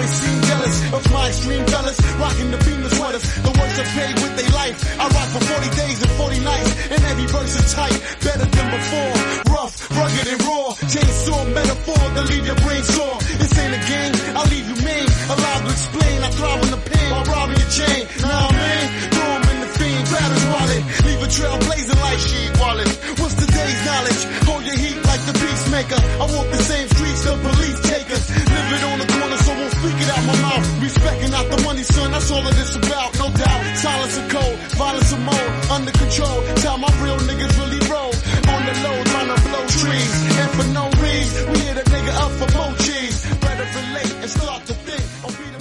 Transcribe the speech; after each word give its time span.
Always 0.00 0.16
seem 0.16 0.40
jealous 0.42 0.92
of 0.94 1.12
my 1.12 1.28
extreme 1.28 1.66
fellas. 1.66 1.98
Rocking 2.16 2.50
the 2.50 2.58
beamer 2.64 2.88
sweaters. 2.88 3.24
The 3.44 3.52
worst 3.58 3.76
are 3.80 3.90
paid 3.98 4.14
with 4.22 4.34
their 4.36 4.52
life. 4.60 4.76
I 5.00 5.04
rock 5.08 5.28
for 5.28 5.44
40 5.44 5.76
days 5.76 5.98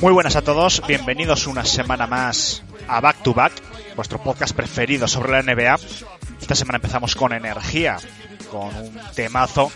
Muy 0.02 0.14
buenas 0.14 0.38
a 0.38 0.42
todos, 0.42 0.82
bienvenidos 0.88 1.46
una 1.46 1.66
semana 1.66 2.08
más 2.08 2.64
a 2.88 3.02
Back 3.02 3.22
to 3.22 3.34
Back, 3.34 3.52
vuestro 3.98 4.24
podcast 4.24 4.56
preferido 4.56 5.10
sobre 5.10 5.32
la 5.32 5.44
NBA. 5.44 5.78
Esta 6.40 6.56
semana 6.56 6.78
empezamos 6.78 7.16
con 7.16 7.34
energía, 7.34 7.98
con 8.50 8.74
un 8.74 8.98
temazo 9.14 9.70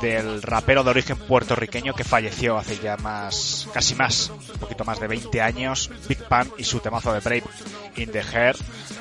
del 0.00 0.40
rapero 0.40 0.82
de 0.82 0.90
origen 0.90 1.18
puertorriqueño 1.18 1.92
que 1.94 2.04
falleció 2.04 2.56
hace 2.56 2.78
ya 2.78 2.96
más, 2.96 3.68
casi 3.74 3.94
más, 3.94 4.30
un 4.30 4.60
poquito 4.60 4.86
más 4.86 4.98
de 4.98 5.08
20 5.08 5.42
años, 5.42 5.90
Big 6.08 6.24
Pan 6.24 6.50
y 6.56 6.64
su 6.64 6.80
temazo 6.80 7.12
de 7.12 7.20
Brave 7.20 7.44
in 7.96 8.10
the 8.10 8.22
Hair, 8.22 8.56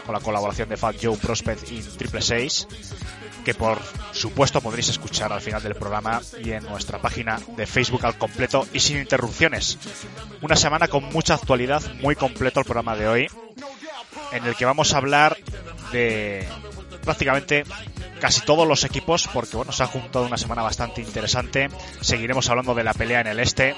con 0.06 0.14
la 0.14 0.20
colaboración 0.20 0.68
de 0.68 0.76
Fat 0.76 0.98
Joe 1.02 1.16
Prospect 1.16 1.72
y 1.72 1.80
Triple 1.82 2.22
Six 2.22 2.68
que 3.48 3.54
por 3.54 3.80
supuesto 4.12 4.60
podréis 4.60 4.90
escuchar 4.90 5.32
al 5.32 5.40
final 5.40 5.64
del 5.64 5.74
programa 5.74 6.22
y 6.44 6.52
en 6.52 6.66
nuestra 6.66 7.00
página 7.00 7.40
de 7.56 7.66
Facebook 7.66 8.06
al 8.06 8.18
completo 8.18 8.68
y 8.74 8.82
sin 8.82 8.98
interrupciones. 8.98 9.78
Una 10.42 10.58
semana 10.58 10.90
con 10.90 11.06
mucha 11.06 11.36
actualidad, 11.36 11.82
muy 12.02 12.18
completo 12.18 12.60
el 12.60 12.66
programa 12.66 12.98
de 12.98 13.08
hoy, 13.08 13.28
en 14.34 14.46
el 14.46 14.54
que 14.58 14.66
vamos 14.66 14.94
a 14.94 14.98
hablar 14.98 15.38
de 15.94 16.46
prácticamente 17.06 17.64
casi 18.20 18.42
todos 18.42 18.68
los 18.68 18.84
equipos, 18.84 19.30
porque 19.32 19.56
bueno, 19.56 19.72
se 19.72 19.84
ha 19.84 19.88
juntado 19.88 20.26
una 20.26 20.38
semana 20.38 20.62
bastante 20.62 21.00
interesante. 21.00 21.70
Seguiremos 22.02 22.50
hablando 22.50 22.76
de 22.76 22.84
la 22.84 22.94
pelea 22.94 23.22
en 23.22 23.28
el 23.28 23.40
este, 23.40 23.76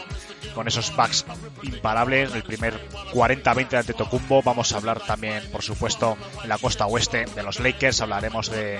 con 0.55 0.67
esos 0.67 0.95
backs 0.95 1.25
imparables, 1.61 2.33
el 2.33 2.41
primer 2.41 2.89
40-20 3.13 3.69
de 3.69 3.77
Antetokounmpo. 3.77 4.41
Vamos 4.41 4.73
a 4.73 4.77
hablar 4.77 4.99
también, 5.05 5.43
por 5.51 5.61
supuesto, 5.61 6.17
en 6.41 6.49
la 6.49 6.57
costa 6.57 6.87
oeste 6.87 7.25
de 7.25 7.43
los 7.43 7.59
Lakers. 7.59 8.01
Hablaremos 8.01 8.49
de 8.49 8.79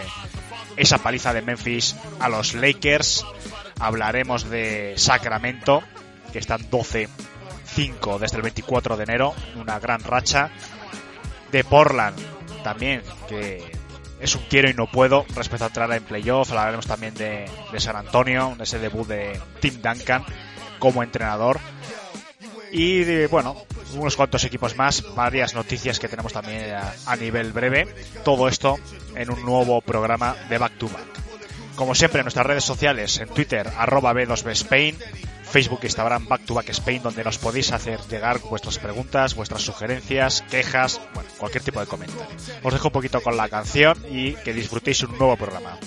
esa 0.78 0.98
paliza 1.00 1.34
de 1.34 1.42
Memphis 1.42 1.96
a 2.20 2.30
los 2.30 2.54
Lakers. 2.54 3.26
Hablaremos 3.80 4.50
de 4.50 4.94
Sacramento, 4.98 5.84
que 6.32 6.40
están 6.40 6.70
12-5 6.70 8.20
desde 8.20 8.38
el 8.38 8.44
24 8.44 8.98
de 8.98 9.04
enero, 9.04 9.34
una 9.56 9.80
gran 9.80 10.04
racha. 10.04 10.52
De 11.52 11.64
Portland, 11.64 12.16
también, 12.64 13.02
que 13.28 13.72
es 14.20 14.36
un 14.36 14.44
quiero 14.50 14.70
y 14.70 14.74
no 14.74 14.86
puedo 14.86 15.26
respecto 15.36 15.64
a 15.64 15.68
entrar 15.68 15.92
en 15.94 16.04
playoff. 16.04 16.52
Hablaremos 16.52 16.86
también 16.86 17.14
de, 17.16 17.50
San 17.78 17.96
Antonio, 17.96 18.54
de 18.58 18.64
ese 18.64 18.80
debut 18.80 19.08
de 19.08 19.40
Tim 19.60 19.82
Duncan 19.82 20.24
como 20.78 21.02
entrenador. 21.02 21.60
Y 22.72 23.26
bueno, 23.28 23.56
unos 23.94 24.16
cuantos 24.16 24.44
equipos 24.44 24.76
más, 24.76 25.04
varias 25.16 25.54
noticias 25.54 26.00
que 26.00 26.08
tenemos 26.08 26.34
también 26.34 26.76
a, 27.06 27.16
nivel 27.16 27.52
breve. 27.52 27.88
Todo 28.24 28.48
esto 28.48 28.78
en 29.16 29.32
un 29.32 29.44
nuevo 29.44 29.82
programa 29.82 30.36
de 30.50 30.58
Back 30.58 30.78
to 30.78 30.88
Back. 30.88 31.06
Como 31.76 31.96
siempre, 31.96 32.20
en 32.20 32.26
nuestras 32.26 32.46
redes 32.46 32.64
sociales, 32.64 33.18
en 33.20 33.30
Twitter, 33.30 33.70
arroba 33.78 34.14
B2Bspain, 34.14 34.96
Facebook, 35.50 35.84
Instagram, 35.84 36.28
Back 36.28 36.46
to 36.46 36.54
Back 36.54 36.70
Spain, 36.70 37.02
donde 37.02 37.24
nos 37.24 37.38
podéis 37.38 37.72
hacer 37.72 38.00
llegar 38.10 38.40
vuestras 38.40 38.78
preguntas, 38.78 39.36
vuestras 39.36 39.62
sugerencias, 39.62 40.44
quejas, 40.50 41.02
bueno, 41.14 41.30
cualquier 41.38 41.64
tipo 41.64 41.80
de 41.80 41.88
comentario. 41.88 42.26
Os 42.64 42.74
dejo 42.74 42.88
un 42.90 42.94
poquito 42.94 43.22
con 43.22 43.36
la 43.36 43.50
canción 43.50 43.98
y 44.10 44.34
que 44.34 44.54
disfrutéis 44.54 45.04
un 45.04 45.18
nuevo 45.18 45.36
programa. 45.38 45.78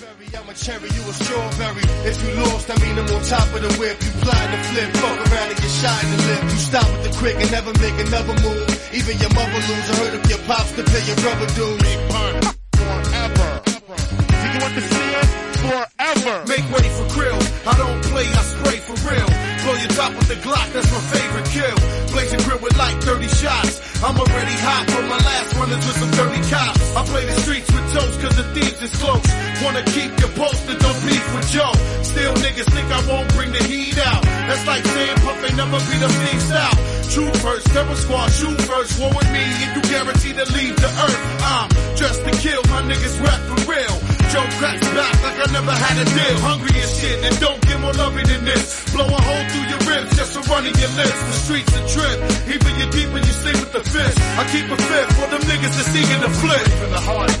Make 16.45 16.69
way 16.71 16.89
for 16.89 17.07
krill. 17.09 17.39
I 17.65 17.77
don't 17.77 18.03
play, 18.05 18.25
I 18.25 18.43
spray 18.43 18.77
for 18.79 19.09
real. 19.09 19.42
Blow 19.63 19.75
your 19.75 19.95
top 19.95 20.11
with 20.15 20.27
the 20.27 20.35
Glock, 20.35 20.73
that's 20.73 20.91
my 20.91 20.99
favorite 20.99 21.47
kill. 21.55 21.75
Blazing 22.11 22.39
grill 22.43 22.59
with 22.59 22.75
like 22.77 23.01
30 23.01 23.27
shots. 23.29 23.79
I'm 24.03 24.19
already 24.19 24.57
hot 24.59 24.91
from 24.91 25.07
my 25.07 25.15
last 25.15 25.55
runners 25.55 25.87
with 25.87 25.97
some 26.03 26.11
30 26.11 26.49
cops. 26.51 26.95
I 26.95 27.01
play 27.05 27.25
the 27.25 27.35
streets 27.39 27.71
with 27.71 27.93
toast 27.93 28.19
cause 28.19 28.35
the 28.35 28.43
thieves 28.51 28.81
is 28.83 28.93
close. 28.99 29.23
Wanna 29.63 29.83
keep 29.95 30.11
you 30.19 30.27
posted, 30.35 30.79
don't 30.79 30.99
beef 31.07 31.35
with 31.35 31.47
Joe. 31.47 31.71
Still 32.13 32.33
niggas 32.45 32.69
think 32.69 32.87
I 32.93 33.01
won't 33.09 33.25
bring 33.33 33.49
the 33.49 33.63
heat 33.65 33.97
out. 33.97 34.21
That's 34.21 34.65
like 34.69 34.85
saying 34.85 35.17
Puff 35.25 35.43
ain't 35.49 35.57
never 35.57 35.81
beat 35.89 35.97
a 35.97 36.11
thief 36.13 36.45
out. 36.53 36.77
Shoot 37.09 37.33
first, 37.41 37.65
terror 37.73 37.97
squad, 37.97 38.29
shoot 38.29 38.59
first. 38.69 39.01
War 39.01 39.09
with 39.17 39.29
me 39.33 39.41
and 39.41 39.73
you 39.73 39.81
guaranteed 39.81 40.37
to 40.37 40.45
leave 40.53 40.77
the 40.77 40.91
earth. 40.93 41.21
I'm 41.41 41.69
just 41.97 42.21
to 42.21 42.31
kill, 42.37 42.61
my 42.69 42.85
niggas 42.85 43.17
rap 43.17 43.41
for 43.49 43.59
real. 43.65 43.97
Joe 44.29 44.45
cracks 44.61 44.85
back 44.93 45.15
like 45.25 45.37
I 45.41 45.47
never 45.57 45.73
had 45.73 45.95
a 46.01 46.05
deal. 46.05 46.37
Hungry 46.45 46.77
as 46.85 46.93
shit 47.01 47.17
and 47.25 47.33
don't 47.41 47.61
get 47.65 47.81
more 47.81 47.93
loving 47.97 48.29
than 48.29 48.45
this. 48.45 48.93
Blow 48.93 49.09
a 49.09 49.17
hole 49.17 49.45
through 49.49 49.67
your 49.73 49.81
ribs 49.89 50.13
just 50.13 50.37
to 50.37 50.41
run 50.53 50.69
in 50.69 50.73
your 50.77 50.93
lips. 50.93 51.17
The 51.17 51.33
streets 51.33 51.73
a 51.73 51.81
trip. 51.97 52.17
Even 52.45 52.71
you 52.77 52.87
deep 52.93 53.09
when 53.09 53.25
you 53.25 53.33
sleep 53.33 53.57
with 53.57 53.73
the 53.73 53.81
fish. 53.81 54.17
I 54.37 54.45
keep 54.53 54.69
a 54.69 54.77
fifth 54.77 55.11
for 55.17 55.27
them 55.33 55.41
niggas 55.49 55.73
that's 55.81 55.89
eager 55.97 56.19
to 56.21 56.29
flip. 56.29 56.65
In 56.77 56.91
the 56.93 57.01
heart, 57.01 57.33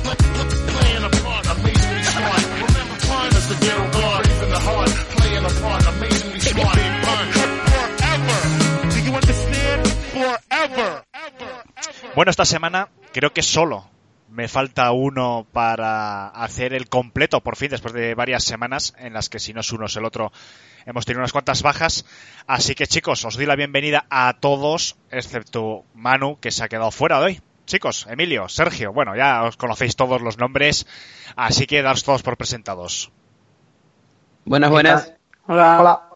playing 0.73 1.05
a 1.05 1.11
part, 1.21 1.45
amazingly 1.45 2.03
smart. 2.09 2.41
Remember 2.57 2.97
pun 3.05 3.29
as 3.37 3.45
the 3.49 3.57
ghetto. 3.61 3.83
In 3.85 3.91
the 3.91 3.92
Bueno, 12.15 12.29
esta 12.29 12.45
semana 12.45 12.89
creo 13.11 13.33
que 13.33 13.41
solo 13.41 13.89
me 14.29 14.47
falta 14.47 14.91
uno 14.91 15.45
para 15.51 16.27
hacer 16.27 16.73
el 16.73 16.89
completo, 16.89 17.41
por 17.41 17.55
fin, 17.55 17.69
después 17.69 17.93
de 17.93 18.15
varias 18.15 18.43
semanas 18.43 18.93
en 18.97 19.13
las 19.13 19.29
que 19.29 19.39
si 19.39 19.53
no 19.53 19.61
es 19.61 19.71
uno 19.71 19.85
es 19.85 19.95
el 19.95 20.05
otro, 20.05 20.31
hemos 20.85 21.05
tenido 21.05 21.21
unas 21.21 21.31
cuantas 21.31 21.61
bajas. 21.61 22.05
Así 22.47 22.73
que 22.73 22.87
chicos, 22.87 23.25
os 23.25 23.35
doy 23.35 23.45
la 23.45 23.55
bienvenida 23.55 24.05
a 24.09 24.33
todos, 24.39 24.95
excepto 25.11 25.85
Manu, 25.93 26.39
que 26.39 26.51
se 26.51 26.63
ha 26.63 26.69
quedado 26.69 26.91
fuera 26.91 27.19
de 27.19 27.25
hoy. 27.25 27.41
Chicos, 27.65 28.07
Emilio, 28.09 28.49
Sergio, 28.49 28.91
bueno, 28.91 29.15
ya 29.15 29.43
os 29.43 29.55
conocéis 29.55 29.95
todos 29.95 30.21
los 30.21 30.37
nombres, 30.37 30.85
así 31.35 31.65
que 31.65 31.81
daos 31.81 32.03
todos 32.03 32.23
por 32.23 32.37
presentados. 32.37 33.11
Buenas, 34.45 34.69
buenas. 34.69 35.13
Hola. 35.47 36.09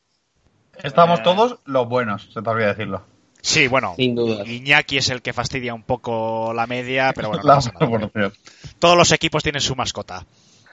Estamos 0.84 1.24
todos 1.24 1.60
los 1.66 1.88
buenos, 1.88 2.30
se 2.34 2.42
te 2.42 2.50
olvida 2.50 2.68
decirlo. 2.68 3.02
Sí, 3.42 3.68
bueno, 3.68 3.94
Sin 3.96 4.16
duda. 4.16 4.44
Iñaki 4.46 4.98
es 4.98 5.10
el 5.10 5.22
que 5.22 5.32
fastidia 5.34 5.74
un 5.74 5.84
poco 5.84 6.54
la 6.54 6.68
media, 6.68 7.14
pero 7.16 7.30
bueno, 7.30 7.44
no 7.44 7.50
La 7.50 7.56
pasa 7.56 7.72
nada. 7.74 7.88
proporción. 7.88 8.34
todos 8.80 8.98
los 8.98 9.12
equipos 9.12 9.42
tienen 9.44 9.62
su 9.62 9.76
mascota. 9.76 10.26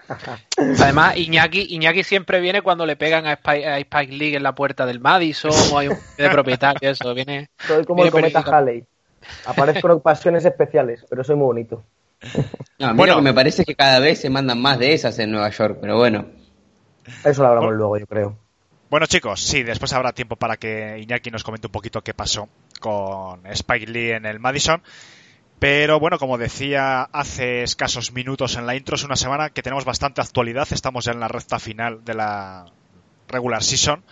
Además, 0.81 1.17
Iñaki, 1.17 1.75
Iñaki 1.75 2.03
siempre 2.03 2.41
viene 2.41 2.61
cuando 2.63 2.85
le 2.85 2.97
pegan 2.97 3.27
a 3.27 3.35
Spike, 3.35 3.67
a 3.67 3.79
Spike 3.79 4.13
League 4.13 4.37
en 4.37 4.43
la 4.43 4.55
puerta 4.55 4.85
del 4.85 5.01
Madison 5.01 5.53
o 5.73 5.79
hay 5.79 5.89
un 5.89 5.97
de 6.19 6.29
propietario, 6.31 6.91
eso, 6.91 7.15
viene... 7.15 7.49
Soy 7.67 7.85
como 7.85 8.03
viene 8.03 8.09
el 8.27 8.33
cometa. 8.33 8.41
Halley. 8.59 8.85
Aparezco 9.47 9.87
en 9.87 9.93
ocasiones 9.93 10.45
especiales, 10.45 11.07
pero 11.09 11.25
soy 11.25 11.37
muy 11.37 11.47
bonito. 11.47 11.85
No, 12.79 12.89
a 12.89 12.91
mí 12.93 12.97
Bueno. 12.99 13.15
lo 13.15 13.19
que 13.21 13.25
me 13.25 13.33
parece 13.35 13.63
es 13.63 13.67
que 13.67 13.75
cada 13.75 13.99
vez 14.01 14.21
se 14.21 14.29
mandan 14.29 14.61
más 14.61 14.79
de 14.79 14.93
esas 14.93 15.19
en 15.19 15.31
Nueva 15.31 15.49
York, 15.51 15.79
pero 15.81 15.97
bueno. 15.97 16.27
Eso 17.25 17.43
lo 17.43 17.49
hablamos 17.49 17.75
luego, 17.75 17.99
yo 17.99 18.07
creo. 18.07 18.37
Bueno, 18.91 19.07
chicos, 19.07 19.41
sí, 19.41 19.63
después 19.63 19.93
habrá 19.93 20.13
tiempo 20.13 20.37
para 20.37 20.57
que 20.57 20.99
Iñaki 21.01 21.31
nos 21.31 21.43
comente 21.43 21.67
un 21.67 21.73
poquito 21.73 22.03
qué 22.03 22.15
pasó 22.15 22.49
con 22.81 23.45
Spike 23.47 23.87
Lee 23.87 24.13
en 24.13 24.27
el 24.27 24.39
Madison. 24.39 24.83
Pero 25.59 25.99
bueno, 25.99 26.19
como 26.19 26.39
decía 26.39 27.03
hace 27.03 27.63
escasos 27.63 28.13
minutos 28.13 28.57
en 28.57 28.67
la 28.67 28.77
intro, 28.77 28.97
es 28.97 29.05
una 29.05 29.17
semana 29.17 29.51
que 29.51 29.63
tenemos 29.63 29.85
bastante 29.85 30.21
actualidad. 30.21 30.69
Estamos 30.71 31.07
ya 31.07 31.13
en 31.13 31.21
la 31.21 31.29
recta 31.29 31.59
final 31.59 32.05
de 32.05 32.15
la 32.15 32.67
regular 33.29 33.63
season, 33.63 34.05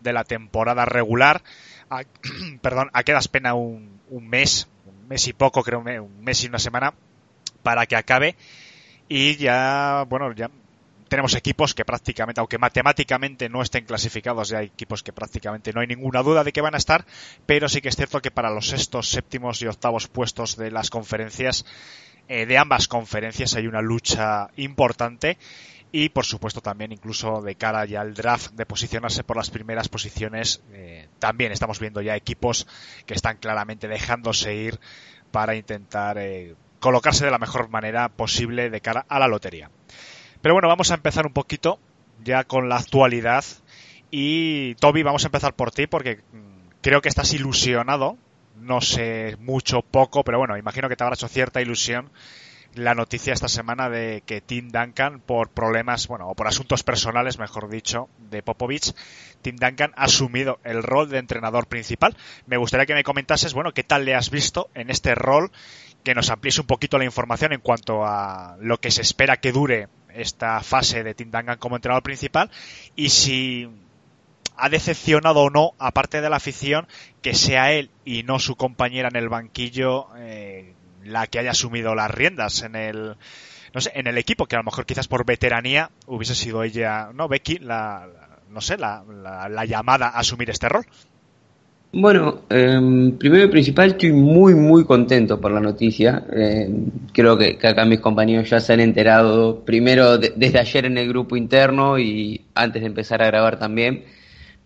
de 0.00 0.12
la 0.12 0.24
temporada 0.24 0.84
regular. 0.84 1.42
A, 1.90 2.04
perdón, 2.62 2.90
a 2.92 3.02
quedas 3.02 3.28
pena 3.28 3.54
un, 3.54 4.00
un 4.08 4.28
mes, 4.28 4.68
un 4.86 5.08
mes 5.08 5.26
y 5.26 5.32
poco, 5.32 5.62
creo, 5.62 5.80
un 5.80 6.24
mes 6.24 6.44
y 6.44 6.46
una 6.46 6.58
semana 6.58 6.94
para 7.62 7.86
que 7.86 7.96
acabe. 7.96 8.36
Y 9.08 9.36
ya, 9.36 10.04
bueno, 10.08 10.32
ya 10.32 10.50
tenemos 11.10 11.34
equipos 11.34 11.74
que 11.74 11.84
prácticamente, 11.84 12.40
aunque 12.40 12.56
matemáticamente 12.56 13.48
no 13.48 13.62
estén 13.62 13.84
clasificados, 13.84 14.48
ya 14.48 14.58
hay 14.58 14.66
equipos 14.66 15.02
que 15.02 15.12
prácticamente 15.12 15.72
no 15.72 15.80
hay 15.80 15.88
ninguna 15.88 16.22
duda 16.22 16.44
de 16.44 16.52
que 16.52 16.60
van 16.60 16.74
a 16.74 16.78
estar, 16.78 17.04
pero 17.46 17.68
sí 17.68 17.80
que 17.80 17.88
es 17.88 17.96
cierto 17.96 18.22
que 18.22 18.30
para 18.30 18.48
los 18.48 18.68
sextos, 18.68 19.08
séptimos 19.08 19.60
y 19.60 19.66
octavos 19.66 20.06
puestos 20.06 20.56
de 20.56 20.70
las 20.70 20.88
conferencias, 20.88 21.66
eh, 22.28 22.46
de 22.46 22.56
ambas 22.56 22.86
conferencias 22.86 23.56
hay 23.56 23.66
una 23.66 23.82
lucha 23.82 24.50
importante 24.54 25.36
y 25.90 26.10
por 26.10 26.24
supuesto 26.24 26.60
también 26.60 26.92
incluso 26.92 27.42
de 27.42 27.56
cara 27.56 27.84
ya 27.86 28.02
al 28.02 28.14
draft 28.14 28.52
de 28.52 28.64
posicionarse 28.64 29.24
por 29.24 29.36
las 29.36 29.50
primeras 29.50 29.88
posiciones, 29.88 30.62
eh, 30.72 31.08
también 31.18 31.50
estamos 31.50 31.80
viendo 31.80 32.00
ya 32.02 32.14
equipos 32.14 32.68
que 33.04 33.14
están 33.14 33.38
claramente 33.38 33.88
dejándose 33.88 34.54
ir 34.54 34.78
para 35.32 35.56
intentar 35.56 36.18
eh, 36.18 36.54
colocarse 36.78 37.24
de 37.24 37.32
la 37.32 37.38
mejor 37.38 37.68
manera 37.68 38.08
posible 38.10 38.70
de 38.70 38.80
cara 38.80 39.04
a 39.08 39.18
la 39.18 39.26
lotería. 39.26 39.70
Pero 40.42 40.54
bueno, 40.54 40.68
vamos 40.68 40.90
a 40.90 40.94
empezar 40.94 41.26
un 41.26 41.32
poquito 41.32 41.78
ya 42.24 42.44
con 42.44 42.68
la 42.68 42.76
actualidad. 42.76 43.44
Y 44.10 44.74
Toby, 44.76 45.02
vamos 45.02 45.24
a 45.24 45.28
empezar 45.28 45.54
por 45.54 45.70
ti 45.70 45.86
porque 45.86 46.16
mm, 46.32 46.78
creo 46.80 47.00
que 47.00 47.08
estás 47.08 47.32
ilusionado. 47.32 48.16
No 48.56 48.80
sé 48.80 49.36
mucho, 49.40 49.82
poco, 49.82 50.22
pero 50.22 50.38
bueno, 50.38 50.56
imagino 50.56 50.88
que 50.88 50.96
te 50.96 51.04
habrá 51.04 51.14
hecho 51.14 51.28
cierta 51.28 51.62
ilusión 51.62 52.10
la 52.74 52.94
noticia 52.94 53.32
esta 53.32 53.48
semana 53.48 53.88
de 53.88 54.22
que 54.24 54.40
Tim 54.40 54.68
Duncan, 54.68 55.20
por 55.20 55.50
problemas, 55.50 56.06
bueno, 56.06 56.28
o 56.28 56.34
por 56.34 56.46
asuntos 56.46 56.82
personales, 56.82 57.38
mejor 57.38 57.68
dicho, 57.68 58.08
de 58.18 58.42
Popovich, 58.42 58.94
Tim 59.42 59.56
Duncan 59.56 59.92
ha 59.96 60.04
asumido 60.04 60.60
el 60.64 60.82
rol 60.82 61.08
de 61.08 61.18
entrenador 61.18 61.66
principal. 61.66 62.16
Me 62.46 62.56
gustaría 62.56 62.86
que 62.86 62.94
me 62.94 63.02
comentases, 63.02 63.54
bueno, 63.54 63.72
qué 63.72 63.82
tal 63.82 64.04
le 64.04 64.14
has 64.14 64.30
visto 64.30 64.70
en 64.74 64.90
este 64.90 65.14
rol, 65.14 65.50
que 66.04 66.14
nos 66.14 66.30
amplíes 66.30 66.58
un 66.58 66.66
poquito 66.66 66.98
la 66.98 67.04
información 67.04 67.52
en 67.52 67.60
cuanto 67.60 68.04
a 68.04 68.56
lo 68.60 68.78
que 68.78 68.90
se 68.90 69.02
espera 69.02 69.38
que 69.38 69.52
dure 69.52 69.88
esta 70.14 70.60
fase 70.62 71.02
de 71.04 71.14
Tim 71.14 71.30
Duncan 71.30 71.58
como 71.58 71.76
entrenador 71.76 72.02
principal 72.02 72.50
y 72.96 73.10
si 73.10 73.68
ha 74.56 74.68
decepcionado 74.68 75.40
o 75.44 75.50
no, 75.50 75.72
aparte 75.78 76.20
de 76.20 76.28
la 76.30 76.36
afición, 76.36 76.86
que 77.22 77.34
sea 77.34 77.72
él 77.72 77.90
y 78.04 78.22
no 78.24 78.38
su 78.38 78.56
compañera 78.56 79.08
en 79.08 79.16
el 79.16 79.28
banquillo 79.28 80.08
eh, 80.16 80.74
la 81.02 81.26
que 81.26 81.38
haya 81.38 81.52
asumido 81.52 81.94
las 81.94 82.10
riendas 82.10 82.62
en 82.62 82.76
el 82.76 83.16
no 83.72 83.80
sé, 83.80 83.92
en 83.94 84.06
el 84.08 84.18
equipo, 84.18 84.46
que 84.46 84.56
a 84.56 84.58
lo 84.58 84.64
mejor 84.64 84.84
quizás 84.84 85.06
por 85.08 85.24
veteranía 85.24 85.90
hubiese 86.06 86.34
sido 86.34 86.62
ella, 86.64 87.10
no 87.14 87.28
Becky, 87.28 87.58
la- 87.58 88.08
no 88.50 88.60
sé, 88.60 88.76
la, 88.76 89.04
la- 89.08 89.48
la 89.48 89.64
llamada 89.64 90.08
a 90.08 90.18
asumir 90.18 90.50
este 90.50 90.68
rol. 90.68 90.84
Bueno, 91.92 92.42
eh, 92.50 92.78
primero 93.18 93.44
y 93.46 93.48
principal 93.48 93.88
estoy 93.90 94.12
muy 94.12 94.54
muy 94.54 94.84
contento 94.84 95.40
por 95.40 95.50
la 95.50 95.58
noticia. 95.60 96.24
Eh, 96.32 96.68
creo 97.12 97.36
que, 97.36 97.58
que 97.58 97.66
acá 97.66 97.84
mis 97.84 97.98
compañeros 98.00 98.48
ya 98.48 98.60
se 98.60 98.72
han 98.74 98.80
enterado 98.80 99.64
primero 99.64 100.16
de- 100.16 100.32
desde 100.36 100.60
ayer 100.60 100.86
en 100.86 100.98
el 100.98 101.08
grupo 101.08 101.36
interno 101.36 101.98
y 101.98 102.42
antes 102.54 102.82
de 102.82 102.86
empezar 102.86 103.22
a 103.22 103.26
grabar 103.26 103.58
también. 103.58 104.04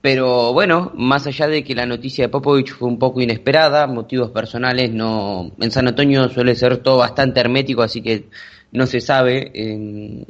Pero 0.03 0.53
bueno, 0.53 0.93
más 0.97 1.26
allá 1.26 1.49
de 1.49 1.65
que 1.65 1.75
la 1.75 1.87
noticia 1.87 2.25
de 2.26 2.29
Popovich 2.31 2.73
fue 2.73 2.88
un 2.88 2.99
poco 2.99 3.21
inesperada, 3.23 3.87
motivos 3.87 4.31
personales, 4.31 4.93
no 4.93 5.53
en 5.61 5.71
San 5.71 5.88
Antonio 5.88 6.29
suele 6.31 6.55
ser 6.56 6.79
todo 6.79 6.99
bastante 6.99 7.41
hermético, 7.41 7.82
así 7.82 8.03
que 8.03 8.29
no 8.73 8.87
se 8.87 9.00
sabe 9.00 9.50
eh, 9.55 10.26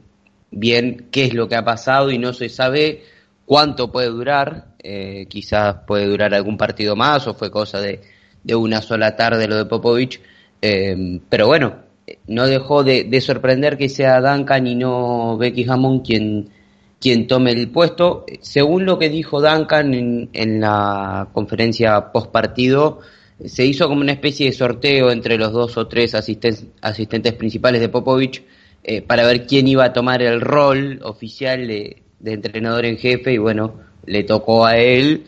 bien 0.52 1.08
qué 1.10 1.24
es 1.26 1.34
lo 1.34 1.48
que 1.48 1.56
ha 1.56 1.64
pasado 1.64 2.10
y 2.12 2.18
no 2.18 2.32
se 2.32 2.48
sabe 2.48 3.02
cuánto 3.46 3.90
puede 3.92 4.08
durar. 4.08 4.73
Eh, 4.86 5.24
quizás 5.30 5.76
puede 5.86 6.04
durar 6.06 6.34
algún 6.34 6.58
partido 6.58 6.94
más 6.94 7.26
o 7.26 7.32
fue 7.32 7.50
cosa 7.50 7.80
de, 7.80 8.02
de 8.42 8.54
una 8.54 8.82
sola 8.82 9.16
tarde 9.16 9.48
lo 9.48 9.56
de 9.56 9.64
Popovich. 9.64 10.20
Eh, 10.60 11.20
pero 11.30 11.46
bueno, 11.46 11.76
no 12.26 12.46
dejó 12.46 12.84
de, 12.84 13.04
de 13.04 13.20
sorprender 13.22 13.78
que 13.78 13.88
sea 13.88 14.20
Duncan 14.20 14.66
y 14.66 14.74
no 14.74 15.38
Becky 15.38 15.64
Hammond 15.66 16.04
quien, 16.04 16.50
quien 17.00 17.26
tome 17.26 17.52
el 17.52 17.70
puesto. 17.70 18.26
Según 18.42 18.84
lo 18.84 18.98
que 18.98 19.08
dijo 19.08 19.40
Duncan 19.40 19.94
en, 19.94 20.28
en 20.34 20.60
la 20.60 21.28
conferencia 21.32 22.12
post 22.12 22.30
partido, 22.30 23.00
se 23.42 23.64
hizo 23.64 23.88
como 23.88 24.02
una 24.02 24.12
especie 24.12 24.46
de 24.46 24.52
sorteo 24.52 25.10
entre 25.10 25.38
los 25.38 25.52
dos 25.52 25.78
o 25.78 25.86
tres 25.88 26.14
asisten- 26.14 26.72
asistentes 26.82 27.32
principales 27.32 27.80
de 27.80 27.88
Popovich 27.88 28.42
eh, 28.82 29.00
para 29.00 29.26
ver 29.26 29.46
quién 29.46 29.66
iba 29.66 29.84
a 29.86 29.92
tomar 29.94 30.20
el 30.20 30.42
rol 30.42 31.00
oficial 31.02 31.66
de 31.66 32.02
entrenador 32.22 32.84
en 32.84 32.98
jefe 32.98 33.32
y 33.32 33.38
bueno, 33.38 33.93
le 34.06 34.24
tocó 34.24 34.66
a 34.66 34.76
él 34.76 35.24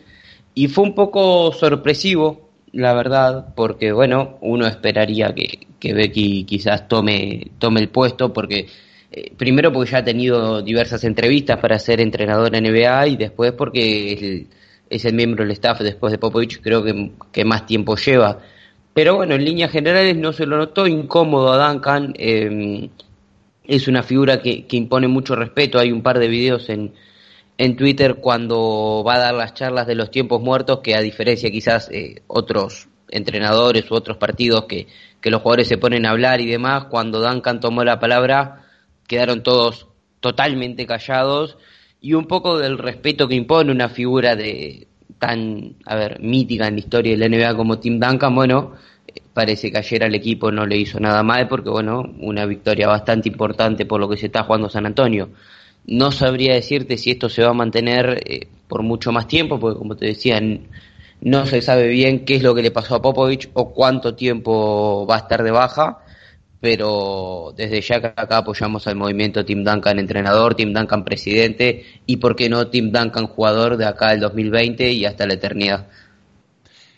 y 0.53 0.67
fue 0.67 0.85
un 0.85 0.95
poco 0.95 1.51
sorpresivo, 1.51 2.49
la 2.71 2.93
verdad, 2.93 3.53
porque 3.55 3.91
bueno, 3.91 4.37
uno 4.41 4.67
esperaría 4.67 5.33
que, 5.33 5.67
que 5.79 5.93
Becky 5.93 6.45
quizás 6.45 6.87
tome, 6.87 7.51
tome 7.59 7.79
el 7.79 7.89
puesto 7.89 8.33
porque 8.33 8.67
eh, 9.11 9.31
primero 9.37 9.71
porque 9.71 9.91
ya 9.91 9.99
ha 9.99 10.03
tenido 10.03 10.61
diversas 10.61 11.03
entrevistas 11.03 11.59
para 11.59 11.79
ser 11.79 12.01
entrenador 12.01 12.55
en 12.55 12.63
NBA 12.65 13.07
y 13.07 13.17
después 13.17 13.53
porque 13.53 14.47
es 14.89 15.05
el, 15.05 15.13
miembro 15.13 15.43
del 15.43 15.51
staff 15.51 15.79
después 15.81 16.11
de 16.11 16.17
Popovich, 16.17 16.61
creo 16.61 16.83
que, 16.83 17.11
que 17.31 17.45
más 17.45 17.65
tiempo 17.65 17.95
lleva. 17.95 18.39
Pero 18.93 19.15
bueno, 19.15 19.35
en 19.35 19.45
líneas 19.45 19.71
generales 19.71 20.17
no 20.17 20.33
se 20.33 20.45
lo 20.45 20.57
notó 20.57 20.87
incómodo 20.87 21.53
a 21.53 21.67
Duncan. 21.71 22.13
eh, 22.17 22.89
es 23.67 23.87
una 23.87 24.01
figura 24.01 24.41
que, 24.41 24.65
que 24.65 24.77
impone 24.77 25.07
mucho 25.07 25.35
respeto. 25.35 25.77
Hay 25.77 25.91
un 25.91 26.01
par 26.01 26.19
de 26.19 26.27
videos 26.27 26.69
en, 26.69 26.93
en 27.57 27.75
Twitter 27.75 28.15
cuando 28.15 29.03
va 29.05 29.15
a 29.15 29.19
dar 29.19 29.33
las 29.33 29.53
charlas 29.53 29.87
de 29.87 29.95
los 29.95 30.11
tiempos 30.11 30.41
muertos, 30.41 30.79
que 30.83 30.95
a 30.95 31.01
diferencia 31.01 31.49
quizás 31.49 31.89
eh, 31.91 32.21
otros 32.27 32.87
entrenadores 33.09 33.89
u 33.89 33.95
otros 33.95 34.17
partidos 34.17 34.65
que, 34.65 34.87
que 35.21 35.31
los 35.31 35.41
jugadores 35.41 35.67
se 35.67 35.77
ponen 35.77 36.05
a 36.05 36.11
hablar 36.11 36.41
y 36.41 36.47
demás, 36.47 36.85
cuando 36.85 37.21
Duncan 37.21 37.59
tomó 37.59 37.83
la 37.83 37.99
palabra, 37.99 38.65
quedaron 39.07 39.43
todos 39.43 39.87
totalmente 40.19 40.85
callados 40.85 41.57
y 42.01 42.13
un 42.13 42.25
poco 42.25 42.57
del 42.59 42.77
respeto 42.77 43.27
que 43.27 43.35
impone 43.35 43.71
una 43.71 43.89
figura 43.89 44.35
de 44.35 44.87
tan, 45.19 45.75
a 45.85 45.95
ver, 45.95 46.19
mítica 46.19 46.67
en 46.67 46.75
la 46.75 46.79
historia 46.79 47.17
de 47.17 47.17
la 47.17 47.27
NBA 47.27 47.55
como 47.55 47.79
Tim 47.79 47.99
Duncan, 47.99 48.35
bueno, 48.35 48.73
eh, 49.07 49.21
parece 49.33 49.71
que 49.71 49.77
ayer 49.79 50.03
al 50.03 50.13
equipo 50.13 50.51
no 50.51 50.65
le 50.65 50.77
hizo 50.77 50.99
nada 50.99 51.23
mal 51.23 51.47
porque, 51.47 51.69
bueno, 51.69 52.03
una 52.19 52.45
victoria 52.45 52.87
bastante 52.87 53.29
importante 53.29 53.85
por 53.85 53.99
lo 53.99 54.07
que 54.09 54.17
se 54.17 54.27
está 54.27 54.43
jugando 54.43 54.69
San 54.69 54.85
Antonio. 54.85 55.29
No 55.87 56.11
sabría 56.11 56.53
decirte 56.53 56.97
si 56.97 57.11
esto 57.11 57.29
se 57.29 57.43
va 57.43 57.49
a 57.49 57.53
mantener 57.53 58.21
eh, 58.25 58.47
por 58.67 58.83
mucho 58.83 59.11
más 59.11 59.27
tiempo, 59.27 59.59
porque 59.59 59.79
como 59.79 59.95
te 59.95 60.07
decía, 60.07 60.39
no 61.21 61.45
se 61.45 61.61
sabe 61.61 61.87
bien 61.87 62.25
qué 62.25 62.35
es 62.35 62.43
lo 62.43 62.53
que 62.53 62.61
le 62.61 62.71
pasó 62.71 62.95
a 62.95 63.01
Popovich 63.01 63.49
o 63.53 63.73
cuánto 63.73 64.13
tiempo 64.15 65.07
va 65.07 65.15
a 65.15 65.19
estar 65.19 65.43
de 65.43 65.51
baja, 65.51 65.99
pero 66.59 67.53
desde 67.55 67.81
ya 67.81 68.01
que 68.01 68.07
acá 68.07 68.37
apoyamos 68.37 68.85
al 68.87 68.95
movimiento 68.95 69.45
Tim 69.45 69.63
Duncan 69.63 69.99
entrenador, 69.99 70.55
Tim 70.55 70.73
Duncan 70.73 71.05
presidente 71.05 71.85
y 72.05 72.17
por 72.17 72.35
qué 72.35 72.49
no 72.49 72.67
Tim 72.67 72.91
Duncan 72.91 73.27
jugador 73.27 73.77
de 73.77 73.85
acá 73.85 74.09
del 74.09 74.19
2020 74.19 74.91
y 74.91 75.05
hasta 75.05 75.25
la 75.25 75.35
eternidad. 75.35 75.87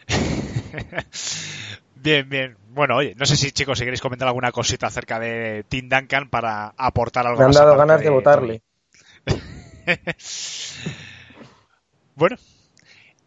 Bien, 2.01 2.29
bien. 2.29 2.55
Bueno, 2.69 2.95
oye, 2.95 3.13
no 3.17 3.25
sé 3.25 3.35
si 3.35 3.51
chicos, 3.51 3.77
si 3.77 3.83
queréis 3.83 3.99
comentar 3.99 4.25
alguna 4.27 4.53
cosita 4.53 4.87
acerca 4.87 5.19
de 5.19 5.65
Tim 5.67 5.89
Duncan 5.89 6.29
para 6.29 6.73
aportar 6.77 7.27
algo 7.27 7.39
Me 7.39 7.45
han 7.47 7.51
dado 7.51 7.75
ganas 7.75 7.99
de 7.99 8.09
votarle. 8.09 8.61
bueno, 12.15 12.37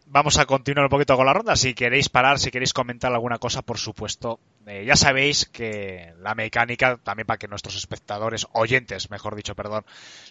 vamos 0.05 0.37
a 0.37 0.45
continuar 0.45 0.85
un 0.85 0.89
poquito 0.89 1.17
con 1.17 1.25
la 1.25 1.33
ronda. 1.33 1.55
Si 1.55 1.73
queréis 1.73 2.09
parar, 2.09 2.39
si 2.39 2.51
queréis 2.51 2.73
comentar 2.73 3.11
alguna 3.11 3.39
cosa, 3.39 3.61
por 3.61 3.77
supuesto. 3.77 4.39
Eh, 4.65 4.85
ya 4.85 4.95
sabéis 4.95 5.45
que 5.45 6.13
la 6.19 6.35
mecánica, 6.35 6.97
también 6.97 7.25
para 7.25 7.37
que 7.37 7.47
nuestros 7.47 7.75
espectadores, 7.75 8.47
oyentes, 8.53 9.09
mejor 9.09 9.35
dicho, 9.35 9.55
perdón, 9.55 9.85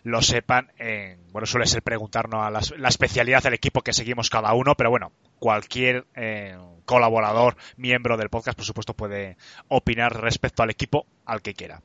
lo 0.05 0.23
sepan, 0.23 0.73
eh, 0.79 1.19
bueno, 1.33 1.47
suele 1.47 1.67
ser 1.67 1.83
preguntarnos 1.83 2.43
a 2.43 2.51
la 2.51 2.89
especialidad 2.89 3.43
del 3.43 3.55
equipo 3.55 3.83
que 3.83 3.93
seguimos 3.93 4.31
cada 4.31 4.55
uno, 4.55 4.75
pero 4.75 4.91
bueno, 4.91 5.13
cualquier 5.39 6.07
eh, 6.15 6.57
colaborador, 6.87 7.57
miembro 7.77 8.17
del 8.17 8.31
podcast, 8.31 8.57
por 8.57 8.65
supuesto, 8.65 8.95
puede 8.95 9.37
opinar 9.69 10.19
respecto 10.19 10.63
al 10.63 10.71
equipo 10.71 11.07
al 11.27 11.43
que 11.43 11.53
quiera. 11.53 11.83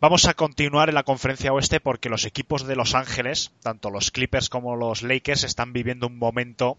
Vamos 0.00 0.26
a 0.26 0.34
continuar 0.34 0.88
en 0.88 0.94
la 0.94 1.02
conferencia 1.02 1.52
oeste 1.52 1.80
porque 1.80 2.08
los 2.08 2.24
equipos 2.24 2.66
de 2.66 2.76
Los 2.76 2.94
Ángeles, 2.94 3.50
tanto 3.62 3.90
los 3.90 4.10
Clippers 4.12 4.48
como 4.48 4.76
los 4.76 5.02
Lakers, 5.02 5.42
están 5.42 5.72
viviendo 5.72 6.06
un 6.06 6.18
momento 6.18 6.78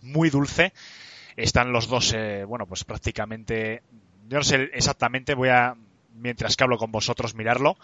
muy 0.00 0.30
dulce. 0.30 0.72
Están 1.36 1.72
los 1.72 1.88
dos, 1.88 2.12
eh, 2.14 2.44
bueno, 2.44 2.66
pues 2.66 2.84
prácticamente, 2.84 3.82
yo 4.28 4.38
no 4.38 4.44
sé 4.44 4.70
exactamente, 4.74 5.34
voy 5.34 5.48
a, 5.48 5.74
mientras 6.14 6.56
que 6.56 6.62
hablo 6.62 6.78
con 6.78 6.92
vosotros, 6.92 7.34
mirarlo, 7.34 7.76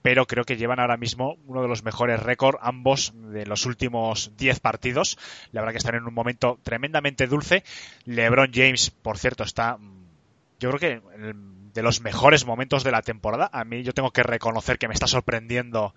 pero 0.00 0.26
creo 0.26 0.44
que 0.44 0.56
llevan 0.56 0.80
ahora 0.80 0.96
mismo 0.96 1.36
uno 1.46 1.60
de 1.60 1.68
los 1.68 1.82
mejores 1.82 2.22
récords, 2.22 2.58
ambos 2.62 3.12
de 3.14 3.44
los 3.44 3.66
últimos 3.66 4.32
10 4.38 4.60
partidos. 4.60 5.18
La 5.52 5.60
verdad 5.60 5.72
que 5.72 5.78
están 5.78 5.96
en 5.96 6.06
un 6.06 6.14
momento 6.14 6.58
tremendamente 6.62 7.26
dulce. 7.26 7.62
LeBron 8.06 8.50
James, 8.54 8.90
por 8.90 9.18
cierto, 9.18 9.44
está, 9.44 9.78
yo 10.60 10.70
creo 10.70 10.78
que 10.80 11.14
en 11.14 11.24
el- 11.24 11.63
de 11.74 11.82
los 11.82 12.00
mejores 12.00 12.46
momentos 12.46 12.84
de 12.84 12.92
la 12.92 13.02
temporada. 13.02 13.50
A 13.52 13.64
mí 13.64 13.82
yo 13.82 13.92
tengo 13.92 14.12
que 14.12 14.22
reconocer 14.22 14.78
que 14.78 14.88
me 14.88 14.94
está 14.94 15.06
sorprendiendo 15.06 15.94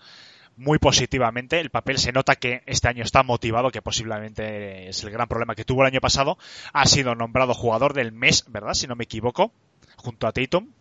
muy 0.57 0.79
positivamente. 0.79 1.60
El 1.60 1.69
papel 1.69 2.00
se 2.00 2.12
nota 2.12 2.36
que 2.36 2.63
este 2.65 2.88
año 2.88 3.03
está 3.03 3.24
motivado, 3.24 3.69
que 3.69 3.81
posiblemente 3.81 4.89
es 4.89 5.03
el 5.03 5.12
gran 5.12 5.27
problema 5.27 5.55
que 5.55 5.63
tuvo 5.63 5.81
el 5.81 5.88
año 5.88 6.01
pasado. 6.01 6.38
Ha 6.74 6.86
sido 6.88 7.15
nombrado 7.15 7.53
jugador 7.53 7.93
del 7.93 8.12
mes, 8.12 8.43
¿verdad? 8.48 8.74
Si 8.74 8.88
no 8.88 8.96
me 8.96 9.03
equivoco, 9.03 9.51
junto 9.96 10.27
a 10.27 10.31
Tatum. 10.31 10.72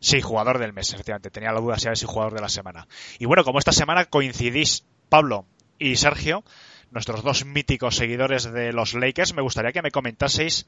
Sí, 0.00 0.20
jugador 0.20 0.58
del 0.58 0.72
mes, 0.72 0.92
efectivamente. 0.92 1.30
Tenía 1.30 1.52
la 1.52 1.60
duda 1.60 1.78
si 1.78 1.86
era 1.86 1.96
si 1.96 2.06
jugador 2.06 2.34
de 2.34 2.40
la 2.40 2.48
semana. 2.48 2.88
Y 3.18 3.26
bueno, 3.26 3.44
como 3.44 3.60
esta 3.60 3.72
semana 3.72 4.04
coincidís 4.06 4.84
Pablo 5.08 5.46
y 5.78 5.96
Sergio, 5.96 6.44
nuestros 6.90 7.22
dos 7.22 7.44
míticos 7.44 7.96
seguidores 7.96 8.52
de 8.52 8.72
los 8.72 8.94
Lakers, 8.94 9.34
me 9.34 9.42
gustaría 9.42 9.72
que 9.72 9.82
me 9.82 9.90
comentaseis, 9.90 10.66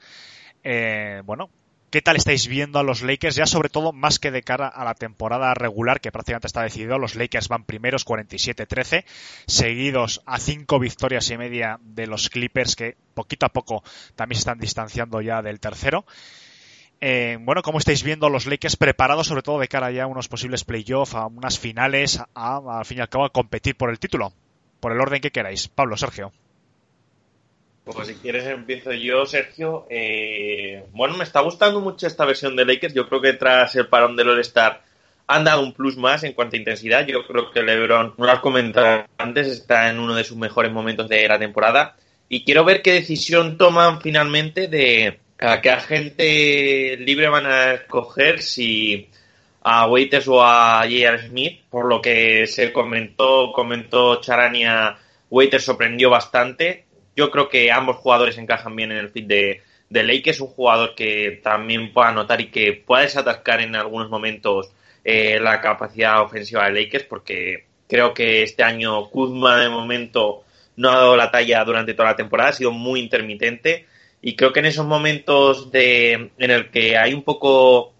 eh, 0.63 1.23
bueno, 1.25 1.51
¿qué 1.91 2.03
tal 2.03 2.17
estáis 2.17 2.47
viendo 2.47 2.79
a 2.79 2.83
los 2.83 3.03
Lakers? 3.03 3.37
Ya 3.37 3.47
sobre 3.47 3.69
todo 3.69 3.93
más 3.93 4.19
que 4.19 4.31
de 4.31 4.43
cara 4.43 4.69
a 4.69 4.85
la 4.85 4.95
temporada 4.95 5.53
regular, 5.55 6.01
que 6.01 6.13
prácticamente 6.13 6.47
está 6.47 6.63
decidido. 6.63 6.99
Los 6.99 7.17
Lakers 7.17 7.49
van 7.49 7.65
primeros 7.65 8.07
47-13, 8.07 9.05
seguidos 9.47 10.23
a 10.27 10.39
cinco 10.39 10.79
victorias 10.79 11.29
y 11.31 11.37
media 11.37 11.79
de 11.83 12.07
los 12.07 12.31
Clippers, 12.31 12.77
que 12.77 12.97
poquito 13.15 13.47
a 13.47 13.51
poco 13.51 13.83
también 14.15 14.37
se 14.37 14.43
están 14.43 14.59
distanciando 14.59 15.21
ya 15.21 15.43
del 15.43 15.61
tercero. 15.61 16.05
Eh, 17.01 17.39
bueno, 17.41 17.63
¿cómo 17.63 17.79
estáis 17.79 18.03
viendo 18.03 18.27
a 18.27 18.31
los 18.31 18.47
Lakers 18.47 18.77
preparados 18.77 19.27
sobre 19.27 19.43
todo 19.43 19.59
de 19.59 19.69
cara 19.69 19.91
ya 19.91 20.05
a 20.05 20.07
unos 20.07 20.29
posibles 20.29 20.65
playoffs, 20.65 21.15
a 21.15 21.27
unas 21.27 21.59
finales, 21.59 22.21
a, 22.35 22.79
al 22.79 22.85
fin 22.85 22.99
y 22.99 23.01
al 23.01 23.09
cabo 23.09 23.25
a 23.25 23.33
competir 23.33 23.77
por 23.77 23.91
el 23.91 23.99
título? 23.99 24.33
Por 24.81 24.93
el 24.93 25.01
orden 25.01 25.21
que 25.21 25.31
queráis. 25.31 25.69
Pablo, 25.69 25.97
Sergio. 25.97 26.33
Pues 27.85 28.09
si 28.09 28.15
quieres 28.15 28.47
empiezo 28.47 28.93
yo, 28.93 29.27
Sergio. 29.27 29.87
Eh, 29.91 30.85
bueno, 30.93 31.17
me 31.17 31.25
está 31.25 31.41
gustando 31.41 31.81
mucho 31.81 32.07
esta 32.07 32.25
versión 32.25 32.55
de 32.57 32.65
Lakers. 32.65 32.95
Yo 32.95 33.09
creo 33.09 33.21
que 33.21 33.33
tras 33.33 33.75
el 33.77 33.89
parón 33.89 34.17
del 34.17 34.29
All-Star 34.29 34.83
han 35.27 35.45
dado 35.45 35.63
un 35.63 35.73
plus 35.73 35.97
más 35.97 36.23
en 36.25 36.33
cuanto 36.33 36.57
a 36.57 36.59
intensidad. 36.59 37.07
Yo 37.07 37.27
creo 37.27 37.51
que 37.51 37.63
LeBron, 37.63 38.15
no 38.19 38.27
lo 38.27 38.33
has 38.33 38.41
comentado 38.41 39.05
antes, 39.17 39.47
está 39.47 39.89
en 39.89 39.99
uno 39.99 40.15
de 40.15 40.25
sus 40.25 40.37
mejores 40.37 40.73
momentos 40.73 41.09
de 41.09 41.27
la 41.27 41.39
temporada. 41.39 41.97
Y 42.29 42.45
quiero 42.45 42.65
ver 42.65 42.83
qué 42.83 42.93
decisión 42.93 43.57
toman 43.57 44.01
finalmente 44.01 44.69
de 44.69 45.21
a 45.39 45.61
qué 45.61 45.71
agente 45.71 46.97
libre 46.99 47.29
van 47.29 47.47
a 47.47 47.73
escoger 47.73 48.43
si 48.43 49.09
a 49.63 49.87
Waiters 49.87 50.29
o 50.29 50.43
a 50.43 50.81
J.R. 50.83 51.29
Smith, 51.29 51.63
por 51.71 51.87
lo 51.87 52.01
que 52.01 52.47
se 52.47 52.73
comentó, 52.73 53.53
comentó 53.53 54.21
Charania, 54.21 54.99
Waiters 55.31 55.65
sorprendió 55.65 56.11
bastante. 56.11 56.87
Yo 57.21 57.31
creo 57.31 57.51
que 57.51 57.71
ambos 57.71 57.97
jugadores 57.97 58.39
encajan 58.39 58.75
bien 58.75 58.93
en 58.93 58.97
el 58.97 59.11
fit 59.11 59.27
de, 59.27 59.61
de 59.91 60.03
Lakers, 60.05 60.41
un 60.41 60.47
jugador 60.47 60.95
que 60.95 61.39
también 61.45 61.93
pueda 61.93 62.09
anotar 62.09 62.41
y 62.41 62.51
que 62.51 62.73
pueda 62.73 63.03
desatascar 63.03 63.61
en 63.61 63.77
algunos 63.77 64.09
momentos 64.09 64.73
eh, 65.05 65.39
la 65.39 65.61
capacidad 65.61 66.23
ofensiva 66.23 66.65
de 66.65 66.81
Lakers, 66.81 67.05
porque 67.05 67.67
creo 67.87 68.15
que 68.15 68.43
este 68.43 68.63
año 68.63 69.11
Kuzma 69.11 69.61
de 69.61 69.69
momento 69.69 70.45
no 70.77 70.89
ha 70.89 70.95
dado 70.95 71.15
la 71.15 71.31
talla 71.31 71.63
durante 71.63 71.93
toda 71.93 72.09
la 72.09 72.17
temporada, 72.17 72.49
ha 72.49 72.55
sido 72.55 72.71
muy 72.71 73.01
intermitente 73.01 73.85
y 74.23 74.35
creo 74.35 74.55
que 74.55 74.61
en 74.61 74.67
esos 74.67 74.87
momentos 74.87 75.71
de, 75.71 76.31
en 76.39 76.51
el 76.51 76.71
que 76.71 76.97
hay 76.97 77.13
un 77.13 77.23
poco 77.23 77.93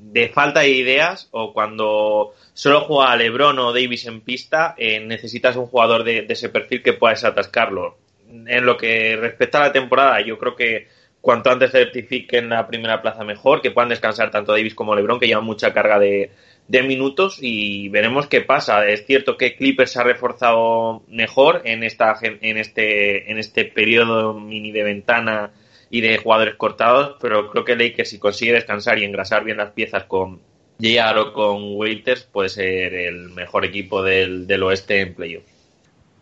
de 0.00 0.28
falta 0.28 0.60
de 0.60 0.70
ideas 0.70 1.28
o 1.30 1.52
cuando 1.52 2.34
solo 2.52 2.80
juega 2.80 3.14
LeBron 3.14 3.56
o 3.60 3.72
Davis 3.72 4.06
en 4.06 4.22
pista, 4.22 4.74
eh, 4.76 4.98
necesitas 4.98 5.54
un 5.54 5.66
jugador 5.66 6.02
de, 6.02 6.26
ese 6.28 6.48
perfil 6.48 6.82
que 6.82 6.94
pueda 6.94 7.14
desatascarlo. 7.14 8.05
En 8.46 8.66
lo 8.66 8.76
que 8.76 9.16
respecta 9.16 9.58
a 9.58 9.66
la 9.68 9.72
temporada, 9.72 10.20
yo 10.20 10.38
creo 10.38 10.54
que 10.54 10.88
cuanto 11.26 11.50
antes 11.50 11.72
certifiquen 11.72 12.50
la 12.50 12.68
primera 12.68 13.02
plaza 13.02 13.24
mejor, 13.24 13.60
que 13.60 13.72
puedan 13.72 13.88
descansar 13.88 14.30
tanto 14.30 14.52
Davis 14.52 14.76
como 14.76 14.94
LeBron, 14.94 15.18
que 15.18 15.26
llevan 15.26 15.44
mucha 15.44 15.72
carga 15.72 15.98
de, 15.98 16.30
minutos 16.68 17.38
y 17.40 17.88
veremos 17.88 18.28
qué 18.28 18.42
pasa. 18.42 18.86
Es 18.86 19.06
cierto 19.06 19.36
que 19.36 19.56
Clippers 19.56 19.90
se 19.90 19.98
ha 19.98 20.04
reforzado 20.04 21.02
mejor 21.08 21.62
en 21.64 21.82
esta 21.82 22.14
en 22.22 22.58
este 22.58 23.28
en 23.28 23.38
este 23.38 23.64
periodo 23.64 24.34
mini 24.34 24.70
de 24.70 24.84
ventana 24.84 25.50
y 25.90 26.00
de 26.00 26.18
jugadores 26.18 26.54
cortados, 26.54 27.16
pero 27.20 27.50
creo 27.50 27.64
que 27.64 27.74
Lakers 27.74 28.10
si 28.10 28.20
consigue 28.20 28.52
descansar 28.52 29.00
y 29.00 29.04
engrasar 29.04 29.42
bien 29.42 29.56
las 29.56 29.72
piezas 29.72 30.04
con 30.04 30.40
JR 30.78 31.18
o 31.18 31.32
con 31.32 31.76
Waiters 31.76 32.22
puede 32.22 32.50
ser 32.50 32.94
el 32.94 33.30
mejor 33.30 33.64
equipo 33.64 34.00
del, 34.00 34.46
del 34.46 34.62
oeste 34.62 35.00
en 35.00 35.14
playoff. 35.14 35.44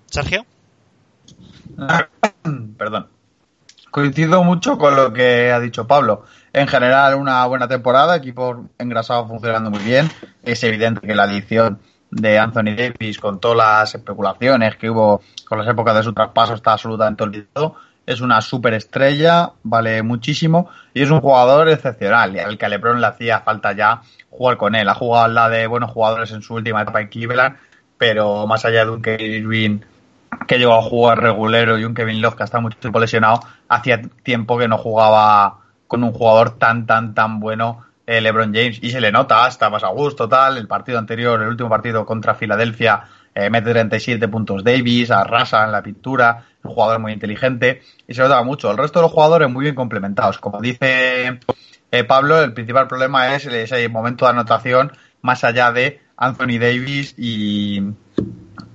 Sergio. 0.07 0.47
Perdón. 2.79 3.09
Coincido 3.91 4.43
mucho 4.43 4.77
con 4.77 4.97
lo 4.97 5.13
que 5.13 5.53
ha 5.53 5.61
dicho 5.61 5.87
Pablo. 5.87 6.25
En 6.53 6.67
general, 6.67 7.15
una 7.15 7.47
buena 7.47 7.69
temporada, 7.69 8.17
equipo 8.17 8.67
engrasado 8.79 9.29
funcionando 9.29 9.71
muy 9.71 9.81
bien. 9.81 10.11
Es 10.43 10.65
evidente 10.65 11.07
que 11.07 11.15
la 11.15 11.25
adición 11.25 11.79
de 12.11 12.39
Anthony 12.39 12.75
Davis, 12.77 13.19
con 13.19 13.41
todas 13.41 13.57
las 13.57 13.95
especulaciones 13.95 14.77
que 14.77 14.91
hubo 14.91 15.23
con 15.49 15.59
las 15.59 15.69
épocas 15.69 15.95
de 15.95 16.03
su 16.03 16.13
traspaso, 16.13 16.55
está 16.55 16.73
absolutamente 16.73 17.23
olvidado. 17.23 17.77
Es 18.07 18.21
una 18.21 18.41
superestrella, 18.41 19.53
vale 19.63 20.03
muchísimo 20.03 20.69
y 20.93 21.03
es 21.03 21.11
un 21.11 21.21
jugador 21.21 21.69
excepcional. 21.69 22.37
Al 22.39 22.59
que 22.59 22.69
LeBron 22.69 23.01
le 23.01 23.07
hacía 23.07 23.41
falta 23.41 23.73
ya 23.73 24.03
jugar 24.29 24.57
con 24.57 24.75
él. 24.75 24.89
Ha 24.89 24.95
jugado 24.95 25.29
lado 25.29 25.51
de 25.51 25.67
buenos 25.67 25.93
jugadores 25.93 26.33
en 26.33 26.43
su 26.43 26.55
última 26.55 26.83
etapa 26.83 27.01
en 27.01 27.09
Cleveland, 27.09 27.57
pero 27.97 28.47
más 28.47 28.65
allá 28.65 28.85
de 28.85 28.91
un 28.91 29.03
Irving 29.07 29.81
que 30.47 30.59
llegó 30.59 30.75
a 30.75 30.83
jugar 30.83 31.21
regulero 31.21 31.79
y 31.79 31.85
un 31.85 31.95
Kevin 31.95 32.21
Love 32.21 32.37
que 32.37 32.45
está 32.45 32.61
mucho 32.61 32.79
tiempo 32.79 33.01
lesionado, 33.01 33.41
hacía 33.69 34.03
tiempo 34.23 34.59
que 34.59 34.69
no 34.69 34.79
jugaba 34.79 35.61
con 35.87 36.03
un 36.05 36.13
jugador 36.13 36.59
tan, 36.59 36.87
tan, 36.87 37.15
tan 37.15 37.41
bueno 37.41 37.85
eh, 38.07 38.21
LeBron 38.21 38.53
James 38.53 38.79
y 38.83 38.91
se 38.91 39.01
le 39.01 39.11
nota, 39.11 39.47
está 39.49 39.71
más 39.71 39.83
a 39.85 39.89
gusto, 39.89 40.29
tal. 40.29 40.59
El 40.59 40.69
partido 40.69 40.99
anterior, 40.99 41.41
el 41.41 41.49
último 41.49 41.69
partido 41.69 42.05
contra 42.05 42.35
Filadelfia, 42.35 43.05
eh, 43.35 43.49
mete 43.51 43.71
37 43.71 44.29
puntos 44.29 44.63
Davis, 44.63 45.11
arrasa 45.11 45.65
en 45.65 45.73
la 45.73 45.83
pintura, 45.83 46.45
un 46.63 46.73
jugador 46.73 47.01
muy 47.01 47.13
inteligente 47.13 47.83
y 48.07 48.15
se 48.15 48.23
nota 48.23 48.43
mucho. 48.43 48.71
El 48.71 48.77
resto 48.77 48.99
de 48.99 49.05
los 49.05 49.13
jugadores 49.13 49.51
muy 49.51 49.65
bien 49.65 49.75
complementados. 49.75 50.39
Como 50.39 50.61
dice 50.61 51.41
eh, 51.91 52.05
Pablo, 52.05 52.43
el 52.43 52.53
principal 52.53 52.89
problema 52.89 53.35
es 53.35 53.47
ese 53.47 53.89
momento 53.89 54.27
de 54.27 54.33
anotación 54.33 54.93
más 55.23 55.43
allá 55.43 55.73
de 55.73 56.01
Anthony 56.17 56.59
Davis 56.61 57.15
y, 57.17 57.81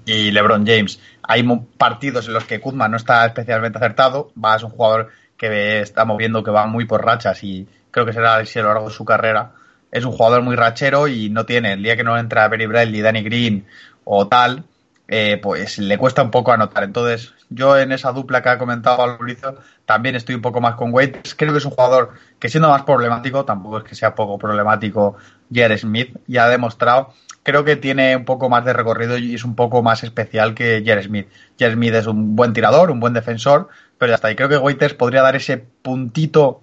y 0.10 0.32
LeBron 0.32 0.66
James. 0.66 1.00
Hay 1.22 1.44
partidos 1.78 2.28
en 2.28 2.34
los 2.34 2.46
que 2.46 2.60
Kuzma 2.60 2.88
no 2.88 2.98
está 2.98 3.26
especialmente 3.26 3.78
acertado. 3.78 4.32
Va, 4.44 4.56
es 4.56 4.64
un 4.64 4.72
jugador 4.72 5.10
que 5.38 5.82
estamos 5.82 6.18
viendo 6.18 6.44
que 6.44 6.52
va 6.52 6.66
muy 6.66 6.86
por 6.86 7.06
rachas 7.06 7.44
y 7.44 7.68
creo 7.92 8.06
que 8.06 8.14
será 8.14 8.38
así 8.38 8.60
a 8.60 8.64
lo 8.64 8.70
largo 8.70 8.90
de 8.90 8.96
su 8.96 9.06
carrera. 9.06 9.52
Es 9.92 10.06
un 10.06 10.12
jugador 10.12 10.42
muy 10.42 10.56
rachero 10.56 11.08
y 11.08 11.30
no 11.30 11.46
tiene, 11.46 11.74
el 11.74 11.84
día 11.84 11.96
que 11.96 12.04
no 12.04 12.18
entra 12.18 12.48
Benny 12.48 12.66
Bradley, 12.66 13.02
Danny 13.02 13.24
Green 13.24 13.66
o 14.04 14.28
tal, 14.28 14.64
eh, 15.10 15.40
pues 15.42 15.80
le 15.80 15.98
cuesta 15.98 16.22
un 16.22 16.32
poco 16.32 16.52
anotar. 16.52 16.84
Entonces, 16.84 17.34
yo 17.50 17.78
en 17.78 17.92
esa 17.92 18.12
dupla 18.12 18.42
que 18.42 18.50
ha 18.50 18.58
comentado 18.58 18.98
Mauricio 18.98 19.58
también 19.86 20.16
estoy 20.16 20.36
un 20.36 20.42
poco 20.42 20.62
más 20.62 20.76
con 20.76 20.94
Wade. 20.94 21.22
Creo 21.36 21.52
que 21.52 21.58
es 21.58 21.66
un 21.66 21.72
jugador 21.72 22.12
que 22.40 22.48
siendo 22.48 22.70
más 22.70 22.84
problemático, 22.84 23.44
tampoco 23.44 23.80
es 23.80 23.84
que 23.84 23.96
sea 23.96 24.16
poco 24.16 24.38
problemático 24.38 25.18
Jared 25.54 25.80
Smith, 25.80 26.16
ya 26.28 26.46
ha 26.46 26.50
demostrado 26.50 27.14
creo 27.44 27.64
que 27.64 27.76
tiene 27.76 28.16
un 28.16 28.26
poco 28.26 28.50
más 28.50 28.66
de 28.66 28.74
recorrido 28.74 29.18
y 29.18 29.36
es 29.36 29.44
un 29.44 29.56
poco 29.56 29.82
más 29.82 30.04
especial 30.04 30.54
que 30.54 30.84
Jared 30.86 31.06
Smith. 31.06 31.28
Jared 31.58 31.74
Smith 31.74 31.94
es 31.94 32.08
un 32.08 32.36
buen 32.36 32.54
tirador, 32.54 32.92
un 32.92 33.00
buen 33.00 33.14
defensor, 33.14 33.70
pero 33.98 34.12
ya 34.12 34.16
está. 34.16 34.32
Y 34.32 34.36
creo 34.36 34.50
que 34.50 34.58
Waiters 34.58 34.94
podría 34.94 35.22
dar 35.22 35.36
ese 35.36 35.58
puntito 35.58 36.62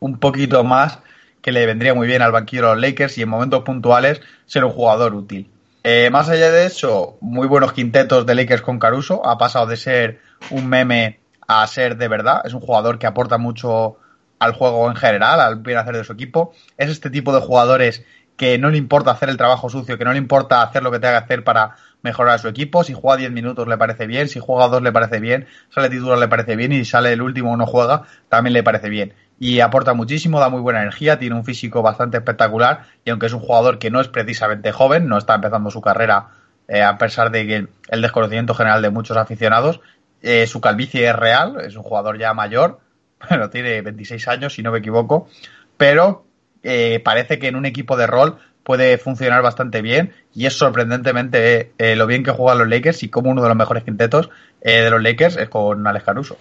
un 0.00 0.18
poquito 0.18 0.64
más 0.64 1.00
que 1.40 1.52
le 1.52 1.66
vendría 1.66 1.94
muy 1.94 2.06
bien 2.06 2.22
al 2.22 2.32
banquillo 2.32 2.62
de 2.62 2.68
los 2.74 2.80
Lakers 2.80 3.18
y 3.18 3.22
en 3.22 3.28
momentos 3.28 3.62
puntuales 3.62 4.20
ser 4.46 4.64
un 4.64 4.70
jugador 4.70 5.14
útil. 5.14 5.50
Eh, 5.84 6.10
más 6.10 6.28
allá 6.28 6.52
de 6.52 6.66
eso, 6.66 7.18
muy 7.20 7.48
buenos 7.48 7.72
quintetos 7.72 8.24
de 8.24 8.36
Lakers 8.36 8.62
con 8.62 8.78
Caruso. 8.78 9.26
Ha 9.26 9.36
pasado 9.36 9.66
de 9.66 9.76
ser 9.76 10.20
un 10.50 10.68
meme 10.68 11.20
a 11.48 11.66
ser 11.66 11.96
de 11.96 12.06
verdad. 12.06 12.42
Es 12.44 12.54
un 12.54 12.60
jugador 12.60 12.98
que 13.00 13.06
aporta 13.06 13.36
mucho 13.36 13.96
al 14.38 14.52
juego 14.52 14.88
en 14.88 14.96
general, 14.96 15.40
al 15.40 15.56
bien 15.56 15.78
hacer 15.78 15.96
de 15.96 16.04
su 16.04 16.12
equipo. 16.12 16.52
Es 16.76 16.88
este 16.88 17.10
tipo 17.10 17.34
de 17.34 17.40
jugadores 17.40 18.04
que 18.36 18.58
no 18.58 18.70
le 18.70 18.78
importa 18.78 19.10
hacer 19.10 19.28
el 19.28 19.36
trabajo 19.36 19.68
sucio, 19.68 19.98
que 19.98 20.04
no 20.04 20.12
le 20.12 20.18
importa 20.18 20.62
hacer 20.62 20.82
lo 20.82 20.90
que 20.90 20.98
tenga 21.00 21.18
que 21.18 21.24
hacer 21.24 21.44
para 21.44 21.76
mejorar 22.02 22.36
a 22.36 22.38
su 22.38 22.48
equipo. 22.48 22.84
Si 22.84 22.94
juega 22.94 23.16
10 23.16 23.32
minutos 23.32 23.66
le 23.66 23.76
parece 23.76 24.06
bien, 24.06 24.28
si 24.28 24.38
juega 24.38 24.68
2 24.68 24.82
le 24.82 24.92
parece 24.92 25.20
bien, 25.20 25.46
sale 25.70 25.90
titular 25.90 26.18
le 26.18 26.28
parece 26.28 26.56
bien 26.56 26.72
y 26.72 26.84
sale 26.84 27.12
el 27.12 27.22
último 27.22 27.56
no 27.56 27.66
juega 27.66 28.02
también 28.28 28.54
le 28.54 28.62
parece 28.62 28.88
bien. 28.88 29.14
Y 29.44 29.58
aporta 29.58 29.92
muchísimo, 29.92 30.38
da 30.38 30.50
muy 30.50 30.60
buena 30.60 30.82
energía, 30.82 31.18
tiene 31.18 31.34
un 31.34 31.44
físico 31.44 31.82
bastante 31.82 32.16
espectacular 32.16 32.84
y 33.04 33.10
aunque 33.10 33.26
es 33.26 33.32
un 33.32 33.40
jugador 33.40 33.80
que 33.80 33.90
no 33.90 34.00
es 34.00 34.06
precisamente 34.06 34.70
joven, 34.70 35.08
no 35.08 35.18
está 35.18 35.34
empezando 35.34 35.68
su 35.68 35.80
carrera 35.80 36.28
eh, 36.68 36.80
a 36.80 36.96
pesar 36.96 37.32
de 37.32 37.44
que 37.44 37.66
el 37.88 38.02
desconocimiento 38.02 38.54
general 38.54 38.82
de 38.82 38.90
muchos 38.90 39.16
aficionados, 39.16 39.80
eh, 40.22 40.46
su 40.46 40.60
calvicie 40.60 41.08
es 41.08 41.16
real, 41.16 41.60
es 41.60 41.74
un 41.74 41.82
jugador 41.82 42.20
ya 42.20 42.32
mayor, 42.34 42.78
bueno, 43.28 43.50
tiene 43.50 43.82
26 43.82 44.28
años 44.28 44.54
si 44.54 44.62
no 44.62 44.70
me 44.70 44.78
equivoco, 44.78 45.28
pero 45.76 46.24
eh, 46.62 47.00
parece 47.04 47.40
que 47.40 47.48
en 47.48 47.56
un 47.56 47.66
equipo 47.66 47.96
de 47.96 48.06
rol 48.06 48.38
puede 48.62 48.96
funcionar 48.96 49.42
bastante 49.42 49.82
bien 49.82 50.12
y 50.32 50.46
es 50.46 50.56
sorprendentemente 50.56 51.72
lo 51.96 52.06
bien 52.06 52.22
que 52.22 52.30
juegan 52.30 52.58
los 52.58 52.68
Lakers 52.68 53.02
y 53.02 53.08
como 53.08 53.28
uno 53.28 53.42
de 53.42 53.48
los 53.48 53.56
mejores 53.56 53.82
quintetos 53.82 54.30
de 54.60 54.88
los 54.88 55.02
Lakers 55.02 55.36
es 55.36 55.48
con 55.48 55.84
Alex 55.84 56.04
Caruso. 56.04 56.38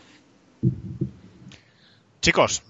Chicos, 2.22 2.62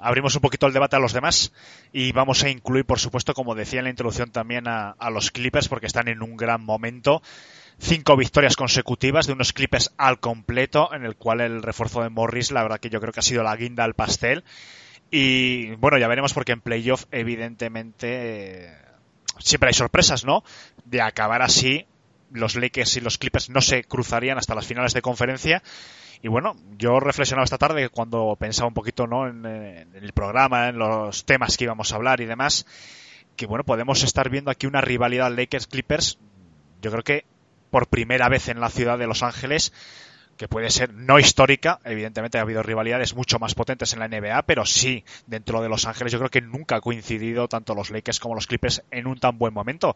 abrimos 0.00 0.34
un 0.34 0.40
poquito 0.40 0.66
el 0.66 0.72
debate 0.72 0.96
a 0.96 0.98
los 0.98 1.12
demás 1.12 1.52
y 1.92 2.10
vamos 2.10 2.42
a 2.42 2.48
incluir, 2.48 2.84
por 2.84 2.98
supuesto, 2.98 3.34
como 3.34 3.54
decía 3.54 3.78
en 3.78 3.84
la 3.84 3.90
introducción, 3.90 4.32
también 4.32 4.66
a, 4.66 4.96
los 5.12 5.30
Clippers 5.30 5.68
porque 5.68 5.86
están 5.86 6.08
en 6.08 6.22
un 6.22 6.36
gran 6.36 6.64
momento. 6.64 7.22
Cinco 7.78 8.16
victorias 8.16 8.56
consecutivas 8.56 9.28
de 9.28 9.34
unos 9.34 9.52
Clippers 9.52 9.92
al 9.96 10.18
completo, 10.18 10.92
en 10.92 11.04
el 11.04 11.14
cual 11.14 11.40
el 11.40 11.62
refuerzo 11.62 12.02
de 12.02 12.08
Morris, 12.08 12.50
la 12.50 12.64
verdad 12.64 12.80
que 12.80 12.90
yo 12.90 13.00
creo 13.00 13.12
que 13.12 13.20
ha 13.20 13.22
sido 13.22 13.44
la 13.44 13.54
guinda 13.54 13.84
al 13.84 13.94
pastel. 13.94 14.42
Y 15.08 15.76
bueno, 15.76 15.98
ya 15.98 16.08
veremos 16.08 16.34
porque 16.34 16.50
en 16.50 16.60
playoff, 16.60 17.04
evidentemente, 17.12 18.76
siempre 19.38 19.68
hay 19.68 19.74
sorpresas, 19.74 20.24
¿no? 20.24 20.42
De 20.84 21.00
acabar 21.00 21.42
así, 21.42 21.86
los 22.32 22.56
Lakers 22.56 22.96
y 22.96 23.00
los 23.02 23.18
Clippers 23.18 23.50
no 23.50 23.60
se 23.60 23.84
cruzarían 23.84 24.36
hasta 24.36 24.56
las 24.56 24.66
finales 24.66 24.94
de 24.94 25.02
conferencia. 25.02 25.62
Y 26.26 26.28
bueno, 26.28 26.56
yo 26.76 26.98
reflexionaba 26.98 27.44
esta 27.44 27.56
tarde 27.56 27.88
cuando 27.88 28.34
pensaba 28.36 28.66
un 28.66 28.74
poquito 28.74 29.06
¿no? 29.06 29.28
en, 29.28 29.46
en, 29.46 29.94
el 29.94 30.12
programa, 30.12 30.68
en 30.68 30.76
los 30.76 31.24
temas 31.24 31.56
que 31.56 31.62
íbamos 31.62 31.92
a 31.92 31.94
hablar 31.94 32.20
y 32.20 32.26
demás, 32.26 32.66
que 33.36 33.46
bueno, 33.46 33.62
podemos 33.62 34.02
estar 34.02 34.28
viendo 34.28 34.50
aquí 34.50 34.66
una 34.66 34.80
rivalidad 34.80 35.30
Lakers-Clippers, 35.30 36.18
yo 36.82 36.90
creo 36.90 37.04
que 37.04 37.26
por 37.70 37.86
primera 37.86 38.28
vez 38.28 38.48
en 38.48 38.58
la 38.58 38.70
ciudad 38.70 38.98
de 38.98 39.06
Los 39.06 39.22
Ángeles, 39.22 39.72
que 40.36 40.48
puede 40.48 40.70
ser 40.70 40.92
no 40.92 41.20
histórica, 41.20 41.78
evidentemente 41.84 42.38
ha 42.38 42.42
habido 42.42 42.64
rivalidades 42.64 43.14
mucho 43.14 43.38
más 43.38 43.54
potentes 43.54 43.92
en 43.92 44.00
la 44.00 44.08
NBA, 44.08 44.42
pero 44.46 44.66
sí 44.66 45.04
dentro 45.28 45.62
de 45.62 45.68
Los 45.68 45.86
Ángeles 45.86 46.12
yo 46.12 46.18
creo 46.18 46.30
que 46.30 46.40
nunca 46.40 46.74
ha 46.74 46.80
coincidido 46.80 47.46
tanto 47.46 47.76
los 47.76 47.92
Lakers 47.92 48.18
como 48.18 48.34
los 48.34 48.48
Clippers 48.48 48.82
en 48.90 49.06
un 49.06 49.20
tan 49.20 49.38
buen 49.38 49.54
momento 49.54 49.94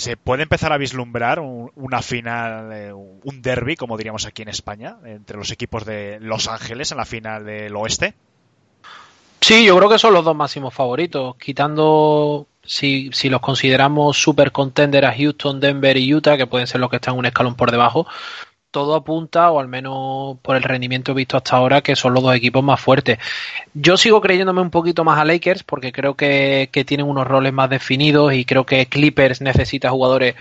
se 0.00 0.16
puede 0.16 0.44
empezar 0.44 0.72
a 0.72 0.78
vislumbrar 0.78 1.40
un, 1.40 1.70
una 1.76 2.00
final, 2.00 2.72
eh, 2.72 2.92
un 2.92 3.42
derby, 3.42 3.76
como 3.76 3.98
diríamos 3.98 4.24
aquí 4.24 4.40
en 4.40 4.48
España, 4.48 4.96
entre 5.04 5.36
los 5.36 5.50
equipos 5.50 5.84
de 5.84 6.18
Los 6.20 6.48
Ángeles 6.48 6.90
en 6.90 6.96
la 6.96 7.04
final 7.04 7.44
del 7.44 7.76
oeste. 7.76 8.14
Sí, 9.42 9.66
yo 9.66 9.76
creo 9.76 9.90
que 9.90 9.98
son 9.98 10.14
los 10.14 10.24
dos 10.24 10.34
máximos 10.34 10.72
favoritos, 10.72 11.36
quitando 11.36 12.46
si, 12.64 13.10
si 13.12 13.28
los 13.28 13.42
consideramos 13.42 14.16
super 14.16 14.52
contender 14.52 15.04
a 15.04 15.14
Houston, 15.14 15.60
Denver 15.60 15.98
y 15.98 16.14
Utah, 16.14 16.38
que 16.38 16.46
pueden 16.46 16.66
ser 16.66 16.80
los 16.80 16.88
que 16.88 16.96
están 16.96 17.18
un 17.18 17.26
escalón 17.26 17.54
por 17.54 17.70
debajo, 17.70 18.06
todo 18.70 18.94
apunta, 18.94 19.50
o 19.50 19.60
al 19.60 19.68
menos 19.68 20.38
por 20.42 20.56
el 20.56 20.62
rendimiento 20.62 21.14
visto 21.14 21.36
hasta 21.36 21.56
ahora, 21.56 21.80
que 21.80 21.96
son 21.96 22.14
los 22.14 22.22
dos 22.22 22.34
equipos 22.34 22.62
más 22.62 22.80
fuertes. 22.80 23.18
Yo 23.74 23.96
sigo 23.96 24.20
creyéndome 24.20 24.60
un 24.60 24.70
poquito 24.70 25.04
más 25.04 25.18
a 25.18 25.24
Lakers 25.24 25.62
porque 25.64 25.92
creo 25.92 26.14
que, 26.14 26.68
que 26.72 26.84
tienen 26.84 27.06
unos 27.06 27.26
roles 27.26 27.52
más 27.52 27.70
definidos 27.70 28.32
y 28.32 28.44
creo 28.44 28.64
que 28.64 28.86
Clippers 28.86 29.40
necesita 29.40 29.90
jugadores 29.90 30.34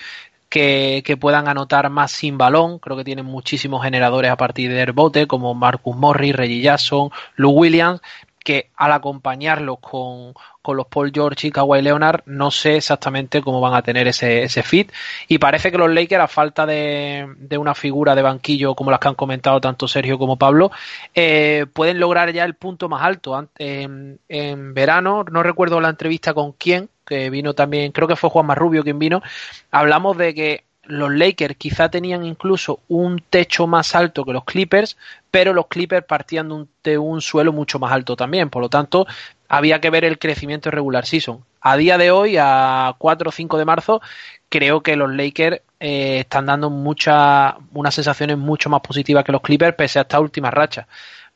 que, 0.50 1.04
que, 1.06 1.18
puedan 1.18 1.48
anotar 1.48 1.90
más 1.90 2.12
sin 2.12 2.38
balón. 2.38 2.80
Creo 2.80 2.98
que 2.98 3.04
tienen 3.04 3.26
muchísimos 3.26 3.84
generadores 3.84 4.32
a 4.32 4.38
partir 4.38 4.72
del 4.74 4.92
bote, 4.92 5.28
como 5.28 5.54
Marcus 5.54 5.96
Morris, 5.96 6.36
Reggie 6.36 6.62
Jackson, 6.62 7.12
Lou 7.36 7.52
Williams, 7.52 8.02
que 8.44 8.70
al 8.76 8.92
acompañarlos 8.92 9.80
con, 9.80 10.34
con, 10.62 10.78
los 10.78 10.88
Paul 10.88 11.12
George 11.14 11.48
y 11.48 11.52
Kawhi 11.52 11.82
Leonard 11.82 12.24
no 12.26 12.52
sé 12.52 12.78
exactamente 12.78 13.42
cómo 13.42 13.62
van 13.62 13.74
a 13.74 13.82
tener 13.82 14.08
ese, 14.08 14.44
ese 14.44 14.64
fit. 14.64 14.92
Y 15.28 15.38
parece 15.38 15.72
que 15.72 15.78
los 15.78 15.94
Lakers 15.94 16.24
a 16.24 16.28
falta 16.28 16.66
de, 16.66 17.28
de, 17.38 17.58
una 17.58 17.76
figura 17.76 18.16
de 18.16 18.22
banquillo 18.22 18.76
como 18.76 18.92
las 18.92 19.00
que 19.00 19.10
han 19.10 19.16
comentado 19.16 19.60
tanto 19.62 19.88
Sergio 19.88 20.18
como 20.18 20.38
Pablo 20.38 20.72
eh, 21.14 21.66
pueden 21.74 22.00
lograr 22.00 22.32
ya 22.32 22.46
el 22.46 22.56
punto 22.56 22.90
más 22.90 23.04
alto. 23.04 23.48
En, 23.58 24.20
en 24.30 24.74
verano 24.74 25.24
no 25.30 25.44
recuerdo 25.44 25.80
la 25.82 25.90
entrevista 25.90 26.34
con 26.34 26.54
quién 26.54 26.90
que 27.06 27.30
vino 27.32 27.54
también 27.56 27.92
creo 27.92 28.08
que 28.08 28.16
fue 28.16 28.30
Juan 28.30 28.46
Marrubio 28.46 28.84
quien 28.84 29.00
vino 29.00 29.24
hablamos 29.72 30.16
de 30.16 30.36
que 30.36 30.64
los 30.90 31.12
Lakers 31.12 31.56
quizá 31.56 31.90
tenían 31.90 32.26
incluso 32.26 32.80
un 32.88 33.24
techo 33.30 33.68
más 33.68 33.96
alto 33.96 34.26
que 34.26 34.34
los 34.34 34.44
Clippers, 34.44 34.98
pero 35.30 35.54
los 35.54 35.68
Clippers 35.68 36.06
partían 36.06 36.68
de 36.84 36.98
un, 36.98 37.22
suelo 37.22 37.54
mucho 37.54 37.78
más 37.78 37.92
alto 37.92 38.16
también. 38.16 38.50
Por 38.50 38.64
lo 38.64 38.70
tanto, 38.70 39.06
había 39.48 39.80
que 39.80 39.92
ver 39.92 40.04
el 40.04 40.18
crecimiento 40.18 40.72
regular 40.72 41.06
season. 41.06 41.46
A 41.62 41.78
día 41.78 41.98
de 41.98 42.10
hoy, 42.10 42.38
a 42.40 42.96
4 42.98 43.30
o 43.30 43.32
5 43.32 43.58
de 43.58 43.66
marzo, 43.66 44.02
creo 44.50 44.82
que 44.82 44.96
los 44.96 45.14
Lakers 45.14 45.62
eh, 45.80 46.20
están 46.22 46.48
dando 46.48 46.72
muchas, 46.72 47.54
unas 47.74 47.94
sensaciones 47.94 48.38
mucho 48.38 48.70
más 48.70 48.82
positivas 48.82 49.24
que 49.24 49.32
los 49.32 49.42
Clippers, 49.42 49.76
pese 49.76 50.00
a 50.00 50.04
esta 50.04 50.20
última 50.20 50.50
racha. 50.50 50.88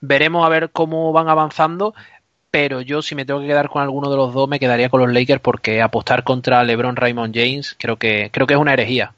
Veremos 0.01 0.45
a 0.45 0.49
ver 0.49 0.71
cómo 0.71 1.13
van 1.13 1.29
avanzando, 1.29 1.93
pero 2.49 2.81
yo 2.81 3.03
si 3.03 3.13
me 3.13 3.25
tengo 3.25 3.39
que 3.39 3.47
quedar 3.47 3.69
con 3.69 3.83
alguno 3.83 4.09
de 4.09 4.17
los 4.17 4.33
dos 4.33 4.49
me 4.49 4.59
quedaría 4.59 4.89
con 4.89 5.01
los 5.01 5.13
Lakers 5.13 5.41
porque 5.41 5.81
apostar 5.81 6.23
contra 6.23 6.63
LeBron 6.63 6.95
Raymond 6.95 7.35
James 7.35 7.75
creo 7.79 7.97
que 7.97 8.29
creo 8.31 8.47
que 8.47 8.55
es 8.55 8.59
una 8.59 8.73
herejía. 8.73 9.13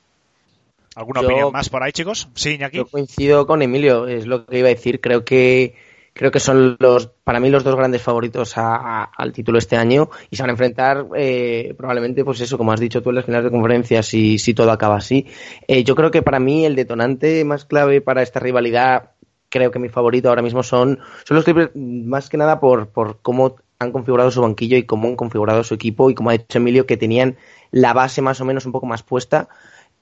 ¿Alguna 0.95 1.21
yo, 1.21 1.27
opinión 1.27 1.51
más 1.51 1.69
por 1.69 1.83
ahí, 1.83 1.91
chicos? 1.91 2.29
Sí, 2.35 2.51
Iñaki. 2.51 2.77
Yo 2.77 2.87
coincido 2.87 3.45
con 3.45 3.61
Emilio, 3.61 4.07
es 4.07 4.25
lo 4.25 4.45
que 4.45 4.59
iba 4.59 4.67
a 4.67 4.73
decir. 4.73 5.01
Creo 5.01 5.25
que 5.25 5.75
creo 6.15 6.31
que 6.31 6.39
son 6.39 6.77
los 6.79 7.07
para 7.07 7.41
mí 7.41 7.49
los 7.49 7.65
dos 7.65 7.75
grandes 7.75 8.01
favoritos 8.01 8.57
a, 8.57 8.75
a, 8.75 9.03
al 9.03 9.33
título 9.33 9.57
este 9.57 9.75
año 9.75 10.09
y 10.31 10.37
se 10.37 10.43
van 10.43 10.49
a 10.49 10.53
enfrentar 10.53 11.07
eh, 11.13 11.75
probablemente 11.77 12.23
pues 12.23 12.39
eso 12.39 12.57
como 12.57 12.71
has 12.71 12.79
dicho 12.79 13.03
tú 13.03 13.09
en 13.09 13.15
las 13.15 13.25
finales 13.25 13.43
de 13.43 13.51
conferencia 13.51 14.01
si, 14.01 14.39
si 14.39 14.53
todo 14.53 14.71
acaba 14.71 14.95
así 14.95 15.27
eh, 15.67 15.83
yo 15.83 15.93
creo 15.93 16.11
que 16.11 16.21
para 16.21 16.39
mí 16.39 16.65
el 16.65 16.77
detonante 16.77 17.43
más 17.43 17.65
clave 17.65 17.99
para 17.99 18.21
esta 18.21 18.39
rivalidad 18.39 19.11
creo 19.49 19.71
que 19.71 19.79
mi 19.79 19.89
favorito 19.89 20.29
ahora 20.29 20.41
mismo 20.41 20.63
son 20.63 20.99
son 21.25 21.35
los 21.35 21.43
Clippers 21.43 21.71
más 21.75 22.29
que 22.29 22.37
nada 22.37 22.61
por 22.61 22.87
por 22.87 23.19
cómo 23.21 23.57
han 23.79 23.91
configurado 23.91 24.31
su 24.31 24.41
banquillo 24.41 24.77
y 24.77 24.83
cómo 24.83 25.09
han 25.09 25.17
configurado 25.17 25.65
su 25.65 25.73
equipo 25.73 26.09
y 26.09 26.15
como 26.15 26.29
ha 26.29 26.37
dicho 26.37 26.59
Emilio 26.59 26.85
que 26.85 26.95
tenían 26.95 27.35
la 27.71 27.91
base 27.91 28.21
más 28.21 28.39
o 28.39 28.45
menos 28.45 28.65
un 28.65 28.71
poco 28.71 28.85
más 28.85 29.03
puesta 29.03 29.49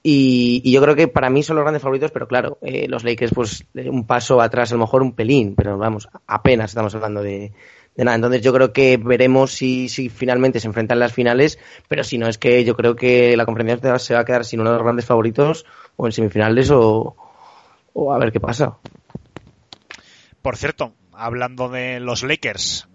y, 0.06 0.60
y, 0.62 0.70
yo 0.70 0.82
creo 0.82 0.94
que 0.94 1.08
para 1.08 1.30
mí 1.30 1.42
son 1.42 1.56
los 1.56 1.64
grandes 1.64 1.80
favoritos, 1.80 2.10
pero 2.10 2.28
claro, 2.28 2.58
eh, 2.60 2.86
los 2.88 3.04
Lakers, 3.04 3.32
pues 3.32 3.64
un 3.74 4.06
paso 4.06 4.42
atrás, 4.42 4.70
a 4.70 4.74
lo 4.74 4.80
mejor 4.80 5.00
un 5.00 5.14
pelín, 5.14 5.54
pero 5.54 5.78
vamos, 5.78 6.10
apenas 6.26 6.72
estamos 6.72 6.94
hablando 6.94 7.22
de, 7.22 7.52
nada. 7.96 8.14
Entonces 8.14 8.42
yo 8.42 8.52
creo 8.52 8.74
que 8.74 8.98
veremos 8.98 9.52
si, 9.52 9.88
si 9.88 10.10
finalmente 10.10 10.60
se 10.60 10.66
enfrentan 10.66 10.98
las 10.98 11.14
finales, 11.14 11.58
pero 11.88 12.04
si 12.04 12.18
no 12.18 12.28
es 12.28 12.36
que 12.36 12.64
yo 12.64 12.76
creo 12.76 12.96
que 12.96 13.34
la 13.34 13.46
conferencia 13.46 13.98
se 13.98 14.12
va 14.12 14.20
a 14.20 14.24
quedar 14.26 14.44
sin 14.44 14.60
uno 14.60 14.72
de 14.72 14.76
los 14.76 14.84
grandes 14.84 15.06
favoritos, 15.06 15.64
o 15.96 16.04
en 16.04 16.12
semifinales, 16.12 16.70
o, 16.70 17.16
o 17.94 18.12
a 18.12 18.18
ver 18.18 18.30
qué 18.30 18.40
pasa. 18.40 18.76
Por 20.42 20.58
cierto, 20.58 20.92
hablando 21.14 21.70
de 21.70 21.98
los 22.00 22.24
Lakers, 22.24 22.88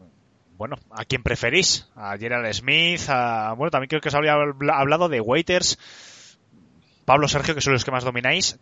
bueno, 0.57 0.75
¿a 0.91 1.05
quién 1.05 1.23
preferís? 1.23 1.89
¿A 1.95 2.15
Gerald 2.19 2.53
Smith? 2.53 3.01
A, 3.07 3.53
bueno, 3.57 3.71
también 3.71 3.87
creo 3.87 4.01
que 4.01 4.11
se 4.11 4.17
había 4.17 4.33
hablado 4.33 5.09
de 5.09 5.21
Waiters. 5.21 5.79
Pablo, 7.09 7.27
Sergio, 7.27 7.55
que 7.55 7.61
son 7.61 7.73
los 7.73 7.83
que 7.83 7.89
más 7.89 8.03
domináis. 8.03 8.59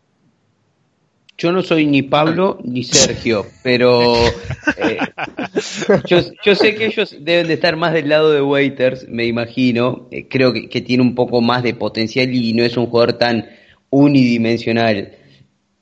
Yo 1.38 1.52
no 1.52 1.64
soy 1.64 1.86
ni 1.86 2.02
Pablo 2.02 2.58
ni 2.64 2.86
Sergio, 2.86 3.46
pero 3.62 4.16
eh, 4.78 5.00
yo, 6.06 6.56
sé 6.56 6.76
que 6.76 6.86
ellos 6.86 7.14
deben 7.20 7.48
de 7.48 7.56
estar 7.56 7.76
más 7.76 7.92
del 7.92 8.08
lado 8.08 8.32
de 8.32 8.42
Waiters, 8.42 9.06
me 9.10 9.26
imagino. 9.26 10.08
Eh, 10.12 10.30
creo 10.30 10.54
que, 10.54 10.80
tiene 10.80 11.04
un 11.04 11.14
poco 11.14 11.42
más 11.42 11.62
de 11.62 11.74
potencial 11.74 12.34
y 12.34 12.54
no 12.54 12.64
es 12.64 12.78
un 12.78 12.86
jugador 12.86 13.18
tan 13.18 13.50
unidimensional. 13.90 15.12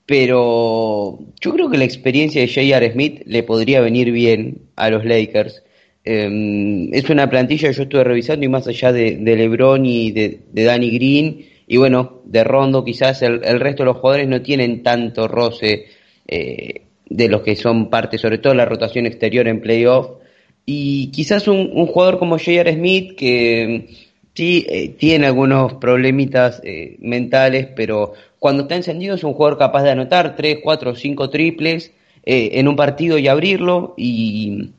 Pero 0.08 1.20
yo 1.40 1.54
creo 1.54 1.70
que 1.70 1.78
la 1.78 1.86
experiencia 1.86 2.42
de 2.42 2.48
J.R. 2.48 2.94
Smith 2.94 3.22
le 3.28 3.44
podría 3.44 3.80
venir 3.80 4.12
bien 4.12 4.64
a 4.76 4.90
los 4.90 5.06
Lakers. 5.06 5.62
Eh, 6.04 6.90
es 6.94 7.12
una 7.12 7.30
plantilla 7.30 7.70
que 7.70 7.76
yo 7.76 7.84
estuve 7.84 8.04
revisando 8.04 8.44
y 8.44 8.50
más 8.50 8.66
allá 8.66 8.92
de, 8.92 9.20
LeBron 9.20 9.86
y 9.86 10.12
de 10.12 10.40
Danny 10.52 10.90
Green 10.90 11.55
y 11.68 11.78
bueno, 11.78 12.22
de 12.26 12.44
Rondo 12.44 12.84
quizás 12.84 13.22
el, 13.22 13.44
el, 13.44 13.60
resto 13.60 13.84
de 13.84 13.88
los 13.88 13.98
jugadores 13.98 14.28
no 14.28 14.42
tienen 14.42 14.84
tanto 14.84 15.28
roce 15.28 15.86
eh, 16.28 16.82
de 17.10 17.28
los 17.28 17.42
que 17.42 17.56
son 17.56 17.90
parte, 17.90 18.18
sobre 18.18 18.38
todo 18.38 18.54
la 18.54 18.66
rotación 18.66 19.06
exterior 19.06 19.48
en 19.48 19.62
playoff. 19.62 20.10
Y 20.66 21.08
quizás 21.12 21.48
un, 21.48 21.86
jugador 21.88 22.18
como 22.18 22.38
J.R. 22.38 22.74
Smith, 22.74 23.16
que 23.16 23.88
sí 24.34 24.66
eh, 24.68 24.90
tiene 24.90 25.28
algunos 25.28 25.76
problemitas 25.76 26.62
eh, 26.64 26.98
mentales, 27.00 27.68
pero 27.76 28.14
cuando 28.40 28.64
está 28.64 28.76
encendido 28.76 29.16
es 29.16 29.24
un 29.24 29.34
jugador 29.34 29.58
capaz 29.58 29.84
de 29.84 29.92
anotar 29.92 30.36
3, 30.36 30.60
4, 30.64 30.96
5 30.96 31.30
triples, 31.30 31.92
eh, 32.26 32.52
en 32.54 32.68
un 32.68 32.76
partido 32.76 33.20
y 33.20 33.28
abrirlo 33.28 33.94
y, 33.98 34.72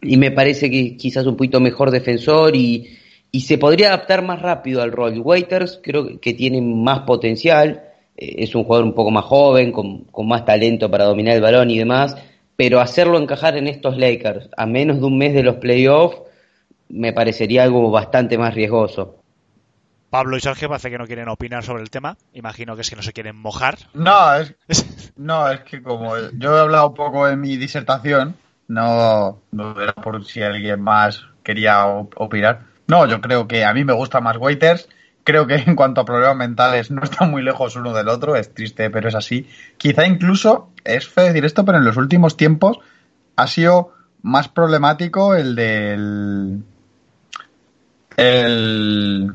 y 0.00 0.16
me 0.16 0.30
parece 0.30 0.70
que 0.70 0.96
quizás 0.96 1.26
un 1.26 1.36
poquito 1.36 1.60
mejor 1.60 1.90
defensor 1.90 2.56
y, 2.56 2.88
y 3.34 3.40
se 3.40 3.58
podría 3.58 3.88
adaptar 3.88 4.22
más 4.22 4.40
rápido 4.40 4.80
al 4.80 4.92
rol. 4.92 5.18
Waiters 5.18 5.80
creo 5.82 6.20
que 6.20 6.34
tiene 6.34 6.60
más 6.60 7.00
potencial, 7.00 7.82
eh, 8.16 8.36
es 8.38 8.54
un 8.54 8.62
jugador 8.62 8.86
un 8.86 8.94
poco 8.94 9.10
más 9.10 9.24
joven, 9.24 9.72
con, 9.72 10.04
con 10.04 10.28
más 10.28 10.44
talento 10.44 10.88
para 10.88 11.06
dominar 11.06 11.34
el 11.34 11.40
balón 11.42 11.68
y 11.68 11.78
demás, 11.78 12.16
pero 12.54 12.80
hacerlo 12.80 13.18
encajar 13.18 13.56
en 13.56 13.66
estos 13.66 13.98
Lakers 13.98 14.50
a 14.56 14.66
menos 14.66 15.00
de 15.00 15.06
un 15.06 15.18
mes 15.18 15.34
de 15.34 15.42
los 15.42 15.56
playoffs 15.56 16.22
me 16.88 17.12
parecería 17.12 17.64
algo 17.64 17.90
bastante 17.90 18.38
más 18.38 18.54
riesgoso. 18.54 19.16
Pablo 20.10 20.36
y 20.36 20.40
Sergio 20.40 20.68
parece 20.68 20.92
que 20.92 20.98
no 20.98 21.06
quieren 21.08 21.28
opinar 21.28 21.64
sobre 21.64 21.82
el 21.82 21.90
tema. 21.90 22.16
Imagino 22.34 22.76
que 22.76 22.82
es 22.82 22.90
que 22.90 22.94
no 22.94 23.02
se 23.02 23.12
quieren 23.12 23.34
mojar. 23.34 23.78
No, 23.94 24.32
es, 24.36 24.54
no, 25.16 25.50
es 25.50 25.58
que 25.62 25.82
como 25.82 26.16
yo 26.34 26.56
he 26.56 26.60
hablado 26.60 26.90
un 26.90 26.94
poco 26.94 27.26
en 27.26 27.40
mi 27.40 27.56
disertación, 27.56 28.36
no, 28.68 29.40
no 29.50 29.82
era 29.82 29.92
por 29.92 30.24
si 30.24 30.40
alguien 30.40 30.80
más 30.80 31.20
quería 31.42 31.84
opinar. 31.84 32.73
No, 32.86 33.06
yo 33.06 33.20
creo 33.20 33.48
que 33.48 33.64
a 33.64 33.72
mí 33.72 33.84
me 33.84 33.92
gusta 33.92 34.20
más 34.20 34.36
Waiters. 34.36 34.88
Creo 35.24 35.46
que 35.46 35.54
en 35.66 35.76
cuanto 35.76 36.00
a 36.00 36.04
problemas 36.04 36.36
mentales 36.36 36.90
no 36.90 37.02
están 37.02 37.30
muy 37.30 37.42
lejos 37.42 37.76
uno 37.76 37.92
del 37.92 38.08
otro. 38.08 38.36
Es 38.36 38.52
triste, 38.52 38.90
pero 38.90 39.08
es 39.08 39.14
así. 39.14 39.48
Quizá 39.76 40.06
incluso, 40.06 40.70
es 40.84 41.08
feo 41.08 41.24
decir 41.24 41.44
esto, 41.44 41.64
pero 41.64 41.78
en 41.78 41.84
los 41.84 41.96
últimos 41.96 42.36
tiempos 42.36 42.78
ha 43.36 43.46
sido 43.46 43.92
más 44.22 44.48
problemático 44.48 45.34
el 45.34 45.54
del... 45.54 46.62
El 48.16 49.34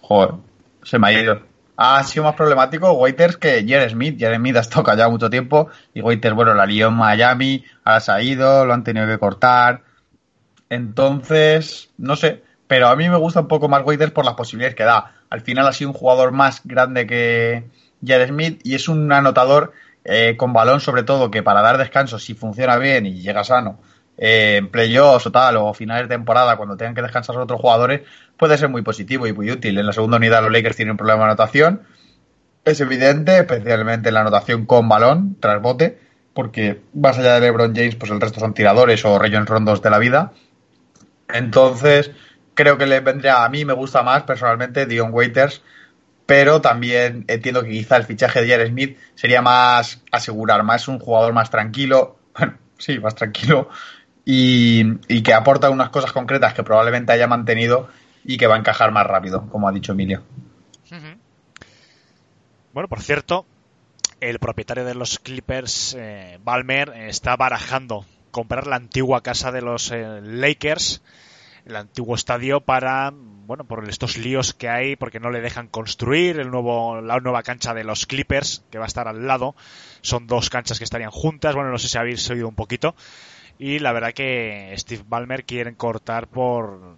Joder, 0.00 0.34
se 0.82 0.98
me 0.98 1.08
ha 1.08 1.12
ido. 1.12 1.42
Ha 1.76 2.02
sido 2.04 2.24
más 2.24 2.34
problemático 2.34 2.92
Waiters 2.92 3.36
que 3.36 3.64
Jerry 3.66 3.90
Smith. 3.90 4.18
Jerry 4.18 4.36
Smith 4.36 4.56
ha 4.56 4.60
estado 4.60 5.10
mucho 5.10 5.30
tiempo 5.30 5.68
y 5.94 6.00
Waiters, 6.00 6.34
bueno, 6.34 6.54
la 6.54 6.66
lió 6.66 6.88
en 6.88 6.94
Miami, 6.94 7.64
ahora 7.84 8.00
se 8.00 8.12
ha 8.12 8.22
ido, 8.22 8.66
lo 8.66 8.74
han 8.74 8.84
tenido 8.84 9.06
que 9.06 9.18
cortar. 9.18 9.82
Entonces, 10.68 11.90
no 11.96 12.16
sé, 12.16 12.42
pero 12.70 12.86
a 12.86 12.94
mí 12.94 13.08
me 13.08 13.16
gusta 13.16 13.40
un 13.40 13.48
poco 13.48 13.68
más 13.68 13.84
Waiters 13.84 14.12
por 14.12 14.24
las 14.24 14.34
posibilidades 14.34 14.76
que 14.76 14.84
da. 14.84 15.16
Al 15.28 15.40
final 15.40 15.66
ha 15.66 15.72
sido 15.72 15.90
un 15.90 15.96
jugador 15.96 16.30
más 16.30 16.60
grande 16.62 17.04
que 17.04 17.64
Jerry 18.06 18.28
Smith 18.28 18.60
y 18.62 18.76
es 18.76 18.88
un 18.88 19.10
anotador 19.10 19.72
eh, 20.04 20.36
con 20.36 20.52
balón 20.52 20.78
sobre 20.78 21.02
todo 21.02 21.32
que 21.32 21.42
para 21.42 21.62
dar 21.62 21.78
descanso, 21.78 22.20
si 22.20 22.34
funciona 22.34 22.76
bien 22.76 23.06
y 23.06 23.22
llega 23.22 23.42
sano, 23.42 23.80
eh, 24.16 24.58
en 24.58 24.70
playoffs 24.70 25.26
o 25.26 25.32
tal, 25.32 25.56
o 25.56 25.74
finales 25.74 26.08
de 26.08 26.14
temporada, 26.14 26.56
cuando 26.56 26.76
tengan 26.76 26.94
que 26.94 27.02
descansar 27.02 27.36
otros 27.38 27.60
jugadores, 27.60 28.02
puede 28.36 28.56
ser 28.56 28.68
muy 28.68 28.82
positivo 28.82 29.26
y 29.26 29.32
muy 29.32 29.50
útil. 29.50 29.76
En 29.76 29.86
la 29.86 29.92
segunda 29.92 30.18
unidad 30.18 30.40
los 30.40 30.52
Lakers 30.52 30.76
tienen 30.76 30.92
un 30.92 30.96
problema 30.96 31.24
de 31.24 31.30
anotación. 31.30 31.82
Es 32.64 32.80
evidente, 32.80 33.36
especialmente 33.36 34.10
en 34.10 34.14
la 34.14 34.20
anotación 34.20 34.64
con 34.66 34.88
balón, 34.88 35.36
tras 35.40 35.60
bote, 35.60 35.98
porque 36.34 36.82
más 36.94 37.18
allá 37.18 37.34
de 37.34 37.40
LeBron 37.40 37.74
James, 37.74 37.96
pues 37.96 38.12
el 38.12 38.20
resto 38.20 38.38
son 38.38 38.54
tiradores 38.54 39.04
o 39.04 39.18
reyes 39.18 39.44
rondos 39.44 39.82
de 39.82 39.90
la 39.90 39.98
vida. 39.98 40.30
Entonces, 41.32 42.12
creo 42.60 42.76
que 42.76 42.84
le 42.84 43.00
vendría, 43.00 43.42
a 43.42 43.48
mí 43.48 43.64
me 43.64 43.72
gusta 43.72 44.02
más 44.02 44.24
personalmente 44.24 44.84
Dion 44.84 45.14
Waiters, 45.14 45.62
pero 46.26 46.60
también 46.60 47.24
entiendo 47.26 47.62
que 47.62 47.70
quizá 47.70 47.96
el 47.96 48.04
fichaje 48.04 48.42
de 48.42 48.50
Jared 48.50 48.68
Smith 48.68 48.98
sería 49.14 49.40
más 49.40 50.02
asegurar, 50.12 50.62
más 50.62 50.86
un 50.86 50.98
jugador 50.98 51.32
más 51.32 51.48
tranquilo, 51.48 52.18
bueno, 52.38 52.58
sí, 52.76 52.98
más 52.98 53.14
tranquilo, 53.14 53.70
y, 54.26 55.22
que 55.22 55.32
aporta 55.32 55.70
unas 55.70 55.88
cosas 55.88 56.12
concretas 56.12 56.52
que 56.52 56.62
probablemente 56.62 57.12
haya 57.12 57.26
mantenido 57.26 57.88
y 58.24 58.36
que 58.36 58.46
va 58.46 58.56
a 58.56 58.58
encajar 58.58 58.92
más 58.92 59.06
rápido, 59.06 59.48
como 59.48 59.66
ha 59.66 59.72
dicho 59.72 59.92
Emilio. 59.92 60.22
Bueno, 62.74 62.88
por 62.88 63.00
cierto, 63.00 63.46
el 64.20 64.38
propietario 64.38 64.84
de 64.84 64.94
los 64.94 65.18
Clippers, 65.18 65.96
eh, 65.98 66.38
Balmer, 66.44 66.90
está 66.90 67.36
barajando 67.36 68.04
comprar 68.30 68.66
la 68.66 68.76
antigua 68.76 69.22
casa 69.22 69.50
de 69.50 69.62
los 69.62 69.90
eh, 69.90 70.20
Lakers, 70.22 71.02
el 71.70 71.76
antiguo 71.76 72.14
estadio, 72.14 72.60
para, 72.60 73.12
bueno, 73.12 73.64
por 73.64 73.88
estos 73.88 74.18
líos 74.18 74.52
que 74.52 74.68
hay, 74.68 74.96
porque 74.96 75.20
no 75.20 75.30
le 75.30 75.40
dejan 75.40 75.68
construir 75.68 76.38
el 76.38 76.50
nuevo, 76.50 77.00
la 77.00 77.18
nueva 77.20 77.42
cancha 77.42 77.72
de 77.74 77.84
los 77.84 78.06
Clippers, 78.06 78.64
que 78.70 78.78
va 78.78 78.84
a 78.84 78.88
estar 78.88 79.08
al 79.08 79.26
lado. 79.26 79.54
Son 80.02 80.26
dos 80.26 80.50
canchas 80.50 80.78
que 80.78 80.84
estarían 80.84 81.10
juntas. 81.10 81.54
Bueno, 81.54 81.70
no 81.70 81.78
sé 81.78 81.88
si 81.88 81.96
habéis 81.98 82.28
oído 82.30 82.48
un 82.48 82.54
poquito. 82.54 82.94
Y 83.58 83.78
la 83.78 83.92
verdad 83.92 84.12
que 84.12 84.74
Steve 84.76 85.04
Ballmer 85.06 85.44
quieren 85.44 85.74
cortar 85.74 86.28
por, 86.28 86.96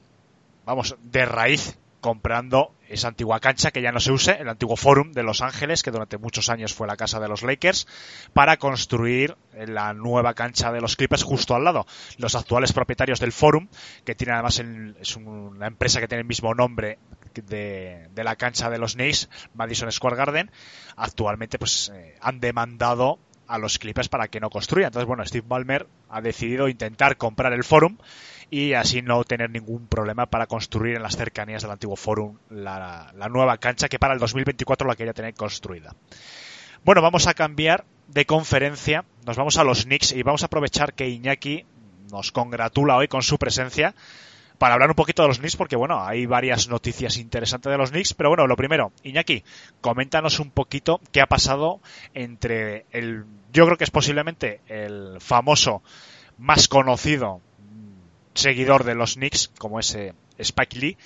vamos, 0.65 0.97
de 1.03 1.25
raíz 1.25 1.79
comprando 2.01 2.75
esa 2.93 3.09
antigua 3.09 3.41
cancha 3.41 3.71
que 3.71 3.83
ya 3.83 3.91
no 3.91 4.01
se 4.01 4.13
use, 4.13 4.33
el 4.33 4.49
antiguo 4.49 4.77
Forum 4.77 5.13
de 5.13 5.23
Los 5.23 5.41
Ángeles, 5.41 5.83
que 5.83 5.91
durante 5.91 6.19
muchos 6.19 6.49
años 6.51 6.75
fue 6.75 6.87
la 6.87 6.97
casa 6.97 7.21
de 7.21 7.29
los 7.29 7.43
Lakers, 7.43 7.87
para 8.33 8.59
construir 8.59 9.37
la 9.55 9.95
nueva 9.95 10.35
cancha 10.35 10.73
de 10.73 10.81
los 10.81 10.97
Clippers 10.97 11.23
justo 11.23 11.55
al 11.55 11.65
lado. 11.65 11.87
Los 12.19 12.35
actuales 12.35 12.73
propietarios 12.73 13.19
del 13.19 13.33
Forum, 13.33 13.69
que 14.05 14.15
tiene 14.15 14.35
además 14.35 14.63
es 15.01 15.17
una 15.17 15.67
empresa 15.67 16.01
que 16.01 16.09
tiene 16.09 16.21
el 16.21 16.29
mismo 16.29 16.55
nombre 16.55 16.99
de, 17.35 18.09
la 18.15 18.37
cancha 18.37 18.69
de 18.69 18.79
los 18.79 18.95
Knicks, 18.95 19.29
Madison 19.55 19.91
Square 19.91 20.17
Garden, 20.17 20.51
actualmente 20.97 21.59
pues 21.59 21.91
eh, 21.95 22.17
han 22.21 22.41
demandado 22.41 23.19
a 23.47 23.59
los 23.59 23.79
Clippers 23.79 24.09
para 24.09 24.29
que 24.29 24.41
no 24.41 24.51
construyan. 24.51 24.89
Entonces, 24.89 25.07
bueno, 25.07 25.25
Steve 25.25 25.45
Ballmer 25.47 25.87
ha 26.09 26.21
decidido 26.21 26.69
intentar 26.69 27.17
comprar 27.17 27.53
el 27.53 27.65
Forum 27.65 27.99
y 28.53 28.75
así 28.75 29.01
no 29.01 29.25
tener 29.25 29.49
ningún 29.49 29.87
problema 29.87 30.27
para 30.27 30.47
construir 30.47 30.97
en 30.97 31.03
las 31.03 31.17
cercanías 31.17 31.63
del 31.63 31.71
antiguo 31.71 31.97
Forum 31.97 32.37
la, 32.51 33.11
nueva 33.31 33.57
cancha 33.57 33.89
que 33.89 33.99
para 33.99 34.13
el 34.13 34.21
2024 34.21 34.87
la 34.87 34.95
quería 34.95 35.15
tener 35.15 35.33
construida. 35.33 35.97
Bueno, 36.85 37.01
vamos 37.01 37.27
a 37.27 37.33
cambiar 37.33 37.87
de 38.09 38.27
conferencia, 38.27 39.07
nos 39.25 39.39
vamos 39.39 39.57
a 39.57 39.65
los 39.65 39.85
Knicks 39.85 40.13
y 40.13 40.23
vamos 40.23 40.43
a 40.43 40.47
aprovechar 40.47 40.93
que 40.93 41.09
Iñaki 41.09 41.65
nos 42.11 42.31
congratula 42.31 42.99
hoy 42.99 43.09
con 43.09 43.23
su 43.23 43.39
presencia 43.39 43.95
para 44.59 44.75
hablar 44.75 44.91
un 44.91 44.97
poquito 44.97 45.23
de 45.23 45.29
los 45.29 45.39
Knicks, 45.39 45.57
porque 45.57 45.77
bueno, 45.77 46.05
hay 46.05 46.27
varias 46.27 46.69
noticias 46.69 47.17
interesantes 47.17 47.73
de 47.73 47.79
los 47.79 47.91
Knicks, 47.91 48.13
pero 48.13 48.29
bueno, 48.29 48.47
lo 48.47 48.57
primero, 48.57 48.93
Iñaki, 49.03 49.45
coméntanos 49.81 50.41
un 50.41 50.51
poquito 50.51 51.01
qué 51.11 51.23
ha 51.23 51.27
pasado 51.27 51.81
entre 52.13 52.85
el, 52.91 53.25
yo 53.51 53.65
creo 53.65 53.79
que 53.79 53.85
es 53.85 53.91
posiblemente 53.91 54.61
el 54.67 55.23
famoso 55.23 55.83
más 56.37 56.69
conocido 56.69 57.41
seguidor 58.35 58.85
de 58.85 58.95
los 58.95 59.15
Knicks, 59.15 59.51
como 59.59 59.79
ese 59.81 60.15
Spike 60.39 60.79
Lee, 60.79 60.97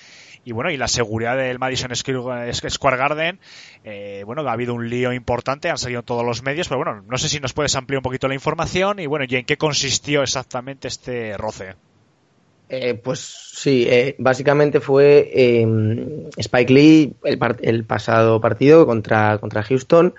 y 0.47 0.53
bueno, 0.53 0.71
y 0.71 0.77
la 0.77 0.87
seguridad 0.87 1.35
del 1.35 1.59
Madison 1.59 1.93
Square 1.93 2.97
Garden, 2.97 3.37
eh, 3.83 4.23
bueno, 4.25 4.47
ha 4.47 4.53
habido 4.53 4.73
un 4.73 4.89
lío 4.89 5.11
importante, 5.11 5.69
han 5.69 5.77
salido 5.77 6.03
todos 6.03 6.25
los 6.25 6.41
medios, 6.41 6.69
pero 6.69 6.77
bueno, 6.77 7.03
no 7.05 7.17
sé 7.17 7.27
si 7.27 7.41
nos 7.41 7.51
puedes 7.51 7.75
ampliar 7.75 7.99
un 7.99 8.03
poquito 8.03 8.29
la 8.29 8.33
información 8.33 8.99
y 8.99 9.07
bueno, 9.07 9.25
y 9.27 9.35
en 9.35 9.43
qué 9.43 9.57
consistió 9.57 10.23
exactamente 10.23 10.87
este 10.87 11.35
roce. 11.35 11.75
Eh, 12.69 12.93
pues 12.93 13.19
sí, 13.19 13.87
eh, 13.89 14.15
básicamente 14.19 14.79
fue 14.79 15.29
em, 15.33 16.29
Spike 16.37 16.73
Lee 16.73 17.13
el, 17.25 17.39
el, 17.61 17.83
pasado 17.83 18.39
partido 18.39 18.85
contra, 18.85 19.39
contra 19.39 19.63
Houston. 19.63 20.15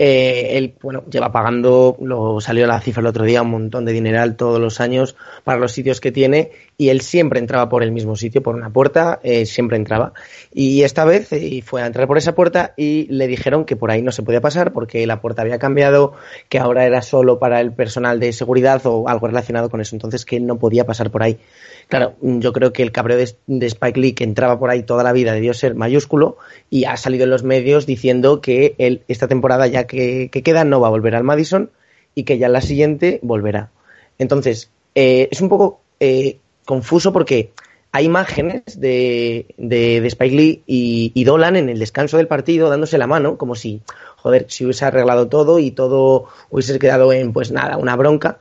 Eh, 0.00 0.56
él, 0.56 0.74
bueno, 0.80 1.02
lleva 1.10 1.32
pagando, 1.32 1.96
lo 2.00 2.40
salió 2.40 2.68
la 2.68 2.80
cifra 2.80 3.00
el 3.00 3.08
otro 3.08 3.24
día, 3.24 3.42
un 3.42 3.50
montón 3.50 3.84
de 3.84 3.92
dineral 3.92 4.36
todos 4.36 4.60
los 4.60 4.80
años 4.80 5.16
para 5.42 5.58
los 5.58 5.72
sitios 5.72 6.00
que 6.00 6.12
tiene 6.12 6.52
y 6.80 6.90
él 6.90 7.00
siempre 7.00 7.40
entraba 7.40 7.68
por 7.68 7.82
el 7.82 7.90
mismo 7.90 8.14
sitio, 8.14 8.40
por 8.40 8.54
una 8.54 8.70
puerta, 8.70 9.18
eh, 9.24 9.46
siempre 9.46 9.76
entraba. 9.76 10.12
Y 10.54 10.84
esta 10.84 11.04
vez 11.04 11.32
eh, 11.32 11.60
fue 11.66 11.82
a 11.82 11.86
entrar 11.86 12.06
por 12.06 12.18
esa 12.18 12.36
puerta 12.36 12.72
y 12.76 13.08
le 13.10 13.26
dijeron 13.26 13.64
que 13.64 13.74
por 13.74 13.90
ahí 13.90 14.00
no 14.00 14.12
se 14.12 14.22
podía 14.22 14.40
pasar 14.40 14.72
porque 14.72 15.04
la 15.04 15.20
puerta 15.20 15.42
había 15.42 15.58
cambiado, 15.58 16.14
que 16.48 16.60
ahora 16.60 16.86
era 16.86 17.02
solo 17.02 17.40
para 17.40 17.60
el 17.60 17.72
personal 17.72 18.20
de 18.20 18.32
seguridad 18.32 18.80
o 18.86 19.08
algo 19.08 19.26
relacionado 19.26 19.70
con 19.70 19.80
eso, 19.80 19.96
entonces 19.96 20.24
que 20.24 20.38
no 20.38 20.60
podía 20.60 20.86
pasar 20.86 21.10
por 21.10 21.24
ahí. 21.24 21.40
Claro, 21.88 22.14
yo 22.22 22.52
creo 22.52 22.72
que 22.72 22.84
el 22.84 22.92
cabreo 22.92 23.16
de, 23.16 23.66
Spike 23.66 23.98
Lee, 23.98 24.12
que 24.12 24.22
entraba 24.22 24.60
por 24.60 24.70
ahí 24.70 24.84
toda 24.84 25.02
la 25.02 25.12
vida, 25.12 25.32
debió 25.32 25.54
ser 25.54 25.74
mayúsculo 25.74 26.36
y 26.70 26.84
ha 26.84 26.96
salido 26.96 27.24
en 27.24 27.30
los 27.30 27.42
medios 27.42 27.86
diciendo 27.86 28.40
que 28.40 28.76
él, 28.78 29.02
esta 29.08 29.26
temporada 29.26 29.66
ya 29.66 29.88
que, 29.88 30.30
queda 30.30 30.62
no 30.62 30.80
va 30.80 30.86
a 30.86 30.90
volver 30.90 31.16
al 31.16 31.24
Madison 31.24 31.72
y 32.14 32.22
que 32.22 32.38
ya 32.38 32.46
en 32.46 32.52
la 32.52 32.60
siguiente 32.60 33.18
volverá. 33.22 33.72
Entonces, 34.18 34.70
eh, 34.94 35.28
es 35.32 35.40
un 35.40 35.48
poco 35.48 35.80
eh, 35.98 36.38
confuso 36.68 37.14
porque 37.14 37.50
hay 37.92 38.04
imágenes 38.04 38.78
de, 38.78 39.46
de, 39.56 40.06
Spike 40.06 40.36
Lee 40.36 40.62
y, 40.66 41.12
y, 41.14 41.24
Dolan 41.24 41.56
en 41.56 41.70
el 41.70 41.78
descanso 41.78 42.18
del 42.18 42.28
partido 42.28 42.68
dándose 42.68 42.98
la 42.98 43.06
mano, 43.06 43.38
como 43.38 43.54
si, 43.54 43.80
joder, 44.16 44.44
si 44.50 44.66
hubiese 44.66 44.84
arreglado 44.84 45.28
todo 45.28 45.58
y 45.58 45.70
todo 45.70 46.26
hubiese 46.50 46.78
quedado 46.78 47.10
en, 47.14 47.32
pues 47.32 47.52
nada, 47.52 47.78
una 47.78 47.96
bronca. 47.96 48.38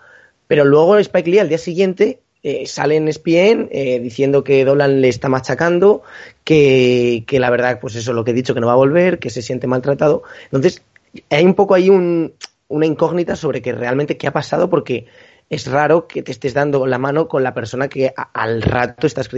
Pero 0.47 0.65
luego 0.65 0.97
Spike 0.97 1.31
Lee 1.31 1.39
al 1.39 1.47
día 1.47 1.57
siguiente 1.57 2.19
eh, 2.43 2.65
sale 2.67 2.97
en 2.97 3.07
ESPN 3.07 3.69
eh, 3.71 4.01
diciendo 4.01 4.43
que 4.43 4.65
Dolan 4.65 4.99
le 4.99 5.07
está 5.07 5.29
machacando, 5.29 6.03
que, 6.43 7.23
que, 7.25 7.39
la 7.39 7.49
verdad, 7.49 7.79
pues 7.79 7.95
eso 7.95 8.11
es 8.11 8.15
lo 8.15 8.25
que 8.25 8.31
he 8.31 8.33
dicho, 8.33 8.53
que 8.53 8.59
no 8.59 8.67
va 8.67 8.73
a 8.73 8.75
volver, 8.75 9.19
que 9.19 9.29
se 9.29 9.41
siente 9.41 9.67
maltratado. 9.67 10.23
Entonces, 10.51 10.81
hay 11.29 11.45
un 11.45 11.53
poco 11.53 11.75
ahí 11.75 11.89
un, 11.89 12.33
una 12.67 12.85
incógnita 12.85 13.37
sobre 13.37 13.61
que 13.61 13.71
realmente 13.71 14.17
qué 14.17 14.27
ha 14.27 14.33
pasado, 14.33 14.69
porque 14.69 15.05
es 15.49 15.67
raro 15.67 16.07
que 16.07 16.23
te 16.23 16.31
estés 16.31 16.53
dando 16.53 16.85
la 16.85 16.97
mano 16.97 17.27
con 17.27 17.43
la 17.43 17.53
persona 17.53 17.87
que 17.87 18.13
al 18.33 18.61
rato 18.61 19.07
estás, 19.07 19.29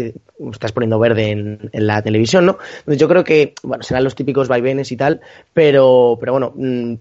estás 0.52 0.72
poniendo 0.72 0.98
verde 0.98 1.30
en, 1.32 1.70
la 1.74 2.02
televisión, 2.02 2.46
¿no? 2.48 2.58
Entonces 2.80 3.00
yo 3.00 3.08
creo 3.08 3.24
que, 3.24 3.54
bueno, 3.64 3.84
serán 3.84 4.04
los 4.04 4.16
típicos 4.16 4.48
vaivenes 4.48 4.92
y 4.92 4.98
tal, 4.98 5.22
pero, 5.54 6.18
pero 6.20 6.32
bueno, 6.32 6.54
mm, 6.56 6.96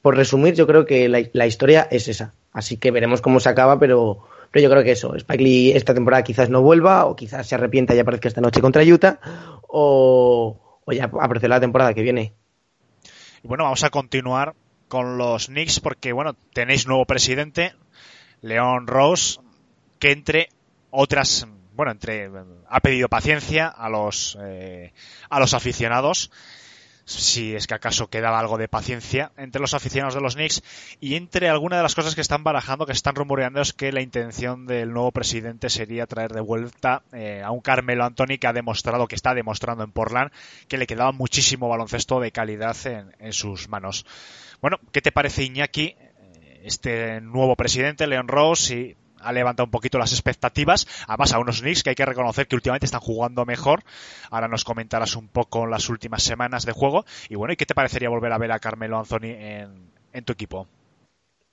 por 0.00 0.16
resumir, 0.16 0.54
yo 0.54 0.66
creo 0.66 0.86
que 0.86 1.08
la, 1.08 1.46
historia 1.46 1.86
es 1.90 2.08
esa. 2.08 2.32
Así 2.52 2.78
que 2.78 2.90
veremos 2.90 3.20
cómo 3.20 3.40
se 3.40 3.50
acaba, 3.50 3.78
pero, 3.78 4.26
pero 4.50 4.62
yo 4.62 4.70
creo 4.70 4.82
que 4.82 4.92
eso, 4.92 5.14
Spike 5.14 5.42
Lee 5.42 5.72
esta 5.72 5.92
temporada 5.92 6.24
quizás 6.24 6.48
no 6.48 6.62
vuelva, 6.62 7.04
o 7.04 7.16
quizás 7.16 7.46
se 7.46 7.54
arrepienta 7.54 7.94
y 7.94 7.98
aparezca 7.98 8.28
esta 8.28 8.40
noche 8.40 8.62
contra 8.62 8.82
Utah, 8.82 9.18
o, 9.68 10.80
o 10.84 10.92
ya 10.92 11.04
aparecerá 11.04 11.56
la 11.56 11.60
temporada 11.60 11.92
que 11.92 12.02
viene. 12.02 12.32
Bueno, 13.42 13.64
vamos 13.64 13.84
a 13.84 13.90
continuar 13.90 14.54
con 14.88 15.18
los 15.18 15.46
Knicks 15.46 15.80
porque, 15.80 16.12
bueno, 16.12 16.34
tenéis 16.54 16.86
nuevo 16.86 17.04
presidente, 17.04 17.74
Leon 18.44 18.86
Rose, 18.86 19.40
que 19.98 20.12
entre 20.12 20.50
otras, 20.90 21.46
bueno, 21.74 21.92
entre 21.92 22.30
ha 22.68 22.80
pedido 22.80 23.08
paciencia 23.08 23.68
a 23.68 23.88
los 23.88 24.36
eh, 24.40 24.92
a 25.30 25.40
los 25.40 25.54
aficionados 25.54 26.30
si 27.06 27.54
es 27.54 27.66
que 27.66 27.74
acaso 27.74 28.08
quedaba 28.08 28.38
algo 28.38 28.58
de 28.58 28.68
paciencia 28.68 29.32
entre 29.36 29.60
los 29.60 29.74
aficionados 29.74 30.14
de 30.14 30.20
los 30.20 30.34
Knicks 30.34 30.62
y 31.00 31.14
entre 31.14 31.48
algunas 31.48 31.78
de 31.78 31.82
las 31.82 31.94
cosas 31.94 32.14
que 32.14 32.20
están 32.20 32.44
barajando, 32.44 32.86
que 32.86 32.92
están 32.92 33.14
rumoreando 33.14 33.60
es 33.60 33.72
que 33.72 33.92
la 33.92 34.00
intención 34.00 34.66
del 34.66 34.92
nuevo 34.92 35.12
presidente 35.12 35.68
sería 35.70 36.06
traer 36.06 36.32
de 36.32 36.40
vuelta 36.40 37.02
eh, 37.12 37.42
a 37.42 37.50
un 37.50 37.60
Carmelo 37.60 38.04
Anthony 38.04 38.38
que 38.40 38.46
ha 38.46 38.52
demostrado, 38.52 39.06
que 39.06 39.16
está 39.16 39.34
demostrando 39.34 39.84
en 39.84 39.92
Portland, 39.92 40.30
que 40.68 40.78
le 40.78 40.86
quedaba 40.86 41.12
muchísimo 41.12 41.68
baloncesto 41.68 42.20
de 42.20 42.32
calidad 42.32 42.76
en, 42.86 43.14
en 43.18 43.32
sus 43.32 43.68
manos. 43.68 44.06
Bueno, 44.60 44.78
¿qué 44.92 45.02
te 45.02 45.12
parece 45.12 45.44
Iñaki? 45.44 45.96
Este 46.64 47.20
nuevo 47.20 47.56
presidente, 47.56 48.06
Leon 48.06 48.26
Rose, 48.26 48.74
y 48.74 48.96
ha 49.20 49.32
levantado 49.32 49.66
un 49.66 49.70
poquito 49.70 49.98
las 49.98 50.12
expectativas. 50.12 50.86
Además, 51.06 51.34
a 51.34 51.38
unos 51.38 51.60
Knicks 51.60 51.82
que 51.82 51.90
hay 51.90 51.94
que 51.94 52.06
reconocer 52.06 52.48
que 52.48 52.56
últimamente 52.56 52.86
están 52.86 53.02
jugando 53.02 53.44
mejor. 53.44 53.84
Ahora 54.30 54.48
nos 54.48 54.64
comentarás 54.64 55.14
un 55.14 55.28
poco 55.28 55.66
las 55.66 55.90
últimas 55.90 56.22
semanas 56.22 56.64
de 56.64 56.72
juego. 56.72 57.04
Y 57.28 57.34
bueno, 57.34 57.52
¿y 57.52 57.56
qué 57.56 57.66
te 57.66 57.74
parecería 57.74 58.08
volver 58.08 58.32
a 58.32 58.38
ver 58.38 58.50
a 58.50 58.60
Carmelo 58.60 58.98
Anthony 58.98 59.36
en 60.14 60.24
tu 60.24 60.32
equipo? 60.32 60.66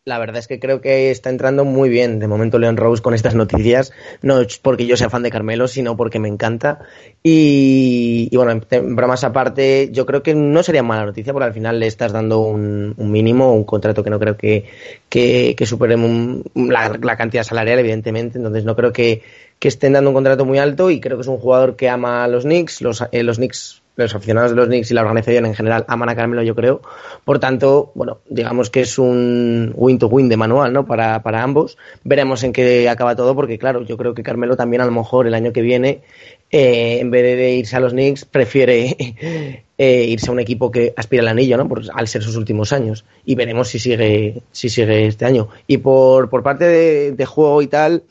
La 0.04 0.18
verdad 0.18 0.38
es 0.38 0.48
que 0.48 0.60
creo 0.60 0.82
que 0.82 1.12
está 1.12 1.30
entrando 1.30 1.64
muy 1.64 1.88
bien 1.88 2.18
de 2.18 2.28
momento 2.28 2.58
Leon 2.58 2.76
Rose 2.76 3.04
con 3.04 3.14
estas 3.14 3.36
noticias, 3.36 3.92
no 4.24 4.42
es 4.42 4.58
porque 4.58 4.88
yo 4.88 4.98
sea 4.98 5.12
fan 5.12 5.22
de 5.22 5.30
Carmelo, 5.30 5.68
sino 5.68 5.96
porque 5.96 6.18
me 6.18 6.28
encanta. 6.28 6.80
Y, 7.22 8.28
y 8.32 8.36
bueno, 8.36 8.60
en 8.72 8.96
bromas 8.96 9.24
aparte, 9.24 9.90
yo 9.92 10.08
creo 10.08 10.24
que 10.24 10.34
no 10.34 10.64
sería 10.64 10.82
mala 10.82 11.06
noticia 11.06 11.34
porque 11.34 11.46
al 11.46 11.54
final 11.54 11.80
le 11.80 11.86
estás 11.86 12.14
dando 12.14 12.40
un, 12.40 12.96
un 12.98 13.12
mínimo, 13.12 13.54
un 13.54 13.64
contrato 13.64 14.04
que 14.04 14.10
no 14.10 14.18
creo 14.20 14.38
que, 14.38 14.66
que, 15.08 15.54
que 15.56 15.66
supere 15.68 15.94
un- 15.96 16.46
la, 16.56 16.98
la 17.00 17.16
cantidad 17.16 17.44
salarial, 17.44 17.78
evidentemente. 17.78 18.40
Entonces 18.40 18.66
no 18.66 18.76
creo 18.76 18.92
que, 18.92 19.22
que 19.60 19.68
estén 19.68 19.94
dando 19.94 20.10
un 20.10 20.16
contrato 20.16 20.46
muy 20.46 20.58
alto 20.58 20.90
y 20.90 21.00
creo 21.00 21.18
que 21.18 21.22
es 21.22 21.28
un 21.28 21.38
jugador 21.38 21.76
que 21.76 21.90
ama 21.90 22.24
a 22.24 22.28
los 22.28 22.44
Knicks, 22.44 22.82
los, 22.82 23.04
eh, 23.12 23.22
los 23.22 23.38
Knicks 23.38 23.81
los 23.96 24.16
aficionados 24.16 24.52
de 24.52 24.58
los 24.58 24.68
Knicks 24.68 24.92
y 24.92 24.94
la 24.94 25.02
organización 25.02 25.46
en 25.46 25.54
general 25.54 25.86
aman 25.88 26.10
a 26.10 26.16
Carmelo, 26.16 26.44
yo 26.44 26.56
creo. 26.56 26.82
Por 27.26 27.40
tanto, 27.40 27.92
bueno, 27.94 28.20
digamos 28.30 28.70
que 28.70 28.82
es 28.82 28.98
un 28.98 29.74
win 29.76 30.00
to 30.00 30.08
win 30.08 30.30
de 30.30 30.38
manual, 30.38 30.72
¿no? 30.74 30.86
Para, 30.86 31.22
para 31.24 31.44
ambos. 31.44 31.78
Veremos 32.04 32.44
en 32.44 32.54
qué 32.54 32.90
acaba 32.90 33.16
todo, 33.16 33.36
porque 33.36 33.58
claro, 33.58 33.84
yo 33.84 33.98
creo 33.98 34.14
que 34.14 34.24
Carmelo 34.24 34.56
también 34.56 34.82
a 34.82 34.86
lo 34.86 34.92
mejor 34.92 35.28
el 35.28 35.34
año 35.34 35.52
que 35.52 35.62
viene, 35.62 36.02
eh, 36.50 37.00
en 37.00 37.12
vez 37.12 37.24
de 37.24 37.54
irse 37.56 37.76
a 37.76 37.80
los 37.80 37.92
Knicks, 37.92 38.26
prefiere 38.26 38.96
eh, 39.78 40.06
irse 40.06 40.30
a 40.30 40.34
un 40.34 40.40
equipo 40.40 40.72
que 40.72 40.94
aspira 40.96 41.22
al 41.22 41.28
anillo, 41.28 41.58
¿no? 41.58 41.68
Por, 41.68 41.84
al 41.94 42.08
ser 42.08 42.24
sus 42.24 42.38
últimos 42.38 42.74
años. 42.74 43.06
Y 43.26 43.36
veremos 43.36 43.68
si 43.68 43.80
sigue, 43.80 44.42
si 44.52 44.70
sigue 44.70 45.08
este 45.08 45.26
año. 45.26 45.50
Y 45.68 45.78
por, 45.78 46.30
por 46.30 46.44
parte 46.44 46.66
de, 46.66 47.12
de 47.12 47.26
juego 47.26 47.62
y 47.62 47.68
tal, 47.68 48.04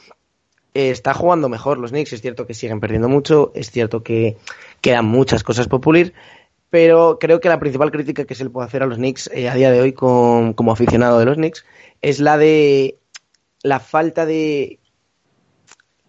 eh, 0.73 0.91
está 0.91 1.15
jugando 1.15 1.49
mejor 1.49 1.79
los 1.79 1.91
Knicks. 1.91 2.13
Es 2.13 2.21
cierto 2.21 2.47
que 2.47 2.55
siguen 2.55 2.81
perdiendo 2.81 3.09
mucho, 3.09 3.51
es 3.55 3.71
cierto 3.71 4.03
que 4.03 4.37
quedan 4.81 5.07
muchas 5.07 5.43
cosas 5.43 5.69
por 5.69 5.81
pulir, 5.81 6.13
pero 6.71 7.19
creo 7.19 7.41
que 7.41 7.49
la 7.49 7.59
principal 7.59 7.91
crítica 7.91 8.25
que 8.25 8.35
se 8.35 8.45
le 8.45 8.51
puede 8.51 8.67
hacer 8.67 8.83
a 8.83 8.87
los 8.87 8.97
Knicks 8.99 9.31
eh, 9.35 9.49
a 9.49 9.55
día 9.55 9.71
de 9.71 9.81
hoy 9.81 9.93
como 9.93 10.73
aficionado 10.73 11.19
de 11.19 11.25
los 11.25 11.37
Knicks 11.37 11.65
es 12.01 12.21
la 12.21 12.39
de 12.39 12.99
la 13.63 13.81
falta 13.81 14.25
de 14.27 14.79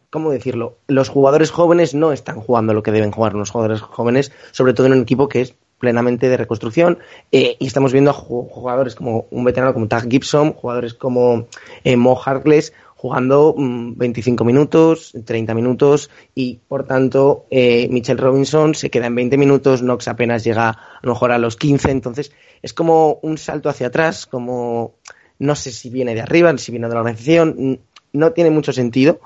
¿cómo 0.09 0.31
decirlo? 0.31 0.77
Los 0.87 1.09
jugadores 1.09 1.51
jóvenes 1.51 1.93
no 1.95 2.11
están 2.11 2.39
jugando 2.41 2.73
lo 2.73 2.83
que 2.83 2.91
deben 2.91 3.11
jugar 3.11 3.33
los 3.33 3.49
jugadores 3.49 3.81
jóvenes, 3.81 4.31
sobre 4.51 4.73
todo 4.73 4.87
en 4.87 4.93
un 4.93 5.01
equipo 5.01 5.27
que 5.29 5.41
es 5.41 5.55
plenamente 5.79 6.29
de 6.29 6.37
reconstrucción 6.37 6.99
eh, 7.31 7.55
y 7.59 7.65
estamos 7.65 7.91
viendo 7.91 8.11
a 8.11 8.13
ju- 8.13 8.47
jugadores 8.49 8.93
como 8.93 9.25
un 9.31 9.43
veterano 9.43 9.73
como 9.73 9.87
Tag 9.87 10.09
Gibson, 10.11 10.53
jugadores 10.53 10.93
como 10.93 11.47
eh, 11.83 11.95
Mo 11.95 12.21
Harkless 12.23 12.71
jugando 13.01 13.55
mm, 13.57 13.97
25 13.97 14.45
minutos, 14.45 15.11
30 15.25 15.55
minutos 15.55 16.11
y 16.35 16.59
por 16.67 16.85
tanto 16.85 17.47
eh, 17.49 17.87
Mitchell 17.89 18.19
Robinson 18.19 18.75
se 18.75 18.91
queda 18.91 19.07
en 19.07 19.15
20 19.15 19.37
minutos, 19.37 19.81
Knox 19.81 20.07
apenas 20.07 20.43
llega 20.43 20.69
a 20.69 20.99
lo 21.01 21.13
mejor 21.13 21.31
a 21.31 21.39
los 21.39 21.57
15, 21.57 21.89
entonces 21.89 22.31
es 22.61 22.73
como 22.73 23.17
un 23.23 23.39
salto 23.39 23.69
hacia 23.69 23.87
atrás, 23.87 24.27
como 24.27 24.93
no 25.39 25.55
sé 25.55 25.71
si 25.71 25.89
viene 25.89 26.13
de 26.13 26.21
arriba, 26.21 26.55
si 26.59 26.71
viene 26.71 26.87
de 26.87 26.93
la 26.93 26.99
organización, 26.99 27.79
no 28.13 28.33
tiene 28.33 28.51
mucho 28.51 28.71
sentido, 28.71 29.19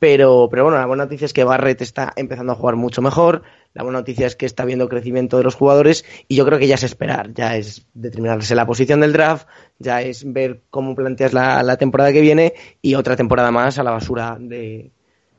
pero, 0.00 0.48
pero 0.50 0.64
bueno, 0.64 0.78
la 0.78 0.86
buena 0.86 1.04
noticia 1.04 1.26
es 1.26 1.32
que 1.32 1.44
Barrett 1.44 1.82
está 1.82 2.12
empezando 2.16 2.52
a 2.52 2.56
jugar 2.56 2.74
mucho 2.74 3.00
mejor. 3.00 3.42
La 3.72 3.84
buena 3.84 4.00
noticia 4.00 4.26
es 4.26 4.34
que 4.34 4.46
está 4.46 4.64
viendo 4.64 4.88
crecimiento 4.88 5.38
de 5.38 5.44
los 5.44 5.54
jugadores 5.54 6.04
y 6.26 6.34
yo 6.34 6.44
creo 6.44 6.58
que 6.58 6.66
ya 6.66 6.74
es 6.74 6.82
esperar, 6.82 7.32
ya 7.34 7.56
es 7.56 7.86
determinarse 7.94 8.54
la 8.56 8.66
posición 8.66 9.00
del 9.00 9.12
draft, 9.12 9.46
ya 9.78 10.02
es 10.02 10.30
ver 10.32 10.60
cómo 10.70 10.96
planteas 10.96 11.32
la, 11.32 11.76
temporada 11.76 12.12
que 12.12 12.20
viene 12.20 12.54
y 12.82 12.96
otra 12.96 13.14
temporada 13.14 13.52
más 13.52 13.78
a 13.78 13.84
la 13.84 13.92
basura 13.92 14.36
de, 14.40 14.90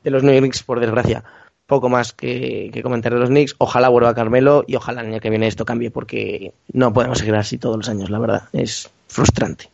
de 0.04 0.12
los 0.12 0.24
New 0.24 0.38
Knicks, 0.40 0.64
por 0.64 0.80
desgracia. 0.80 1.26
Poco 1.66 1.90
más 1.90 2.14
que, 2.14 2.70
que 2.74 2.82
comentar 2.84 3.14
de 3.14 3.20
los 3.20 3.30
Knicks. 3.30 3.56
Ojalá 3.58 3.90
vuelva 3.90 4.14
Carmelo 4.16 4.64
y 4.68 4.76
ojalá 4.76 5.02
el 5.02 5.08
año 5.08 5.20
que 5.20 5.30
viene 5.30 5.48
esto 5.48 5.66
cambie 5.66 5.92
porque 5.92 6.54
no 6.72 6.92
podemos 6.94 7.18
seguir 7.20 7.36
así 7.36 7.58
todos 7.58 7.78
los 7.78 7.90
años, 7.90 8.10
la 8.10 8.20
verdad. 8.20 8.44
Es 8.54 8.90
frustrante. 9.08 9.70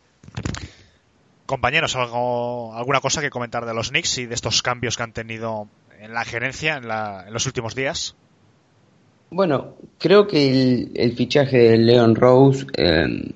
Compañeros, 1.46 1.96
¿algo, 1.96 2.74
¿alguna 2.74 3.00
cosa 3.00 3.20
que 3.20 3.30
comentar 3.30 3.64
de 3.66 3.72
los 3.74 3.90
Knicks 3.90 4.18
y 4.18 4.26
de 4.26 4.34
estos 4.34 4.62
cambios 4.62 4.96
que 4.96 5.02
han 5.04 5.12
tenido 5.12 5.66
en 5.98 6.12
la 6.12 6.24
gerencia 6.24 6.76
en, 6.76 6.88
la- 6.88 7.24
en 7.26 7.32
los 7.32 7.46
últimos 7.46 7.74
días? 7.74 8.14
Bueno, 9.30 9.74
creo 9.98 10.26
que 10.26 10.88
el, 10.94 11.12
fichaje 11.12 11.58
de 11.58 11.78
Leon 11.78 12.14
Rose 12.14 12.66
eh, 12.76 13.30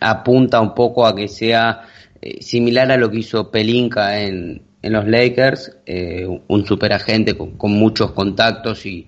apunta 0.00 0.60
un 0.60 0.74
poco 0.74 1.06
a 1.06 1.14
que 1.14 1.28
sea 1.28 1.82
eh, 2.20 2.42
similar 2.42 2.90
a 2.90 2.96
lo 2.96 3.10
que 3.10 3.18
hizo 3.18 3.50
Pelinka 3.50 4.20
en, 4.20 4.62
en 4.80 4.92
los 4.92 5.06
Lakers, 5.06 5.76
eh, 5.84 6.26
un 6.48 6.66
superagente 6.66 7.36
con, 7.36 7.58
con 7.58 7.72
muchos 7.72 8.12
contactos 8.12 8.86
y, 8.86 9.06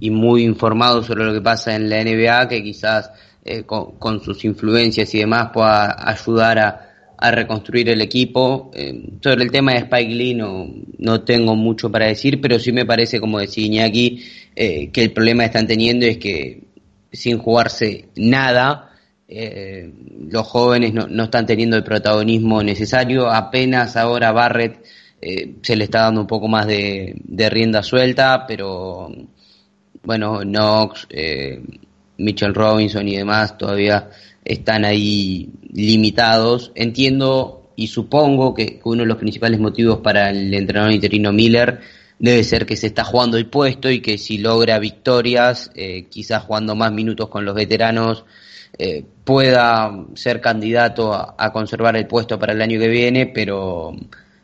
y 0.00 0.10
muy 0.10 0.42
informado 0.44 1.02
sobre 1.02 1.24
lo 1.24 1.32
que 1.34 1.42
pasa 1.42 1.74
en 1.74 1.90
la 1.90 2.02
NBA, 2.02 2.48
que 2.48 2.62
quizás 2.62 3.10
eh, 3.44 3.64
con, 3.64 3.98
con 3.98 4.22
sus 4.22 4.42
influencias 4.44 5.14
y 5.14 5.18
demás 5.18 5.50
pueda 5.52 5.96
ayudar 6.08 6.58
a, 6.58 6.94
a 7.16 7.30
reconstruir 7.30 7.88
el 7.88 8.00
equipo. 8.00 8.70
Eh, 8.74 9.18
sobre 9.22 9.44
el 9.44 9.50
tema 9.50 9.72
de 9.72 9.78
Spike 9.78 10.14
Lee 10.14 10.34
no, 10.34 10.66
no 10.98 11.22
tengo 11.22 11.56
mucho 11.56 11.90
para 11.90 12.06
decir, 12.06 12.40
pero 12.40 12.58
sí 12.58 12.72
me 12.72 12.84
parece, 12.84 13.20
como 13.20 13.38
decía 13.38 13.64
Iñaki, 13.66 14.22
eh, 14.56 14.90
que 14.90 15.02
el 15.02 15.12
problema 15.12 15.44
están 15.44 15.66
teniendo 15.66 16.06
es 16.06 16.18
que 16.18 16.64
sin 17.12 17.38
jugarse 17.38 18.06
nada, 18.16 18.90
eh, 19.28 19.90
los 20.30 20.46
jóvenes 20.46 20.92
no, 20.92 21.06
no 21.06 21.24
están 21.24 21.46
teniendo 21.46 21.76
el 21.76 21.84
protagonismo 21.84 22.62
necesario. 22.62 23.30
Apenas 23.30 23.96
ahora 23.96 24.32
Barrett 24.32 24.84
eh, 25.20 25.54
se 25.62 25.76
le 25.76 25.84
está 25.84 26.02
dando 26.02 26.22
un 26.22 26.26
poco 26.26 26.48
más 26.48 26.66
de, 26.66 27.14
de 27.24 27.50
rienda 27.50 27.82
suelta, 27.82 28.44
pero 28.46 29.10
bueno, 30.02 30.40
Knox, 30.42 31.06
eh, 31.10 31.62
Mitchell 32.18 32.54
Robinson 32.54 33.08
y 33.08 33.16
demás 33.16 33.56
todavía 33.56 34.10
están 34.44 34.84
ahí 34.84 35.48
limitados. 35.72 36.72
Entiendo 36.74 37.70
y 37.76 37.86
supongo 37.86 38.54
que 38.54 38.80
uno 38.84 39.02
de 39.02 39.08
los 39.08 39.16
principales 39.16 39.58
motivos 39.58 40.00
para 40.00 40.30
el 40.30 40.52
entrenador 40.52 40.92
interino 40.92 41.32
Miller 41.32 41.80
debe 42.24 42.42
ser 42.42 42.64
que 42.64 42.74
se 42.76 42.86
está 42.86 43.04
jugando 43.04 43.36
el 43.36 43.46
puesto 43.50 43.90
y 43.90 44.00
que 44.00 44.16
si 44.16 44.38
logra 44.38 44.78
victorias, 44.78 45.70
eh, 45.74 46.06
quizás 46.08 46.42
jugando 46.42 46.74
más 46.74 46.90
minutos 46.90 47.28
con 47.28 47.44
los 47.44 47.54
veteranos, 47.54 48.24
eh, 48.78 49.04
pueda 49.24 49.92
ser 50.14 50.40
candidato 50.40 51.12
a, 51.12 51.52
conservar 51.52 51.96
el 51.98 52.06
puesto 52.06 52.38
para 52.38 52.54
el 52.54 52.62
año 52.62 52.80
que 52.80 52.88
viene, 52.88 53.26
pero 53.26 53.94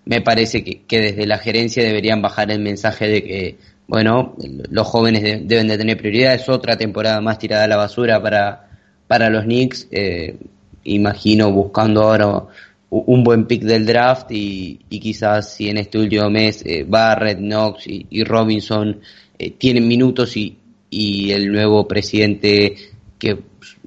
me 0.05 0.21
parece 0.21 0.63
que, 0.63 0.85
desde 1.01 1.27
la 1.27 1.39
gerencia 1.39 1.83
deberían 1.83 2.21
bajar 2.21 2.51
el 2.51 2.61
mensaje 2.61 3.09
de 3.09 3.25
que, 3.25 3.57
bueno, 3.87 4.37
los 4.71 4.87
jóvenes 4.87 5.23
de- 5.23 5.39
deben 5.39 5.69
de 5.69 5.79
tener 5.79 5.97
prioridad. 5.97 6.35
Es 6.35 6.51
otra 6.51 6.77
temporada 6.77 7.23
más 7.23 7.39
tirada 7.39 7.65
a 7.65 7.69
la 7.69 7.77
basura 7.77 8.23
para, 8.23 8.69
para 9.07 9.31
los 9.31 9.45
Knicks. 9.45 9.89
eh, 9.91 10.37
imagino 10.85 11.51
buscando 11.51 12.03
ahora 12.03 12.45
un 12.91 13.23
buen 13.23 13.47
pick 13.47 13.63
del 13.63 13.87
draft 13.87 14.33
y, 14.33 14.81
y 14.91 14.99
quizás 14.99 15.55
si 15.55 15.69
en 15.69 15.79
este 15.79 15.99
último 15.99 16.29
mes 16.29 16.63
eh, 16.67 16.85
Barrett, 16.87 17.39
Knox 17.39 17.87
y, 17.87 18.25
Robinson 18.25 19.01
eh, 19.39 19.53
tienen 19.53 19.87
minutos 19.87 20.37
y, 20.37 20.59
y 20.91 21.31
el 21.31 21.53
nuevo 21.53 21.87
presidente 21.87 22.75
que 23.19 23.39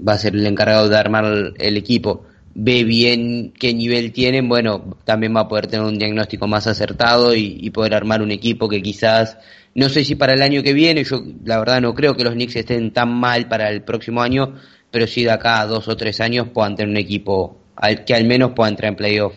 va 0.08 0.14
a 0.14 0.18
ser 0.18 0.36
el 0.36 0.48
encargado 0.48 0.88
de 0.88 0.96
armar 0.96 1.54
el, 1.58 1.78
equipo 1.78 2.26
ve 2.56 2.84
bien 2.84 3.52
qué 3.60 3.74
nivel 3.74 4.14
tienen, 4.14 4.48
bueno, 4.48 4.96
también 5.04 5.36
va 5.36 5.42
a 5.42 5.48
poder 5.48 5.68
tener 5.68 5.86
un 5.86 5.98
diagnóstico 5.98 6.48
más 6.48 6.68
acertado 6.68 7.36
y, 7.36 7.58
y 7.60 7.72
poder 7.72 7.96
armar 7.96 8.22
un 8.22 8.32
equipo 8.32 8.70
que 8.70 8.82
quizás, 8.82 9.38
no 9.76 9.90
sé 9.90 10.06
si 10.06 10.16
para 10.16 10.34
el 10.34 10.42
año 10.42 10.64
que 10.64 10.72
viene, 10.72 11.04
yo 11.04 11.24
la 11.44 11.60
verdad 11.60 11.82
no 11.82 11.94
creo 11.94 12.16
que 12.16 12.24
los 12.24 12.36
Knicks 12.36 12.56
estén 12.56 12.94
tan 12.94 13.12
mal 13.12 13.50
para 13.50 13.70
el 13.70 13.82
próximo 13.82 14.22
año, 14.22 14.54
pero 14.92 15.08
sí 15.08 15.24
de 15.24 15.32
acá 15.32 15.62
a 15.62 15.66
dos 15.66 15.88
o 15.88 15.98
tres 15.98 16.22
años 16.22 16.50
puedan 16.54 16.76
tener 16.76 16.92
un 16.92 16.98
equipo 16.98 17.63
al, 17.76 18.06
que 18.06 18.16
al 18.16 18.26
menos 18.26 18.52
pueda 18.52 18.70
entrar 18.70 18.90
en 18.90 18.96
playoff. 18.96 19.34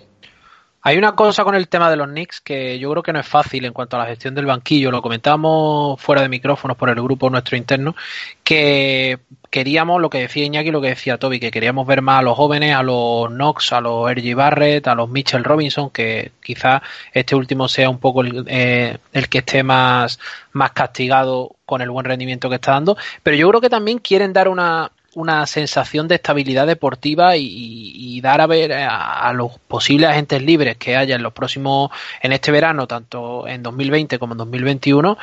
Hay 0.87 0.97
una 0.99 1.17
cosa 1.17 1.43
con 1.43 1.57
el 1.57 1.67
tema 1.67 1.91
de 1.91 1.97
los 1.97 2.07
Knicks 2.07 2.41
que 2.41 2.79
yo 2.79 2.89
creo 2.93 3.03
que 3.03 3.13
no 3.13 3.19
es 3.19 3.27
fácil 3.27 3.65
en 3.65 3.73
cuanto 3.73 3.97
a 3.97 3.99
la 3.99 4.07
gestión 4.07 4.37
del 4.37 4.47
banquillo. 4.47 4.93
Lo 4.93 5.03
comentábamos 5.03 6.01
fuera 6.01 6.23
de 6.23 6.29
micrófonos 6.29 6.77
por 6.77 6.89
el 6.89 6.95
grupo 7.03 7.29
nuestro 7.29 7.57
interno, 7.57 7.97
que 8.45 9.19
queríamos, 9.51 10.01
lo 10.01 10.09
que 10.09 10.19
decía 10.19 10.45
Iñaki 10.45 10.71
lo 10.71 10.81
que 10.81 10.91
decía 10.91 11.19
Toby, 11.19 11.41
que 11.41 11.51
queríamos 11.51 11.89
ver 11.89 12.03
más 12.03 12.21
a 12.21 12.23
los 12.23 12.37
jóvenes, 12.37 12.77
a 12.77 12.85
los 12.85 13.29
Knox, 13.31 13.73
a 13.73 13.81
los 13.81 14.09
R.G. 14.09 14.37
Barrett, 14.37 14.87
a 14.87 14.95
los 14.95 15.09
Mitchell 15.09 15.43
Robinson, 15.43 15.91
que 15.91 16.31
quizá 16.41 16.81
este 17.13 17.35
último 17.35 17.67
sea 17.67 17.91
un 17.91 17.99
poco 17.99 18.21
el, 18.21 18.45
eh, 18.47 18.99
el 19.13 19.29
que 19.29 19.39
esté 19.39 19.65
más, 19.65 20.21
más 20.53 20.71
castigado 20.71 21.57
con 21.65 21.83
el 21.83 21.91
buen 21.91 22.05
rendimiento 22.05 22.49
que 22.49 22.55
está 22.55 22.71
dando. 22.71 22.97
Pero 23.25 23.37
yo 23.37 23.49
creo 23.49 23.61
que 23.61 23.71
también 23.71 23.99
quieren 23.99 24.33
dar 24.33 24.47
una, 24.49 24.93
una 25.17 25.47
sensación 25.47 26.09
de 26.09 26.17
estabilidad 26.17 26.67
deportiva 26.67 27.37
y, 27.39 28.21
dar 28.21 28.41
a 28.41 28.47
ver 28.47 28.73
a, 28.73 29.33
los 29.33 29.59
posibles 29.59 30.11
agentes 30.11 30.43
libres 30.43 30.77
que 30.77 30.97
haya 30.97 31.17
en 31.17 31.23
los 31.23 31.33
próximos, 31.33 31.91
en 32.21 32.33
este 32.33 32.51
verano, 32.51 32.87
tanto 32.87 33.47
en 33.47 33.63
2020 33.63 34.19
como 34.19 34.35
en 34.35 34.39
2021, 34.39 35.17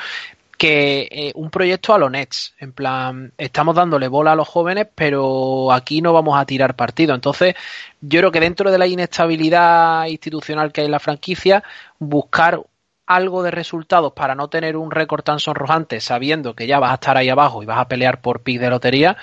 que 0.58 1.08
eh, 1.12 1.32
un 1.36 1.52
proyecto 1.52 1.94
a 1.94 2.00
los 2.00 2.10
Nets, 2.10 2.56
en 2.60 2.72
plan, 2.72 3.34
estamos 3.38 3.76
dándole 3.76 4.08
bola 4.08 4.32
a 4.32 4.36
los 4.36 4.48
jóvenes, 4.48 4.88
pero 4.96 5.72
aquí 5.72 6.02
no 6.02 6.12
vamos 6.12 6.40
a 6.40 6.46
tirar 6.46 6.76
partido. 6.76 7.14
Entonces, 7.14 7.54
yo 8.02 8.20
creo 8.20 8.32
que 8.32 8.40
dentro 8.40 8.72
de 8.72 8.78
la 8.80 8.88
inestabilidad 8.88 10.08
institucional 10.08 10.72
que 10.72 10.82
hay 10.82 10.86
en 10.86 10.92
la 10.92 11.00
franquicia, 11.00 11.64
buscar 12.00 12.64
algo 13.06 13.44
de 13.44 13.52
resultados 13.52 14.14
para 14.14 14.36
no 14.36 14.48
tener 14.48 14.78
un 14.78 14.92
récord 14.92 15.24
tan 15.24 15.40
sonrojante 15.40 16.00
sabiendo 16.00 16.56
que 16.56 16.68
ya 16.68 16.80
vas 16.80 16.92
a 16.92 16.96
estar 16.96 17.18
ahí 17.18 17.30
abajo 17.30 17.62
y 17.62 17.66
vas 17.66 17.80
a 17.80 17.88
pelear 17.88 18.22
por 18.22 18.42
pick 18.42 18.60
de 18.60 18.70
lotería, 18.70 19.18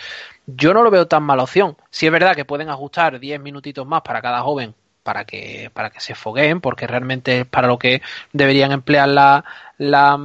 yo 0.57 0.75
no 0.75 0.83
lo 0.83 0.91
veo 0.91 1.07
tan 1.07 1.23
mala 1.23 1.43
opción. 1.45 1.77
Si 1.91 2.07
es 2.07 2.13
verdad 2.13 2.35
que 2.35 2.45
pueden 2.45 2.69
ajustar 2.69 3.21
10 3.21 3.41
minutitos 3.41 3.87
más 3.87 4.03
para 4.03 4.23
cada 4.23 4.43
joven 4.43 4.75
para 5.03 5.25
que, 5.25 5.71
para 5.73 5.91
que 5.91 6.01
se 6.01 6.15
fogueen, 6.15 6.61
porque 6.61 6.87
realmente 6.87 7.41
es 7.41 7.47
para 7.47 7.69
lo 7.69 7.79
que 7.79 8.03
deberían 8.33 8.73
emplear 8.73 9.09
la, 9.09 9.45
la, 9.79 10.19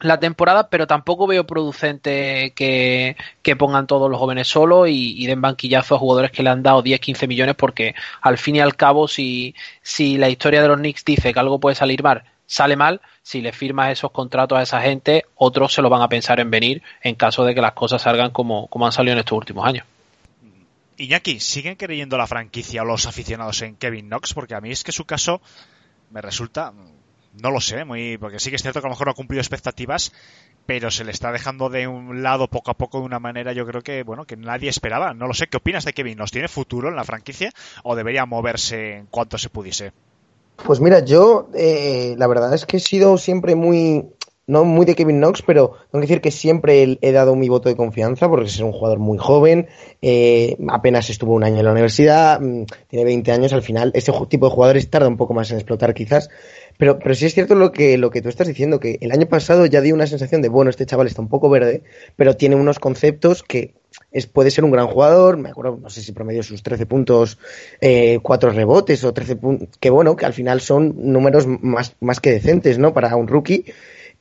la 0.00 0.20
temporada, 0.20 0.68
pero 0.68 0.86
tampoco 0.86 1.26
veo 1.26 1.46
producente 1.46 2.52
que, 2.54 3.16
que 3.42 3.56
pongan 3.56 3.86
todos 3.86 4.10
los 4.10 4.18
jóvenes 4.18 4.48
solos 4.48 4.88
y, 4.88 5.22
y, 5.22 5.26
den 5.26 5.40
banquillazo 5.40 5.94
a 5.94 5.98
jugadores 5.98 6.30
que 6.32 6.42
le 6.42 6.50
han 6.50 6.62
dado 6.62 6.82
10, 6.82 7.00
15 7.00 7.26
millones, 7.26 7.54
porque 7.56 7.94
al 8.20 8.38
fin 8.38 8.56
y 8.56 8.60
al 8.60 8.76
cabo, 8.76 9.08
si, 9.08 9.54
si 9.82 10.18
la 10.18 10.28
historia 10.28 10.62
de 10.62 10.68
los 10.68 10.78
Knicks 10.78 11.04
dice 11.04 11.32
que 11.32 11.40
algo 11.40 11.60
puede 11.60 11.76
salir 11.76 12.02
mal, 12.02 12.24
sale 12.48 12.76
mal, 12.76 13.02
si 13.22 13.42
le 13.42 13.52
firmas 13.52 13.92
esos 13.92 14.10
contratos 14.10 14.58
a 14.58 14.62
esa 14.62 14.80
gente, 14.80 15.26
otros 15.36 15.74
se 15.74 15.82
lo 15.82 15.90
van 15.90 16.02
a 16.02 16.08
pensar 16.08 16.40
en 16.40 16.50
venir 16.50 16.82
en 17.02 17.14
caso 17.14 17.44
de 17.44 17.54
que 17.54 17.60
las 17.60 17.72
cosas 17.72 18.02
salgan 18.02 18.30
como, 18.30 18.66
como 18.68 18.86
han 18.86 18.92
salido 18.92 19.12
en 19.12 19.18
estos 19.20 19.36
últimos 19.36 19.66
años. 19.66 19.86
Iñaki, 20.96 21.40
¿siguen 21.40 21.76
creyendo 21.76 22.16
la 22.16 22.26
franquicia 22.26 22.82
o 22.82 22.84
los 22.86 23.06
aficionados 23.06 23.60
en 23.62 23.76
Kevin 23.76 24.08
Knox? 24.08 24.32
Porque 24.34 24.54
a 24.54 24.60
mí 24.60 24.70
es 24.70 24.82
que 24.82 24.92
su 24.92 25.04
caso 25.04 25.42
me 26.10 26.22
resulta, 26.22 26.72
no 27.34 27.50
lo 27.50 27.60
sé, 27.60 27.84
muy 27.84 28.16
porque 28.16 28.40
sí 28.40 28.48
que 28.48 28.56
es 28.56 28.62
cierto 28.62 28.80
que 28.80 28.86
a 28.86 28.88
lo 28.88 28.94
mejor 28.94 29.08
no 29.08 29.10
ha 29.12 29.14
cumplido 29.14 29.42
expectativas, 29.42 30.12
pero 30.64 30.90
se 30.90 31.04
le 31.04 31.12
está 31.12 31.30
dejando 31.30 31.68
de 31.68 31.86
un 31.86 32.22
lado 32.22 32.48
poco 32.48 32.70
a 32.70 32.78
poco 32.78 32.98
de 33.00 33.04
una 33.04 33.20
manera 33.20 33.52
yo 33.52 33.66
creo 33.66 33.82
que 33.82 34.02
bueno 34.02 34.24
que 34.24 34.38
nadie 34.38 34.70
esperaba. 34.70 35.12
No 35.12 35.26
lo 35.26 35.34
sé, 35.34 35.48
¿qué 35.48 35.58
opinas 35.58 35.84
de 35.84 35.92
Kevin 35.92 36.16
Knox? 36.16 36.32
¿Tiene 36.32 36.48
futuro 36.48 36.88
en 36.88 36.96
la 36.96 37.04
franquicia 37.04 37.52
o 37.84 37.94
debería 37.94 38.24
moverse 38.24 38.96
en 38.96 39.06
cuanto 39.06 39.36
se 39.36 39.50
pudiese? 39.50 39.92
Pues 40.64 40.80
mira, 40.80 41.04
yo 41.04 41.48
eh, 41.54 42.14
la 42.18 42.26
verdad 42.26 42.52
es 42.52 42.66
que 42.66 42.78
he 42.78 42.80
sido 42.80 43.16
siempre 43.16 43.54
muy, 43.54 44.04
no 44.46 44.64
muy 44.64 44.86
de 44.86 44.94
Kevin 44.94 45.18
Knox, 45.18 45.42
pero 45.42 45.72
tengo 45.90 46.00
que 46.00 46.08
decir 46.08 46.20
que 46.20 46.30
siempre 46.30 46.98
he 47.00 47.12
dado 47.12 47.36
mi 47.36 47.48
voto 47.48 47.68
de 47.68 47.76
confianza 47.76 48.28
porque 48.28 48.46
es 48.46 48.58
un 48.60 48.72
jugador 48.72 48.98
muy 48.98 49.18
joven, 49.18 49.68
eh, 50.02 50.56
apenas 50.68 51.10
estuvo 51.10 51.34
un 51.34 51.44
año 51.44 51.58
en 51.58 51.64
la 51.64 51.72
universidad, 51.72 52.40
mm, 52.40 52.64
tiene 52.88 53.04
20 53.04 53.30
años, 53.30 53.52
al 53.52 53.62
final 53.62 53.92
ese 53.94 54.12
tipo 54.28 54.46
de 54.46 54.52
jugadores 54.52 54.90
tarda 54.90 55.08
un 55.08 55.16
poco 55.16 55.32
más 55.32 55.50
en 55.50 55.58
explotar 55.58 55.94
quizás, 55.94 56.28
pero, 56.76 56.98
pero 56.98 57.14
sí 57.14 57.26
es 57.26 57.34
cierto 57.34 57.54
lo 57.54 57.72
que, 57.72 57.96
lo 57.96 58.10
que 58.10 58.20
tú 58.20 58.28
estás 58.28 58.48
diciendo, 58.48 58.80
que 58.80 58.98
el 59.00 59.12
año 59.12 59.26
pasado 59.26 59.64
ya 59.66 59.80
dio 59.80 59.94
una 59.94 60.06
sensación 60.06 60.42
de, 60.42 60.48
bueno, 60.48 60.70
este 60.70 60.86
chaval 60.86 61.06
está 61.06 61.22
un 61.22 61.28
poco 61.28 61.48
verde, 61.48 61.82
pero 62.16 62.36
tiene 62.36 62.56
unos 62.56 62.78
conceptos 62.78 63.42
que 63.42 63.74
es, 64.10 64.26
puede 64.26 64.50
ser 64.50 64.64
un 64.64 64.70
gran 64.70 64.86
jugador, 64.86 65.36
me 65.36 65.50
acuerdo, 65.50 65.78
no 65.80 65.90
sé 65.90 66.02
si 66.02 66.12
promedió 66.12 66.42
sus 66.42 66.62
13 66.62 66.86
puntos, 66.86 67.38
eh, 67.80 68.18
4 68.22 68.50
rebotes 68.50 69.04
o 69.04 69.12
13 69.12 69.36
puntos, 69.36 69.68
que 69.78 69.90
bueno, 69.90 70.16
que 70.16 70.26
al 70.26 70.32
final 70.32 70.60
son 70.60 70.94
números 70.96 71.46
más, 71.46 71.96
más 72.00 72.20
que 72.20 72.30
decentes, 72.30 72.78
¿no? 72.78 72.92
Para 72.92 73.14
un 73.16 73.28
rookie. 73.28 73.64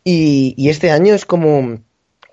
Y, 0.03 0.69
este 0.69 0.91
año 0.91 1.13
es 1.13 1.25
como, 1.25 1.79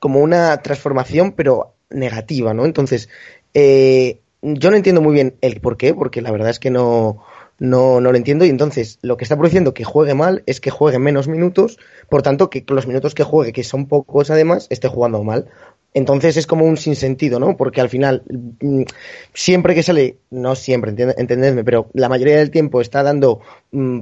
como 0.00 0.20
una 0.20 0.56
transformación, 0.58 1.32
pero 1.32 1.74
negativa, 1.90 2.54
¿no? 2.54 2.64
Entonces, 2.64 3.08
eh, 3.52 4.20
yo 4.42 4.70
no 4.70 4.76
entiendo 4.76 5.00
muy 5.00 5.14
bien 5.14 5.36
el 5.40 5.60
por 5.60 5.76
qué, 5.76 5.94
porque 5.94 6.22
la 6.22 6.30
verdad 6.30 6.50
es 6.50 6.60
que 6.60 6.70
no, 6.70 7.24
no, 7.58 8.00
no 8.00 8.12
lo 8.12 8.16
entiendo. 8.16 8.44
Y 8.44 8.48
entonces, 8.48 8.98
lo 9.02 9.16
que 9.16 9.24
está 9.24 9.36
produciendo 9.36 9.74
que 9.74 9.84
juegue 9.84 10.14
mal 10.14 10.42
es 10.46 10.60
que 10.60 10.70
juegue 10.70 10.98
menos 10.98 11.28
minutos, 11.28 11.78
por 12.08 12.22
tanto, 12.22 12.50
que 12.50 12.64
los 12.68 12.86
minutos 12.86 13.14
que 13.14 13.24
juegue, 13.24 13.52
que 13.52 13.64
son 13.64 13.86
pocos 13.86 14.30
además, 14.30 14.66
esté 14.70 14.88
jugando 14.88 15.22
mal. 15.24 15.46
Entonces 15.94 16.36
es 16.36 16.46
como 16.48 16.64
un 16.64 16.76
sinsentido, 16.76 17.38
¿no? 17.38 17.56
Porque 17.56 17.80
al 17.80 17.88
final, 17.88 18.24
mm, 18.60 18.82
siempre 19.32 19.76
que 19.76 19.84
sale, 19.84 20.18
no 20.30 20.56
siempre, 20.56 20.90
entendedme, 20.90 21.62
pero 21.62 21.88
la 21.94 22.08
mayoría 22.08 22.36
del 22.36 22.50
tiempo 22.50 22.80
está 22.80 23.04
dando 23.04 23.40
mmm, 23.70 24.00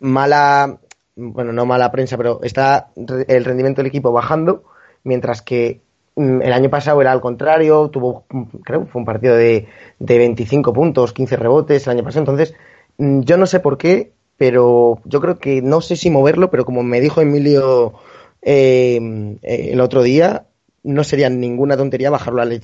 mala, 0.00 0.78
bueno, 1.14 1.52
no 1.52 1.66
mala 1.66 1.92
prensa, 1.92 2.16
pero 2.16 2.40
está 2.42 2.88
el 3.28 3.44
rendimiento 3.44 3.80
del 3.80 3.86
equipo 3.86 4.10
bajando, 4.10 4.64
mientras 5.04 5.40
que 5.40 5.80
mmm, 6.16 6.42
el 6.42 6.52
año 6.52 6.68
pasado 6.68 7.00
era 7.00 7.12
al 7.12 7.20
contrario, 7.20 7.88
tuvo, 7.90 8.24
creo, 8.64 8.86
fue 8.86 8.98
un 9.00 9.06
partido 9.06 9.36
de, 9.36 9.68
de 10.00 10.18
25 10.18 10.72
puntos, 10.72 11.12
15 11.12 11.36
rebotes 11.36 11.86
el 11.86 11.92
año 11.92 12.04
pasado, 12.04 12.22
entonces 12.22 12.54
yo 12.98 13.36
no 13.36 13.46
sé 13.46 13.60
por 13.60 13.78
qué, 13.78 14.12
pero 14.36 15.00
yo 15.04 15.20
creo 15.20 15.38
que 15.38 15.62
no 15.62 15.80
sé 15.80 15.94
si 15.96 16.10
moverlo, 16.10 16.50
pero 16.50 16.64
como 16.64 16.82
me 16.82 17.00
dijo 17.00 17.20
Emilio 17.20 17.94
eh, 18.42 19.38
el 19.42 19.80
otro 19.80 20.02
día, 20.02 20.46
no 20.82 21.04
sería 21.04 21.28
ninguna 21.28 21.76
tontería 21.76 22.10
bajarlo 22.10 22.42
a 22.42 22.44
la. 22.44 22.58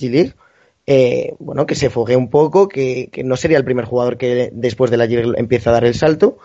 Eh, 0.89 1.33
bueno, 1.39 1.65
que 1.65 1.75
se 1.75 1.89
fogue 1.89 2.15
un 2.15 2.29
poco, 2.29 2.69
que, 2.69 3.09
que, 3.11 3.23
no 3.23 3.35
sería 3.35 3.57
el 3.57 3.65
primer 3.65 3.83
jugador 3.83 4.17
que 4.17 4.49
después 4.53 4.89
de 4.89 4.95
la 4.95 5.05
G 5.05 5.33
empieza 5.37 5.69
a 5.69 5.73
dar 5.73 5.83
el 5.83 5.95
salto 5.95 6.37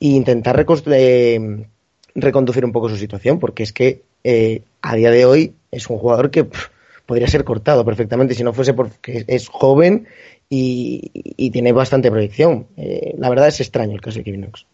e 0.00 0.08
intentar 0.08 0.64
eh, 0.86 1.66
reconducir 2.14 2.64
un 2.64 2.72
poco 2.72 2.88
su 2.88 2.96
situación, 2.96 3.38
porque 3.38 3.62
es 3.62 3.72
que 3.72 4.02
eh, 4.24 4.62
a 4.80 4.96
día 4.96 5.10
de 5.10 5.26
hoy 5.26 5.54
es 5.70 5.88
un 5.90 5.98
jugador 5.98 6.30
que 6.30 6.46
podría 7.06 7.28
ser 7.28 7.44
cortado 7.44 7.84
perfectamente 7.84 8.34
si 8.34 8.44
no 8.44 8.52
fuese 8.52 8.74
porque 8.74 9.24
es 9.26 9.48
joven 9.48 10.06
y, 10.48 11.10
y 11.14 11.50
tiene 11.50 11.72
bastante 11.72 12.10
proyección. 12.10 12.66
Eh, 12.76 13.14
la 13.18 13.28
verdad 13.28 13.48
es 13.48 13.60
extraño 13.60 13.92
el 13.92 14.00
caso 14.00 14.18
de 14.18 14.24
Kevin 14.24 14.42
Knox. 14.42 14.66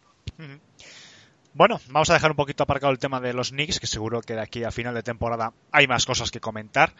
Bueno, 1.58 1.80
vamos 1.88 2.08
a 2.08 2.14
dejar 2.14 2.30
un 2.30 2.36
poquito 2.36 2.62
aparcado 2.62 2.92
el 2.92 3.00
tema 3.00 3.20
de 3.20 3.32
los 3.32 3.50
Knicks, 3.50 3.80
que 3.80 3.88
seguro 3.88 4.20
que 4.20 4.34
de 4.34 4.40
aquí 4.42 4.62
a 4.62 4.70
final 4.70 4.94
de 4.94 5.02
temporada 5.02 5.54
hay 5.72 5.88
más 5.88 6.06
cosas 6.06 6.30
que 6.30 6.38
comentar. 6.38 6.94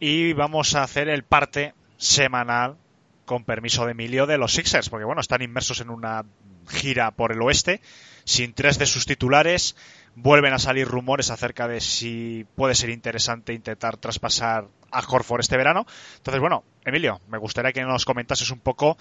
Y 0.00 0.32
vamos 0.32 0.74
a 0.74 0.82
hacer 0.82 1.08
el 1.08 1.22
parte 1.22 1.74
semanal, 1.96 2.76
con 3.24 3.44
permiso 3.44 3.84
de 3.84 3.92
Emilio, 3.92 4.26
de 4.26 4.36
los 4.36 4.52
Sixers, 4.52 4.88
porque 4.88 5.04
bueno, 5.04 5.20
están 5.20 5.42
inmersos 5.42 5.80
en 5.80 5.90
una 5.90 6.24
gira 6.68 7.12
por 7.12 7.30
el 7.30 7.40
oeste, 7.40 7.82
sin 8.24 8.52
tres 8.52 8.80
de 8.80 8.86
sus 8.86 9.06
titulares. 9.06 9.76
Vuelven 10.16 10.54
a 10.54 10.58
salir 10.58 10.88
rumores 10.88 11.30
acerca 11.30 11.68
de 11.68 11.80
si 11.80 12.44
puede 12.56 12.74
ser 12.74 12.90
interesante 12.90 13.52
intentar 13.52 13.96
traspasar 13.96 14.66
a 14.90 15.00
Horford 15.00 15.40
este 15.40 15.56
verano. 15.56 15.86
Entonces, 16.16 16.40
bueno, 16.40 16.64
Emilio, 16.84 17.20
me 17.28 17.38
gustaría 17.38 17.72
que 17.72 17.82
nos 17.82 18.04
comentases 18.04 18.50
un 18.50 18.60
poco 18.60 18.96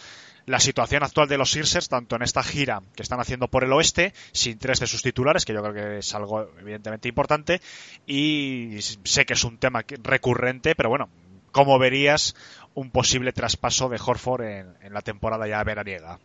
la 0.45 0.59
situación 0.59 1.03
actual 1.03 1.27
de 1.27 1.37
los 1.37 1.51
Sixers, 1.51 1.89
tanto 1.89 2.15
en 2.15 2.23
esta 2.23 2.43
gira 2.43 2.81
que 2.95 3.03
están 3.03 3.19
haciendo 3.19 3.47
por 3.47 3.63
el 3.63 3.73
oeste, 3.73 4.13
sin 4.31 4.57
tres 4.57 4.79
de 4.79 4.87
sus 4.87 5.01
titulares, 5.01 5.45
que 5.45 5.53
yo 5.53 5.61
creo 5.61 5.73
que 5.73 5.97
es 5.99 6.15
algo 6.15 6.49
evidentemente 6.59 7.07
importante, 7.07 7.61
y 8.05 8.77
sé 8.81 9.25
que 9.25 9.33
es 9.33 9.43
un 9.43 9.57
tema 9.57 9.83
recurrente, 10.03 10.75
pero 10.75 10.89
bueno, 10.89 11.09
¿cómo 11.51 11.79
verías 11.79 12.35
un 12.73 12.91
posible 12.91 13.31
traspaso 13.31 13.89
de 13.89 13.99
Horford 14.03 14.41
en, 14.43 14.77
en 14.81 14.93
la 14.93 15.01
temporada 15.01 15.47
ya 15.47 15.63
veraniega? 15.63 16.19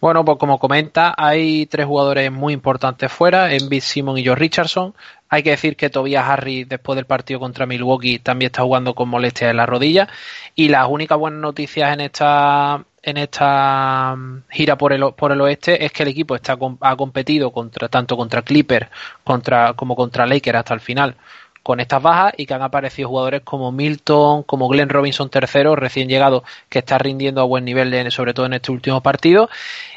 Bueno, 0.00 0.24
pues 0.24 0.38
como 0.38 0.58
comenta, 0.58 1.14
hay 1.16 1.66
tres 1.66 1.84
jugadores 1.84 2.32
muy 2.32 2.54
importantes 2.54 3.12
fuera, 3.12 3.52
Embiid, 3.52 3.82
Simon 3.82 4.16
y 4.16 4.22
George 4.22 4.40
Richardson. 4.40 4.94
Hay 5.28 5.42
que 5.42 5.50
decir 5.50 5.76
que 5.76 5.90
Tobias 5.90 6.26
Harris, 6.26 6.66
después 6.66 6.96
del 6.96 7.04
partido 7.04 7.38
contra 7.38 7.66
Milwaukee, 7.66 8.18
también 8.18 8.46
está 8.48 8.62
jugando 8.62 8.94
con 8.94 9.10
molestias 9.10 9.50
en 9.50 9.58
la 9.58 9.66
rodilla. 9.66 10.08
Y 10.54 10.68
las 10.68 10.88
únicas 10.88 11.18
buenas 11.18 11.40
noticias 11.40 11.92
en 11.92 12.00
esta 12.00 12.84
en 13.02 13.16
esta 13.16 14.16
gira 14.50 14.76
por 14.76 14.92
el, 14.92 15.12
por 15.14 15.32
el 15.32 15.40
oeste 15.40 15.84
es 15.84 15.92
que 15.92 16.02
el 16.02 16.10
equipo 16.10 16.34
está 16.34 16.58
ha 16.80 16.96
competido 16.96 17.50
contra 17.50 17.88
tanto 17.88 18.16
contra 18.16 18.42
Clipper 18.42 18.90
contra, 19.24 19.72
como 19.72 19.96
contra 19.96 20.26
Lakers 20.26 20.58
hasta 20.58 20.74
el 20.74 20.80
final 20.80 21.16
con 21.62 21.80
estas 21.80 22.02
bajas 22.02 22.32
y 22.36 22.46
que 22.46 22.54
han 22.54 22.62
aparecido 22.62 23.08
jugadores 23.08 23.42
como 23.42 23.72
Milton, 23.72 24.42
como 24.44 24.68
Glenn 24.68 24.88
Robinson 24.88 25.30
tercero, 25.30 25.76
recién 25.76 26.08
llegado, 26.08 26.44
que 26.68 26.80
está 26.80 26.98
rindiendo 26.98 27.40
a 27.40 27.44
buen 27.44 27.64
nivel, 27.64 28.10
sobre 28.10 28.34
todo 28.34 28.46
en 28.46 28.54
este 28.54 28.72
último 28.72 29.02
partido. 29.02 29.48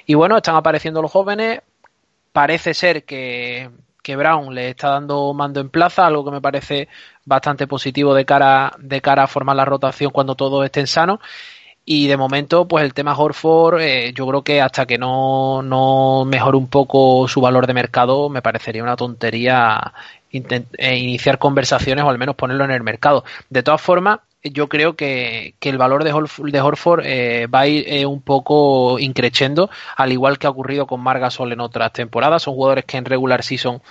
Y 0.06 0.16
bueno, 0.16 0.38
están 0.38 0.56
apareciendo 0.56 1.02
los 1.02 1.12
jóvenes. 1.12 1.62
Parece 2.32 2.74
ser 2.74 3.04
que, 3.06 3.70
que 4.02 4.16
Brown 4.16 4.54
le 4.54 4.70
está 4.70 4.90
dando 4.90 5.34
mando 5.34 5.62
en 5.62 5.70
plaza, 5.70 6.06
algo 6.06 6.26
que 6.26 6.32
me 6.32 6.42
parece 6.42 6.90
bastante 7.26 7.68
positivo 7.68 8.14
de 8.14 8.26
cara, 8.26 8.74
de 8.80 9.02
cara 9.02 9.24
a 9.24 9.28
formar 9.28 9.56
la 9.56 9.66
rotación 9.66 10.12
cuando 10.12 10.36
todos 10.36 10.66
estén 10.66 10.88
sanos. 10.88 11.20
Y 11.86 12.08
de 12.08 12.16
momento, 12.16 12.68
pues 12.68 12.86
el 12.86 12.94
tema 12.94 13.18
Horford, 13.18 13.82
eh, 13.82 14.14
yo 14.14 14.26
creo 14.28 14.42
que 14.44 14.62
hasta 14.62 14.86
que 14.86 14.98
no, 14.98 15.62
no 15.62 16.24
mejore 16.26 16.58
un 16.58 16.68
poco 16.68 17.28
su 17.28 17.42
valor 17.42 17.68
de 17.68 17.74
mercado, 17.74 18.30
me 18.30 18.42
parecería 18.42 18.84
una 18.84 18.96
tontería 18.96 19.94
eh, 20.32 20.98
iniciar 20.98 21.38
conversaciones 21.38 22.04
o 22.04 22.10
al 22.10 22.18
menos 22.18 22.36
ponerlo 22.36 22.64
en 22.66 22.72
el 22.72 22.84
mercado. 22.84 23.24
De 23.50 23.62
todas 23.64 23.82
formas, 23.82 24.20
yo 24.44 24.68
creo 24.68 24.96
que, 24.96 25.56
que 25.60 25.70
el 25.70 25.78
valor 25.78 26.04
de, 26.04 26.12
de 26.52 26.62
Horford 26.62 27.02
eh, 27.06 27.48
va 27.48 27.62
a 27.62 27.68
ir 27.68 27.86
eh, 27.88 28.06
un 28.06 28.22
poco 28.22 28.98
increciendo, 29.00 29.70
al 29.96 30.12
igual 30.12 30.40
que 30.40 30.48
ha 30.48 30.50
ocurrido 30.50 30.88
con 30.88 31.02
Margasol 31.02 31.52
en 31.52 31.60
otras 31.60 31.94
temporadas. 31.94 32.44
Son 32.44 32.56
jugadores 32.56 32.86
que 32.86 32.98
en 32.98 33.06
regular 33.06 33.44
season 33.44 33.82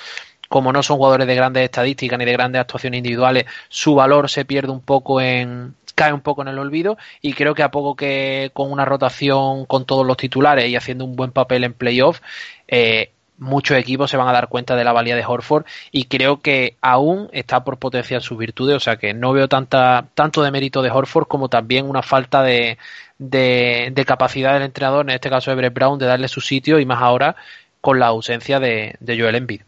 como 0.49 0.71
no 0.71 0.83
son 0.83 0.99
jugadores 0.99 1.27
de 1.27 1.35
grandes 1.35 1.65
estadísticas 1.65 2.19
ni 2.19 2.27
de 2.27 2.33
grandes 2.33 2.61
actuaciones 2.61 2.99
individuales, 2.99 3.47
su 3.71 3.95
valor 3.95 4.29
se 4.29 4.45
pierde 4.45 4.71
un 4.71 4.83
poco 4.83 5.19
en, 5.19 5.75
cae 5.95 6.13
un 6.13 6.21
poco 6.21 6.43
en 6.43 6.49
el 6.49 6.59
olvido 6.59 6.99
y 7.21 7.33
creo 7.35 7.55
que 7.55 7.63
a 7.63 7.71
poco 7.71 7.97
que 7.97 8.51
con 8.53 8.71
una 8.71 8.85
rotación 8.85 9.67
con 9.67 9.85
todos 9.85 10.07
los 10.07 10.17
titulares 10.17 10.69
y 10.69 10.77
haciendo 10.77 11.05
un 11.05 11.17
buen 11.17 11.33
papel 11.33 11.65
en 11.65 11.75
playoff, 11.75 12.21
eh, 12.69 13.11
muchos 13.39 13.77
equipos 13.77 14.11
se 14.11 14.17
van 14.17 14.29
a 14.29 14.33
dar 14.33 14.49
cuenta 14.49 14.77
de 14.77 14.85
la 14.85 14.93
valía 14.93 15.17
de 15.17 15.25
Horford 15.27 15.65
y 15.91 16.05
creo 16.05 16.41
que 16.41 16.77
aún 16.81 17.29
está 17.33 17.65
por 17.65 17.79
potenciar 17.79 18.23
sus 18.23 18.39
virtudes, 18.39 18.77
o 18.77 18.81
sea 18.81 18.97
que 18.97 19.15
no 19.15 19.33
veo 19.33 19.49
tanta, 19.49 20.07
tanto 20.15 20.43
de 20.43 20.51
mérito 20.51 20.83
de 20.83 20.91
Horford 20.91 21.27
como 21.27 21.49
también 21.49 21.89
una 21.89 22.03
falta 22.03 22.43
de, 22.43 22.79
de, 23.19 24.05
capacidad 24.07 24.55
del 24.55 24.63
entrenador, 24.63 25.05
en 25.05 25.15
este 25.15 25.31
caso 25.31 25.51
de 25.51 25.57
Brett 25.57 25.75
Brown, 25.75 25.99
de 25.99 26.07
darle 26.07 26.29
su 26.29 26.41
sitio 26.41 26.79
y 26.79 26.87
más 26.87 27.03
ahora 27.03 27.37
con 27.81 27.99
la 27.99 28.07
ausencia 28.07 28.61
de, 28.61 28.95
de 29.01 29.21
Joel 29.21 29.35
Embiid. 29.35 29.63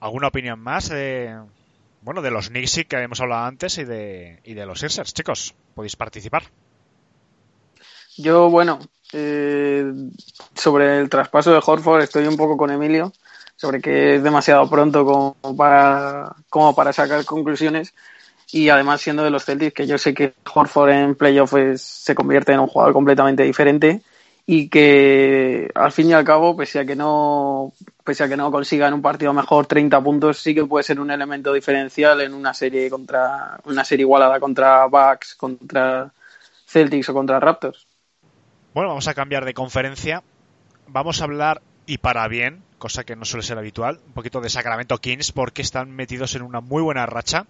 ¿Alguna 0.00 0.28
opinión 0.28 0.60
más? 0.60 0.90
Bueno, 2.04 2.20
de 2.20 2.30
los 2.30 2.50
Knicks 2.50 2.84
que 2.86 2.96
habíamos 2.96 3.20
hablado 3.20 3.46
antes 3.46 3.78
y 3.78 3.84
de, 3.84 4.38
y 4.44 4.52
de 4.52 4.66
los 4.66 4.80
Sixers. 4.80 5.14
Chicos, 5.14 5.54
podéis 5.74 5.96
participar. 5.96 6.44
Yo, 8.18 8.50
bueno, 8.50 8.78
eh, 9.14 9.90
sobre 10.54 11.00
el 11.00 11.08
traspaso 11.08 11.50
de 11.50 11.62
Horford 11.64 12.02
estoy 12.02 12.26
un 12.26 12.36
poco 12.36 12.58
con 12.58 12.70
Emilio, 12.70 13.12
sobre 13.56 13.80
que 13.80 14.16
es 14.16 14.22
demasiado 14.22 14.68
pronto 14.68 15.04
como 15.06 15.56
para, 15.56 16.36
como 16.50 16.74
para 16.74 16.92
sacar 16.92 17.24
conclusiones. 17.24 17.94
Y 18.52 18.68
además 18.68 19.00
siendo 19.00 19.24
de 19.24 19.30
los 19.30 19.46
Celtics, 19.46 19.72
que 19.72 19.86
yo 19.86 19.96
sé 19.96 20.12
que 20.12 20.34
Horford 20.54 20.90
en 20.90 21.14
playoff 21.14 21.54
se 21.76 22.14
convierte 22.14 22.52
en 22.52 22.60
un 22.60 22.68
jugador 22.68 22.92
completamente 22.92 23.42
diferente 23.44 24.02
y 24.46 24.68
que 24.68 25.70
al 25.74 25.92
fin 25.92 26.10
y 26.10 26.12
al 26.12 26.24
cabo, 26.24 26.56
pese 26.56 26.80
a 26.80 26.84
que 26.84 26.94
no, 26.94 27.72
pese 28.04 28.24
a 28.24 28.28
que 28.28 28.36
no 28.36 28.50
consiga 28.50 28.88
en 28.88 28.94
un 28.94 29.02
partido 29.02 29.32
mejor 29.32 29.66
30 29.66 30.02
puntos, 30.02 30.38
sí 30.38 30.54
que 30.54 30.66
puede 30.66 30.84
ser 30.84 31.00
un 31.00 31.10
elemento 31.10 31.52
diferencial 31.52 32.20
en 32.20 32.34
una 32.34 32.52
serie 32.52 32.90
contra 32.90 33.58
una 33.64 33.84
serie 33.84 34.02
igualada 34.02 34.38
contra 34.40 34.86
Bucks, 34.86 35.34
contra 35.34 36.12
Celtics 36.66 37.08
o 37.08 37.14
contra 37.14 37.40
Raptors. 37.40 37.86
Bueno, 38.74 38.90
vamos 38.90 39.08
a 39.08 39.14
cambiar 39.14 39.44
de 39.44 39.54
conferencia. 39.54 40.22
Vamos 40.88 41.20
a 41.20 41.24
hablar 41.24 41.62
y 41.86 41.98
para 41.98 42.28
bien, 42.28 42.62
cosa 42.76 43.04
que 43.04 43.16
no 43.16 43.24
suele 43.24 43.46
ser 43.46 43.56
habitual, 43.56 44.00
un 44.06 44.12
poquito 44.12 44.40
de 44.42 44.50
Sacramento 44.50 44.98
Kings 44.98 45.32
porque 45.32 45.62
están 45.62 45.90
metidos 45.90 46.34
en 46.34 46.42
una 46.42 46.60
muy 46.60 46.82
buena 46.82 47.06
racha. 47.06 47.46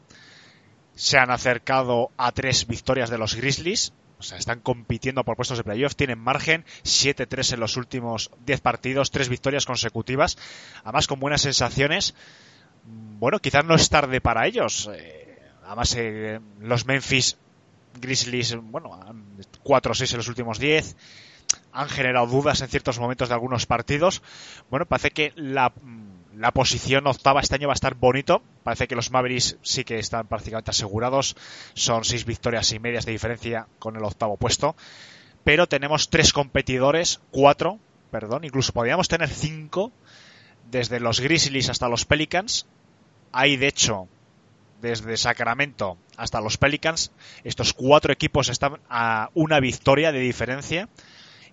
Se 0.95 1.19
han 1.19 1.33
acercado 1.33 2.11
a 2.17 2.31
tres 2.31 2.69
victorias 2.69 3.11
de 3.11 3.19
los 3.19 3.35
Grizzlies, 3.35 3.93
o 4.19 4.23
sea, 4.23 4.39
están 4.39 4.61
compitiendo 4.61 5.25
por 5.25 5.37
puestos 5.37 5.59
de 5.59 5.65
playoff, 5.65 5.97
tienen 5.97 6.19
margen, 6.19 6.65
7-3 6.85 7.55
en 7.55 7.61
los 7.61 7.77
últimos 7.77 8.31
10 8.47 8.61
partidos, 8.61 9.11
3 9.11 9.29
victorias 9.29 9.67
consecutivas, 9.67 10.39
además 10.83 11.07
con 11.07 11.21
buenas 11.21 11.43
sensaciones. 11.43 12.15
Bueno, 12.85 13.39
quizás 13.39 13.65
no 13.65 13.75
es 13.75 13.89
tarde 13.89 14.21
para 14.21 14.47
ellos. 14.47 14.91
Eh, 14.95 15.39
además, 15.65 15.95
eh, 15.97 16.41
los 16.61 16.87
Memphis 16.87 17.37
Grizzlies, 18.01 18.57
bueno, 18.57 18.99
4-6 19.62 20.12
en 20.12 20.17
los 20.19 20.29
últimos 20.29 20.59
10, 20.59 20.97
han 21.73 21.89
generado 21.89 22.27
dudas 22.27 22.61
en 22.61 22.69
ciertos 22.69 22.99
momentos 22.99 23.29
de 23.29 23.35
algunos 23.35 23.67
partidos. 23.67 24.23
Bueno, 24.71 24.87
parece 24.87 25.11
que 25.11 25.33
la 25.37 25.73
la 26.37 26.53
posición 26.53 27.07
octava 27.07 27.41
este 27.41 27.55
año 27.57 27.68
va 27.68 27.74
a 27.74 27.74
estar 27.74 27.95
bonito. 27.95 28.43
Parece 28.62 28.89
que 28.89 28.97
los 28.97 29.11
Mavericks 29.11 29.57
sí 29.62 29.85
que 29.85 29.99
están 29.99 30.26
prácticamente 30.26 30.70
asegurados. 30.70 31.37
Son 31.74 32.05
seis 32.05 32.24
victorias 32.24 32.72
y 32.72 32.78
medias 32.78 33.07
de 33.07 33.12
diferencia 33.12 33.66
con 33.78 33.97
el 33.97 34.05
octavo 34.05 34.37
puesto. 34.37 34.76
Pero 35.45 35.66
tenemos 35.66 36.09
tres 36.09 36.32
competidores, 36.32 37.20
cuatro, 37.30 37.78
perdón, 38.11 38.45
incluso 38.45 38.72
podríamos 38.72 39.09
tener 39.09 39.28
cinco, 39.28 39.93
desde 40.70 41.01
los 41.01 41.20
Grizzlies 41.20 41.68
hasta 41.68 41.89
los 41.89 42.05
Pelicans. 42.05 42.66
Hay, 43.32 43.57
de 43.57 43.68
hecho, 43.68 44.09
desde 44.80 45.16
Sacramento 45.16 45.99
hasta 46.16 46.41
los 46.41 46.57
Pelicans, 46.57 47.11
estos 47.43 47.72
cuatro 47.72 48.12
equipos 48.12 48.49
están 48.49 48.80
a 48.89 49.30
una 49.35 49.61
victoria 49.61 50.12
de 50.12 50.20
diferencia 50.20 50.89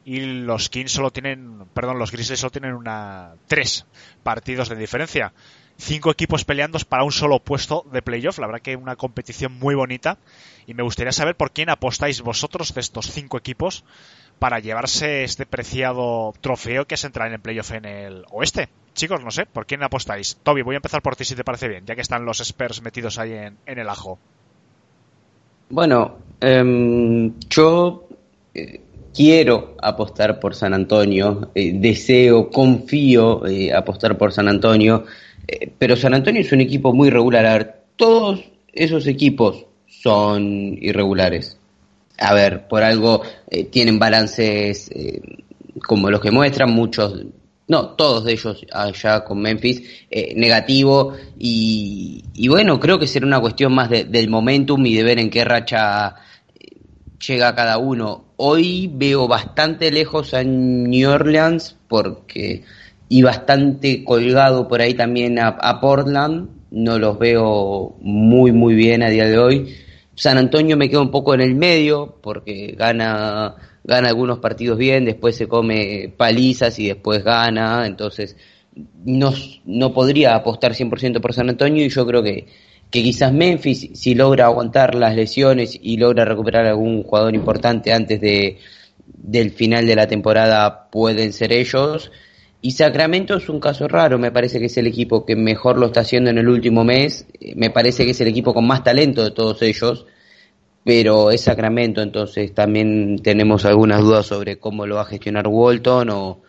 y 0.04 0.20
los 0.22 0.70
Kings 0.70 0.92
solo 0.92 1.12
tienen, 1.12 1.66
perdón, 1.74 2.00
los 2.00 2.12
Grizzlies 2.12 2.40
solo 2.40 2.52
tienen 2.52 2.74
una 2.74 3.34
tres 3.48 3.86
partidos 4.24 4.70
de 4.70 4.76
diferencia. 4.76 5.34
Cinco 5.78 6.12
equipos 6.12 6.46
peleando 6.46 6.78
para 6.88 7.04
un 7.04 7.12
solo 7.12 7.40
puesto 7.40 7.86
de 7.92 8.02
playoff. 8.02 8.40
La 8.40 8.48
verdad 8.48 8.62
que 8.62 8.76
una 8.76 8.96
competición 8.96 9.54
muy 9.58 9.76
bonita. 9.76 10.18
Y 10.68 10.74
me 10.74 10.84
gustaría 10.84 11.12
saber 11.12 11.36
por 11.36 11.52
quién 11.52 11.70
apostáis 11.70 12.22
vosotros 12.22 12.74
de 12.74 12.82
estos 12.82 13.12
cinco 13.12 13.38
equipos 13.38 13.84
para 14.38 14.60
llevarse 14.60 15.24
este 15.24 15.46
preciado 15.46 16.34
trofeo 16.42 16.86
que 16.86 16.96
es 16.96 17.04
entrar 17.04 17.28
en 17.28 17.34
el 17.34 17.40
playoff 17.40 17.72
en 17.72 17.86
el 17.86 18.26
oeste. 18.32 18.70
Chicos, 18.94 19.24
no 19.24 19.32
sé, 19.32 19.46
¿por 19.46 19.66
quién 19.66 19.84
apostáis? 19.84 20.38
Toby, 20.44 20.64
voy 20.64 20.76
a 20.76 20.78
empezar 20.78 21.02
por 21.02 21.16
ti 21.16 21.24
si 21.24 21.36
te 21.36 21.44
parece 21.44 21.68
bien, 21.68 21.86
ya 21.86 21.96
que 21.96 22.02
están 22.02 22.26
los 22.26 22.42
Spurs 22.42 22.82
metidos 22.82 23.20
ahí 23.20 23.34
en, 23.34 23.58
el 23.66 23.88
ajo. 23.88 24.20
Bueno, 25.70 26.18
em, 26.42 27.40
yo 27.50 28.08
eh, 28.54 28.82
quiero 29.14 29.76
apostar 29.82 30.40
por 30.40 30.56
San 30.56 30.74
Antonio, 30.74 31.52
eh, 31.56 31.74
deseo, 31.74 32.50
confío 32.50 33.46
eh, 33.46 33.74
apostar 33.74 34.18
por 34.18 34.32
San 34.32 34.48
Antonio, 34.48 35.06
eh, 35.48 35.72
pero 35.78 35.96
San 35.96 36.14
Antonio 36.14 36.42
es 36.42 36.52
un 36.52 36.62
equipo 36.62 36.94
muy 36.94 37.10
regular. 37.10 37.84
Todos 37.96 38.44
esos 38.74 39.08
equipos 39.08 39.66
son 39.88 40.78
irregulares. 40.82 41.58
A 42.18 42.34
ver, 42.34 42.68
por 42.68 42.84
algo 42.84 43.24
tienen 43.72 43.98
balances 43.98 44.92
como 45.88 46.12
los 46.12 46.22
que 46.22 46.30
muestran 46.30 46.72
muchos, 46.72 47.26
no, 47.68 47.90
todos 47.90 48.26
de 48.26 48.34
ellos 48.34 48.64
allá 48.72 49.24
con 49.24 49.42
Memphis, 49.42 49.82
negativo 50.36 51.14
y, 51.40 52.24
bueno, 52.48 52.80
creo 52.80 53.00
que 53.00 53.08
será 53.08 53.26
una 53.26 53.40
cuestión 53.40 53.74
más 53.74 53.90
del 53.90 54.30
momentum 54.30 54.86
y 54.86 54.96
de 54.96 55.04
ver 55.04 55.18
en 55.18 55.32
qué 55.32 55.44
racha 55.44 56.16
llega 57.28 57.56
cada 57.56 57.78
uno. 57.78 58.31
Hoy 58.44 58.90
veo 58.92 59.28
bastante 59.28 59.92
lejos 59.92 60.34
a 60.34 60.44
New 60.44 61.08
Orleans 61.08 61.78
porque 61.88 62.64
y 63.08 63.22
bastante 63.22 64.04
colgado 64.04 64.68
por 64.68 64.82
ahí 64.82 64.96
también 64.96 65.38
a, 65.38 65.80
Portland. 65.80 66.50
No 66.72 66.98
los 66.98 67.20
veo 67.20 67.98
muy 68.02 68.52
muy 68.52 68.74
bien 68.74 69.04
a 69.04 69.10
día 69.10 69.26
de 69.26 69.38
hoy. 69.38 69.76
San 70.16 70.40
Antonio 70.40 70.76
me 70.76 70.90
queda 70.90 71.02
un 71.02 71.12
poco 71.12 71.36
en 71.36 71.42
el 71.42 71.54
medio 71.54 72.16
porque 72.20 72.74
gana 72.76 73.58
gana 73.84 74.08
algunos 74.08 74.40
partidos 74.40 74.80
bien, 74.80 75.06
después 75.06 75.36
se 75.36 75.48
come 75.48 76.12
palizas 76.18 76.80
y 76.80 76.88
después 76.88 77.24
gana, 77.24 77.86
entonces 77.86 78.38
no, 79.06 79.34
no 79.66 79.94
podría 79.94 80.34
apostar 80.34 80.74
100% 80.74 81.22
por 81.22 81.34
San 81.34 81.48
Antonio 81.48 81.86
y 81.86 81.90
yo 81.90 82.08
creo 82.08 82.24
que 82.24 82.48
que 82.92 83.02
quizás 83.02 83.32
Memphis, 83.34 83.90
si 83.94 84.14
logra 84.16 84.46
aguantar 84.46 84.96
las 84.96 85.16
lesiones 85.16 85.80
y 85.82 85.96
logra 85.98 86.26
recuperar 86.26 86.66
algún 86.66 87.04
jugador 87.04 87.34
importante 87.34 87.94
antes 87.94 88.20
de, 88.20 88.60
del 89.06 89.52
final 89.52 89.88
de 89.88 89.96
la 89.96 90.08
temporada, 90.08 90.90
pueden 90.92 91.32
ser 91.32 91.54
ellos. 91.54 92.12
Y 92.62 92.72
Sacramento 92.72 93.38
es 93.38 93.48
un 93.50 93.62
caso 93.62 93.88
raro, 93.88 94.20
me 94.20 94.32
parece 94.32 94.60
que 94.60 94.66
es 94.66 94.78
el 94.78 94.88
equipo 94.88 95.26
que 95.26 95.36
mejor 95.36 95.80
lo 95.80 95.88
está 95.88 96.02
haciendo 96.02 96.30
en 96.30 96.38
el 96.38 96.50
último 96.50 96.84
mes, 96.84 97.26
me 97.56 97.72
parece 97.72 98.06
que 98.06 98.12
es 98.12 98.22
el 98.22 98.28
equipo 98.28 98.54
con 98.54 98.68
más 98.68 98.84
talento 98.84 99.24
de 99.24 99.32
todos 99.32 99.62
ellos, 99.64 100.06
pero 100.84 101.32
es 101.32 101.42
Sacramento, 101.42 102.02
entonces 102.02 102.54
también 102.54 103.20
tenemos 103.24 103.66
algunas 103.66 104.02
dudas 104.02 104.28
sobre 104.28 104.60
cómo 104.60 104.86
lo 104.86 104.96
va 104.96 105.02
a 105.02 105.06
gestionar 105.06 105.48
Walton 105.48 106.10
o, 106.12 106.42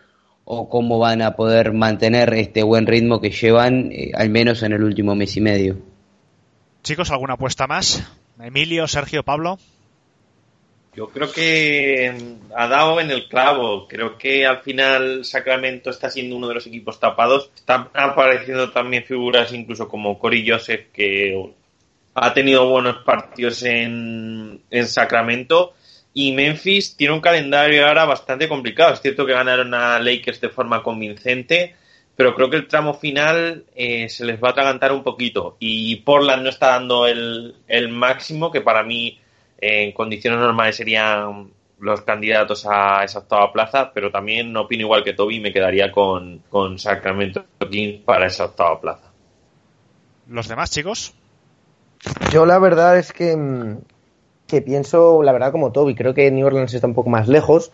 o 0.43 0.69
cómo 0.69 0.99
van 0.99 1.21
a 1.21 1.35
poder 1.35 1.73
mantener 1.73 2.33
este 2.33 2.61
buen 2.63 2.85
ritmo 2.85 3.21
que 3.21 3.31
llevan, 3.31 3.91
eh, 3.91 4.11
al 4.13 4.29
menos 4.29 4.61
en 4.61 4.73
el 4.73 4.83
último 4.83 5.15
mes 5.15 5.35
y 5.37 5.41
medio. 5.41 5.92
Chicos, 6.83 7.11
¿alguna 7.11 7.35
apuesta 7.35 7.65
más? 7.65 8.03
Emilio, 8.41 8.89
Sergio, 8.89 9.23
Pablo. 9.23 9.57
Yo 10.93 11.07
creo 11.07 11.31
que 11.31 12.13
ha 12.53 12.67
dado 12.67 12.99
en 12.99 13.09
el 13.09 13.29
clavo. 13.29 13.87
Creo 13.87 14.17
que 14.17 14.45
al 14.45 14.61
final 14.63 15.23
Sacramento 15.23 15.89
está 15.89 16.09
siendo 16.09 16.35
uno 16.35 16.49
de 16.49 16.55
los 16.55 16.67
equipos 16.67 16.99
tapados. 16.99 17.49
Están 17.55 17.87
apareciendo 17.93 18.69
también 18.71 19.05
figuras 19.05 19.53
incluso 19.53 19.87
como 19.87 20.19
Cory 20.19 20.47
Joseph, 20.47 20.87
que 20.91 21.53
ha 22.15 22.33
tenido 22.33 22.67
buenos 22.67 22.97
partidos 23.05 23.63
en, 23.63 24.61
en 24.69 24.85
Sacramento. 24.85 25.75
Y 26.13 26.33
Memphis 26.33 26.97
tiene 26.97 27.13
un 27.13 27.21
calendario 27.21 27.87
ahora 27.87 28.03
bastante 28.03 28.49
complicado. 28.49 28.93
Es 28.93 29.01
cierto 29.01 29.25
que 29.25 29.31
ganaron 29.31 29.73
a 29.73 29.99
Lakers 29.99 30.41
de 30.41 30.49
forma 30.49 30.83
convincente, 30.83 31.77
pero 32.15 32.35
creo 32.35 32.49
que 32.49 32.57
el 32.57 32.67
tramo 32.67 32.93
final 32.93 33.65
eh, 33.75 34.07
se 34.09 34.25
les 34.25 34.41
va 34.41 34.49
a 34.49 34.51
atragantar 34.51 34.91
un 34.91 35.03
poquito 35.03 35.57
y 35.59 35.97
Portland 35.97 36.43
no 36.43 36.49
está 36.49 36.67
dando 36.67 37.07
el, 37.07 37.55
máximo, 37.89 38.51
que 38.51 38.61
para 38.61 38.83
mí 38.83 39.19
en 39.59 39.91
condiciones 39.93 40.39
normales 40.39 40.75
serían 40.75 41.51
los 41.79 42.01
candidatos 42.01 42.65
a 42.69 43.03
esa 43.03 43.19
octava 43.19 43.51
plaza, 43.51 43.91
pero 43.93 44.11
también 44.11 44.53
no 44.53 44.61
opino 44.61 44.83
igual 44.83 45.03
que 45.03 45.13
Toby, 45.13 45.39
me 45.39 45.51
quedaría 45.51 45.91
con, 45.91 46.43
con 46.49 46.77
Sacramento 46.77 47.45
Kings 47.69 48.03
para 48.03 48.27
esa 48.27 48.45
octava 48.45 48.79
plaza. 48.79 49.11
¿Los 50.29 50.47
demás, 50.47 50.71
chicos? 50.71 51.13
Yo 52.31 52.45
la 52.45 52.59
verdad 52.59 52.97
es 52.97 53.11
que, 53.11 53.35
mm, 53.35 53.79
que 54.47 54.61
pienso, 54.61 55.23
la 55.23 55.31
verdad, 55.31 55.51
como 55.51 55.71
Toby, 55.71 55.95
creo 55.95 56.13
que 56.13 56.29
New 56.31 56.45
Orleans 56.45 56.73
está 56.73 56.87
un 56.87 56.93
poco 56.93 57.09
más 57.09 57.27
lejos 57.27 57.71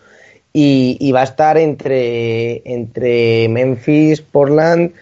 y, 0.54 0.98
y 1.00 1.12
va 1.12 1.22
a 1.22 1.24
estar 1.24 1.58
entre, 1.58 2.62
entre 2.72 3.48
Memphis, 3.50 4.22
Portland, 4.22 4.94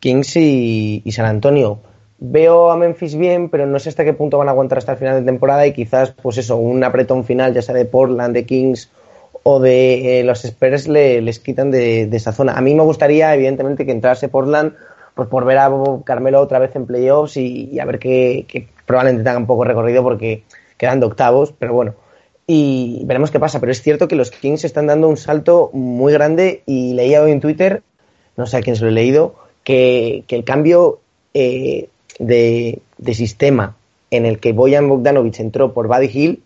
Kings 0.00 0.36
y, 0.36 1.02
San 1.12 1.26
Antonio. 1.26 1.78
Veo 2.18 2.70
a 2.70 2.76
Memphis 2.76 3.16
bien, 3.16 3.48
pero 3.50 3.66
no 3.66 3.78
sé 3.78 3.88
hasta 3.90 4.04
qué 4.04 4.12
punto 4.14 4.38
van 4.38 4.48
a 4.48 4.52
aguantar 4.52 4.78
hasta 4.78 4.92
el 4.92 4.98
final 4.98 5.20
de 5.20 5.26
temporada 5.26 5.66
y 5.66 5.72
quizás, 5.72 6.12
pues 6.22 6.38
eso, 6.38 6.56
un 6.56 6.82
apretón 6.84 7.24
final, 7.24 7.52
ya 7.54 7.62
sea 7.62 7.74
de 7.74 7.84
Portland, 7.84 8.34
de 8.34 8.46
Kings 8.46 8.90
o 9.42 9.60
de 9.60 10.20
eh, 10.20 10.24
los 10.24 10.44
Spurs, 10.44 10.88
le- 10.88 11.20
les 11.20 11.38
quitan 11.38 11.70
de, 11.70 12.06
de 12.06 12.16
esa 12.16 12.32
zona. 12.32 12.54
A 12.54 12.60
mí 12.60 12.74
me 12.74 12.82
gustaría, 12.82 13.34
evidentemente, 13.34 13.84
que 13.84 13.92
entrase 13.92 14.28
Portland 14.28 14.72
pues 15.14 15.28
por 15.28 15.44
ver 15.44 15.58
a 15.58 15.70
Carmelo 16.04 16.40
otra 16.40 16.58
vez 16.58 16.74
en 16.74 16.86
playoffs 16.86 17.36
y, 17.36 17.68
y 17.70 17.78
a 17.78 17.84
ver 17.84 17.98
que, 17.98 18.46
que 18.48 18.66
probablemente 18.86 19.22
tenga 19.24 19.38
un 19.38 19.46
poco 19.46 19.64
recorrido 19.64 20.02
porque 20.02 20.42
quedan 20.76 20.98
de 21.00 21.06
octavos, 21.06 21.52
pero 21.58 21.72
bueno. 21.74 21.94
Y 22.46 23.02
veremos 23.04 23.30
qué 23.30 23.40
pasa. 23.40 23.60
Pero 23.60 23.72
es 23.72 23.82
cierto 23.82 24.08
que 24.08 24.16
los 24.16 24.30
Kings 24.30 24.64
están 24.64 24.86
dando 24.86 25.08
un 25.08 25.16
salto 25.16 25.70
muy 25.72 26.12
grande 26.12 26.62
y 26.66 26.94
leía 26.94 27.22
hoy 27.22 27.32
en 27.32 27.40
Twitter, 27.40 27.82
no 28.36 28.46
sé 28.46 28.58
a 28.58 28.60
quién 28.60 28.76
se 28.76 28.82
lo 28.82 28.88
he 28.88 28.92
leído, 28.92 29.34
que, 29.62 30.24
que 30.26 30.36
el 30.36 30.44
cambio 30.44 31.00
eh, 31.32 31.88
de, 32.18 32.80
de 32.98 33.14
sistema 33.14 33.76
en 34.10 34.26
el 34.26 34.38
que 34.38 34.52
Boyan 34.52 34.88
Bogdanovic 34.88 35.40
entró 35.40 35.72
por 35.72 35.88
Buddy 35.88 36.10
Hill 36.12 36.42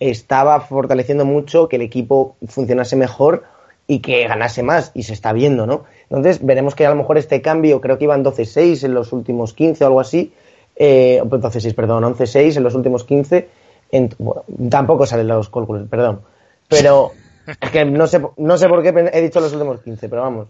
estaba 0.00 0.60
fortaleciendo 0.60 1.24
mucho 1.24 1.68
que 1.68 1.76
el 1.76 1.82
equipo 1.82 2.34
funcionase 2.48 2.96
mejor 2.96 3.44
y 3.86 4.00
que 4.00 4.26
ganase 4.26 4.62
más, 4.62 4.90
y 4.94 5.02
se 5.04 5.12
está 5.12 5.32
viendo, 5.32 5.66
¿no? 5.66 5.84
Entonces 6.04 6.44
veremos 6.44 6.74
que 6.74 6.86
a 6.86 6.90
lo 6.90 6.96
mejor 6.96 7.18
este 7.18 7.42
cambio, 7.42 7.80
creo 7.80 7.98
que 7.98 8.04
iban 8.04 8.24
12-6 8.24 8.84
en 8.84 8.94
los 8.94 9.12
últimos 9.12 9.52
15 9.52 9.84
o 9.84 9.86
algo 9.86 10.00
así, 10.00 10.32
eh, 10.76 11.20
12-6, 11.24 11.74
perdón, 11.74 12.04
11-6 12.04 12.56
en 12.56 12.62
los 12.62 12.74
últimos 12.74 13.04
15, 13.04 13.48
en- 13.92 14.14
bueno, 14.18 14.42
tampoco 14.68 15.06
salen 15.06 15.28
los 15.28 15.48
cálculos, 15.48 15.88
perdón, 15.88 16.22
pero 16.66 17.12
es 17.60 17.70
que 17.70 17.84
no 17.84 18.06
sé, 18.08 18.20
no 18.38 18.58
sé 18.58 18.68
por 18.68 18.82
qué 18.82 18.88
he 19.12 19.20
dicho 19.22 19.40
los 19.40 19.52
últimos 19.52 19.80
15, 19.82 20.08
pero 20.08 20.22
vamos. 20.22 20.48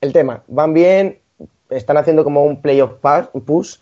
El 0.00 0.12
tema, 0.12 0.42
van 0.48 0.74
bien, 0.74 1.18
están 1.70 1.96
haciendo 1.96 2.24
como 2.24 2.44
un 2.44 2.60
playoff 2.60 2.92
push 3.46 3.76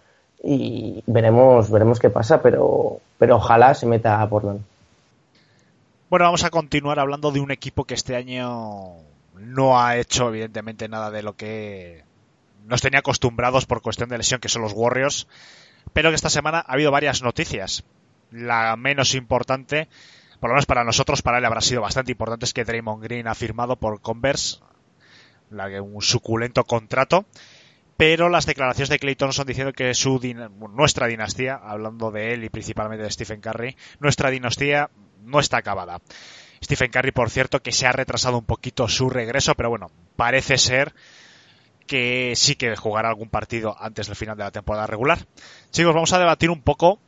y 0.44 1.02
veremos, 1.06 1.70
veremos 1.70 1.98
qué 1.98 2.10
pasa, 2.10 2.40
pero, 2.42 3.00
pero 3.18 3.36
ojalá 3.36 3.74
se 3.74 3.86
meta 3.86 4.20
a 4.20 4.28
Portland. 4.28 4.60
Bueno, 6.10 6.26
vamos 6.26 6.44
a 6.44 6.50
continuar 6.50 6.98
hablando 6.98 7.32
de 7.32 7.40
un 7.40 7.50
equipo 7.50 7.84
que 7.84 7.94
este 7.94 8.16
año 8.16 8.96
no 9.34 9.80
ha 9.80 9.96
hecho, 9.96 10.28
evidentemente, 10.28 10.88
nada 10.88 11.10
de 11.10 11.22
lo 11.22 11.34
que 11.34 12.04
nos 12.66 12.82
tenía 12.82 13.00
acostumbrados 13.00 13.66
por 13.66 13.80
cuestión 13.82 14.08
de 14.08 14.18
lesión, 14.18 14.40
que 14.40 14.48
son 14.48 14.62
los 14.62 14.72
Warriors, 14.74 15.26
pero 15.92 16.10
que 16.10 16.16
esta 16.16 16.30
semana 16.30 16.58
ha 16.58 16.72
habido 16.74 16.90
varias 16.90 17.22
noticias. 17.22 17.82
La 18.32 18.76
menos 18.76 19.14
importante, 19.14 19.88
por 20.40 20.50
lo 20.50 20.54
menos 20.54 20.66
para 20.66 20.84
nosotros, 20.84 21.22
para 21.22 21.38
él 21.38 21.44
habrá 21.44 21.60
sido 21.60 21.82
bastante 21.82 22.12
importante, 22.12 22.46
es 22.46 22.52
que 22.52 22.64
Draymond 22.64 23.02
Green 23.02 23.28
ha 23.28 23.34
firmado 23.34 23.76
por 23.76 24.00
Converse 24.00 24.58
la 25.50 25.66
un 25.82 26.02
suculento 26.02 26.64
contrato. 26.64 27.26
Pero 27.96 28.28
las 28.28 28.46
declaraciones 28.46 28.88
de 28.88 28.98
Clay 28.98 29.14
Thompson 29.14 29.46
diciendo 29.46 29.72
que 29.72 29.94
su 29.94 30.18
nuestra 30.72 31.06
dinastía, 31.06 31.54
hablando 31.54 32.10
de 32.10 32.32
él 32.32 32.42
y 32.42 32.48
principalmente 32.48 33.04
de 33.04 33.10
Stephen 33.10 33.40
Curry, 33.40 33.76
nuestra 34.00 34.30
dinastía 34.30 34.90
no 35.22 35.38
está 35.38 35.58
acabada. 35.58 36.00
Stephen 36.64 36.90
Curry, 36.90 37.12
por 37.12 37.30
cierto, 37.30 37.60
que 37.60 37.70
se 37.70 37.86
ha 37.86 37.92
retrasado 37.92 38.38
un 38.38 38.44
poquito 38.44 38.88
su 38.88 39.10
regreso, 39.10 39.54
pero 39.54 39.68
bueno, 39.68 39.90
parece 40.16 40.58
ser 40.58 40.94
que 41.86 42.32
sí 42.34 42.56
que 42.56 42.74
jugará 42.76 43.08
algún 43.08 43.28
partido 43.28 43.76
antes 43.78 44.06
del 44.06 44.16
final 44.16 44.36
de 44.36 44.44
la 44.44 44.50
temporada 44.50 44.86
regular. 44.86 45.18
Chicos, 45.70 45.94
vamos 45.94 46.12
a 46.12 46.18
debatir 46.18 46.50
un 46.50 46.62
poco 46.62 46.98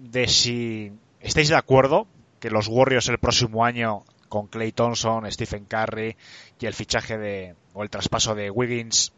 de 0.00 0.26
si 0.28 0.92
estáis 1.20 1.48
de 1.48 1.56
acuerdo 1.56 2.06
que 2.40 2.50
los 2.50 2.68
Warriors 2.68 3.08
el 3.08 3.18
próximo 3.18 3.64
año 3.64 4.02
con 4.28 4.46
Clay 4.46 4.72
Thompson, 4.72 5.30
Stephen 5.30 5.64
Curry 5.66 6.16
y 6.58 6.66
el 6.66 6.74
fichaje 6.74 7.18
de 7.18 7.54
o 7.74 7.82
el 7.82 7.90
traspaso 7.90 8.34
de 8.34 8.50
Wiggins 8.50 9.12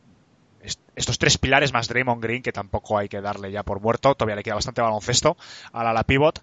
est- 0.63 0.81
estos 0.97 1.19
tres 1.19 1.39
pilares 1.39 1.73
más 1.73 1.89
Draymond 1.89 2.23
Green 2.23 2.43
que 2.43 2.53
tampoco 2.53 2.99
hay 2.99 3.09
que 3.09 3.21
darle 3.21 3.53
ya 3.53 3.63
por 3.63 3.81
muerto, 3.81 4.15
todavía 4.15 4.37
le 4.37 4.43
queda 4.43 4.55
bastante 4.57 4.81
baloncesto 4.83 5.37
a 5.73 5.85
la, 5.85 5.93
la 5.93 6.05
pivot. 6.05 6.43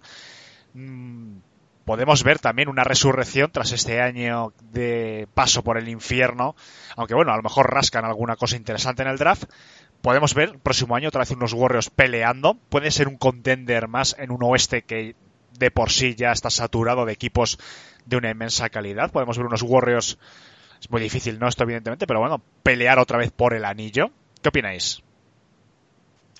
Mm, 0.74 1.38
podemos 1.84 2.22
ver 2.22 2.38
también 2.38 2.68
una 2.68 2.84
resurrección 2.84 3.50
tras 3.50 3.72
este 3.72 4.00
año 4.00 4.52
de 4.70 5.26
paso 5.34 5.62
por 5.64 5.76
el 5.76 5.88
infierno, 5.88 6.54
aunque 6.96 7.14
bueno, 7.14 7.32
a 7.32 7.36
lo 7.36 7.42
mejor 7.42 7.72
rascan 7.72 8.04
alguna 8.04 8.36
cosa 8.36 8.56
interesante 8.56 9.02
en 9.02 9.08
el 9.08 9.18
draft. 9.18 9.44
Podemos 10.02 10.34
ver 10.34 10.58
próximo 10.58 10.96
año 10.96 11.08
otra 11.08 11.20
vez 11.20 11.30
unos 11.30 11.52
Warriors 11.52 11.90
peleando. 11.90 12.54
Puede 12.68 12.90
ser 12.90 13.08
un 13.08 13.16
contender 13.16 13.88
más 13.88 14.16
en 14.18 14.30
un 14.30 14.42
oeste 14.42 14.82
que 14.82 15.14
de 15.58 15.70
por 15.70 15.90
sí 15.90 16.14
ya 16.14 16.32
está 16.32 16.48
saturado 16.50 17.04
de 17.04 17.12
equipos 17.12 17.58
de 18.06 18.16
una 18.16 18.30
inmensa 18.30 18.70
calidad. 18.70 19.10
Podemos 19.10 19.36
ver 19.36 19.46
unos 19.46 19.62
Warriors, 19.62 20.18
es 20.80 20.90
muy 20.90 21.02
difícil, 21.02 21.38
¿no? 21.38 21.48
Esto 21.48 21.64
evidentemente, 21.64 22.06
pero 22.06 22.20
bueno, 22.20 22.40
pelear 22.62 22.98
otra 22.98 23.18
vez 23.18 23.30
por 23.30 23.54
el 23.54 23.64
anillo. 23.64 24.10
¿Qué 24.40 24.48
opináis? 24.48 25.02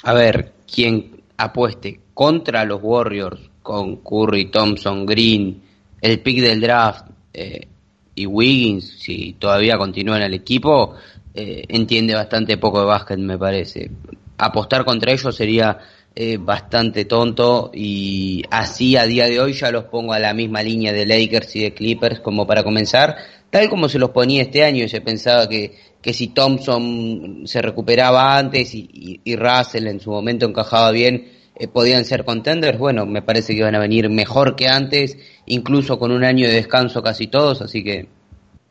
A 0.02 0.14
ver, 0.14 0.54
quien 0.72 1.22
apueste 1.36 2.00
contra 2.14 2.64
los 2.64 2.80
Warriors 2.82 3.50
con 3.62 3.96
Curry, 3.96 4.46
Thompson, 4.46 5.04
Green, 5.04 5.62
el 6.00 6.20
pick 6.20 6.40
del 6.40 6.60
draft 6.60 7.10
eh, 7.34 7.68
y 8.14 8.26
Wiggins, 8.26 9.00
si 9.00 9.34
todavía 9.34 9.76
continúa 9.76 10.16
en 10.16 10.22
el 10.22 10.34
equipo, 10.34 10.96
eh, 11.34 11.64
entiende 11.68 12.14
bastante 12.14 12.58
poco 12.58 12.80
de 12.80 12.86
básquet, 12.86 13.18
me 13.18 13.38
parece. 13.38 13.90
Apostar 14.38 14.84
contra 14.84 15.12
ellos 15.12 15.34
sería 15.36 15.78
eh, 16.16 16.38
bastante 16.38 17.04
tonto 17.04 17.70
y 17.72 18.42
así 18.50 18.96
a 18.96 19.04
día 19.04 19.26
de 19.26 19.38
hoy 19.38 19.52
ya 19.52 19.70
los 19.70 19.84
pongo 19.84 20.12
a 20.12 20.18
la 20.18 20.34
misma 20.34 20.60
línea 20.60 20.92
de 20.92 21.06
Lakers 21.06 21.54
y 21.54 21.62
de 21.62 21.72
Clippers 21.72 22.18
como 22.18 22.48
para 22.48 22.64
comenzar, 22.64 23.16
tal 23.48 23.68
como 23.68 23.88
se 23.88 24.00
los 24.00 24.10
ponía 24.10 24.42
este 24.42 24.64
año 24.64 24.84
y 24.84 24.88
se 24.88 25.00
pensaba 25.00 25.48
que, 25.48 25.76
que 26.02 26.12
si 26.12 26.28
Thompson 26.28 27.42
se 27.44 27.62
recuperaba 27.62 28.36
antes 28.36 28.74
y, 28.74 29.20
Russell 29.36 29.86
en 29.86 30.00
su 30.00 30.10
momento 30.10 30.46
encajaba 30.46 30.90
bien, 30.90 31.28
eh, 31.54 31.68
podían 31.68 32.04
ser 32.04 32.24
contenders, 32.24 32.76
bueno, 32.78 33.06
me 33.06 33.22
parece 33.22 33.54
que 33.54 33.62
van 33.62 33.76
a 33.76 33.80
venir 33.80 34.10
mejor 34.10 34.56
que 34.56 34.66
antes, 34.66 35.16
incluso 35.46 36.00
con 36.00 36.10
un 36.10 36.24
año 36.24 36.48
de 36.48 36.54
descanso 36.54 37.04
casi 37.04 37.28
todos, 37.28 37.62
así 37.62 37.84
que 37.84 38.08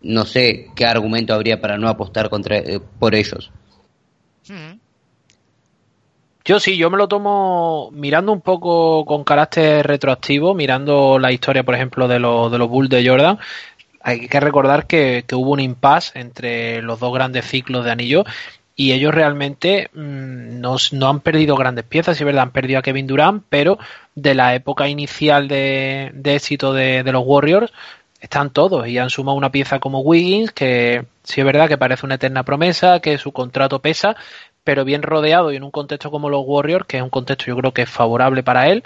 no 0.02 0.26
sé 0.26 0.70
qué 0.76 0.86
argumento 0.86 1.34
habría 1.34 1.60
para 1.60 1.78
no 1.78 1.90
apostar 1.90 2.30
contra, 2.30 2.58
eh, 2.58 2.80
por 3.00 3.16
ellos. 3.16 3.52
Yo 6.46 6.60
sí, 6.60 6.78
yo 6.78 6.90
me 6.90 6.98
lo 6.98 7.08
tomo 7.08 7.92
mirando 7.92 8.32
un 8.32 8.42
poco 8.42 9.06
con 9.06 9.24
carácter 9.24 9.86
retroactivo, 9.86 10.56
mirando 10.56 11.20
la 11.20 11.32
historia, 11.32 11.64
por 11.64 11.76
ejemplo, 11.76 12.08
de, 12.08 12.20
los 12.20 12.52
de 12.52 12.58
los 12.58 12.70
Bulls 12.70 12.90
de 12.90 13.08
Jordan. 13.08 13.38
Hay 14.02 14.28
que 14.28 14.40
recordar 14.40 14.88
que, 14.88 15.26
que 15.28 15.36
hubo 15.36 15.52
un 15.52 15.60
impasse 15.60 16.18
entre 16.18 16.82
los 16.82 17.00
dos 17.00 17.14
grandes 17.14 17.46
ciclos 17.46 17.86
de 17.86 17.92
anillo 17.92 18.24
y 18.76 18.94
ellos 18.94 19.14
realmente 19.14 19.90
mm, 19.94 20.62
no, 20.62 20.78
no 20.94 21.10
han 21.10 21.20
perdido 21.20 21.58
grandes 21.58 21.84
piezas, 21.84 22.16
sí 22.16 22.24
es 22.24 22.26
verdad, 22.26 22.44
han 22.44 22.52
perdido 22.52 22.80
a 22.80 22.82
Kevin 22.82 23.08
Durant, 23.08 23.44
pero 23.50 23.78
de 24.16 24.34
la 24.34 24.56
época 24.56 24.88
inicial 24.88 25.50
de, 25.50 26.12
de 26.14 26.36
éxito 26.36 26.74
de, 26.74 27.04
de 27.04 27.12
los 27.12 27.24
Warriors 27.26 27.74
están 28.20 28.52
todos 28.52 28.88
y 28.88 28.98
han 28.98 29.10
sumado 29.10 29.38
una 29.38 29.52
pieza 29.52 29.80
como 29.80 30.02
Wiggins, 30.02 30.52
que 30.52 31.06
sí 31.24 31.42
es 31.42 31.46
verdad 31.46 31.68
que 31.68 31.78
parece 31.78 32.06
una 32.06 32.16
eterna 32.16 32.44
promesa, 32.44 33.00
que 33.00 33.18
su 33.18 33.32
contrato 33.32 33.82
pesa, 33.82 34.16
pero 34.64 34.86
bien 34.86 35.02
rodeado 35.02 35.52
y 35.52 35.56
en 35.56 35.64
un 35.64 35.72
contexto 35.72 36.12
como 36.12 36.30
los 36.30 36.44
Warriors, 36.46 36.86
que 36.86 36.98
es 36.98 37.04
un 37.04 37.10
contexto 37.10 37.46
yo 37.48 37.58
creo 37.58 37.74
que 37.74 37.84
es 37.84 37.90
favorable 37.90 38.44
para 38.44 38.68
él, 38.68 38.84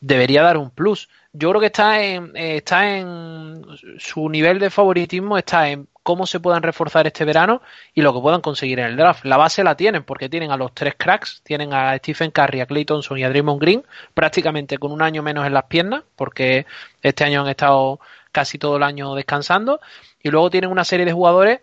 debería 0.00 0.42
dar 0.42 0.56
un 0.58 0.70
plus. 0.70 1.08
Yo 1.32 1.50
creo 1.50 1.60
que 1.60 1.66
está 1.66 2.02
en, 2.02 2.36
eh, 2.36 2.56
está 2.56 2.96
en 2.98 3.62
su 3.98 4.28
nivel 4.28 4.58
de 4.58 4.70
favoritismo 4.70 5.36
está 5.38 5.68
en 5.70 5.88
cómo 6.02 6.26
se 6.26 6.40
puedan 6.40 6.62
reforzar 6.62 7.06
este 7.06 7.26
verano 7.26 7.60
y 7.92 8.00
lo 8.00 8.14
que 8.14 8.20
puedan 8.20 8.40
conseguir 8.40 8.78
en 8.78 8.86
el 8.86 8.96
draft. 8.96 9.26
La 9.26 9.36
base 9.36 9.62
la 9.62 9.76
tienen 9.76 10.04
porque 10.04 10.30
tienen 10.30 10.50
a 10.50 10.56
los 10.56 10.72
tres 10.72 10.94
cracks, 10.96 11.42
tienen 11.42 11.74
a 11.74 11.94
Stephen 11.98 12.30
Curry, 12.30 12.60
a 12.60 12.66
Clay 12.66 12.86
Thompson 12.86 13.18
y 13.18 13.24
a 13.24 13.28
Draymond 13.28 13.60
Green 13.60 13.84
prácticamente 14.14 14.78
con 14.78 14.90
un 14.90 15.02
año 15.02 15.22
menos 15.22 15.46
en 15.46 15.52
las 15.52 15.64
piernas 15.64 16.04
porque 16.16 16.64
este 17.02 17.24
año 17.24 17.42
han 17.42 17.48
estado 17.48 18.00
casi 18.38 18.56
todo 18.56 18.76
el 18.76 18.84
año 18.84 19.16
descansando 19.16 19.80
y 20.22 20.28
luego 20.30 20.48
tienen 20.48 20.70
una 20.70 20.84
serie 20.84 21.04
de 21.04 21.12
jugadores 21.12 21.60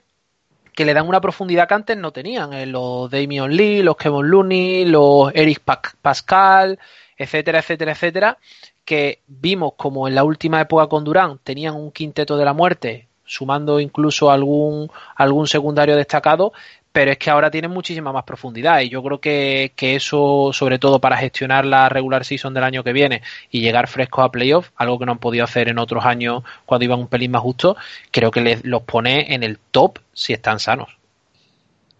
que 0.73 0.83
le 0.83 0.93
dan 0.93 1.07
una 1.07 1.21
profundidad 1.21 1.69
que 1.69 1.73
antes 1.73 1.95
no 1.95 2.11
tenían. 2.11 2.51
eh, 2.51 2.65
los 2.65 3.09
Damian 3.09 3.49
Lee, 3.55 3.81
los 3.81 3.95
Kevin 3.95 4.29
Looney, 4.29 4.83
los 4.83 5.31
Eric 5.33 5.61
Pascal, 6.01 6.77
etcétera, 7.17 7.59
etcétera, 7.59 7.93
etcétera, 7.93 8.37
que 8.83 9.21
vimos 9.25 9.75
como 9.77 10.09
en 10.09 10.15
la 10.15 10.25
última 10.25 10.59
época 10.59 10.87
con 10.87 11.05
Durán 11.05 11.39
tenían 11.41 11.75
un 11.75 11.93
quinteto 11.93 12.35
de 12.35 12.43
la 12.43 12.51
muerte, 12.51 13.07
sumando 13.23 13.79
incluso 13.79 14.29
algún, 14.29 14.91
algún 15.15 15.47
secundario 15.47 15.95
destacado, 15.95 16.51
pero 16.95 17.11
es 17.11 17.17
que 17.17 17.29
ahora 17.29 17.51
tienen 17.51 17.71
muchísima 17.71 18.13
más 18.13 18.23
profundidad 18.23 18.79
y 18.79 18.87
yo 18.87 19.03
creo 19.03 19.19
que, 19.19 19.73
que 19.75 19.97
eso, 19.97 20.51
sobre 20.53 20.79
todo 20.79 21.01
para 21.01 21.17
gestionar 21.17 21.65
la 21.65 21.89
regular 21.89 22.23
season 22.23 22.53
del 22.53 22.63
año 22.63 22.85
que 22.85 22.93
viene 22.93 23.21
y 23.51 23.59
llegar 23.59 23.89
frescos 23.89 24.23
a 24.23 24.31
playoff, 24.31 24.69
algo 24.77 24.97
que 24.97 25.05
no 25.05 25.11
han 25.11 25.17
podido 25.17 25.43
hacer 25.43 25.67
en 25.67 25.77
otros 25.77 26.05
años 26.05 26.43
cuando 26.65 26.85
iban 26.85 27.01
un 27.01 27.09
pelín 27.09 27.31
más 27.31 27.41
justo, 27.41 27.75
creo 28.11 28.31
que 28.31 28.39
les, 28.39 28.63
los 28.63 28.83
pone 28.83 29.33
en 29.33 29.43
el 29.43 29.59
top 29.71 29.99
si 30.13 30.31
están 30.31 30.61
sanos. 30.61 30.97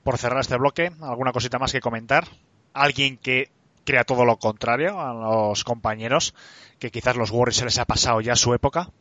Por 0.01 0.17
cerrar 0.17 0.39
este 0.39 0.55
bloque, 0.55 0.93
¿alguna 1.01 1.33
cosita 1.33 1.59
más 1.59 1.73
que 1.73 1.81
comentar? 1.81 2.23
¿Alguien 2.73 3.17
que 3.17 3.49
crea 3.83 4.05
todo 4.05 4.23
lo 4.23 4.37
contrario 4.37 5.01
a 5.01 5.13
los 5.13 5.65
compañeros? 5.65 6.33
Que 6.79 6.89
quizás 6.89 7.17
los 7.17 7.31
Warriors 7.31 7.57
se 7.57 7.65
les 7.65 7.79
ha 7.79 7.85
pasado 7.85 8.21
ya 8.21 8.37
su 8.37 8.53
época. 8.53 8.91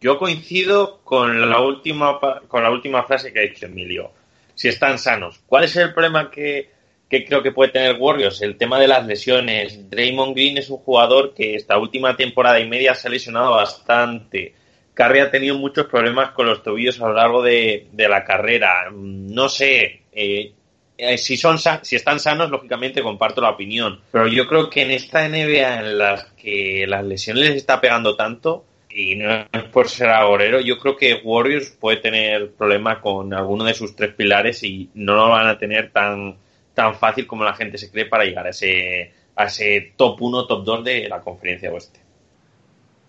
Yo 0.00 0.18
coincido 0.18 0.98
con 1.04 1.48
la 1.48 1.60
última 1.60 2.18
con 2.48 2.64
la 2.64 2.72
última 2.72 3.04
frase 3.04 3.32
que 3.32 3.38
ha 3.38 3.42
dicho 3.42 3.66
Emilio. 3.66 4.17
Si 4.58 4.66
están 4.66 4.98
sanos. 4.98 5.38
¿Cuál 5.46 5.62
es 5.62 5.76
el 5.76 5.92
problema 5.92 6.32
que, 6.32 6.68
que 7.08 7.24
creo 7.24 7.44
que 7.44 7.52
puede 7.52 7.70
tener 7.70 7.94
Warriors? 7.96 8.42
El 8.42 8.56
tema 8.56 8.80
de 8.80 8.88
las 8.88 9.06
lesiones. 9.06 9.88
Draymond 9.88 10.34
Green 10.34 10.58
es 10.58 10.68
un 10.68 10.78
jugador 10.78 11.32
que 11.32 11.54
esta 11.54 11.78
última 11.78 12.16
temporada 12.16 12.58
y 12.58 12.68
media 12.68 12.96
se 12.96 13.06
ha 13.06 13.10
lesionado 13.12 13.52
bastante. 13.52 14.56
Curry 14.94 15.20
ha 15.20 15.30
tenido 15.30 15.56
muchos 15.56 15.86
problemas 15.86 16.32
con 16.32 16.46
los 16.46 16.64
tobillos 16.64 17.00
a 17.00 17.06
lo 17.06 17.14
largo 17.14 17.40
de, 17.40 17.86
de 17.92 18.08
la 18.08 18.24
carrera. 18.24 18.90
No 18.90 19.48
sé, 19.48 20.02
eh, 20.10 20.54
eh, 20.96 21.18
si 21.18 21.36
son 21.36 21.56
si 21.82 21.94
están 21.94 22.18
sanos, 22.18 22.50
lógicamente 22.50 23.00
comparto 23.00 23.40
la 23.40 23.50
opinión. 23.50 24.00
Pero 24.10 24.26
yo 24.26 24.48
creo 24.48 24.68
que 24.70 24.82
en 24.82 24.90
esta 24.90 25.28
NBA 25.28 25.78
en 25.78 25.98
las 25.98 26.24
que 26.32 26.84
las 26.88 27.04
lesiones 27.04 27.44
les 27.44 27.56
está 27.58 27.80
pegando 27.80 28.16
tanto, 28.16 28.64
y 28.90 29.16
no 29.16 29.46
es 29.52 29.62
por 29.72 29.88
ser 29.88 30.08
agorero, 30.08 30.60
yo 30.60 30.78
creo 30.78 30.96
que 30.96 31.20
Warriors 31.22 31.70
puede 31.70 31.98
tener 31.98 32.52
problemas 32.52 32.98
con 32.98 33.32
alguno 33.34 33.64
de 33.64 33.74
sus 33.74 33.94
tres 33.94 34.14
pilares 34.14 34.62
y 34.62 34.90
no 34.94 35.14
lo 35.14 35.28
van 35.28 35.46
a 35.46 35.58
tener 35.58 35.90
tan, 35.92 36.36
tan 36.74 36.94
fácil 36.94 37.26
como 37.26 37.44
la 37.44 37.54
gente 37.54 37.78
se 37.78 37.90
cree 37.90 38.06
para 38.06 38.24
llegar 38.24 38.46
a 38.46 38.50
ese, 38.50 39.12
a 39.36 39.44
ese 39.44 39.92
top 39.96 40.20
1, 40.20 40.46
top 40.46 40.64
2 40.64 40.84
de 40.84 41.08
la 41.08 41.20
conferencia 41.20 41.70
oeste. 41.70 42.00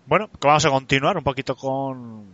Bueno, 0.06 0.28
vamos 0.40 0.64
a 0.64 0.70
continuar 0.70 1.16
un 1.16 1.24
poquito 1.24 1.56
con, 1.56 2.26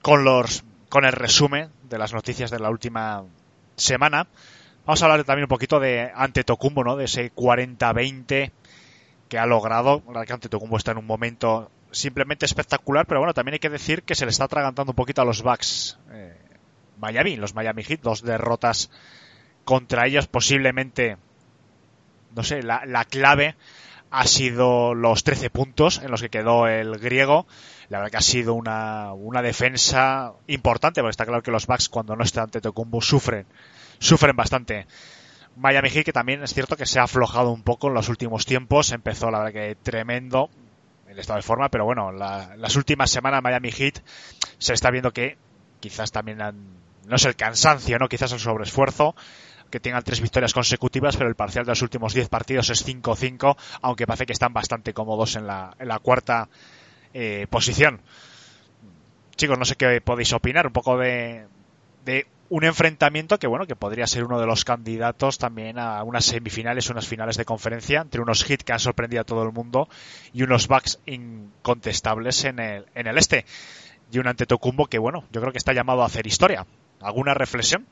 con 0.00 0.24
los 0.24 0.64
con 0.88 1.04
el 1.04 1.12
resumen 1.12 1.70
de 1.90 1.98
las 1.98 2.12
noticias 2.12 2.52
de 2.52 2.60
la 2.60 2.70
última 2.70 3.24
semana. 3.74 4.28
Vamos 4.86 5.02
a 5.02 5.06
hablar 5.06 5.24
también 5.24 5.44
un 5.44 5.48
poquito 5.48 5.80
de 5.80 6.08
Antetokounmpo, 6.14 6.84
¿no? 6.84 6.94
De 6.94 7.06
ese 7.06 7.34
40-20 7.34 8.52
que 9.28 9.38
ha 9.38 9.46
logrado. 9.46 10.02
La 10.12 10.24
que 10.24 10.34
Antetokounmpo 10.34 10.76
está 10.76 10.92
en 10.92 10.98
un 10.98 11.06
momento 11.06 11.68
simplemente 11.94 12.44
espectacular, 12.44 13.06
pero 13.06 13.20
bueno, 13.20 13.34
también 13.34 13.54
hay 13.54 13.58
que 13.60 13.70
decir 13.70 14.02
que 14.02 14.14
se 14.14 14.24
le 14.24 14.30
está 14.30 14.44
atragantando 14.44 14.92
un 14.92 14.96
poquito 14.96 15.22
a 15.22 15.24
los 15.24 15.42
Bucks 15.42 15.98
eh, 16.10 16.36
Miami, 16.98 17.36
los 17.36 17.54
Miami 17.54 17.82
Heat, 17.84 18.00
dos 18.00 18.22
derrotas 18.22 18.90
contra 19.64 20.06
ellos, 20.06 20.26
posiblemente, 20.26 21.16
no 22.34 22.42
sé, 22.42 22.62
la, 22.62 22.84
la, 22.86 23.04
clave 23.04 23.56
ha 24.10 24.26
sido 24.26 24.94
los 24.94 25.24
13 25.24 25.50
puntos 25.50 26.00
en 26.02 26.10
los 26.10 26.20
que 26.20 26.28
quedó 26.28 26.66
el 26.68 26.98
griego. 26.98 27.46
La 27.88 27.98
verdad 27.98 28.10
que 28.12 28.16
ha 28.18 28.22
sido 28.22 28.54
una, 28.54 29.12
una 29.12 29.42
defensa 29.42 30.32
importante, 30.46 31.00
porque 31.00 31.10
está 31.10 31.26
claro 31.26 31.42
que 31.42 31.50
los 31.50 31.66
Bucks 31.66 31.88
cuando 31.88 32.14
no 32.16 32.24
está 32.24 32.42
ante 32.42 32.60
Tocumbo 32.60 33.00
sufren, 33.00 33.46
sufren 33.98 34.36
bastante. 34.36 34.86
Miami 35.56 35.90
Heat 35.90 36.04
que 36.04 36.12
también 36.12 36.42
es 36.42 36.52
cierto 36.52 36.76
que 36.76 36.86
se 36.86 36.98
ha 36.98 37.04
aflojado 37.04 37.50
un 37.50 37.62
poco 37.62 37.88
en 37.88 37.94
los 37.94 38.08
últimos 38.08 38.44
tiempos, 38.44 38.92
empezó 38.92 39.30
la 39.30 39.38
verdad 39.38 39.52
que 39.52 39.76
tremendo, 39.76 40.50
el 41.14 41.20
estado 41.20 41.38
de 41.38 41.42
forma, 41.42 41.68
pero 41.68 41.84
bueno, 41.84 42.12
la, 42.12 42.56
las 42.56 42.76
últimas 42.76 43.10
semanas 43.10 43.42
Miami 43.42 43.70
Heat 43.70 44.00
se 44.58 44.74
está 44.74 44.90
viendo 44.90 45.12
que 45.12 45.38
quizás 45.80 46.10
también 46.10 46.42
han, 46.42 46.56
no 47.06 47.16
es 47.16 47.24
el 47.24 47.36
cansancio, 47.36 47.98
no 47.98 48.08
quizás 48.08 48.32
el 48.32 48.40
sobreesfuerzo, 48.40 49.14
que 49.70 49.80
tengan 49.80 50.02
tres 50.02 50.20
victorias 50.20 50.52
consecutivas, 50.52 51.16
pero 51.16 51.28
el 51.28 51.36
parcial 51.36 51.64
de 51.64 51.72
los 51.72 51.82
últimos 51.82 52.14
10 52.14 52.28
partidos 52.28 52.70
es 52.70 52.86
5-5, 52.86 53.56
aunque 53.82 54.06
parece 54.06 54.26
que 54.26 54.32
están 54.32 54.52
bastante 54.52 54.92
cómodos 54.92 55.36
en 55.36 55.46
la, 55.46 55.74
en 55.78 55.88
la 55.88 55.98
cuarta 55.98 56.48
eh, 57.12 57.46
posición. 57.48 58.00
Chicos, 59.36 59.58
no 59.58 59.64
sé 59.64 59.76
qué 59.76 60.00
podéis 60.00 60.32
opinar, 60.32 60.66
un 60.66 60.72
poco 60.72 60.96
de, 60.98 61.46
de 62.04 62.26
un 62.54 62.62
enfrentamiento 62.62 63.36
que 63.40 63.48
bueno 63.48 63.66
que 63.66 63.74
podría 63.74 64.06
ser 64.06 64.22
uno 64.22 64.38
de 64.38 64.46
los 64.46 64.64
candidatos 64.64 65.38
también 65.38 65.76
a 65.76 66.04
unas 66.04 66.24
semifinales 66.24 66.88
unas 66.88 67.08
finales 67.08 67.36
de 67.36 67.44
conferencia 67.44 68.00
entre 68.00 68.20
unos 68.20 68.48
hits 68.48 68.62
que 68.62 68.72
han 68.72 68.78
sorprendido 68.78 69.22
a 69.22 69.24
todo 69.24 69.42
el 69.42 69.50
mundo 69.50 69.88
y 70.32 70.44
unos 70.44 70.68
backs 70.68 71.00
incontestables 71.04 72.44
en 72.44 72.60
el, 72.60 72.86
en 72.94 73.08
el 73.08 73.18
este. 73.18 73.44
Y 74.12 74.20
un 74.20 74.28
Antetokounmpo 74.28 74.86
que 74.86 75.00
bueno 75.00 75.24
yo 75.32 75.40
creo 75.40 75.50
que 75.50 75.58
está 75.58 75.72
llamado 75.72 76.04
a 76.04 76.06
hacer 76.06 76.28
historia. 76.28 76.64
Alguna 77.00 77.34
reflexión 77.34 77.86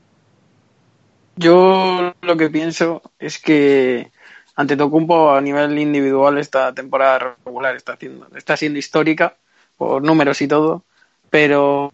yo 1.35 2.15
lo 2.21 2.37
que 2.37 2.49
pienso 2.49 3.03
es 3.19 3.41
que 3.41 4.13
Antetokounmpo 4.55 5.33
a 5.33 5.41
nivel 5.41 5.77
individual 5.77 6.39
esta 6.39 6.73
temporada 6.73 7.37
regular 7.45 7.75
está 7.75 7.95
haciendo 7.95 8.29
está 8.37 8.57
siendo 8.57 8.79
histórica 8.79 9.35
por 9.77 10.05
números 10.05 10.41
y 10.41 10.47
todo 10.47 10.85
pero 11.31 11.93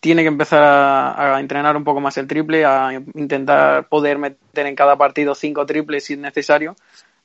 tiene 0.00 0.22
que 0.22 0.28
empezar 0.28 0.62
a, 0.62 1.40
entrenar 1.40 1.76
un 1.76 1.84
poco 1.84 2.00
más 2.00 2.16
el 2.16 2.26
triple, 2.26 2.64
a 2.64 2.92
intentar 3.14 3.88
poder 3.88 4.18
meter 4.18 4.66
en 4.66 4.76
cada 4.76 4.96
partido 4.96 5.34
cinco 5.34 5.66
triples 5.66 6.04
si 6.04 6.14
es 6.14 6.18
necesario, 6.18 6.76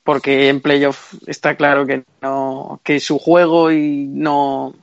porque 0.02 0.48
en 0.48 0.60
playoff 0.60 1.14
está 1.26 1.56
claro 1.56 1.86
que 1.86 2.04
no, 2.20 2.80
que 2.82 3.00
su 3.00 3.18
juego 3.18 3.70
y 3.70 4.06
no, 4.08 4.74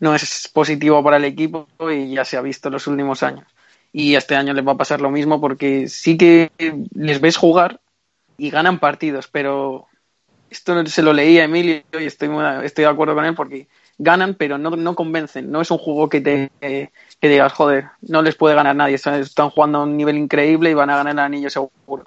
no 0.00 0.14
es 0.14 0.50
positivo 0.52 1.02
para 1.02 1.16
el 1.16 1.24
equipo 1.24 1.68
y 1.90 2.14
ya 2.14 2.24
se 2.24 2.36
ha 2.36 2.42
visto 2.42 2.68
en 2.68 2.74
los 2.74 2.86
últimos 2.86 3.22
años. 3.22 3.46
Y 3.92 4.14
este 4.16 4.36
año 4.36 4.52
les 4.52 4.66
va 4.66 4.72
a 4.72 4.76
pasar 4.76 5.00
lo 5.00 5.10
mismo 5.10 5.40
porque 5.40 5.88
sí 5.88 6.16
que 6.16 6.50
les 6.94 7.20
ves 7.20 7.36
jugar 7.36 7.80
y 8.36 8.50
ganan 8.50 8.78
partidos, 8.78 9.28
pero 9.28 9.86
esto 10.50 10.86
se 10.86 11.02
lo 11.02 11.12
leí 11.12 11.38
a 11.38 11.44
Emilio 11.44 11.82
y 11.92 12.04
estoy, 12.04 12.30
estoy 12.64 12.84
de 12.84 12.90
acuerdo 12.90 13.14
con 13.14 13.24
él 13.24 13.34
porque 13.34 13.68
ganan, 13.98 14.34
pero 14.34 14.58
no, 14.58 14.70
no 14.70 14.94
convencen. 14.94 15.50
No 15.50 15.60
es 15.60 15.70
un 15.70 15.78
juego 15.78 16.08
que 16.08 16.20
te 16.20 16.50
que 16.60 17.28
digas, 17.28 17.52
joder, 17.52 17.88
no 18.00 18.22
les 18.22 18.36
puede 18.36 18.54
ganar 18.54 18.76
nadie. 18.76 18.94
Están 18.94 19.50
jugando 19.50 19.78
a 19.78 19.82
un 19.82 19.96
nivel 19.96 20.16
increíble 20.16 20.70
y 20.70 20.74
van 20.74 20.90
a 20.90 20.96
ganar 20.96 21.12
el 21.12 21.18
anillo 21.18 21.50
seguro. 21.50 22.06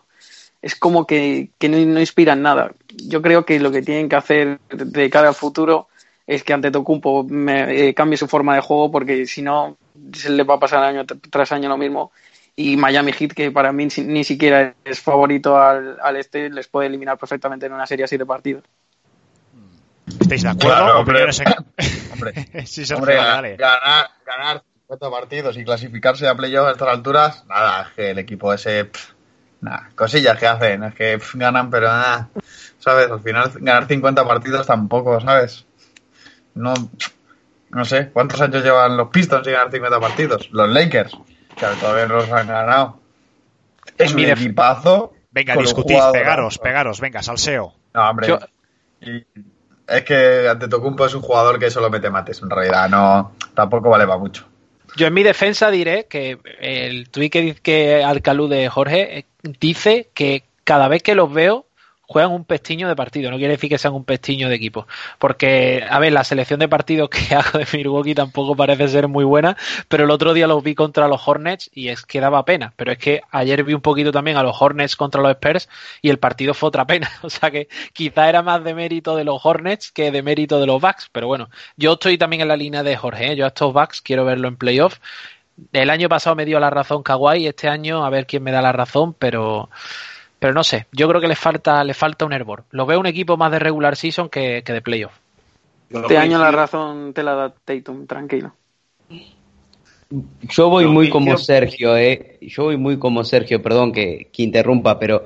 Es 0.62 0.76
como 0.76 1.06
que, 1.06 1.50
que 1.58 1.70
no, 1.70 1.78
no, 1.78 2.00
inspiran 2.00 2.42
nada. 2.42 2.72
Yo 2.88 3.22
creo 3.22 3.46
que 3.46 3.60
lo 3.60 3.72
que 3.72 3.82
tienen 3.82 4.10
que 4.10 4.16
hacer 4.16 4.60
de 4.70 5.10
cara 5.10 5.30
al 5.30 5.36
futuro 5.36 5.88
es 6.28 6.44
que 6.44 6.54
ante 6.54 6.72
Tocumpo 6.72 7.28
eh, 7.30 7.94
cambie 7.96 8.18
su 8.18 8.28
forma 8.28 8.56
de 8.56 8.62
juego 8.62 8.92
porque 8.92 9.26
si 9.26 9.42
no 9.42 9.78
se 10.14 10.30
le 10.30 10.44
va 10.44 10.56
a 10.56 10.60
pasar 10.60 10.84
año 10.84 11.06
tras 11.06 11.52
año 11.52 11.68
lo 11.68 11.78
mismo. 11.78 12.12
Y 12.56 12.78
Miami 12.78 13.14
Heat, 13.14 13.32
que 13.32 13.52
para 13.52 13.72
mí 13.72 13.88
ni 14.06 14.24
siquiera 14.24 14.76
es 14.84 15.00
favorito 15.00 15.58
al, 15.58 15.98
al 16.02 16.18
este, 16.18 16.50
les 16.50 16.68
puede 16.68 16.88
eliminar 16.88 17.18
perfectamente 17.18 17.66
en 17.66 17.74
una 17.74 17.88
serie 17.88 18.06
así 18.06 18.18
de 18.18 18.26
partidos. 18.26 18.64
¿Estáis 20.20 20.44
de 20.44 20.50
acuerdo? 20.50 20.76
Claro, 20.78 21.00
hombre, 21.00 21.34
Sí, 22.66 22.86
Sergio, 22.86 22.98
hombre, 22.98 23.16
dale. 23.16 23.56
ganar, 23.58 24.08
ganar 24.26 24.64
50 24.88 25.10
partidos 25.10 25.58
y 25.58 25.64
clasificarse 25.64 26.28
a 26.28 26.36
playoff 26.36 26.68
a 26.68 26.72
estas 26.72 26.88
alturas, 26.90 27.46
nada, 27.48 27.84
es 27.84 27.88
que 27.96 28.12
el 28.12 28.20
equipo 28.20 28.54
ese, 28.54 28.86
pff, 28.86 29.12
nada, 29.62 29.90
cosillas 29.96 30.38
que 30.38 30.48
hacen, 30.48 30.84
es 30.84 30.94
que 30.96 31.18
pff, 31.18 31.36
ganan, 31.36 31.70
pero 31.70 31.88
nada, 31.88 32.30
¿sabes? 32.80 33.10
Al 33.10 33.22
final 33.22 33.52
ganar 33.60 33.88
50 33.88 34.26
partidos 34.28 34.68
tampoco, 34.68 35.20
¿sabes? 35.22 35.66
No, 36.54 36.74
no 37.70 37.86
sé, 37.86 38.10
¿cuántos 38.10 38.42
años 38.42 38.64
llevan 38.64 38.98
los 38.98 39.08
Pistons 39.10 39.46
sin 39.46 39.54
ganar 39.54 39.72
50 39.72 40.00
partidos? 40.00 40.50
Los 40.52 40.70
Lakers, 40.70 41.14
que 41.58 41.66
todavía 41.80 42.06
no 42.08 42.16
los 42.16 42.30
han 42.32 42.48
ganado. 42.48 43.00
Es 43.98 44.14
mi 44.14 44.26
equipazo. 44.26 45.14
Venga, 45.32 45.56
discutid, 45.56 45.98
pegaros, 46.12 46.58
pegaros, 46.58 47.00
venga, 47.00 47.24
salseo. 47.24 47.74
No, 47.94 48.10
hombre. 48.10 48.28
Yo- 48.28 48.40
Y 49.00 49.26
es 49.88 50.04
que 50.04 50.48
Antetokounmpo 50.50 51.06
es 51.06 51.14
un 51.14 51.22
jugador 51.22 51.60
que 51.60 51.70
solo 51.72 51.90
mete 51.90 52.10
mates, 52.10 52.42
en 52.42 52.50
realidad, 52.50 52.90
no, 52.90 53.34
tampoco 53.54 53.90
vale 53.90 54.06
para 54.06 54.18
mucho. 54.20 54.46
Yo 54.98 55.08
en 55.08 55.14
mi 55.14 55.24
defensa 55.24 55.72
diré 55.72 56.06
que 56.06 56.38
el 56.60 57.10
tuit 57.10 57.32
que, 57.32 57.56
dice- 57.62 58.04
Alcalú 58.04 58.48
de 58.48 58.68
Jorge 58.70 59.20
eh, 59.20 59.26
dice 59.60 60.10
que 60.14 60.44
cada 60.64 60.88
vez 60.90 61.02
que 61.02 61.16
los 61.16 61.32
veo 61.34 61.66
juegan 62.12 62.32
un 62.32 62.44
pestiño 62.44 62.90
de 62.90 62.96
partido, 62.96 63.32
no 63.32 63.38
quiere 63.38 63.54
decir 63.54 63.70
que 63.70 63.78
sean 63.78 63.94
un 63.94 64.04
pestiño 64.04 64.50
de 64.50 64.56
equipo, 64.56 64.86
porque, 65.18 65.86
a 65.90 65.98
ver, 66.00 66.12
la 66.12 66.26
selección 66.26 66.60
de 66.60 66.68
partidos 66.68 67.10
que 67.10 67.34
hago 67.36 67.58
de 67.58 67.66
Milwaukee 67.72 68.14
tampoco 68.14 68.56
parece 68.56 68.90
ser 68.90 69.08
muy 69.08 69.24
buena, 69.24 69.56
pero 69.88 70.04
el 70.04 70.12
otro 70.12 70.34
día 70.34 70.46
los 70.46 70.62
vi 70.62 70.76
contra 70.76 71.08
los 71.08 71.26
Hornets 71.26 71.70
y 71.74 71.88
es 71.88 72.06
que 72.06 72.20
daba 72.20 72.44
pena, 72.44 72.74
pero 72.76 72.92
es 72.92 72.98
que 72.98 73.22
ayer 73.32 73.64
vi 73.64 73.74
un 73.74 73.82
poquito 73.82 74.12
también 74.12 74.36
a 74.36 74.44
los 74.44 74.62
Hornets 74.62 74.98
contra 74.98 75.22
los 75.22 75.32
Spurs 75.32 75.70
y 76.02 76.10
el 76.10 76.20
partido 76.20 76.54
fue 76.54 76.68
otra 76.68 76.86
pena, 76.86 77.10
o 77.22 77.30
sea 77.30 77.50
que 77.50 77.70
quizá 77.94 78.28
era 78.28 78.42
más 78.42 78.62
de 78.64 78.74
mérito 78.74 79.16
de 79.16 79.24
los 79.24 79.40
Hornets 79.46 79.92
que 79.92 80.12
de 80.12 80.22
mérito 80.22 80.60
de 80.60 80.66
los 80.66 80.82
Bucks, 80.82 81.10
pero 81.14 81.28
bueno, 81.28 81.50
yo 81.78 81.94
estoy 81.94 82.18
también 82.18 82.42
en 82.42 82.50
la 82.50 82.58
línea 82.58 82.84
de 82.84 82.98
Jorge, 82.98 83.32
¿eh? 83.32 83.36
yo 83.38 83.46
a 83.46 83.50
estos 83.50 83.74
Bucks 83.74 84.02
quiero 84.02 84.26
verlo 84.26 84.50
en 84.50 84.58
playoff. 84.58 85.00
El 85.74 85.90
año 85.92 86.10
pasado 86.10 86.36
me 86.36 86.46
dio 86.46 86.60
la 86.60 86.70
razón 86.72 87.04
Kawhi, 87.04 87.46
este 87.48 87.68
año 87.68 88.04
a 88.04 88.10
ver 88.10 88.26
quién 88.26 88.42
me 88.44 88.52
da 88.52 88.62
la 88.62 88.72
razón, 88.72 89.14
pero 89.14 89.70
pero 90.42 90.56
no 90.56 90.64
sé, 90.64 90.88
yo 90.92 91.08
creo 91.08 91.22
que 91.22 91.28
les 91.28 91.38
falta, 91.38 91.84
les 91.84 91.96
falta 91.96 92.26
un 92.26 92.34
hervor. 92.34 92.64
Lo 92.72 92.88
veo 92.88 93.00
un 93.00 93.06
equipo 93.06 93.38
más 93.38 93.52
de 93.52 93.60
regular 93.60 93.96
season 93.96 94.28
que, 94.28 94.64
que 94.66 94.74
de 94.74 94.82
playoff. 94.82 95.14
Este 95.92 96.18
año 96.18 96.40
la 96.40 96.50
razón 96.50 97.14
te 97.14 97.22
la 97.22 97.36
da 97.36 97.54
Tatum, 97.64 98.08
tranquilo. 98.08 98.52
Yo 100.10 100.70
voy 100.70 100.88
muy 100.88 101.10
como 101.10 101.38
Sergio, 101.38 101.96
eh. 101.96 102.40
Yo 102.42 102.64
voy 102.64 102.78
muy 102.78 102.98
como 102.98 103.24
Sergio, 103.24 103.62
perdón 103.62 103.92
que, 103.92 104.30
que 104.34 104.42
interrumpa, 104.42 104.98
pero 104.98 105.26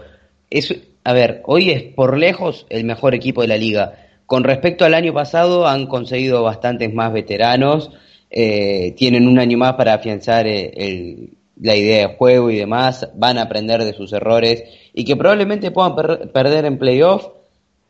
es, 0.50 0.76
a 1.06 1.14
ver, 1.14 1.42
hoy 1.46 1.72
es 1.72 1.82
por 1.84 2.18
lejos 2.18 2.66
el 2.70 2.84
mejor 2.84 3.16
equipo 3.16 3.42
de 3.42 3.48
la 3.48 3.56
liga. 3.58 3.94
Con 4.26 4.44
respecto 4.44 4.84
al 4.84 4.96
año 4.96 5.14
pasado 5.14 5.66
han 5.66 5.88
conseguido 5.88 6.44
bastantes 6.44 6.94
más 6.94 7.14
veteranos, 7.14 7.90
eh, 8.30 8.94
tienen 8.98 9.30
un 9.30 9.40
año 9.40 9.58
más 9.58 9.76
para 9.76 9.94
afianzar 9.94 10.46
eh, 10.46 10.74
el- 10.76 11.30
la 11.62 11.76
idea 11.76 12.08
de 12.10 12.16
juego 12.16 12.50
y 12.52 12.58
demás, 12.58 13.10
van 13.16 13.38
a 13.38 13.44
aprender 13.44 13.84
de 13.84 13.94
sus 13.94 14.12
errores 14.14 14.64
y 14.94 15.06
que 15.06 15.16
probablemente 15.16 15.72
puedan 15.72 15.96
per- 15.96 16.32
perder 16.32 16.66
en 16.66 16.78
playoff. 16.78 17.28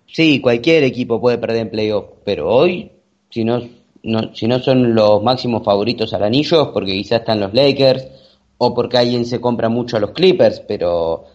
Sí, 0.07 0.39
cualquier 0.39 0.83
equipo 0.83 1.19
puede 1.19 1.37
perder 1.37 1.61
en 1.63 1.69
playoff, 1.71 2.05
pero 2.23 2.49
hoy, 2.49 2.91
si 3.29 3.43
no, 3.43 3.61
no- 4.03 4.33
si 4.35 4.47
no 4.47 4.59
son 4.59 4.93
los 4.93 5.21
máximos 5.23 5.63
favoritos 5.63 6.13
al 6.13 6.23
anillo, 6.23 6.71
porque 6.71 6.91
quizás 6.93 7.21
están 7.21 7.39
los 7.39 7.53
Lakers 7.53 8.07
o 8.57 8.73
porque 8.73 8.97
alguien 8.97 9.25
se 9.25 9.41
compra 9.41 9.67
mucho 9.69 9.97
a 9.97 9.99
los 9.99 10.11
Clippers, 10.11 10.61
pero 10.67 11.25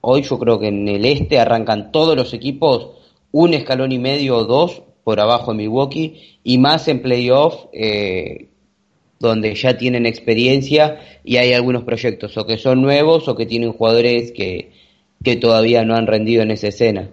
hoy 0.00 0.22
yo 0.22 0.38
creo 0.38 0.58
que 0.58 0.68
en 0.68 0.88
el 0.88 1.04
este 1.04 1.38
arrancan 1.38 1.90
todos 1.92 2.16
los 2.16 2.32
equipos 2.34 2.90
un 3.32 3.52
escalón 3.54 3.90
y 3.92 3.98
medio 3.98 4.36
o 4.36 4.44
dos 4.44 4.82
por 5.02 5.20
abajo 5.20 5.50
de 5.50 5.58
Milwaukee 5.58 6.38
y 6.44 6.58
más 6.58 6.86
en 6.88 7.02
playoff 7.02 7.66
eh, 7.72 8.48
donde 9.28 9.54
ya 9.54 9.76
tienen 9.76 10.06
experiencia 10.06 11.00
y 11.24 11.36
hay 11.36 11.52
algunos 11.52 11.84
proyectos 11.84 12.36
o 12.36 12.46
que 12.46 12.58
son 12.58 12.82
nuevos 12.82 13.28
o 13.28 13.36
que 13.36 13.46
tienen 13.46 13.72
jugadores 13.72 14.32
que, 14.32 14.72
que 15.22 15.36
todavía 15.36 15.84
no 15.84 15.96
han 15.96 16.06
rendido 16.06 16.42
en 16.42 16.50
esa 16.50 16.68
escena. 16.68 17.10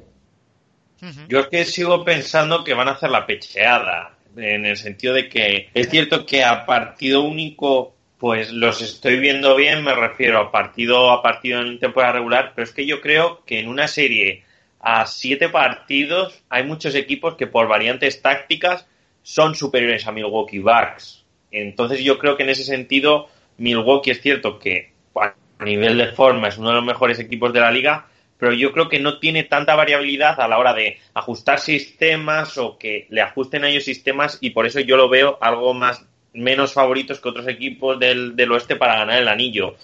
Yo 1.28 1.40
es 1.40 1.48
que 1.48 1.66
sigo 1.66 2.04
pensando 2.04 2.64
que 2.64 2.76
van 2.76 2.88
a 2.88 2.92
hacer 2.92 3.10
la 3.10 3.26
pecheada, 3.26 4.18
en 4.38 4.66
el 4.66 4.78
sentido 4.78 5.14
de 5.14 5.30
que 5.30 5.70
es 5.74 5.90
cierto 5.90 6.26
que 6.26 6.44
a 6.44 6.66
partido 6.66 7.24
único, 7.24 7.96
pues 8.20 8.52
los 8.52 8.82
estoy 8.82 9.20
viendo 9.20 9.56
bien, 9.56 9.84
me 9.84 9.96
refiero 9.96 10.40
a 10.40 10.52
partido 10.52 11.12
a 11.12 11.24
partido 11.24 11.62
en 11.62 11.80
temporada 11.80 12.14
regular, 12.14 12.54
pero 12.56 12.66
es 12.66 12.72
que 12.72 12.86
yo 12.86 13.02
creo 13.02 13.44
que 13.46 13.60
en 13.60 13.68
una 13.68 13.88
serie 13.88 14.44
a 14.80 15.06
siete 15.06 15.50
partidos 15.50 16.44
hay 16.50 16.64
muchos 16.64 16.96
equipos 16.96 17.36
que 17.36 17.48
por 17.48 17.68
variantes 17.68 18.22
tácticas 18.22 18.88
son 19.24 19.56
superiores 19.56 20.08
a 20.08 20.12
Milwaukee 20.12 20.60
Bucks. 20.60 21.21
Entonces 21.52 22.04
yo 22.04 22.18
creo 22.18 22.38
que 22.38 22.44
en 22.44 22.50
ese 22.50 22.64
sentido 22.64 23.28
Milwaukee 23.58 24.12
es 24.12 24.22
cierto 24.22 24.60
que 24.60 24.92
a 25.16 25.66
nivel 25.66 25.98
de 25.98 26.08
forma 26.08 26.48
es 26.48 26.58
uno 26.58 26.70
de 26.70 26.76
los 26.76 26.86
mejores 26.86 27.20
equipos 27.20 27.54
de 27.54 27.60
la 27.60 27.72
liga, 27.72 28.08
pero 28.40 28.54
yo 28.54 28.72
creo 28.72 28.90
que 28.90 29.00
no 29.00 29.20
tiene 29.20 29.44
tanta 29.44 29.76
variabilidad 29.76 30.42
a 30.42 30.48
la 30.48 30.58
hora 30.58 30.74
de 30.74 30.98
ajustar 31.14 31.60
sistemas 31.60 32.58
o 32.58 32.80
que 32.80 33.06
le 33.10 33.22
ajusten 33.22 33.64
a 33.64 33.70
ellos 33.70 33.84
sistemas 33.84 34.40
y 34.42 34.50
por 34.50 34.66
eso 34.66 34.80
yo 34.80 34.98
lo 34.98 35.10
veo 35.10 35.38
algo 35.42 35.76
más 35.76 36.04
menos 36.34 36.74
favoritos 36.74 37.20
que 37.20 37.30
otros 37.30 37.48
equipos 37.48 38.00
del, 38.00 38.36
del 38.36 38.52
oeste 38.52 38.76
para 38.76 38.98
ganar 38.98 39.22
el 39.22 39.28
anillo. 39.28 39.76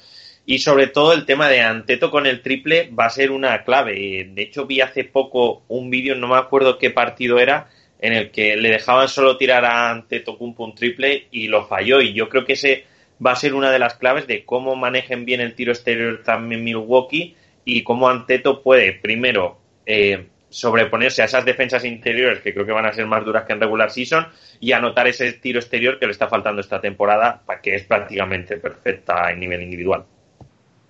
Y 0.46 0.60
sobre 0.60 0.88
todo 0.88 1.14
el 1.14 1.26
tema 1.26 1.50
de 1.50 1.62
Anteto 1.62 2.10
con 2.10 2.26
el 2.26 2.42
triple 2.42 2.90
va 2.98 3.06
a 3.06 3.12
ser 3.12 3.32
una 3.32 3.64
clave. 3.64 4.30
De 4.34 4.42
hecho, 4.42 4.66
vi 4.66 4.80
hace 4.82 5.04
poco 5.04 5.64
un 5.68 5.90
vídeo, 5.90 6.16
no 6.16 6.30
me 6.30 6.38
acuerdo 6.38 6.78
qué 6.78 6.90
partido 6.90 7.38
era, 7.38 7.70
en 8.00 8.14
el 8.14 8.32
que 8.32 8.56
le 8.56 8.70
dejaban 8.70 9.08
solo 9.08 9.38
tirar 9.38 9.66
a 9.66 9.90
Antetokounmpo 9.90 10.64
un 10.64 10.76
triple 10.76 11.28
y 11.32 11.48
lo 11.48 11.66
falló. 11.66 12.02
Y 12.02 12.14
yo 12.14 12.30
creo 12.30 12.46
que 12.46 12.54
ese 12.54 12.86
va 13.26 13.32
a 13.32 13.36
ser 13.36 13.54
una 13.56 13.72
de 13.72 13.80
las 13.80 13.96
claves 13.96 14.28
de 14.28 14.46
cómo 14.46 14.76
manejen 14.76 15.26
bien 15.26 15.42
el 15.42 15.56
tiro 15.56 15.72
exterior 15.72 16.22
también 16.24 16.64
Milwaukee 16.64 17.36
y 17.66 17.84
cómo 17.84 18.10
Anteto 18.10 18.62
puede, 18.62 18.94
primero, 18.94 19.58
eh, 19.86 20.28
sobreponerse 20.50 21.22
a 21.22 21.26
esas 21.26 21.44
defensas 21.44 21.84
interiores 21.84 22.40
que 22.40 22.54
creo 22.54 22.66
que 22.66 22.72
van 22.72 22.86
a 22.86 22.94
ser 22.94 23.06
más 23.06 23.26
duras 23.26 23.46
que 23.46 23.54
en 23.54 23.60
regular 23.60 23.92
season 23.92 24.28
y 24.60 24.72
anotar 24.72 25.08
ese 25.08 25.34
tiro 25.34 25.60
exterior 25.60 26.00
que 26.00 26.06
le 26.06 26.12
está 26.12 26.28
faltando 26.28 26.62
esta 26.62 26.80
temporada, 26.80 27.44
que 27.62 27.76
es 27.76 27.84
prácticamente 27.84 28.58
perfecta 28.58 29.30
en 29.32 29.40
nivel 29.40 29.64
individual. 29.64 30.06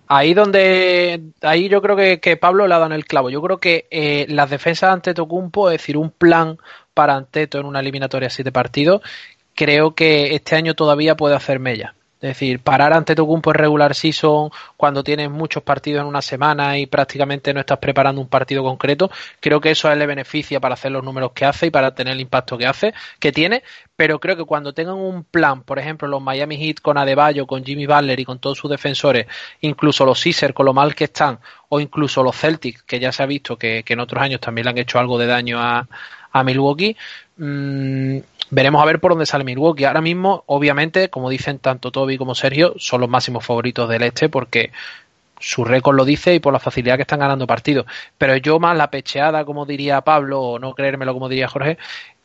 Ahí 0.10 0.34
donde, 0.34 1.22
ahí 1.42 1.68
yo 1.68 1.82
creo 1.82 1.98
que, 1.98 2.20
que 2.22 2.38
Pablo 2.38 2.66
le 2.66 2.74
ha 2.74 2.78
dado 2.78 2.92
en 2.92 2.96
el 2.96 3.06
clavo. 3.06 3.30
Yo 3.30 3.42
creo 3.42 3.58
que 3.58 3.88
eh, 3.92 4.26
las 4.30 4.50
defensas 4.50 4.94
ante 4.94 5.14
Tocumpo, 5.14 5.70
es 5.70 5.80
decir, 5.80 5.98
un 5.98 6.12
plan 6.12 6.58
para 6.98 7.16
Anteto 7.16 7.60
en 7.60 7.68
una 7.68 7.82
eliminatoria 7.82 8.28
siete 8.28 8.52
partidos, 8.52 9.04
creo 9.54 9.94
que 9.94 10.34
este 10.34 10.56
año 10.56 10.74
todavía 10.74 11.16
puede 11.16 11.36
hacer 11.36 11.60
mella. 11.60 11.94
Es 12.20 12.30
decir, 12.30 12.60
parar 12.60 12.94
ante 12.94 13.14
Tocumpo 13.14 13.52
en 13.52 13.60
regular 13.60 13.94
season 13.94 14.50
cuando 14.76 15.04
tienes 15.04 15.30
muchos 15.30 15.62
partidos 15.62 16.02
en 16.02 16.08
una 16.08 16.24
semana 16.24 16.80
y 16.80 16.88
prácticamente 16.88 17.54
no 17.54 17.60
estás 17.60 17.78
preparando 17.78 18.20
un 18.20 18.28
partido 18.28 18.64
concreto, 18.64 19.12
creo 19.40 19.62
que 19.62 19.70
eso 19.70 19.88
a 19.88 19.94
él 19.94 20.00
le 20.00 20.08
beneficia 20.08 20.60
para 20.60 20.74
hacer 20.74 20.92
los 20.92 21.04
números 21.04 21.34
que 21.36 21.46
hace 21.46 21.68
y 21.68 21.70
para 21.70 21.94
tener 21.94 22.14
el 22.14 22.20
impacto 22.20 22.58
que 22.58 22.66
hace, 22.66 22.96
que 23.20 23.32
tiene, 23.32 23.62
pero 23.96 24.20
creo 24.20 24.36
que 24.36 24.46
cuando 24.46 24.74
tengan 24.74 24.96
un 24.96 25.24
plan, 25.24 25.62
por 25.62 25.78
ejemplo, 25.78 26.08
los 26.08 26.20
Miami 26.20 26.58
Heat 26.58 26.82
con 26.82 26.98
Adebayo, 26.98 27.46
con 27.46 27.64
Jimmy 27.64 27.86
Butler 27.86 28.20
y 28.20 28.26
con 28.26 28.40
todos 28.40 28.58
sus 28.58 28.72
defensores, 28.72 29.28
incluso 29.62 30.04
los 30.04 30.20
Sixers 30.20 30.56
con 30.56 30.66
lo 30.66 30.74
mal 30.74 30.96
que 30.96 31.04
están, 31.04 31.38
o 31.70 31.80
incluso 31.80 32.24
los 32.24 32.36
Celtics, 32.36 32.82
que 32.82 33.00
ya 33.00 33.12
se 33.12 33.22
ha 33.22 33.28
visto 33.28 33.60
que, 33.60 33.84
que 33.84 33.94
en 33.94 34.00
otros 34.00 34.24
años 34.24 34.42
también 34.42 34.66
le 34.66 34.72
han 34.72 34.78
hecho 34.80 34.98
algo 34.98 35.20
de 35.20 35.28
daño 35.28 35.60
a, 35.60 35.88
a 36.40 36.44
Milwaukee, 36.44 36.96
mmm, 37.38 38.18
veremos 38.50 38.82
a 38.82 38.86
ver 38.86 39.00
por 39.00 39.12
dónde 39.12 39.26
sale 39.26 39.44
Milwaukee. 39.44 39.86
Ahora 39.86 40.02
mismo, 40.02 40.44
obviamente, 40.48 41.10
como 41.10 41.30
dicen 41.30 41.60
tanto 41.60 41.92
Toby 41.92 42.18
como 42.18 42.36
Sergio, 42.36 42.74
son 42.78 43.02
los 43.02 43.10
máximos 43.10 43.46
favoritos 43.46 43.90
del 43.90 44.04
este 44.04 44.30
porque 44.30 44.72
su 45.40 45.64
récord 45.66 45.96
lo 45.96 46.06
dice 46.06 46.34
y 46.34 46.40
por 46.40 46.54
la 46.54 46.60
facilidad 46.60 46.96
que 46.96 47.04
están 47.04 47.20
ganando 47.20 47.48
partidos. 47.48 47.86
Pero 48.18 48.36
yo 48.38 48.60
más 48.60 48.78
la 48.78 48.90
pecheada, 48.90 49.46
como 49.46 49.66
diría 49.66 50.02
Pablo, 50.02 50.42
o 50.42 50.60
no 50.60 50.74
creérmelo 50.74 51.14
como 51.14 51.30
diría 51.30 51.48
Jorge, 51.48 51.78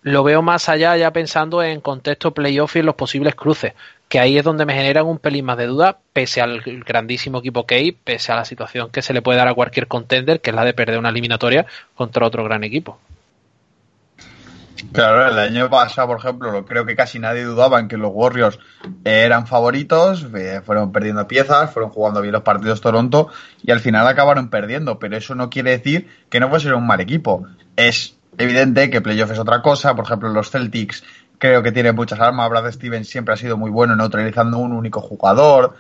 lo 0.02 0.24
veo 0.24 0.42
más 0.42 0.68
allá 0.68 0.96
ya 0.96 1.12
pensando 1.12 1.62
en 1.62 1.80
contexto 1.80 2.32
playoff 2.32 2.76
y 2.76 2.80
en 2.80 2.86
los 2.86 2.96
posibles 2.96 3.34
cruces, 3.34 3.74
que 4.08 4.18
ahí 4.18 4.36
es 4.36 4.44
donde 4.44 4.66
me 4.66 4.74
generan 4.74 5.06
un 5.06 5.18
pelín 5.18 5.44
más 5.44 5.56
de 5.56 5.66
duda, 5.66 5.98
pese 6.12 6.40
al 6.40 6.60
grandísimo 6.60 7.38
equipo 7.38 7.66
que 7.66 7.76
hay, 7.76 7.92
pese 7.92 8.32
a 8.32 8.36
la 8.36 8.44
situación 8.44 8.90
que 8.90 9.00
se 9.00 9.12
le 9.12 9.22
puede 9.22 9.38
dar 9.38 9.48
a 9.48 9.54
cualquier 9.54 9.86
contender, 9.86 10.40
que 10.40 10.50
es 10.50 10.56
la 10.56 10.64
de 10.64 10.74
perder 10.74 10.98
una 10.98 11.10
eliminatoria 11.10 11.66
contra 11.94 12.26
otro 12.26 12.44
gran 12.44 12.64
equipo. 12.64 12.98
Claro, 14.90 15.28
el 15.28 15.38
año 15.38 15.70
pasado, 15.70 16.08
por 16.08 16.18
ejemplo, 16.18 16.64
creo 16.64 16.84
que 16.84 16.96
casi 16.96 17.18
nadie 17.18 17.44
dudaba 17.44 17.78
en 17.78 17.88
que 17.88 17.96
los 17.96 18.10
Warriors 18.12 18.58
eran 19.04 19.46
favoritos, 19.46 20.26
eh, 20.34 20.60
fueron 20.64 20.92
perdiendo 20.92 21.26
piezas, 21.28 21.70
fueron 21.70 21.90
jugando 21.90 22.20
bien 22.20 22.32
los 22.32 22.42
partidos 22.42 22.80
Toronto 22.80 23.28
y 23.62 23.70
al 23.70 23.80
final 23.80 24.06
acabaron 24.06 24.50
perdiendo, 24.50 24.98
pero 24.98 25.16
eso 25.16 25.34
no 25.34 25.50
quiere 25.50 25.70
decir 25.70 26.08
que 26.28 26.40
no 26.40 26.48
fuese 26.48 26.72
un 26.74 26.86
mal 26.86 27.00
equipo. 27.00 27.46
Es 27.76 28.16
evidente 28.36 28.90
que 28.90 29.00
playoff 29.00 29.30
es 29.30 29.38
otra 29.38 29.62
cosa, 29.62 29.94
por 29.94 30.04
ejemplo, 30.04 30.28
los 30.30 30.50
Celtics 30.50 31.04
creo 31.38 31.62
que 31.62 31.72
tienen 31.72 31.96
muchas 31.96 32.20
armas, 32.20 32.48
Brad 32.50 32.70
Stevens 32.70 33.08
siempre 33.08 33.34
ha 33.34 33.36
sido 33.36 33.56
muy 33.56 33.70
bueno 33.70 33.96
neutralizando 33.96 34.58
un 34.58 34.72
único 34.72 35.00
jugador. 35.00 35.74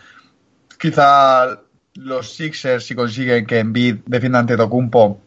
Quizá 0.78 1.60
los 1.94 2.34
Sixers 2.34 2.84
si 2.84 2.94
consiguen 2.94 3.46
que 3.46 3.60
Embiid 3.60 3.98
defienda 4.06 4.40
ante 4.40 4.56
Tocumpo, 4.56 5.20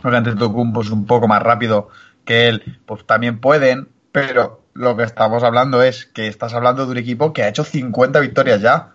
porque 0.00 0.16
ante 0.16 0.34
Tocumpo 0.34 0.80
es 0.80 0.90
un 0.90 1.04
poco 1.06 1.28
más 1.28 1.42
rápido 1.42 1.90
que 2.24 2.48
él, 2.48 2.80
pues 2.86 3.06
también 3.06 3.40
pueden, 3.40 3.88
pero 4.12 4.62
lo 4.74 4.96
que 4.96 5.02
estamos 5.04 5.42
hablando 5.42 5.82
es 5.82 6.06
que 6.06 6.28
estás 6.28 6.54
hablando 6.54 6.86
de 6.86 6.92
un 6.92 6.98
equipo 6.98 7.32
que 7.32 7.42
ha 7.42 7.48
hecho 7.48 7.64
50 7.64 8.20
victorias 8.20 8.60
ya, 8.60 8.92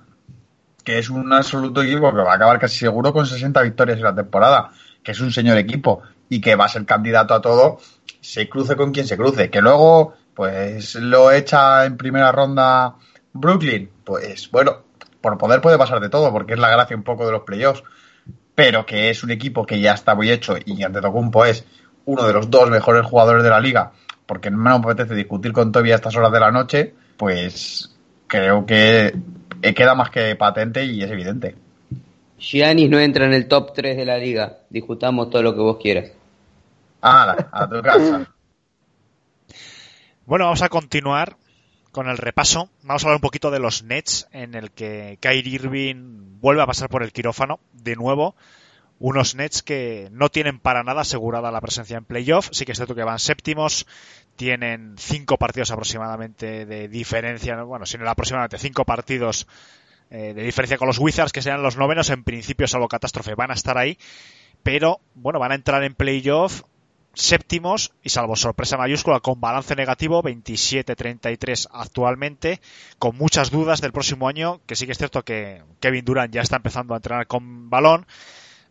que 0.83 0.99
es 0.99 1.09
un 1.09 1.31
absoluto 1.33 1.81
equipo 1.81 2.09
que 2.11 2.21
va 2.21 2.31
a 2.31 2.35
acabar 2.35 2.59
casi 2.59 2.77
seguro 2.77 3.13
con 3.13 3.25
60 3.25 3.61
victorias 3.61 3.97
en 3.97 4.03
la 4.03 4.15
temporada, 4.15 4.71
que 5.03 5.11
es 5.11 5.19
un 5.19 5.31
señor 5.31 5.57
equipo 5.57 6.01
y 6.29 6.41
que 6.41 6.55
va 6.55 6.65
a 6.65 6.69
ser 6.69 6.85
candidato 6.85 7.33
a 7.33 7.41
todo, 7.41 7.79
se 8.21 8.49
cruce 8.49 8.75
con 8.75 8.91
quien 8.91 9.07
se 9.07 9.17
cruce, 9.17 9.49
que 9.49 9.61
luego 9.61 10.15
pues 10.33 10.95
lo 10.95 11.31
echa 11.31 11.85
en 11.85 11.97
primera 11.97 12.31
ronda 12.31 12.95
Brooklyn, 13.33 13.89
pues 14.03 14.49
bueno, 14.51 14.83
por 15.21 15.37
poder 15.37 15.61
puede 15.61 15.77
pasar 15.77 15.99
de 15.99 16.09
todo, 16.09 16.31
porque 16.31 16.53
es 16.53 16.59
la 16.59 16.69
gracia 16.69 16.95
un 16.95 17.03
poco 17.03 17.25
de 17.25 17.31
los 17.31 17.41
playoffs, 17.41 17.83
pero 18.55 18.85
que 18.85 19.09
es 19.09 19.23
un 19.23 19.31
equipo 19.31 19.65
que 19.65 19.79
ya 19.79 19.93
está 19.93 20.15
muy 20.15 20.31
hecho 20.31 20.55
y 20.63 20.83
Antetokounmpo 20.83 21.45
es 21.45 21.65
uno 22.07 22.25
de 22.25 22.33
los 22.33 22.49
dos 22.49 22.69
mejores 22.69 23.05
jugadores 23.05 23.43
de 23.43 23.49
la 23.49 23.59
liga, 23.59 23.91
porque 24.25 24.49
no 24.49 24.57
me 24.57 24.71
apetece 24.71 25.13
discutir 25.13 25.51
con 25.51 25.71
Toby 25.71 25.91
a 25.91 25.95
estas 25.95 26.15
horas 26.15 26.31
de 26.31 26.39
la 26.39 26.51
noche, 26.51 26.93
pues 27.17 27.95
creo 28.27 28.65
que 28.65 29.13
queda 29.61 29.93
más 29.93 30.09
que 30.09 30.35
patente 30.35 30.85
y 30.85 31.03
es 31.03 31.11
evidente. 31.11 31.55
Giannis 32.39 32.89
no 32.89 32.99
entra 32.99 33.25
en 33.25 33.33
el 33.33 33.47
top 33.47 33.73
3 33.73 33.97
de 33.97 34.05
la 34.05 34.17
liga. 34.17 34.59
Discutamos 34.69 35.29
todo 35.29 35.43
lo 35.43 35.53
que 35.53 35.59
vos 35.59 35.77
quieras. 35.81 36.11
Ah, 37.01 37.35
a 37.51 37.69
tu 37.69 37.81
casa. 37.81 38.31
Bueno, 40.25 40.43
vamos 40.43 40.61
a 40.61 40.67
continuar 40.67 41.37
con 41.93 42.09
el 42.09 42.17
repaso. 42.17 42.67
Vamos 42.83 43.01
a 43.01 43.07
hablar 43.07 43.15
un 43.15 43.21
poquito 43.21 43.49
de 43.49 43.59
los 43.59 43.83
Nets, 43.83 44.27
en 44.33 44.55
el 44.55 44.71
que 44.71 45.17
Kyrie 45.21 45.55
Irving 45.55 46.41
vuelve 46.41 46.61
a 46.61 46.65
pasar 46.65 46.89
por 46.89 47.01
el 47.01 47.13
quirófano 47.13 47.61
de 47.71 47.95
nuevo 47.95 48.35
unos 48.99 49.35
Nets 49.35 49.61
que 49.61 50.09
no 50.11 50.29
tienen 50.29 50.59
para 50.59 50.83
nada 50.83 51.01
asegurada 51.01 51.51
la 51.51 51.61
presencia 51.61 51.97
en 51.97 52.05
playoff. 52.05 52.49
Sí 52.51 52.65
que 52.65 52.71
es 52.71 52.77
cierto 52.77 52.95
que 52.95 53.03
van 53.03 53.19
séptimos, 53.19 53.85
tienen 54.35 54.95
cinco 54.97 55.37
partidos 55.37 55.71
aproximadamente 55.71 56.65
de 56.65 56.87
diferencia, 56.87 57.61
bueno, 57.63 57.85
sino 57.85 58.09
aproximadamente 58.09 58.57
cinco 58.57 58.85
partidos 58.85 59.47
eh, 60.09 60.33
de 60.33 60.43
diferencia 60.43 60.77
con 60.77 60.87
los 60.87 60.99
Wizards, 60.99 61.31
que 61.31 61.41
sean 61.41 61.61
los 61.61 61.77
novenos. 61.77 62.09
En 62.09 62.23
principio, 62.23 62.67
salvo 62.67 62.87
catástrofe, 62.87 63.35
van 63.35 63.51
a 63.51 63.55
estar 63.55 63.77
ahí, 63.77 63.97
pero 64.63 64.99
bueno, 65.15 65.39
van 65.39 65.51
a 65.51 65.55
entrar 65.55 65.83
en 65.83 65.95
playoff 65.95 66.63
séptimos 67.17 67.93
y 68.03 68.09
salvo 68.09 68.35
sorpresa 68.35 68.77
mayúscula 68.77 69.19
con 69.21 69.41
balance 69.41 69.75
negativo 69.75 70.21
27-33 70.21 71.67
actualmente 71.71 72.61
con 72.99 73.17
muchas 73.17 73.49
dudas 73.49 73.81
del 73.81 73.91
próximo 73.91 74.27
año 74.27 74.61
que 74.67 74.75
sí 74.75 74.85
que 74.85 74.91
es 74.91 74.99
cierto 74.99 75.23
que 75.23 75.63
Kevin 75.79 76.05
Durant 76.05 76.31
ya 76.31 76.41
está 76.41 76.57
empezando 76.57 76.93
a 76.93 76.97
entrenar 76.97 77.25
con 77.25 77.71
balón 77.71 78.05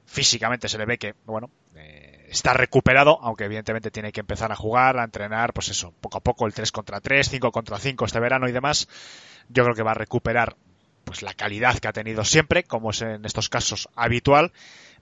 físicamente 0.06 0.68
se 0.68 0.78
le 0.78 0.86
ve 0.86 0.98
que 0.98 1.14
bueno 1.24 1.50
eh, 1.74 2.26
está 2.30 2.54
recuperado 2.54 3.18
aunque 3.22 3.44
evidentemente 3.44 3.90
tiene 3.90 4.12
que 4.12 4.20
empezar 4.20 4.52
a 4.52 4.56
jugar 4.56 4.98
a 4.98 5.04
entrenar 5.04 5.52
pues 5.52 5.68
eso 5.68 5.92
poco 6.00 6.18
a 6.18 6.20
poco 6.20 6.46
el 6.46 6.54
3 6.54 6.72
contra 6.72 7.00
3 7.00 7.28
5 7.28 7.52
contra 7.52 7.78
5 7.78 8.04
este 8.04 8.20
verano 8.20 8.48
y 8.48 8.52
demás 8.52 8.88
yo 9.48 9.64
creo 9.64 9.74
que 9.74 9.82
va 9.82 9.92
a 9.92 9.94
recuperar 9.94 10.56
pues 11.04 11.22
la 11.22 11.34
calidad 11.34 11.78
que 11.78 11.88
ha 11.88 11.92
tenido 11.92 12.24
siempre 12.24 12.64
como 12.64 12.90
es 12.90 13.02
en 13.02 13.24
estos 13.24 13.48
casos 13.48 13.88
habitual 13.94 14.52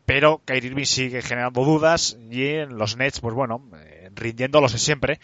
pero 0.06 0.42
Kyrie 0.44 0.70
Irving 0.70 0.84
sigue 0.84 1.22
generando 1.22 1.64
dudas 1.64 2.18
y 2.30 2.46
en 2.46 2.76
los 2.76 2.96
Nets, 2.96 3.20
pues 3.20 3.34
bueno, 3.34 3.62
eh, 3.76 4.10
rindiéndolos 4.14 4.72
siempre. 4.72 5.18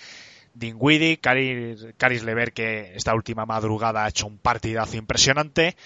Dinwiddie, 0.55 1.19
Caris 1.19 2.23
Lever 2.25 2.53
que 2.53 2.93
esta 2.95 3.15
última 3.15 3.47
madrugada 3.47 4.05
ha 4.05 4.09
hecho 4.09 4.27
un 4.27 4.39
partidazo 4.39 4.97
impresionante. 4.97 5.77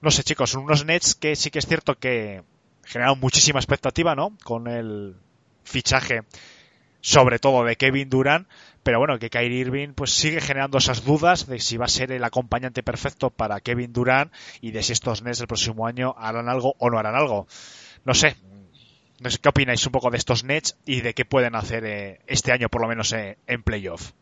No 0.00 0.10
sé, 0.10 0.24
chicos, 0.24 0.50
son 0.50 0.64
unos 0.64 0.84
Nets 0.84 1.14
que 1.14 1.36
sí 1.36 1.50
que 1.50 1.60
es 1.60 1.66
cierto 1.66 1.98
que 1.98 2.42
generaron 2.86 3.20
muchísima 3.20 3.58
expectativa, 3.58 4.14
¿no? 4.14 4.36
Con 4.44 4.68
el 4.68 5.16
fichaje, 5.64 6.22
sobre 7.00 7.38
todo 7.38 7.64
de 7.64 7.76
Kevin 7.76 8.10
Durant, 8.10 8.48
pero 8.82 8.98
bueno, 8.98 9.18
que 9.18 9.30
Kyrie 9.30 9.60
Irving 9.60 9.94
pues 9.94 10.12
sigue 10.12 10.40
generando 10.40 10.78
esas 10.78 11.04
dudas 11.04 11.46
de 11.46 11.58
si 11.60 11.76
va 11.76 11.86
a 11.86 11.88
ser 11.88 12.12
el 12.12 12.24
acompañante 12.24 12.82
perfecto 12.82 13.30
para 13.30 13.60
Kevin 13.60 13.92
Durant 13.92 14.32
y 14.60 14.72
de 14.72 14.82
si 14.82 14.92
estos 14.92 15.22
Nets 15.22 15.40
el 15.40 15.46
próximo 15.46 15.86
año 15.86 16.14
harán 16.18 16.48
algo 16.48 16.74
o 16.78 16.90
no 16.90 16.98
harán 16.98 17.14
algo 17.14 17.46
no 18.04 18.14
sé, 18.14 18.36
no 19.20 19.30
sé 19.30 19.38
qué 19.38 19.48
opináis 19.48 19.84
un 19.86 19.92
poco 19.92 20.10
de 20.10 20.18
estos 20.18 20.44
Nets 20.44 20.76
y 20.84 21.00
de 21.00 21.14
qué 21.14 21.24
pueden 21.24 21.54
hacer 21.54 21.84
eh, 21.84 22.20
este 22.26 22.52
año, 22.52 22.68
por 22.68 22.82
lo 22.82 22.88
menos 22.88 23.12
eh, 23.12 23.38
en 23.46 23.62
playoff. 23.62 24.12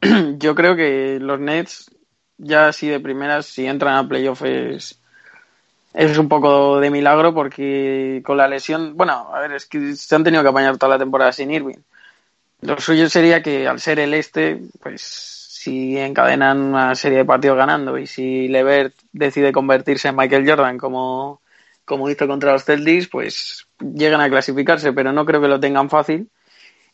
Yo 0.38 0.54
creo 0.54 0.76
que 0.76 1.18
los 1.20 1.38
Nets, 1.38 1.90
ya 2.38 2.68
así 2.68 2.88
de 2.88 3.00
primeras, 3.00 3.46
si 3.46 3.66
entran 3.66 3.96
a 3.96 4.08
playoff 4.08 4.42
es, 4.42 5.00
es 5.96 6.18
un 6.18 6.28
poco 6.28 6.78
de 6.78 6.90
milagro 6.90 7.32
porque 7.34 8.22
con 8.24 8.36
la 8.36 8.48
lesión, 8.48 8.96
bueno, 8.96 9.30
a 9.32 9.40
ver, 9.40 9.52
es 9.52 9.66
que 9.66 9.96
se 9.96 10.14
han 10.14 10.24
tenido 10.24 10.42
que 10.42 10.50
apañar 10.50 10.76
toda 10.76 10.94
la 10.94 10.98
temporada 10.98 11.32
sin 11.32 11.50
Irving. 11.50 11.78
Lo 12.60 12.78
suyo 12.80 13.08
sería 13.08 13.42
que 13.42 13.66
al 13.66 13.80
ser 13.80 13.98
el 14.00 14.14
este, 14.14 14.60
pues 14.82 15.02
si 15.02 15.98
encadenan 15.98 16.60
una 16.60 16.94
serie 16.94 17.18
de 17.18 17.24
partidos 17.24 17.56
ganando 17.56 17.98
y 17.98 18.06
si 18.06 18.48
Levert 18.48 18.94
decide 19.12 19.52
convertirse 19.52 20.08
en 20.08 20.16
Michael 20.16 20.48
Jordan 20.48 20.78
como 20.78 21.40
como 21.86 22.10
hizo 22.10 22.26
contra 22.26 22.52
los 22.52 22.64
Celtics, 22.64 23.08
pues 23.08 23.66
llegan 23.78 24.20
a 24.20 24.28
clasificarse, 24.28 24.92
pero 24.92 25.12
no 25.12 25.24
creo 25.24 25.40
que 25.40 25.48
lo 25.48 25.60
tengan 25.60 25.88
fácil. 25.88 26.28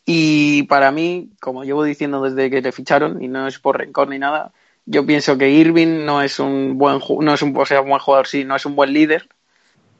Y 0.05 0.63
para 0.63 0.91
mí, 0.91 1.31
como 1.41 1.63
llevo 1.63 1.83
diciendo 1.83 2.21
desde 2.21 2.49
que 2.49 2.61
le 2.61 2.71
ficharon, 2.71 3.21
y 3.23 3.27
no 3.27 3.47
es 3.47 3.59
por 3.59 3.77
rencor 3.79 4.09
ni 4.09 4.19
nada, 4.19 4.53
yo 4.85 5.05
pienso 5.05 5.37
que 5.37 5.49
Irving 5.49 6.05
no 6.05 6.21
es 6.21 6.39
un 6.39 6.77
buen 6.77 6.99
no 7.21 7.33
es 7.33 7.41
un, 7.41 7.55
o 7.55 7.65
sea, 7.65 7.81
buen 7.81 7.99
jugador, 7.99 8.27
sí, 8.27 8.43
no 8.43 8.55
es 8.55 8.65
un 8.65 8.75
buen 8.75 8.93
líder. 8.93 9.29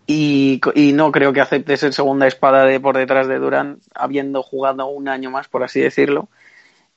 Y, 0.05 0.59
y, 0.75 0.91
no 0.91 1.13
creo 1.13 1.31
que 1.31 1.39
acepte 1.39 1.77
ser 1.77 1.93
segunda 1.93 2.27
espada 2.27 2.65
de 2.65 2.77
por 2.81 2.97
detrás 2.97 3.25
de 3.29 3.39
Durán, 3.39 3.79
habiendo 3.95 4.43
jugado 4.43 4.85
un 4.87 5.07
año 5.07 5.31
más, 5.31 5.47
por 5.47 5.63
así 5.63 5.79
decirlo. 5.79 6.27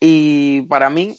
Y 0.00 0.62
para 0.62 0.90
mí, 0.90 1.16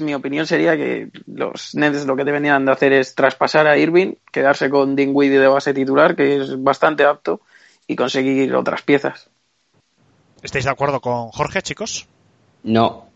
mi 0.00 0.14
opinión 0.14 0.46
sería 0.46 0.76
que 0.76 1.10
los 1.26 1.74
Nets 1.74 2.06
lo 2.06 2.16
que 2.16 2.24
deberían 2.24 2.64
de 2.64 2.72
hacer 2.72 2.92
es 2.92 3.14
traspasar 3.14 3.66
a 3.66 3.76
Irving, 3.76 4.14
quedarse 4.32 4.70
con 4.70 4.94
Dinwiddie 4.94 5.40
de 5.40 5.48
base 5.48 5.74
titular, 5.74 6.14
que 6.14 6.36
es 6.36 6.62
bastante 6.62 7.04
apto, 7.04 7.40
y 7.86 7.96
conseguir 7.96 8.54
otras 8.54 8.82
piezas. 8.82 9.28
¿Estáis 10.42 10.64
de 10.64 10.70
acuerdo 10.70 11.00
con 11.00 11.28
Jorge, 11.30 11.62
chicos? 11.62 12.06
No. 12.62 13.07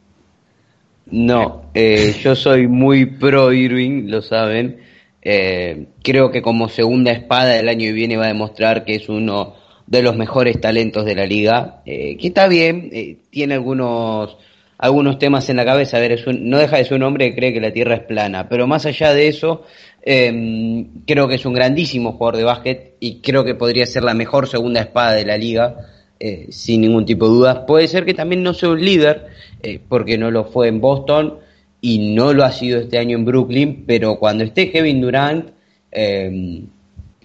No, 1.06 1.70
eh, 1.74 2.14
yo 2.22 2.34
soy 2.34 2.68
muy 2.68 3.06
pro 3.06 3.52
Irving, 3.52 4.08
lo 4.08 4.22
saben. 4.22 4.80
Eh, 5.20 5.86
creo 6.02 6.30
que 6.30 6.42
como 6.42 6.68
segunda 6.68 7.12
espada 7.12 7.58
el 7.58 7.68
año 7.68 7.80
que 7.80 7.92
viene 7.92 8.16
va 8.16 8.24
a 8.24 8.28
demostrar 8.28 8.84
que 8.84 8.96
es 8.96 9.08
uno 9.08 9.54
de 9.86 10.02
los 10.02 10.16
mejores 10.16 10.60
talentos 10.60 11.04
de 11.04 11.14
la 11.14 11.26
liga. 11.26 11.82
Eh, 11.84 12.16
que 12.16 12.28
está 12.28 12.48
bien, 12.48 13.18
tiene 13.30 13.54
algunos 13.54 14.36
algunos 14.82 15.18
temas 15.18 15.48
en 15.48 15.56
la 15.56 15.64
cabeza. 15.64 15.96
A 15.96 16.00
ver, 16.00 16.18
no 16.40 16.58
deja 16.58 16.76
de 16.76 16.84
ser 16.84 16.96
un 16.96 17.04
hombre 17.04 17.30
que 17.30 17.36
cree 17.36 17.52
que 17.52 17.60
la 17.60 17.72
Tierra 17.72 17.94
es 17.94 18.02
plana, 18.02 18.48
pero 18.48 18.66
más 18.66 18.84
allá 18.84 19.14
de 19.14 19.28
eso, 19.28 19.62
em, 20.02 21.04
creo 21.06 21.28
que 21.28 21.36
es 21.36 21.46
un 21.46 21.54
grandísimo 21.54 22.12
jugador 22.12 22.36
de 22.36 22.44
básquet 22.44 22.94
y 22.98 23.20
creo 23.20 23.44
que 23.44 23.54
podría 23.54 23.86
ser 23.86 24.02
la 24.02 24.12
mejor 24.12 24.48
segunda 24.48 24.80
espada 24.80 25.12
de 25.12 25.24
la 25.24 25.38
liga, 25.38 25.76
eh, 26.24 26.46
sin 26.50 26.82
ningún 26.82 27.04
tipo 27.04 27.26
de 27.26 27.32
dudas. 27.32 27.58
Puede 27.66 27.88
ser 27.88 28.04
que 28.04 28.14
también 28.14 28.44
no 28.44 28.54
sea 28.54 28.68
un 28.68 28.80
líder, 28.80 29.26
eh, 29.60 29.80
porque 29.88 30.16
no 30.16 30.30
lo 30.30 30.44
fue 30.44 30.68
en 30.68 30.80
Boston 30.80 31.38
y 31.80 32.14
no 32.14 32.32
lo 32.32 32.44
ha 32.44 32.52
sido 32.52 32.78
este 32.78 32.96
año 32.96 33.18
en 33.18 33.24
Brooklyn, 33.24 33.82
pero 33.88 34.20
cuando 34.20 34.44
esté 34.44 34.70
Kevin 34.70 35.00
Durant, 35.00 35.50
em, 35.90 36.66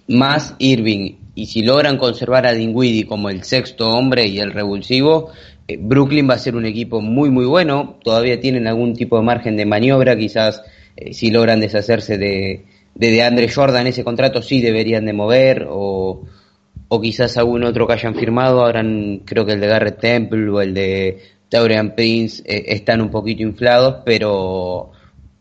más 0.08 0.56
Irving, 0.58 1.12
y 1.36 1.46
si 1.46 1.62
logran 1.62 1.96
conservar 1.96 2.44
a 2.44 2.54
Dinwiddie 2.54 3.06
como 3.06 3.30
el 3.30 3.44
sexto 3.44 3.88
hombre 3.88 4.26
y 4.26 4.40
el 4.40 4.50
revulsivo, 4.50 5.30
eh, 5.68 5.78
Brooklyn 5.80 6.28
va 6.28 6.34
a 6.34 6.38
ser 6.38 6.56
un 6.56 6.66
equipo 6.66 7.00
muy 7.00 7.30
muy 7.30 7.46
bueno, 7.46 7.98
todavía 8.02 8.40
tienen 8.40 8.66
algún 8.66 8.94
tipo 8.94 9.16
de 9.16 9.22
margen 9.22 9.56
de 9.56 9.64
maniobra, 9.64 10.18
quizás 10.18 10.60
eh, 10.96 11.14
si 11.14 11.30
logran 11.30 11.60
deshacerse 11.60 12.18
de, 12.18 12.64
de 12.96 13.22
Andre 13.22 13.48
Jordan 13.48 13.86
ese 13.86 14.02
contrato 14.02 14.42
sí 14.42 14.60
deberían 14.60 15.06
de 15.06 15.12
mover 15.12 15.68
o, 15.70 16.24
o 16.88 17.00
quizás 17.00 17.36
algún 17.36 17.64
otro 17.64 17.86
que 17.86 17.92
hayan 17.92 18.14
firmado, 18.14 18.64
ahora 18.64 18.84
creo 19.24 19.44
que 19.44 19.52
el 19.52 19.60
de 19.60 19.66
Garrett 19.66 20.00
Temple 20.00 20.48
o 20.48 20.60
el 20.60 20.74
de 20.74 21.18
Taurian 21.48 21.94
Prince 21.94 22.42
eh, 22.46 22.64
están 22.68 23.00
un 23.00 23.10
poquito 23.10 23.42
inflados, 23.42 24.02
pero 24.04 24.92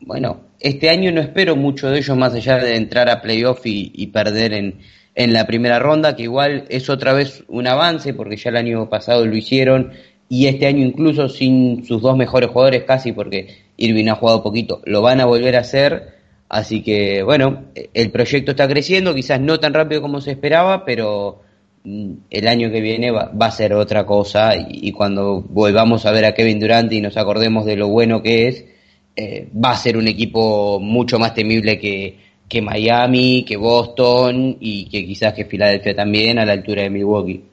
bueno, 0.01 0.41
este 0.59 0.89
año 0.89 1.11
no 1.11 1.21
espero 1.21 1.55
mucho 1.55 1.89
de 1.89 1.99
ellos 1.99 2.17
más 2.17 2.33
allá 2.33 2.57
de 2.57 2.75
entrar 2.75 3.09
a 3.09 3.21
playoff 3.21 3.65
y, 3.65 3.91
y 3.95 4.07
perder 4.07 4.53
en, 4.53 4.79
en 5.15 5.33
la 5.33 5.47
primera 5.47 5.79
ronda, 5.79 6.15
que 6.15 6.23
igual 6.23 6.65
es 6.69 6.89
otra 6.89 7.13
vez 7.13 7.43
un 7.47 7.67
avance 7.67 8.13
porque 8.13 8.37
ya 8.37 8.49
el 8.49 8.57
año 8.57 8.89
pasado 8.89 9.25
lo 9.25 9.35
hicieron 9.35 9.91
y 10.29 10.47
este 10.47 10.67
año 10.67 10.85
incluso 10.85 11.29
sin 11.29 11.85
sus 11.85 12.01
dos 12.01 12.17
mejores 12.17 12.49
jugadores 12.49 12.83
casi 12.83 13.13
porque 13.13 13.65
Irving 13.77 14.09
ha 14.09 14.15
jugado 14.15 14.43
poquito, 14.43 14.81
lo 14.85 15.01
van 15.01 15.19
a 15.19 15.25
volver 15.25 15.55
a 15.55 15.61
hacer, 15.61 16.16
así 16.49 16.81
que 16.81 17.23
bueno, 17.23 17.65
el 17.93 18.11
proyecto 18.11 18.51
está 18.51 18.67
creciendo, 18.67 19.15
quizás 19.15 19.39
no 19.39 19.59
tan 19.59 19.73
rápido 19.73 20.01
como 20.01 20.21
se 20.21 20.31
esperaba, 20.31 20.85
pero 20.85 21.41
mm, 21.83 22.11
el 22.29 22.47
año 22.47 22.71
que 22.71 22.81
viene 22.81 23.11
va, 23.11 23.31
a 23.39 23.51
ser 23.51 23.73
otra 23.73 24.05
cosa 24.05 24.53
y, 24.55 24.91
cuando 24.91 25.41
volvamos 25.41 26.05
a 26.05 26.11
ver 26.11 26.25
a 26.25 26.33
Kevin 26.33 26.59
Durant 26.59 26.91
y 26.91 27.01
nos 27.01 27.17
acordemos 27.17 27.65
de 27.65 27.75
lo 27.75 27.87
bueno 27.87 28.21
que 28.21 28.47
es, 28.47 28.65
eh, 29.15 29.49
va 29.53 29.71
a 29.71 29.77
ser 29.77 29.97
un 29.97 30.07
equipo 30.07 30.79
mucho 30.79 31.19
más 31.19 31.33
temible 31.33 31.79
que, 31.79 32.17
que 32.47 32.61
Miami, 32.61 33.43
que 33.45 33.57
Boston 33.57 34.57
y 34.59 34.89
que 34.89 35.05
quizás 35.05 35.33
que 35.33 35.45
Filadelfia 35.45 35.95
también 35.95 36.39
a 36.39 36.45
la 36.45 36.53
altura 36.53 36.83
de 36.83 36.89
Milwaukee. 36.89 37.43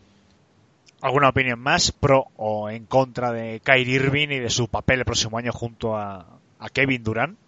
¿Alguna 1.00 1.28
opinión 1.28 1.58
más 1.58 1.92
pro 1.92 2.28
o 2.36 2.70
en 2.70 2.86
contra 2.86 3.30
de 3.32 3.60
Kyrie 3.60 3.96
Irving 3.96 4.28
y 4.28 4.38
de 4.38 4.48
su 4.48 4.68
papel 4.68 5.00
el 5.00 5.04
próximo 5.04 5.36
año 5.36 5.52
junto 5.52 5.96
a, 5.96 6.40
Kevin 6.72 7.02
Durant? 7.02 7.38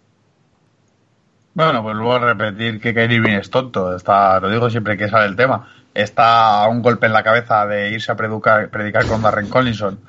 Bueno, 1.57 1.81
pues 1.81 1.95
luego 1.95 2.13
a 2.13 2.19
repetir 2.19 2.79
que 2.79 2.93
Kyrie 2.93 3.15
Irving 3.17 3.33
es 3.33 3.49
tonto. 3.49 3.95
Está, 3.95 4.39
lo 4.39 4.47
digo 4.47 4.69
siempre 4.69 4.95
que 4.95 5.09
sale 5.09 5.25
el 5.25 5.35
tema. 5.35 5.67
Está 5.91 6.63
a 6.63 6.67
un 6.67 6.83
golpe 6.83 7.07
en 7.07 7.13
la 7.13 7.23
cabeza 7.23 7.65
de 7.65 7.89
irse 7.89 8.11
a 8.11 8.15
predicar, 8.15 8.69
predicar 8.69 9.07
con 9.07 9.23
Darren 9.23 9.49
Collinson. 9.49 9.99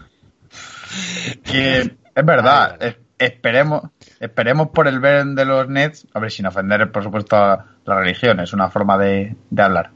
Que 1.43 1.79
es 1.79 2.27
verdad. 2.27 2.77
esperemos, 3.19 3.85
esperemos 4.21 4.69
por 4.69 4.89
el 4.89 5.01
ver 5.01 5.25
de 5.25 5.47
los 5.47 5.67
Nets. 5.71 6.07
A 6.13 6.21
ver, 6.21 6.31
sin 6.31 6.45
ofender, 6.45 6.93
por 6.93 7.03
supuesto, 7.03 7.37
a 7.37 7.65
la 7.87 7.99
religión. 7.99 8.41
Es 8.41 8.53
una 8.53 8.69
forma 8.69 8.99
de, 8.99 9.35
hablar. 9.57 9.93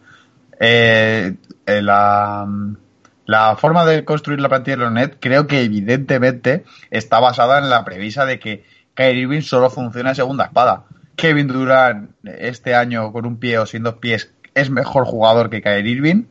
Eh, 0.59 1.34
eh, 1.66 1.82
la 1.82 2.46
la 3.26 3.57
forma 3.57 3.84
de 3.84 4.07
construir 4.07 4.40
la 4.40 4.48
plantilla 4.48 4.78
de 4.78 4.84
los 4.84 4.92
Nets 4.92 5.18
creo 5.20 5.46
que 5.46 5.61
evidentemente 5.61 6.64
está 6.90 7.20
basada 7.20 7.59
en 7.59 7.68
la 7.68 7.84
premisa 7.84 8.24
de 8.24 8.38
que 8.38 8.64
Kyrie 8.94 9.24
Irving 9.24 9.42
solo 9.42 9.68
funciona 9.68 10.09
en 10.09 10.16
segunda 10.16 10.46
espada. 10.46 10.84
Kevin 11.16 11.48
Durant 11.48 12.10
este 12.24 12.74
año 12.74 13.12
con 13.12 13.26
un 13.26 13.38
pie 13.38 13.58
o 13.58 13.66
sin 13.66 13.82
dos 13.82 13.94
pies 13.94 14.32
es 14.54 14.70
mejor 14.70 15.04
jugador 15.04 15.50
que 15.50 15.62
Kyrie 15.62 15.92
Irving, 15.92 16.24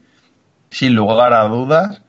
sin 0.70 0.96
lugar 0.96 1.34
a 1.34 1.44
dudas. 1.44 2.02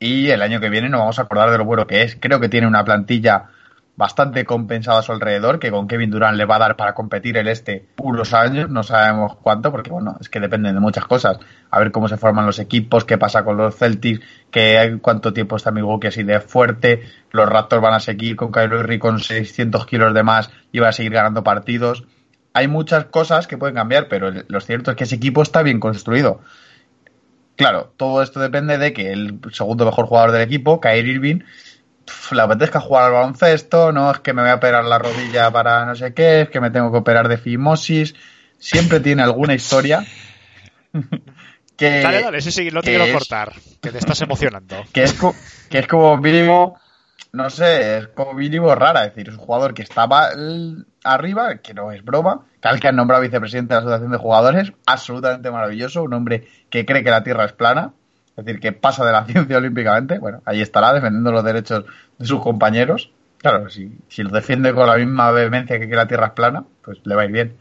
Y 0.00 0.30
el 0.30 0.42
año 0.42 0.60
que 0.60 0.68
viene 0.68 0.88
nos 0.88 1.00
vamos 1.00 1.18
a 1.18 1.22
acordar 1.22 1.50
de 1.50 1.58
lo 1.58 1.64
bueno 1.64 1.86
que 1.86 2.02
es. 2.02 2.16
Creo 2.20 2.38
que 2.38 2.48
tiene 2.48 2.66
una 2.66 2.84
plantilla 2.84 3.50
bastante 3.98 4.44
compensada 4.44 5.00
a 5.00 5.02
su 5.02 5.10
alrededor, 5.10 5.58
que 5.58 5.72
con 5.72 5.88
Kevin 5.88 6.08
Durant 6.08 6.36
le 6.36 6.44
va 6.44 6.54
a 6.54 6.60
dar 6.60 6.76
para 6.76 6.94
competir 6.94 7.36
el 7.36 7.48
este 7.48 7.88
unos 8.00 8.32
años, 8.32 8.70
no 8.70 8.84
sabemos 8.84 9.34
cuánto, 9.42 9.72
porque 9.72 9.90
bueno, 9.90 10.16
es 10.20 10.28
que 10.28 10.38
dependen 10.38 10.74
de 10.74 10.80
muchas 10.80 11.04
cosas. 11.04 11.40
A 11.68 11.80
ver 11.80 11.90
cómo 11.90 12.06
se 12.06 12.16
forman 12.16 12.46
los 12.46 12.60
equipos, 12.60 13.04
qué 13.04 13.18
pasa 13.18 13.44
con 13.44 13.56
los 13.56 13.74
Celtics, 13.74 14.24
que 14.52 14.98
cuánto 15.02 15.32
tiempo 15.32 15.56
está 15.56 15.72
Milwaukee 15.72 16.06
así 16.06 16.22
de 16.22 16.38
fuerte, 16.38 17.02
los 17.32 17.48
Raptors 17.48 17.82
van 17.82 17.94
a 17.94 17.98
seguir 17.98 18.36
con 18.36 18.52
Kyrie 18.52 19.00
con 19.00 19.18
600 19.18 19.84
kilos 19.84 20.14
de 20.14 20.22
más 20.22 20.52
y 20.70 20.78
va 20.78 20.90
a 20.90 20.92
seguir 20.92 21.14
ganando 21.14 21.42
partidos. 21.42 22.04
Hay 22.54 22.66
muchas 22.68 23.06
cosas 23.06 23.46
que 23.46 23.56
pueden 23.58 23.74
cambiar, 23.76 24.08
pero 24.08 24.30
lo 24.30 24.60
cierto 24.60 24.90
es 24.90 24.96
que 24.96 25.04
ese 25.04 25.16
equipo 25.16 25.42
está 25.42 25.62
bien 25.62 25.78
construido. 25.80 26.40
claro, 27.56 27.92
todo 27.96 28.22
esto 28.22 28.40
depende 28.40 28.78
de 28.78 28.92
que 28.92 29.12
el 29.12 29.40
segundo 29.52 29.84
mejor 29.84 30.06
jugador 30.06 30.32
del 30.32 30.42
equipo, 30.42 30.80
Kyrie 30.80 31.14
Irving, 31.14 31.40
pf, 32.04 32.34
le 32.34 32.42
apetezca 32.42 32.80
jugar 32.80 33.04
al 33.04 33.12
baloncesto, 33.12 33.92
no 33.92 34.10
es 34.10 34.20
que 34.20 34.32
me 34.32 34.42
voy 34.42 34.50
a 34.50 34.54
operar 34.56 34.84
la 34.84 34.98
rodilla 34.98 35.50
para 35.50 35.84
no 35.84 35.94
sé 35.94 36.14
qué, 36.14 36.42
es 36.42 36.48
que 36.50 36.60
me 36.60 36.70
tengo 36.70 36.90
que 36.92 36.98
operar 36.98 37.28
de 37.28 37.36
fimosis, 37.38 38.14
siempre 38.58 39.00
tiene 39.00 39.22
alguna 39.22 39.54
historia 39.54 40.04
que, 41.76 42.00
Dale, 42.02 42.22
dale, 42.22 42.40
sí, 42.40 42.50
sí, 42.50 42.70
no 42.70 42.80
te 42.82 42.90
quiero 42.90 43.04
es- 43.04 43.12
cortar, 43.12 43.52
que 43.80 43.90
te 43.92 43.98
estás 43.98 44.20
emocionando. 44.22 44.84
que 44.92 45.02
es, 45.04 45.14
que 45.68 45.78
es 45.78 45.86
como 45.86 46.16
mínimo, 46.16 46.78
no 47.32 47.50
sé, 47.50 47.98
es 47.98 48.08
como 48.08 48.32
mínimo 48.34 48.74
rara. 48.74 49.04
Es 49.04 49.14
decir, 49.14 49.28
es 49.28 49.34
un 49.34 49.40
jugador 49.40 49.74
que 49.74 49.82
estaba 49.82 50.30
arriba, 51.04 51.56
que 51.58 51.74
no 51.74 51.92
es 51.92 52.04
broma, 52.04 52.46
que 52.60 52.68
al 52.68 52.80
que 52.80 52.88
han 52.88 52.96
nombrado 52.96 53.22
vicepresidente 53.22 53.74
de 53.74 53.80
la 53.80 53.80
Asociación 53.80 54.12
de 54.12 54.18
Jugadores, 54.18 54.72
absolutamente 54.86 55.50
maravilloso, 55.50 56.02
un 56.02 56.14
hombre 56.14 56.48
que 56.70 56.86
cree 56.86 57.04
que 57.04 57.10
la 57.10 57.22
Tierra 57.22 57.44
es 57.44 57.52
plana, 57.52 57.92
es 58.36 58.44
decir, 58.44 58.60
que 58.60 58.72
pasa 58.72 59.04
de 59.04 59.12
la 59.12 59.24
ciencia 59.26 59.58
olímpicamente. 59.58 60.18
Bueno, 60.18 60.42
ahí 60.44 60.60
estará 60.60 60.92
defendiendo 60.92 61.32
los 61.32 61.44
derechos 61.44 61.84
de 62.18 62.26
sus 62.26 62.40
compañeros. 62.40 63.12
Claro, 63.38 63.68
si, 63.68 63.96
si 64.08 64.22
lo 64.22 64.30
defiende 64.30 64.74
con 64.74 64.86
la 64.86 64.96
misma 64.96 65.30
vehemencia 65.30 65.78
que 65.78 65.88
que 65.88 65.96
la 65.96 66.08
Tierra 66.08 66.26
es 66.28 66.32
plana, 66.32 66.64
pues 66.82 66.98
le 67.04 67.14
va 67.14 67.22
a 67.22 67.24
ir 67.26 67.32
bien. 67.32 67.56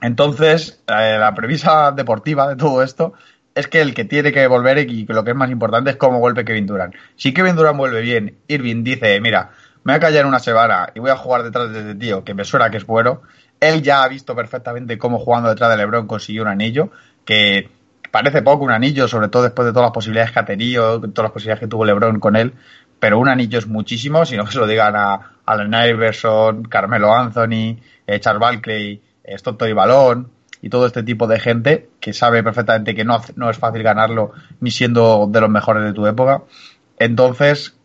Entonces, 0.00 0.82
eh, 0.86 1.16
la 1.18 1.34
premisa 1.34 1.92
deportiva 1.92 2.48
de 2.48 2.56
todo 2.56 2.82
esto 2.82 3.14
es 3.58 3.66
que 3.66 3.80
el 3.80 3.92
que 3.92 4.04
tiene 4.04 4.30
que 4.30 4.46
volver 4.46 4.78
y 4.78 5.04
lo 5.06 5.24
que 5.24 5.30
es 5.32 5.36
más 5.36 5.50
importante 5.50 5.90
es 5.90 5.96
cómo 5.96 6.20
vuelve 6.20 6.44
Kevin 6.44 6.66
Durant. 6.66 6.94
Si 7.16 7.34
Kevin 7.34 7.56
Durant 7.56 7.76
vuelve 7.76 8.00
bien, 8.02 8.38
Irving 8.46 8.84
dice, 8.84 9.20
mira, 9.20 9.50
me 9.82 9.92
voy 9.92 9.96
a 9.96 10.00
callar 10.00 10.26
una 10.26 10.38
semana 10.38 10.90
y 10.94 11.00
voy 11.00 11.10
a 11.10 11.16
jugar 11.16 11.42
detrás 11.42 11.72
de 11.72 11.80
este 11.80 11.94
tío 11.96 12.22
que 12.22 12.34
me 12.34 12.44
suena 12.44 12.70
que 12.70 12.76
es 12.76 12.86
bueno. 12.86 13.22
Él 13.58 13.82
ya 13.82 14.04
ha 14.04 14.08
visto 14.08 14.36
perfectamente 14.36 14.96
cómo 14.96 15.18
jugando 15.18 15.48
detrás 15.48 15.70
de 15.70 15.76
LeBron 15.76 16.06
consiguió 16.06 16.42
un 16.42 16.48
anillo, 16.48 16.90
que 17.24 17.68
parece 18.12 18.42
poco 18.42 18.64
un 18.64 18.70
anillo, 18.70 19.08
sobre 19.08 19.28
todo 19.28 19.42
después 19.42 19.66
de 19.66 19.72
todas 19.72 19.86
las 19.86 19.92
posibilidades 19.92 20.30
que 20.30 20.38
ha 20.38 20.44
tenido, 20.44 21.00
todas 21.00 21.24
las 21.24 21.32
posibilidades 21.32 21.60
que 21.60 21.66
tuvo 21.66 21.84
LeBron 21.84 22.20
con 22.20 22.36
él, 22.36 22.54
pero 23.00 23.18
un 23.18 23.28
anillo 23.28 23.58
es 23.58 23.66
muchísimo, 23.66 24.24
si 24.24 24.36
no 24.36 24.44
que 24.44 24.52
se 24.52 24.58
lo 24.58 24.68
digan 24.68 24.94
a 24.94 25.32
Allen 25.46 25.74
Iverson, 25.74 26.62
Carmelo 26.62 27.12
Anthony, 27.12 27.76
eh, 28.06 28.20
Charles 28.20 28.40
Barkley, 28.40 29.02
eh, 29.24 29.36
y 29.68 29.72
Balón 29.72 30.37
y 30.62 30.70
todo 30.70 30.86
este 30.86 31.02
tipo 31.02 31.26
de 31.26 31.40
gente 31.40 31.90
que 32.00 32.12
sabe 32.12 32.42
perfectamente 32.42 32.94
que 32.94 33.04
no, 33.04 33.20
no 33.36 33.50
es 33.50 33.58
fácil 33.58 33.82
ganarlo 33.82 34.32
ni 34.60 34.70
siendo 34.70 35.26
de 35.30 35.40
los 35.40 35.50
mejores 35.50 35.84
de 35.84 35.92
tu 35.92 36.06
época. 36.06 36.42
Entonces, 36.98 37.76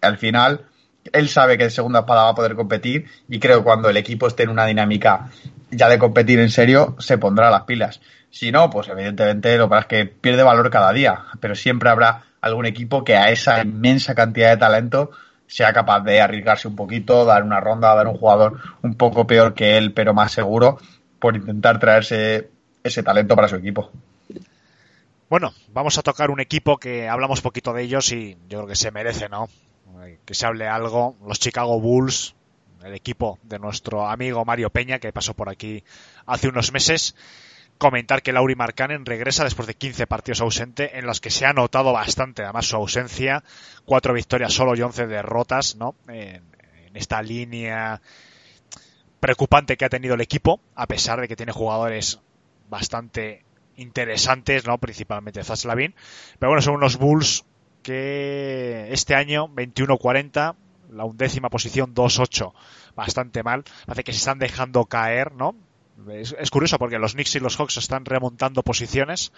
al 0.00 0.18
final, 0.18 0.66
él 1.12 1.28
sabe 1.28 1.58
que 1.58 1.64
de 1.64 1.70
segunda 1.70 2.00
espada 2.00 2.24
va 2.24 2.30
a 2.30 2.34
poder 2.34 2.54
competir 2.54 3.06
y 3.28 3.38
creo 3.38 3.58
que 3.58 3.64
cuando 3.64 3.88
el 3.88 3.96
equipo 3.96 4.26
esté 4.26 4.44
en 4.44 4.50
una 4.50 4.66
dinámica 4.66 5.30
ya 5.70 5.88
de 5.88 5.98
competir 5.98 6.38
en 6.38 6.50
serio, 6.50 6.96
se 6.98 7.18
pondrá 7.18 7.50
las 7.50 7.62
pilas. 7.62 8.00
Si 8.30 8.52
no, 8.52 8.70
pues 8.70 8.88
evidentemente 8.88 9.56
lo 9.56 9.66
que 9.66 9.70
pasa 9.70 9.80
es 9.80 9.86
que 9.86 10.06
pierde 10.06 10.42
valor 10.42 10.70
cada 10.70 10.92
día, 10.92 11.24
pero 11.40 11.54
siempre 11.54 11.90
habrá 11.90 12.24
algún 12.40 12.66
equipo 12.66 13.04
que 13.04 13.16
a 13.16 13.30
esa 13.30 13.62
inmensa 13.62 14.14
cantidad 14.14 14.50
de 14.50 14.56
talento 14.56 15.10
sea 15.46 15.72
capaz 15.72 16.00
de 16.00 16.20
arriesgarse 16.20 16.66
un 16.66 16.76
poquito, 16.76 17.24
dar 17.24 17.42
una 17.42 17.60
ronda, 17.60 17.94
dar 17.94 18.06
un 18.06 18.16
jugador 18.16 18.58
un 18.82 18.94
poco 18.94 19.26
peor 19.26 19.52
que 19.52 19.76
él, 19.76 19.92
pero 19.92 20.14
más 20.14 20.32
seguro, 20.32 20.78
por 21.22 21.36
intentar 21.36 21.78
traerse 21.78 22.50
ese 22.82 23.04
talento 23.04 23.36
para 23.36 23.46
su 23.46 23.54
equipo. 23.54 23.92
Bueno, 25.30 25.54
vamos 25.72 25.96
a 25.96 26.02
tocar 26.02 26.32
un 26.32 26.40
equipo 26.40 26.78
que 26.78 27.08
hablamos 27.08 27.40
poquito 27.40 27.72
de 27.72 27.84
ellos 27.84 28.10
y 28.10 28.36
yo 28.48 28.58
creo 28.58 28.66
que 28.66 28.74
se 28.74 28.90
merece, 28.90 29.28
¿no? 29.28 29.48
Eh, 30.04 30.18
Que 30.24 30.34
se 30.34 30.46
hable 30.46 30.66
algo. 30.66 31.14
Los 31.24 31.38
Chicago 31.38 31.80
Bulls, 31.80 32.34
el 32.84 32.94
equipo 32.94 33.38
de 33.44 33.60
nuestro 33.60 34.08
amigo 34.08 34.44
Mario 34.44 34.70
Peña, 34.70 34.98
que 34.98 35.12
pasó 35.12 35.32
por 35.32 35.48
aquí 35.48 35.84
hace 36.26 36.48
unos 36.48 36.72
meses. 36.72 37.14
Comentar 37.78 38.22
que 38.22 38.32
Lauri 38.32 38.56
Markkanen 38.56 39.06
regresa 39.06 39.44
después 39.44 39.68
de 39.68 39.74
15 39.74 40.08
partidos 40.08 40.40
ausente, 40.40 40.98
en 40.98 41.06
los 41.06 41.20
que 41.20 41.30
se 41.30 41.46
ha 41.46 41.52
notado 41.52 41.92
bastante 41.92 42.42
además 42.42 42.66
su 42.66 42.74
ausencia. 42.74 43.44
Cuatro 43.84 44.12
victorias 44.12 44.52
solo 44.52 44.74
y 44.74 44.82
11 44.82 45.06
derrotas, 45.06 45.76
¿no? 45.76 45.94
En, 46.08 46.42
en 46.84 46.96
esta 46.96 47.22
línea 47.22 48.02
preocupante 49.22 49.76
que 49.76 49.84
ha 49.84 49.88
tenido 49.88 50.14
el 50.14 50.20
equipo, 50.20 50.60
a 50.74 50.88
pesar 50.88 51.20
de 51.20 51.28
que 51.28 51.36
tiene 51.36 51.52
jugadores 51.52 52.18
bastante 52.68 53.44
interesantes, 53.76 54.66
¿no? 54.66 54.78
Principalmente 54.78 55.44
Zach 55.44 55.64
Lavin. 55.64 55.94
Pero 56.40 56.50
bueno, 56.50 56.60
son 56.60 56.74
unos 56.74 56.96
Bulls 56.96 57.44
que 57.84 58.88
este 58.90 59.14
año 59.14 59.46
21-40, 59.46 60.56
la 60.90 61.04
undécima 61.04 61.50
posición 61.50 61.94
2-8, 61.94 62.52
bastante 62.96 63.44
mal. 63.44 63.62
Parece 63.86 64.02
que 64.02 64.12
se 64.12 64.18
están 64.18 64.40
dejando 64.40 64.86
caer, 64.86 65.32
¿no? 65.34 65.54
Es, 66.10 66.34
es 66.36 66.50
curioso 66.50 66.80
porque 66.80 66.98
los 66.98 67.12
Knicks 67.12 67.36
y 67.36 67.38
los 67.38 67.56
Hawks 67.60 67.76
están 67.76 68.04
remontando 68.04 68.64
posiciones, 68.64 69.32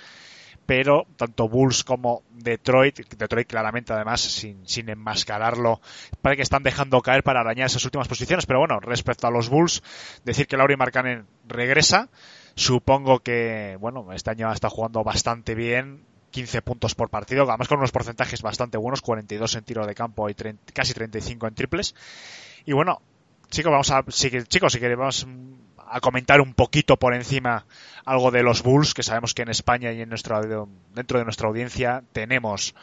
pero 0.66 1.06
tanto 1.16 1.48
Bulls 1.48 1.84
como 1.84 2.22
Detroit, 2.30 3.14
Detroit 3.16 3.46
claramente 3.46 3.92
además 3.92 4.20
sin, 4.20 4.66
sin 4.66 4.88
enmascararlo, 4.88 5.80
parece 6.22 6.38
que 6.38 6.42
están 6.42 6.62
dejando 6.62 7.00
caer 7.02 7.22
para 7.22 7.40
arañar 7.40 7.66
esas 7.66 7.84
últimas 7.84 8.08
posiciones. 8.08 8.46
Pero 8.46 8.60
bueno, 8.60 8.80
respecto 8.80 9.26
a 9.26 9.30
los 9.30 9.48
Bulls, 9.48 9.82
decir 10.24 10.46
que 10.46 10.56
Lauri 10.56 10.76
Markkanen 10.76 11.26
regresa, 11.46 12.08
supongo 12.54 13.20
que, 13.20 13.76
bueno, 13.80 14.12
este 14.12 14.30
año 14.30 14.52
está 14.52 14.70
jugando 14.70 15.04
bastante 15.04 15.54
bien, 15.54 16.04
15 16.30 16.62
puntos 16.62 16.94
por 16.94 17.10
partido, 17.10 17.44
además 17.44 17.68
con 17.68 17.78
unos 17.78 17.92
porcentajes 17.92 18.42
bastante 18.42 18.76
buenos, 18.76 19.02
42 19.02 19.54
en 19.54 19.64
tiro 19.64 19.86
de 19.86 19.94
campo 19.94 20.28
y 20.28 20.34
30 20.34 20.72
casi 20.72 20.92
35 20.94 21.46
en 21.46 21.54
triples. 21.54 21.94
Y 22.64 22.72
bueno, 22.72 23.00
chicos, 23.50 23.70
vamos 23.70 23.90
a, 23.90 24.02
si, 24.08 24.30
chicos, 24.44 24.72
si 24.72 24.80
queremos 24.80 25.26
a 25.95 26.01
comentar 26.01 26.40
un 26.40 26.55
poquito 26.55 26.97
por 26.97 27.14
encima 27.14 27.66
algo 28.05 28.32
de 28.32 28.42
los 28.42 28.64
Bulls, 28.64 28.95
que 28.95 29.05
sabemos 29.05 29.32
que 29.32 29.42
en 29.42 29.49
España 29.49 29.92
y 29.92 30.01
en 30.01 30.09
nuestra, 30.09 30.40
dentro 30.92 31.20
de 31.20 31.24
nuestra 31.24 31.47
audiencia 31.47 32.03
tenemos 32.12 32.74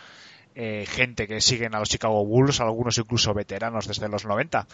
eh, 0.55 0.86
gente 0.88 1.28
que 1.28 1.41
siguen 1.41 1.76
a 1.76 1.80
los 1.80 1.89
Chicago 1.89 2.24
Bulls, 2.24 2.62
algunos 2.62 2.97
incluso 2.97 3.34
veteranos 3.34 3.86
desde 3.86 4.07
los 4.07 4.24
90. 4.24 4.66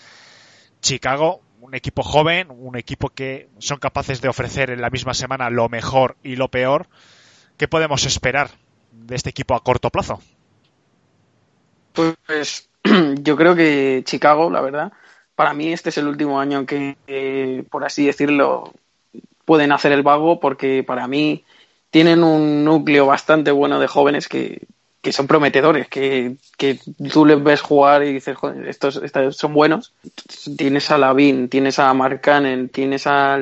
Chicago, 0.82 1.42
un 1.62 1.74
equipo 1.74 2.04
joven, 2.04 2.50
un 2.52 2.78
equipo 2.78 3.10
que 3.10 3.50
son 3.58 3.80
capaces 3.80 4.22
de 4.22 4.30
ofrecer 4.30 4.70
en 4.70 4.82
la 4.82 4.92
misma 4.92 5.16
semana 5.16 5.50
lo 5.50 5.68
mejor 5.68 6.16
y 6.22 6.36
lo 6.36 6.50
peor. 6.50 6.90
¿Qué 7.58 7.68
podemos 7.68 8.06
esperar 8.06 8.52
de 8.92 9.16
este 9.16 9.32
equipo 9.32 9.56
a 9.56 9.64
corto 9.64 9.90
plazo? 9.90 10.22
Pues 12.28 12.70
yo 13.24 13.36
creo 13.36 13.56
que 13.56 14.04
Chicago, 14.06 14.52
la 14.52 14.62
verdad, 14.62 14.94
para 15.38 15.54
mí 15.54 15.72
este 15.72 15.90
es 15.90 15.98
el 16.00 16.08
último 16.08 16.40
año 16.40 16.66
que, 16.66 17.64
por 17.70 17.86
así 17.86 18.08
decirlo, 18.08 18.74
pueden 19.46 19.72
hacer 19.72 19.92
el 19.92 20.02
vago 20.02 20.40
porque 20.40 20.84
para 20.84 21.08
mí 21.08 21.44
tienen 21.92 22.24
un 22.24 22.66
núcleo 22.66 23.06
bastante 23.06 23.52
bueno 23.52 23.80
de 23.80 23.86
jóvenes 23.86 24.28
que, 24.28 24.64
que 25.00 25.12
son 25.12 25.28
prometedores, 25.28 25.88
que, 25.90 26.38
que, 26.58 26.80
tú 27.14 27.24
les 27.24 27.42
ves 27.44 27.62
jugar 27.62 28.04
y 28.04 28.14
dices, 28.14 28.36
joder, 28.36 28.68
estos, 28.68 28.96
estos 28.96 29.38
son 29.38 29.54
buenos. 29.54 29.94
Tienes 30.58 30.90
a 30.90 30.98
Lavin, 30.98 31.50
tienes 31.50 31.78
a 31.78 31.94
Mark 31.94 32.20
Cannon, 32.20 32.70
tienes 32.70 33.06
a 33.06 33.40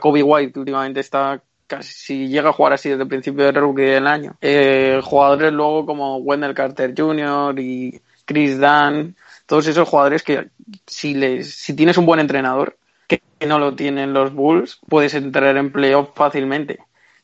Kobe 0.00 0.22
White, 0.22 0.54
que 0.54 0.60
últimamente 0.60 1.00
está 1.00 1.42
casi, 1.66 1.92
si 1.92 2.28
llega 2.28 2.48
a 2.48 2.52
jugar 2.54 2.72
así 2.72 2.88
desde 2.88 3.02
el 3.02 3.08
principio 3.08 3.44
del 3.44 3.56
rookie 3.56 3.82
del 3.82 4.06
año. 4.06 4.34
Eh, 4.40 4.98
jugadores 5.04 5.52
luego 5.52 5.84
como 5.84 6.16
Wendell 6.16 6.54
Carter 6.54 6.94
Jr. 6.96 7.60
y 7.60 8.00
Chris 8.24 8.58
Dunn, 8.58 9.14
todos 9.46 9.66
esos 9.66 9.88
jugadores 9.88 10.22
que 10.22 10.48
si, 10.86 11.14
les, 11.14 11.54
si 11.54 11.74
tienes 11.74 11.98
un 11.98 12.06
buen 12.06 12.20
entrenador, 12.20 12.76
que 13.06 13.20
no 13.46 13.58
lo 13.58 13.74
tienen 13.74 14.12
los 14.12 14.32
Bulls, 14.32 14.80
puedes 14.88 15.14
entrar 15.14 15.56
en 15.56 15.72
playoff 15.72 16.10
fácilmente. 16.14 16.78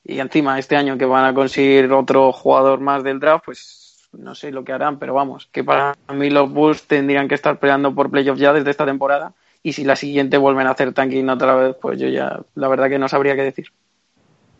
Y 0.04 0.18
encima 0.18 0.58
este 0.58 0.76
año 0.76 0.98
que 0.98 1.04
van 1.04 1.24
a 1.24 1.34
conseguir 1.34 1.92
otro 1.92 2.32
jugador 2.32 2.80
más 2.80 3.02
del 3.02 3.20
draft, 3.20 3.44
pues 3.46 4.08
no 4.12 4.34
sé 4.34 4.50
lo 4.50 4.64
que 4.64 4.72
harán, 4.72 4.98
pero 4.98 5.14
vamos, 5.14 5.48
que 5.52 5.62
para 5.62 5.94
mí 6.12 6.30
los 6.30 6.50
Bulls 6.50 6.82
tendrían 6.84 7.28
que 7.28 7.34
estar 7.34 7.58
peleando 7.58 7.94
por 7.94 8.10
playoff 8.10 8.38
ya 8.38 8.52
desde 8.52 8.70
esta 8.70 8.86
temporada. 8.86 9.34
Y 9.62 9.74
si 9.74 9.84
la 9.84 9.94
siguiente 9.94 10.38
vuelven 10.38 10.66
a 10.66 10.70
hacer 10.70 10.92
tanking 10.92 11.28
otra 11.28 11.54
vez, 11.54 11.76
pues 11.80 12.00
yo 12.00 12.08
ya 12.08 12.40
la 12.54 12.68
verdad 12.68 12.88
que 12.88 12.98
no 12.98 13.08
sabría 13.08 13.36
qué 13.36 13.42
decir. 13.42 13.66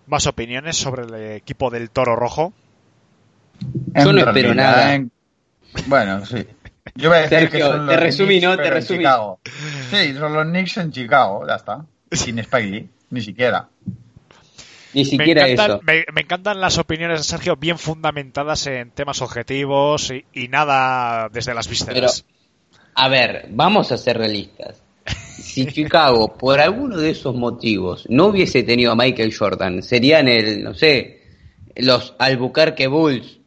¿Más 0.07 0.27
opiniones 0.27 0.77
sobre 0.77 1.05
el 1.05 1.15
equipo 1.37 1.71
del 1.71 1.91
Toro 1.91 2.17
Rojo? 2.17 2.53
Yo 3.95 4.13
no 4.13 4.21
espero 4.21 4.55
nada. 4.55 4.95
En... 4.95 5.11
Bueno, 5.87 6.27
sí. 6.27 6.47
Yo 6.95 7.09
voy 7.09 7.18
a 7.18 7.20
decir 7.22 7.38
Sergio, 7.38 7.59
que 7.59 7.64
son 7.64 7.86
los 7.86 7.95
te 7.95 8.01
resumí, 8.01 8.28
Knicks, 8.28 8.45
¿no? 8.45 8.51
Te 8.51 8.57
pero 8.57 8.68
en 8.68 8.74
resumí. 8.74 8.99
Chicago. 8.99 9.41
Sí, 9.91 10.14
son 10.14 10.32
los 10.34 10.45
Knicks 10.47 10.76
en 10.78 10.93
Chicago, 10.93 11.47
ya 11.47 11.55
está. 11.57 11.84
Sin 12.11 12.38
Spike 12.38 12.68
Lee, 12.68 12.88
ni 13.11 13.20
siquiera. 13.20 13.68
Ni 14.93 15.05
siquiera 15.05 15.45
me 15.45 15.53
encantan, 15.53 15.76
eso. 15.76 15.82
Me, 15.84 16.05
me, 16.12 16.20
encantan 16.22 16.61
las 16.61 16.78
opiniones 16.78 17.20
de 17.20 17.24
Sergio 17.24 17.57
bien 17.57 17.78
fundamentadas 17.78 18.66
en 18.66 18.91
temas 18.91 19.22
objetivos 19.22 20.11
y, 20.11 20.24
y 20.32 20.49
nada 20.49 21.28
desde 21.28 21.55
las 21.55 21.68
vísceras. 21.68 22.24
Pero, 22.24 22.91
a 22.95 23.09
ver, 23.09 23.47
vamos 23.51 23.93
a 23.93 23.97
ser 23.97 24.18
realistas. 24.18 24.82
Si 25.07 25.66
Chicago, 25.72 26.36
por 26.36 26.61
alguno 26.61 26.97
de 26.97 27.11
esos 27.11 27.34
motivos, 27.34 28.07
no 28.09 28.26
hubiese 28.26 28.62
tenido 28.62 28.93
a 28.93 28.97
Michael 28.97 29.34
Jordan, 29.36 29.82
serían 29.82 30.28
el, 30.28 30.62
no 30.62 30.74
sé, 30.74 31.22
los 31.76 32.14
Albuquerque 32.18 32.88
Bulls 32.88 33.38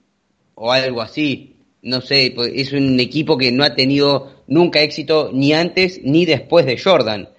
o 0.55 0.71
algo 0.71 1.01
así. 1.01 1.52
No 1.83 1.99
sé, 1.99 2.31
pues, 2.33 2.51
es 2.55 2.71
un 2.71 2.99
equipo 2.99 3.37
que 3.37 3.51
no 3.51 3.63
ha 3.63 3.75
tenido 3.75 4.31
nunca 4.47 4.81
éxito 4.81 5.31
ni 5.33 5.53
antes 5.53 6.01
ni 6.03 6.25
después 6.25 6.65
de 6.65 6.77
Jordan. 6.77 7.29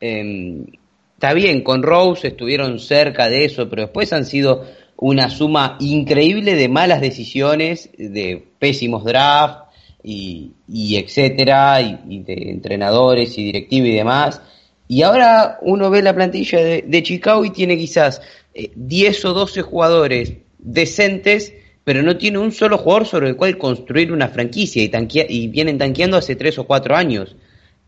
Eh, 0.00 0.66
está 1.14 1.32
bien, 1.32 1.62
con 1.62 1.82
Rose 1.82 2.28
estuvieron 2.28 2.78
cerca 2.78 3.30
de 3.30 3.46
eso, 3.46 3.68
pero 3.70 3.82
después 3.82 4.12
han 4.12 4.26
sido 4.26 4.66
una 4.96 5.30
suma 5.30 5.78
increíble 5.80 6.54
de 6.54 6.68
malas 6.68 7.00
decisiones, 7.00 7.88
de 7.96 8.44
pésimos 8.58 9.04
drafts 9.04 9.64
y, 10.02 10.52
etcétera, 10.96 11.80
y, 11.80 12.18
de 12.20 12.50
entrenadores 12.50 13.38
y 13.38 13.44
directivos 13.44 13.88
y 13.88 13.94
demás. 13.94 14.42
Y 14.86 15.00
ahora 15.00 15.58
uno 15.62 15.88
ve 15.88 16.02
la 16.02 16.14
plantilla 16.14 16.58
de, 16.58 17.02
Chicago 17.02 17.42
y 17.44 17.50
tiene 17.50 17.78
quizás 17.78 18.20
10 18.54 19.24
eh, 19.24 19.28
o 19.28 19.32
12 19.32 19.62
jugadores 19.62 20.34
decentes, 20.58 21.54
pero 21.84 22.02
no 22.02 22.16
tiene 22.16 22.38
un 22.38 22.50
solo 22.50 22.78
jugador 22.78 23.06
sobre 23.06 23.28
el 23.28 23.36
cual 23.36 23.58
construir 23.58 24.10
una 24.10 24.28
franquicia 24.28 24.82
y, 24.82 24.90
y 25.28 25.48
vienen 25.48 25.78
tanqueando 25.78 26.16
hace 26.16 26.34
3 26.34 26.58
o 26.58 26.64
4 26.64 26.96
años. 26.96 27.36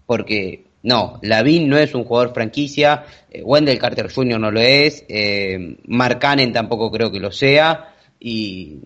Porque 0.05 0.67
no, 0.87 1.19
Lavin 1.23 1.69
no 1.69 1.77
es 1.77 1.95
un 1.95 2.05
jugador 2.05 2.33
franquicia, 2.33 3.05
eh, 3.29 3.43
Wendell 3.43 3.79
Carter 3.79 4.13
Jr. 4.13 4.39
no 4.39 4.53
lo 4.53 4.61
es, 4.61 5.05
eh, 5.09 5.79
Mark 5.89 6.21
Cannon 6.21 6.53
tampoco 6.53 6.93
creo 6.93 7.11
que 7.11 7.19
lo 7.19 7.33
sea, 7.33 7.93
y, 8.21 8.77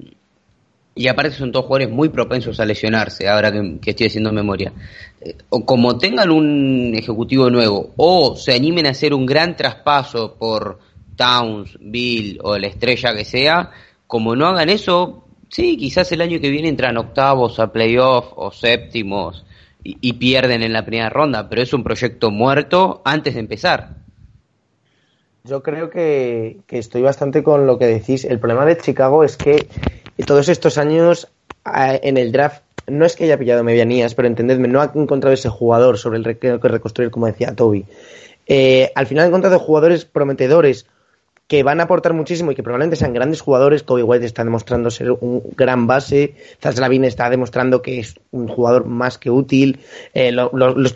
y 0.94 1.08
aparte 1.08 1.32
son 1.32 1.52
todos 1.52 1.66
jugadores 1.66 1.94
muy 1.94 2.08
propensos 2.08 2.58
a 2.58 2.64
lesionarse, 2.64 3.28
ahora 3.28 3.52
que, 3.52 3.90
estoy 3.90 4.06
haciendo 4.06 4.32
memoria. 4.32 4.72
Eh, 5.20 5.36
o 5.50 5.66
como 5.66 5.98
tengan 5.98 6.30
un 6.30 6.94
ejecutivo 6.96 7.50
nuevo, 7.50 7.92
o 7.96 8.34
se 8.34 8.54
animen 8.54 8.86
a 8.86 8.90
hacer 8.90 9.12
un 9.12 9.26
gran 9.26 9.54
traspaso 9.54 10.36
por 10.38 10.78
Towns, 11.16 11.76
Bill 11.80 12.38
o 12.42 12.56
la 12.56 12.68
estrella 12.68 13.14
que 13.14 13.26
sea, 13.26 13.70
como 14.10 14.34
no 14.34 14.48
hagan 14.48 14.68
eso, 14.70 15.22
sí, 15.50 15.76
quizás 15.76 16.10
el 16.10 16.20
año 16.20 16.40
que 16.40 16.50
viene 16.50 16.68
entran 16.68 16.96
octavos 16.96 17.60
a 17.60 17.70
playoff 17.72 18.32
o 18.34 18.50
séptimos 18.50 19.46
y, 19.84 20.12
pierden 20.14 20.64
en 20.64 20.72
la 20.72 20.84
primera 20.84 21.08
ronda, 21.08 21.48
pero 21.48 21.62
es 21.62 21.72
un 21.72 21.84
proyecto 21.84 22.32
muerto 22.32 23.02
antes 23.04 23.34
de 23.34 23.40
empezar. 23.40 23.90
Yo 25.44 25.62
creo 25.62 25.90
que, 25.90 26.58
estoy 26.68 27.02
bastante 27.02 27.44
con 27.44 27.68
lo 27.68 27.78
que 27.78 27.86
decís. 27.86 28.24
El 28.24 28.40
problema 28.40 28.66
de 28.66 28.78
Chicago 28.78 29.22
es 29.22 29.36
que 29.36 29.68
todos 30.26 30.48
estos 30.48 30.76
años 30.76 31.28
en 31.64 32.16
el 32.16 32.32
draft 32.32 32.64
no 32.88 33.06
es 33.06 33.14
que 33.14 33.24
haya 33.24 33.38
pillado 33.38 33.62
medianías, 33.62 34.16
pero 34.16 34.26
entendedme, 34.26 34.66
no 34.66 34.80
ha 34.80 34.90
encontrado 34.92 35.32
ese 35.32 35.48
jugador 35.48 35.98
sobre 35.98 36.18
el 36.18 36.36
que 36.36 36.58
reconstruir, 36.58 37.12
como 37.12 37.26
decía 37.26 37.54
Toby. 37.54 37.86
Eh, 38.48 38.90
al 38.96 39.06
final 39.06 39.26
ha 39.26 39.28
encontrado 39.28 39.60
jugadores 39.60 40.04
prometedores 40.04 40.86
que 41.50 41.64
van 41.64 41.80
a 41.80 41.82
aportar 41.82 42.12
muchísimo 42.12 42.52
y 42.52 42.54
que 42.54 42.62
probablemente 42.62 42.94
sean 42.94 43.12
grandes 43.12 43.40
jugadores. 43.40 43.82
Kobe 43.82 44.04
White 44.04 44.24
está 44.24 44.44
demostrando 44.44 44.88
ser 44.88 45.10
un 45.10 45.42
gran 45.56 45.88
base. 45.88 46.36
Lavin 46.62 47.04
está 47.04 47.28
demostrando 47.28 47.82
que 47.82 47.98
es 47.98 48.14
un 48.30 48.46
jugador 48.46 48.86
más 48.86 49.18
que 49.18 49.32
útil. 49.32 49.80
Eh, 50.14 50.30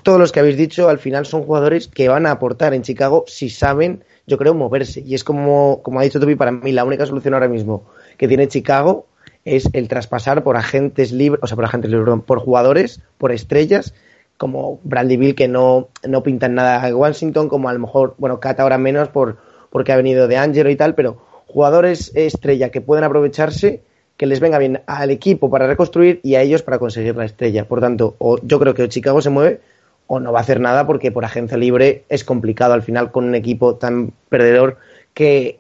todos 0.05 0.21
los 0.21 0.31
que 0.31 0.39
habéis 0.39 0.57
dicho 0.57 0.89
al 0.89 1.01
final 1.01 1.27
son 1.27 1.43
jugadores 1.43 1.89
que 1.89 2.09
van 2.09 2.25
a 2.25 2.31
aportar 2.31 2.73
en 2.73 2.83
Chicago 2.83 3.25
si 3.27 3.51
saben, 3.51 4.05
yo 4.29 4.39
creo, 4.39 4.55
moverse. 4.55 5.01
Y 5.01 5.17
es 5.17 5.25
como, 5.25 5.83
como 5.83 5.99
ha 5.99 6.05
dicho 6.05 6.21
Toby, 6.21 6.37
para 6.37 6.53
mí 6.53 6.71
la 6.71 6.85
única 6.85 7.05
solución 7.05 7.35
ahora 7.35 7.49
mismo 7.49 7.87
que 8.17 8.29
tiene 8.29 8.47
Chicago 8.47 9.09
es 9.45 9.69
el 9.73 9.89
traspasar 9.89 10.45
por 10.45 10.57
agentes 10.57 11.11
libres, 11.11 11.43
o 11.43 11.49
sea, 11.49 11.57
por 11.57 11.65
agentes 11.65 11.91
libres, 11.91 12.21
por 12.25 12.39
jugadores, 12.39 13.01
por 13.19 13.33
estrellas 13.33 13.93
como 14.37 14.81
Brandy 14.85 15.17
Bill 15.17 15.35
que 15.35 15.49
no, 15.49 15.89
no 16.07 16.23
pintan 16.23 16.55
nada 16.55 16.87
en 16.89 16.95
Washington, 16.95 17.49
como 17.49 17.69
a 17.69 17.73
lo 17.73 17.79
mejor, 17.79 18.15
bueno, 18.19 18.41
Cat 18.41 18.61
ahora 18.61 18.79
menos 18.79 19.09
por 19.09 19.39
porque 19.75 19.91
ha 19.91 19.97
venido 19.97 20.29
de 20.29 20.37
Angelo 20.37 20.71
y 20.71 20.77
tal, 20.77 20.95
pero 20.95 21.17
jugadores 21.49 22.13
estrella 22.15 22.71
que 22.71 22.81
pueden 22.81 23.03
aprovecharse, 23.03 23.83
que 24.17 24.25
les 24.25 24.39
venga 24.39 24.57
bien 24.59 24.83
al 24.87 25.11
equipo 25.11 25.51
para 25.51 25.67
reconstruir 25.67 26.21
y 26.23 26.37
a 26.37 26.43
ellos 26.43 26.63
para 26.63 26.79
conseguir 26.79 27.17
la 27.17 27.25
estrella. 27.25 27.67
Por 27.67 27.81
tanto, 27.81 28.15
o 28.19 28.39
yo 28.41 28.61
creo 28.61 28.73
que 28.73 28.89
Chicago 28.89 29.21
se 29.21 29.31
mueve 29.31 29.61
o 30.07 30.21
no 30.21 30.31
va 30.31 30.39
a 30.39 30.43
hacer 30.43 30.61
nada 30.61 30.87
porque 30.87 31.11
por 31.11 31.25
agencia 31.25 31.57
libre 31.57 32.05
es 32.09 32.23
complicado 32.23 32.73
al 32.73 32.83
final 32.83 33.11
con 33.11 33.25
un 33.25 33.35
equipo 33.35 33.75
tan 33.75 34.13
perdedor 34.29 34.77
que, 35.13 35.59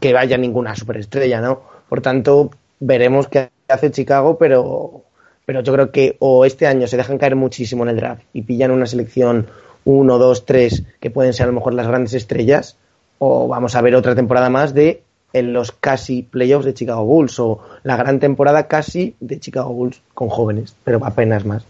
que 0.00 0.14
vaya 0.14 0.38
ninguna 0.38 0.74
superestrella, 0.74 1.42
¿no? 1.42 1.60
Por 1.86 2.00
tanto, 2.00 2.50
veremos 2.78 3.28
qué 3.28 3.50
hace 3.68 3.90
Chicago, 3.90 4.38
pero, 4.38 5.02
pero 5.44 5.60
yo 5.60 5.74
creo 5.74 5.92
que 5.92 6.16
o 6.18 6.46
este 6.46 6.66
año 6.66 6.86
se 6.86 6.96
dejan 6.96 7.18
caer 7.18 7.36
muchísimo 7.36 7.82
en 7.82 7.90
el 7.90 7.96
draft 7.96 8.22
y 8.32 8.40
pillan 8.40 8.70
una 8.70 8.86
selección 8.86 9.48
uno, 9.84 10.18
dos, 10.18 10.44
tres, 10.44 10.84
que 11.00 11.10
pueden 11.10 11.32
ser 11.32 11.44
a 11.44 11.46
lo 11.48 11.54
mejor 11.54 11.74
las 11.74 11.88
grandes 11.88 12.14
estrellas, 12.14 12.76
o 13.18 13.48
vamos 13.48 13.74
a 13.74 13.80
ver 13.80 13.94
otra 13.94 14.14
temporada 14.14 14.50
más 14.50 14.74
de 14.74 15.02
en 15.32 15.52
los 15.52 15.72
casi 15.72 16.22
playoffs 16.22 16.64
de 16.64 16.74
Chicago 16.74 17.04
Bulls, 17.04 17.38
o 17.38 17.60
la 17.82 17.96
gran 17.96 18.18
temporada 18.18 18.66
casi 18.66 19.14
de 19.20 19.38
Chicago 19.38 19.72
Bulls 19.72 20.02
con 20.14 20.28
jóvenes, 20.28 20.74
pero 20.84 21.04
apenas 21.04 21.44
más. 21.44 21.64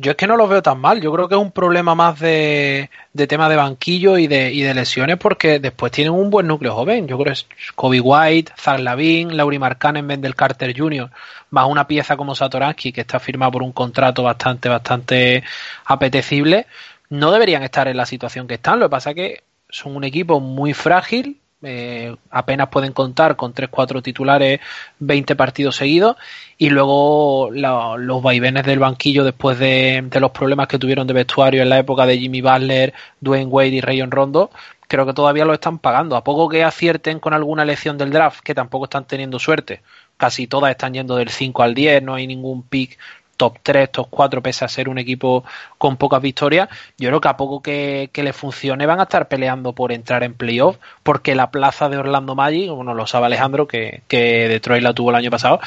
Yo 0.00 0.12
es 0.12 0.16
que 0.16 0.26
no 0.26 0.36
lo 0.38 0.48
veo 0.48 0.62
tan 0.62 0.80
mal. 0.80 1.00
Yo 1.00 1.12
creo 1.12 1.28
que 1.28 1.34
es 1.34 1.40
un 1.40 1.52
problema 1.52 1.94
más 1.94 2.18
de, 2.18 2.88
de 3.12 3.26
tema 3.26 3.50
de 3.50 3.56
banquillo 3.56 4.16
y 4.16 4.28
de, 4.28 4.50
y 4.50 4.62
de 4.62 4.72
lesiones 4.72 5.18
porque 5.18 5.58
después 5.58 5.92
tienen 5.92 6.14
un 6.14 6.30
buen 6.30 6.46
núcleo 6.46 6.74
joven. 6.74 7.06
Yo 7.06 7.18
creo 7.18 7.26
que 7.26 7.32
es 7.32 7.46
Kobe 7.74 8.00
White, 8.00 8.52
Zach 8.58 8.80
Lavin, 8.80 9.36
Laurie 9.36 9.58
Markkanen, 9.58 10.08
Wendell 10.08 10.34
Carter 10.34 10.74
Jr., 10.76 11.10
más 11.50 11.66
una 11.68 11.86
pieza 11.86 12.16
como 12.16 12.34
Satoransky 12.34 12.92
que 12.92 13.02
está 13.02 13.20
firmada 13.20 13.50
por 13.52 13.62
un 13.62 13.72
contrato 13.72 14.22
bastante, 14.22 14.70
bastante 14.70 15.44
apetecible. 15.84 16.66
No 17.10 17.30
deberían 17.30 17.62
estar 17.62 17.86
en 17.86 17.98
la 17.98 18.06
situación 18.06 18.46
que 18.48 18.54
están. 18.54 18.80
Lo 18.80 18.86
que 18.86 18.90
pasa 18.90 19.10
es 19.10 19.16
que 19.16 19.42
son 19.68 19.96
un 19.96 20.04
equipo 20.04 20.40
muy 20.40 20.72
frágil, 20.72 21.39
eh, 21.62 22.16
apenas 22.30 22.68
pueden 22.68 22.92
contar 22.92 23.36
con 23.36 23.52
3-4 23.52 24.02
titulares 24.02 24.60
20 24.98 25.36
partidos 25.36 25.76
seguidos 25.76 26.16
y 26.56 26.70
luego 26.70 27.50
los 27.52 28.22
vaivenes 28.22 28.64
del 28.64 28.78
banquillo 28.78 29.24
después 29.24 29.58
de, 29.58 30.08
los 30.20 30.30
problemas 30.30 30.68
que 30.68 30.78
tuvieron 30.78 31.06
de 31.06 31.14
vestuario 31.14 31.62
en 31.62 31.68
la 31.68 31.78
época 31.78 32.06
de 32.06 32.18
Jimmy 32.18 32.40
Butler, 32.40 32.94
Dwayne 33.20 33.50
Wade 33.50 33.68
y 33.68 33.80
Rayon 33.80 34.10
Rondo 34.10 34.50
creo 34.88 35.06
que 35.06 35.12
todavía 35.12 35.44
lo 35.44 35.52
están 35.52 35.78
pagando. 35.78 36.16
A 36.16 36.24
poco 36.24 36.48
que 36.48 36.64
acierten 36.64 37.20
con 37.20 37.32
alguna 37.32 37.62
elección 37.62 37.96
del 37.96 38.10
draft 38.10 38.40
que 38.40 38.54
tampoco 38.54 38.86
están 38.86 39.06
teniendo 39.06 39.38
suerte 39.38 39.82
casi 40.20 40.46
todas 40.46 40.70
están 40.70 40.92
yendo 40.92 41.16
del 41.16 41.30
5 41.30 41.62
al 41.62 41.74
10 41.74 42.02
no 42.02 42.14
hay 42.14 42.26
ningún 42.26 42.62
pick 42.62 42.98
top 43.40 43.56
3, 43.62 43.90
top 43.90 44.08
4, 44.10 44.42
pese 44.42 44.66
a 44.66 44.68
ser 44.68 44.90
un 44.90 44.98
equipo 44.98 45.44
con 45.78 45.96
pocas 45.96 46.20
victorias, 46.20 46.68
yo 46.98 47.08
creo 47.08 47.22
que 47.22 47.28
a 47.28 47.38
poco 47.38 47.62
que, 47.62 48.10
le 48.12 48.34
funcione 48.34 48.84
van 48.84 49.00
a 49.00 49.04
estar 49.04 49.28
peleando 49.28 49.72
por 49.72 49.92
entrar 49.92 50.22
en 50.24 50.34
playoff, 50.34 50.76
porque 51.02 51.34
la 51.34 51.50
plaza 51.50 51.88
de 51.88 51.96
Orlando 51.96 52.34
Magic, 52.34 52.68
bueno, 52.70 52.92
lo 52.92 53.06
sabe 53.06 53.26
Alejandro, 53.26 53.66
que, 53.66 54.02
que 54.08 54.46
Detroit 54.46 54.82
la 54.82 54.92
tuvo 54.92 55.08
el 55.08 55.16
año 55.16 55.30
pasado, 55.30 55.58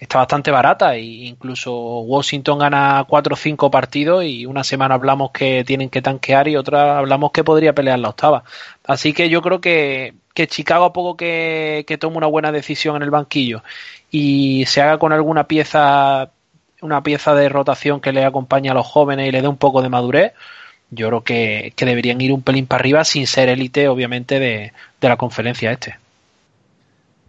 está 0.00 0.16
bastante 0.16 0.50
barata 0.50 0.96
e 0.96 1.02
incluso 1.02 2.00
Washington 2.00 2.60
gana 2.60 3.04
4 3.06 3.34
o 3.34 3.36
5 3.36 3.70
partidos 3.70 4.24
y 4.24 4.46
una 4.46 4.64
semana 4.64 4.94
hablamos 4.94 5.30
que 5.30 5.64
tienen 5.66 5.90
que 5.90 6.00
tanquear 6.00 6.48
y 6.48 6.56
otra 6.56 6.96
hablamos 6.96 7.30
que 7.32 7.44
podría 7.44 7.74
pelear 7.74 7.98
la 7.98 8.08
octava. 8.08 8.42
Así 8.86 9.12
que 9.12 9.28
yo 9.28 9.42
creo 9.42 9.60
que, 9.60 10.14
que 10.32 10.46
Chicago 10.46 10.86
a 10.86 10.94
poco 10.94 11.14
que, 11.14 11.84
que 11.86 11.98
tome 11.98 12.16
una 12.16 12.26
buena 12.26 12.52
decisión 12.52 12.96
en 12.96 13.02
el 13.02 13.10
banquillo 13.10 13.62
y 14.10 14.64
se 14.64 14.80
haga 14.80 14.98
con 14.98 15.12
alguna 15.12 15.44
pieza 15.44 16.30
una 16.80 17.02
pieza 17.02 17.34
de 17.34 17.48
rotación 17.48 18.00
que 18.00 18.12
le 18.12 18.24
acompañe 18.24 18.70
a 18.70 18.74
los 18.74 18.86
jóvenes 18.86 19.28
y 19.28 19.32
le 19.32 19.42
dé 19.42 19.48
un 19.48 19.56
poco 19.56 19.82
de 19.82 19.88
madurez, 19.88 20.32
yo 20.90 21.08
creo 21.08 21.22
que, 21.22 21.72
deberían 21.76 22.20
ir 22.20 22.32
un 22.32 22.42
pelín 22.42 22.66
para 22.66 22.80
arriba 22.80 23.04
sin 23.04 23.26
ser 23.26 23.48
élite, 23.48 23.88
obviamente, 23.88 24.38
de, 24.38 24.72
la 25.00 25.16
conferencia 25.16 25.72
este. 25.72 25.98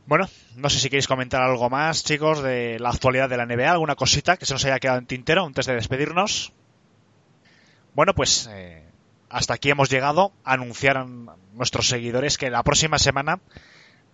Bueno, 0.06 0.28
no 0.56 0.70
sé 0.70 0.80
si 0.80 0.90
queréis 0.90 1.08
comentar 1.08 1.42
algo 1.42 1.70
más, 1.70 2.04
chicos, 2.04 2.42
de 2.42 2.80
la 2.80 2.90
actualidad 2.90 3.30
de 3.30 3.38
la 3.38 3.46
NBA, 3.46 3.72
alguna 3.72 3.96
cosita 3.96 4.38
que 4.38 4.46
se 4.46 4.54
nos 4.54 4.66
haya 4.66 4.80
quedado 4.80 5.00
en 5.00 5.06
tintero 5.06 5.46
antes 5.46 5.66
de 5.66 5.76
despedirnos. 5.76 6.54
Bueno, 7.94 8.14
pues 8.14 8.50
eh, 8.52 8.84
hasta 9.30 9.56
aquí 9.56 9.70
hemos 9.70 9.90
llegado. 9.90 10.32
Anunciaron 10.44 11.30
nuestros 11.54 11.88
seguidores 11.88 12.38
que 12.38 12.50
la 12.50 12.64
próxima 12.64 12.98
semana, 12.98 13.40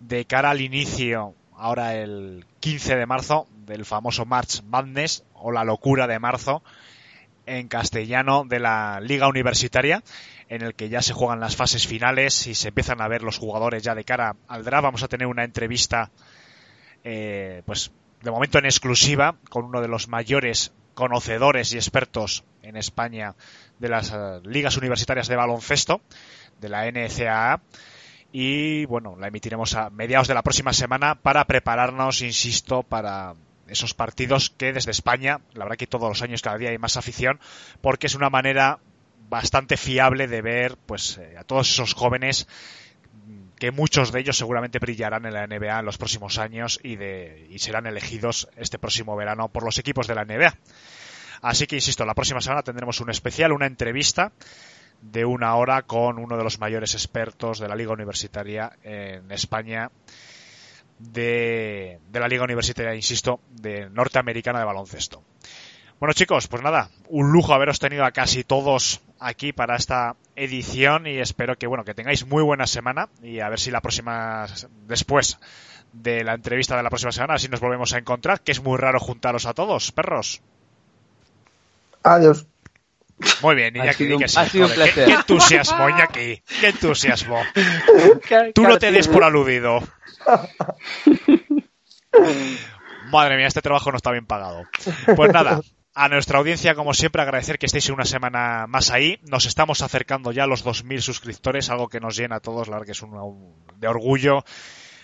de 0.00 0.24
cara 0.24 0.50
al 0.50 0.60
inicio 0.60 1.34
ahora 1.56 1.94
el 1.94 2.44
15 2.60 2.96
de 2.96 3.06
marzo 3.06 3.46
del 3.66 3.84
famoso 3.84 4.24
March 4.24 4.62
Madness 4.64 5.24
o 5.34 5.52
la 5.52 5.64
locura 5.64 6.06
de 6.06 6.18
marzo 6.18 6.62
en 7.46 7.68
castellano 7.68 8.44
de 8.44 8.60
la 8.60 9.00
liga 9.00 9.28
universitaria 9.28 10.02
en 10.48 10.62
el 10.62 10.74
que 10.74 10.88
ya 10.88 11.02
se 11.02 11.12
juegan 11.12 11.40
las 11.40 11.56
fases 11.56 11.86
finales 11.86 12.46
y 12.46 12.54
se 12.54 12.68
empiezan 12.68 13.00
a 13.00 13.08
ver 13.08 13.22
los 13.22 13.38
jugadores 13.38 13.82
ya 13.82 13.94
de 13.94 14.04
cara 14.04 14.36
al 14.48 14.64
draft. 14.64 14.84
Vamos 14.84 15.02
a 15.02 15.08
tener 15.08 15.26
una 15.26 15.44
entrevista, 15.44 16.10
eh, 17.04 17.62
pues 17.66 17.90
de 18.22 18.30
momento 18.30 18.58
en 18.58 18.64
exclusiva, 18.64 19.36
con 19.50 19.64
uno 19.64 19.80
de 19.80 19.88
los 19.88 20.08
mayores 20.08 20.72
conocedores 20.94 21.72
y 21.72 21.76
expertos 21.76 22.44
en 22.62 22.76
España 22.76 23.34
de 23.78 23.88
las 23.88 24.12
eh, 24.12 24.40
ligas 24.44 24.76
universitarias 24.76 25.28
de 25.28 25.36
baloncesto, 25.36 26.00
de 26.60 26.68
la 26.68 26.90
NCAA 26.90 27.60
y 28.32 28.84
bueno, 28.86 29.16
la 29.18 29.28
emitiremos 29.28 29.74
a 29.74 29.90
mediados 29.90 30.28
de 30.28 30.34
la 30.34 30.42
próxima 30.42 30.72
semana 30.72 31.14
para 31.14 31.44
prepararnos, 31.44 32.22
insisto, 32.22 32.82
para 32.82 33.34
esos 33.68 33.94
partidos 33.94 34.50
que 34.50 34.72
desde 34.72 34.90
España, 34.90 35.40
la 35.54 35.64
verdad 35.64 35.78
que 35.78 35.86
todos 35.86 36.08
los 36.08 36.22
años 36.22 36.42
cada 36.42 36.58
día 36.58 36.70
hay 36.70 36.78
más 36.78 36.96
afición, 36.96 37.40
porque 37.80 38.06
es 38.06 38.14
una 38.14 38.30
manera 38.30 38.78
bastante 39.28 39.76
fiable 39.76 40.28
de 40.28 40.42
ver 40.42 40.76
pues 40.86 41.18
eh, 41.18 41.36
a 41.36 41.44
todos 41.44 41.70
esos 41.70 41.94
jóvenes 41.94 42.46
que 43.58 43.70
muchos 43.70 44.12
de 44.12 44.20
ellos 44.20 44.36
seguramente 44.36 44.78
brillarán 44.78 45.24
en 45.26 45.34
la 45.34 45.46
NBA 45.46 45.80
en 45.80 45.84
los 45.84 45.98
próximos 45.98 46.38
años 46.38 46.78
y, 46.82 46.96
de, 46.96 47.46
y 47.50 47.58
serán 47.58 47.86
elegidos 47.86 48.48
este 48.56 48.78
próximo 48.78 49.16
verano 49.16 49.48
por 49.48 49.64
los 49.64 49.78
equipos 49.78 50.06
de 50.06 50.14
la 50.14 50.24
NBA. 50.24 50.54
Así 51.42 51.66
que, 51.66 51.76
insisto, 51.76 52.04
la 52.04 52.14
próxima 52.14 52.40
semana 52.40 52.62
tendremos 52.62 53.00
un 53.00 53.10
especial, 53.10 53.52
una 53.52 53.66
entrevista 53.66 54.32
de 55.00 55.24
una 55.24 55.54
hora 55.56 55.82
con 55.82 56.18
uno 56.18 56.36
de 56.36 56.44
los 56.44 56.58
mayores 56.58 56.94
expertos 56.94 57.58
de 57.58 57.68
la 57.68 57.76
Liga 57.76 57.92
Universitaria 57.92 58.72
en 58.82 59.30
España, 59.30 59.90
de, 60.98 61.98
la 62.12 62.28
Liga 62.28 62.44
Universitaria, 62.44 62.94
insisto, 62.94 63.40
de 63.50 63.88
norteamericana 63.90 64.58
de 64.58 64.64
baloncesto. 64.64 65.22
Bueno 65.98 66.12
chicos, 66.12 66.46
pues 66.48 66.62
nada, 66.62 66.90
un 67.08 67.32
lujo 67.32 67.54
haberos 67.54 67.78
tenido 67.78 68.04
a 68.04 68.10
casi 68.10 68.44
todos 68.44 69.00
aquí 69.18 69.52
para 69.52 69.76
esta 69.76 70.16
edición 70.34 71.06
y 71.06 71.18
espero 71.18 71.56
que 71.56 71.66
bueno 71.66 71.84
que 71.84 71.94
tengáis 71.94 72.26
muy 72.26 72.42
buena 72.42 72.66
semana 72.66 73.08
y 73.22 73.40
a 73.40 73.48
ver 73.48 73.58
si 73.58 73.70
la 73.70 73.80
próxima 73.80 74.46
después 74.86 75.38
de 75.94 76.22
la 76.22 76.34
entrevista 76.34 76.76
de 76.76 76.82
la 76.82 76.90
próxima 76.90 77.12
semana 77.12 77.34
así 77.34 77.48
nos 77.48 77.60
volvemos 77.60 77.94
a 77.94 77.98
encontrar, 77.98 78.42
que 78.42 78.52
es 78.52 78.62
muy 78.62 78.76
raro 78.76 79.00
juntaros 79.00 79.46
a 79.46 79.54
todos, 79.54 79.90
perros. 79.92 80.42
Adiós. 82.02 82.46
Muy 83.42 83.54
bien, 83.54 83.74
Iñaki, 83.76 83.88
Ha 83.90 83.94
sido 83.94 84.16
un- 84.16 84.22
que 84.22 84.28
sí, 84.28 84.38
ha 84.38 84.48
sido 84.48 84.66
un 84.66 84.72
joder, 84.72 84.88
qué, 84.88 84.92
placer. 84.92 85.06
qué 85.06 85.20
entusiasmo, 85.20 85.88
Iñaki, 85.88 86.42
qué 86.60 86.68
entusiasmo. 86.68 87.42
Tú 88.54 88.62
no 88.62 88.78
te 88.78 88.90
des 88.92 89.08
por 89.08 89.24
aludido. 89.24 89.80
Madre 93.10 93.36
mía, 93.36 93.46
este 93.46 93.62
trabajo 93.62 93.90
no 93.90 93.96
está 93.96 94.10
bien 94.10 94.26
pagado. 94.26 94.64
Pues 95.14 95.32
nada, 95.32 95.60
a 95.94 96.08
nuestra 96.08 96.38
audiencia, 96.38 96.74
como 96.74 96.92
siempre, 96.94 97.22
agradecer 97.22 97.58
que 97.58 97.66
estéis 97.66 97.88
una 97.90 98.04
semana 98.04 98.66
más 98.66 98.90
ahí. 98.90 99.18
Nos 99.22 99.46
estamos 99.46 99.80
acercando 99.82 100.32
ya 100.32 100.44
a 100.44 100.46
los 100.46 100.64
2.000 100.64 101.00
suscriptores, 101.00 101.70
algo 101.70 101.88
que 101.88 102.00
nos 102.00 102.16
llena 102.16 102.36
a 102.36 102.40
todos, 102.40 102.68
la 102.68 102.74
verdad 102.76 102.86
que 102.86 102.92
es 102.92 103.02
un, 103.02 103.54
de 103.76 103.88
orgullo. 103.88 104.44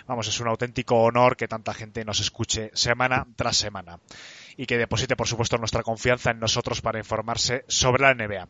Vamos, 0.06 0.26
es 0.26 0.40
un 0.40 0.48
auténtico 0.48 0.96
honor 0.96 1.36
que 1.36 1.46
tanta 1.46 1.72
gente 1.74 2.04
nos 2.04 2.18
escuche 2.20 2.70
semana 2.74 3.24
tras 3.36 3.56
semana 3.56 3.98
y 4.56 4.66
que 4.66 4.78
deposite, 4.78 5.16
por 5.16 5.28
supuesto, 5.28 5.58
nuestra 5.58 5.82
confianza 5.82 6.30
en 6.30 6.40
nosotros 6.40 6.80
para 6.80 6.98
informarse 6.98 7.64
sobre 7.68 8.02
la 8.02 8.14
NBA. 8.14 8.48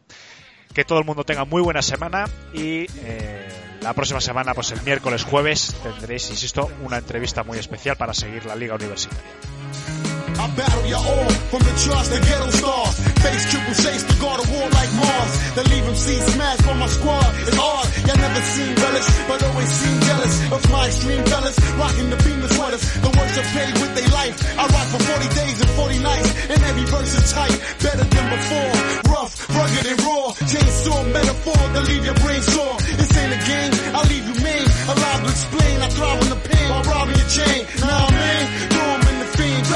Que 0.74 0.84
todo 0.84 0.98
el 0.98 1.04
mundo 1.04 1.24
tenga 1.24 1.44
muy 1.44 1.62
buena 1.62 1.82
semana 1.82 2.24
y 2.54 2.86
eh, 3.04 3.48
la 3.82 3.92
próxima 3.92 4.20
semana, 4.20 4.54
pues 4.54 4.70
el 4.70 4.82
miércoles 4.82 5.24
jueves, 5.24 5.76
tendréis, 5.82 6.30
insisto, 6.30 6.70
una 6.82 6.98
entrevista 6.98 7.42
muy 7.42 7.58
especial 7.58 7.96
para 7.96 8.14
seguir 8.14 8.46
la 8.46 8.56
Liga 8.56 8.74
Universitaria. 8.74 10.11
I 10.38 10.46
battle 10.56 10.86
ya 10.86 10.98
all 10.98 11.30
from 11.50 11.62
the 11.62 11.74
trust 11.84 12.12
to 12.12 12.18
ghetto 12.20 12.50
stars. 12.50 12.94
Face 13.22 13.44
triple 13.50 13.74
chase 13.74 14.02
to 14.04 14.14
guard 14.20 14.38
a 14.40 14.46
war 14.50 14.66
like 14.70 14.92
Mars. 14.96 15.32
They 15.54 15.64
leave 15.72 15.84
him 15.84 15.94
see 15.94 16.18
smashed 16.18 16.64
by 16.66 16.74
my 16.74 16.88
squad. 16.88 17.28
It's 17.46 17.56
hard. 17.56 17.86
Y'all 18.06 18.16
never 18.18 18.42
seen 18.42 18.72
relish, 18.74 19.09
but 19.28 19.38
always 19.42 19.70
seem 19.70 19.96
jealous 20.09 20.34
of 20.52 20.62
my 20.70 20.86
extreme 20.86 21.24
fellas. 21.24 21.56
Rocking 21.78 22.09
the 22.10 22.18
beamer 22.24 22.48
sweaters. 22.48 22.82
The 23.04 23.10
worst 23.16 23.34
are 23.38 23.48
paid 23.56 23.74
with 23.80 23.92
their 23.94 24.10
life. 24.10 24.34
I 24.59 24.64
rock 24.66 24.88
for 24.92 25.00
40 25.02 25.28
days 25.36 25.56
and 25.62 25.70
40 25.70 25.98
nights. 26.00 26.30
And 26.52 26.60
every 26.70 26.86
verse 26.90 27.12
is 27.14 27.32
tight. 27.32 27.56
Better 27.82 28.04
than 28.04 28.26
before. 28.36 28.72
Rough, 29.12 29.32
rugged 29.54 29.86
and 29.86 29.98
raw. 30.02 30.24
Chainsaw 30.50 31.00
metaphor 31.12 31.62
to 31.74 31.80
leave 31.88 32.04
your 32.04 32.18
brain 32.24 32.42
sore. 32.42 32.76
This 32.98 33.10
ain't 33.16 33.32
a 33.36 33.40
game. 33.46 33.72
I'll 33.94 34.09
leave 34.09 34.26
you 34.26 34.36
mean. 34.42 34.66
Allowed 34.92 35.20
to 35.24 35.30
explain. 35.30 35.76
I 35.82 35.88
thrive 35.88 36.18
on 36.24 36.28
the 36.34 36.40
pain 36.48 36.66
while 36.70 36.84
robbing 36.90 37.16
your 37.16 37.30
chain. 37.30 37.60
Now 37.80 38.02
Nah, 38.02 38.10
man. 38.10 38.44
Throw 38.72 38.88
him 38.96 39.01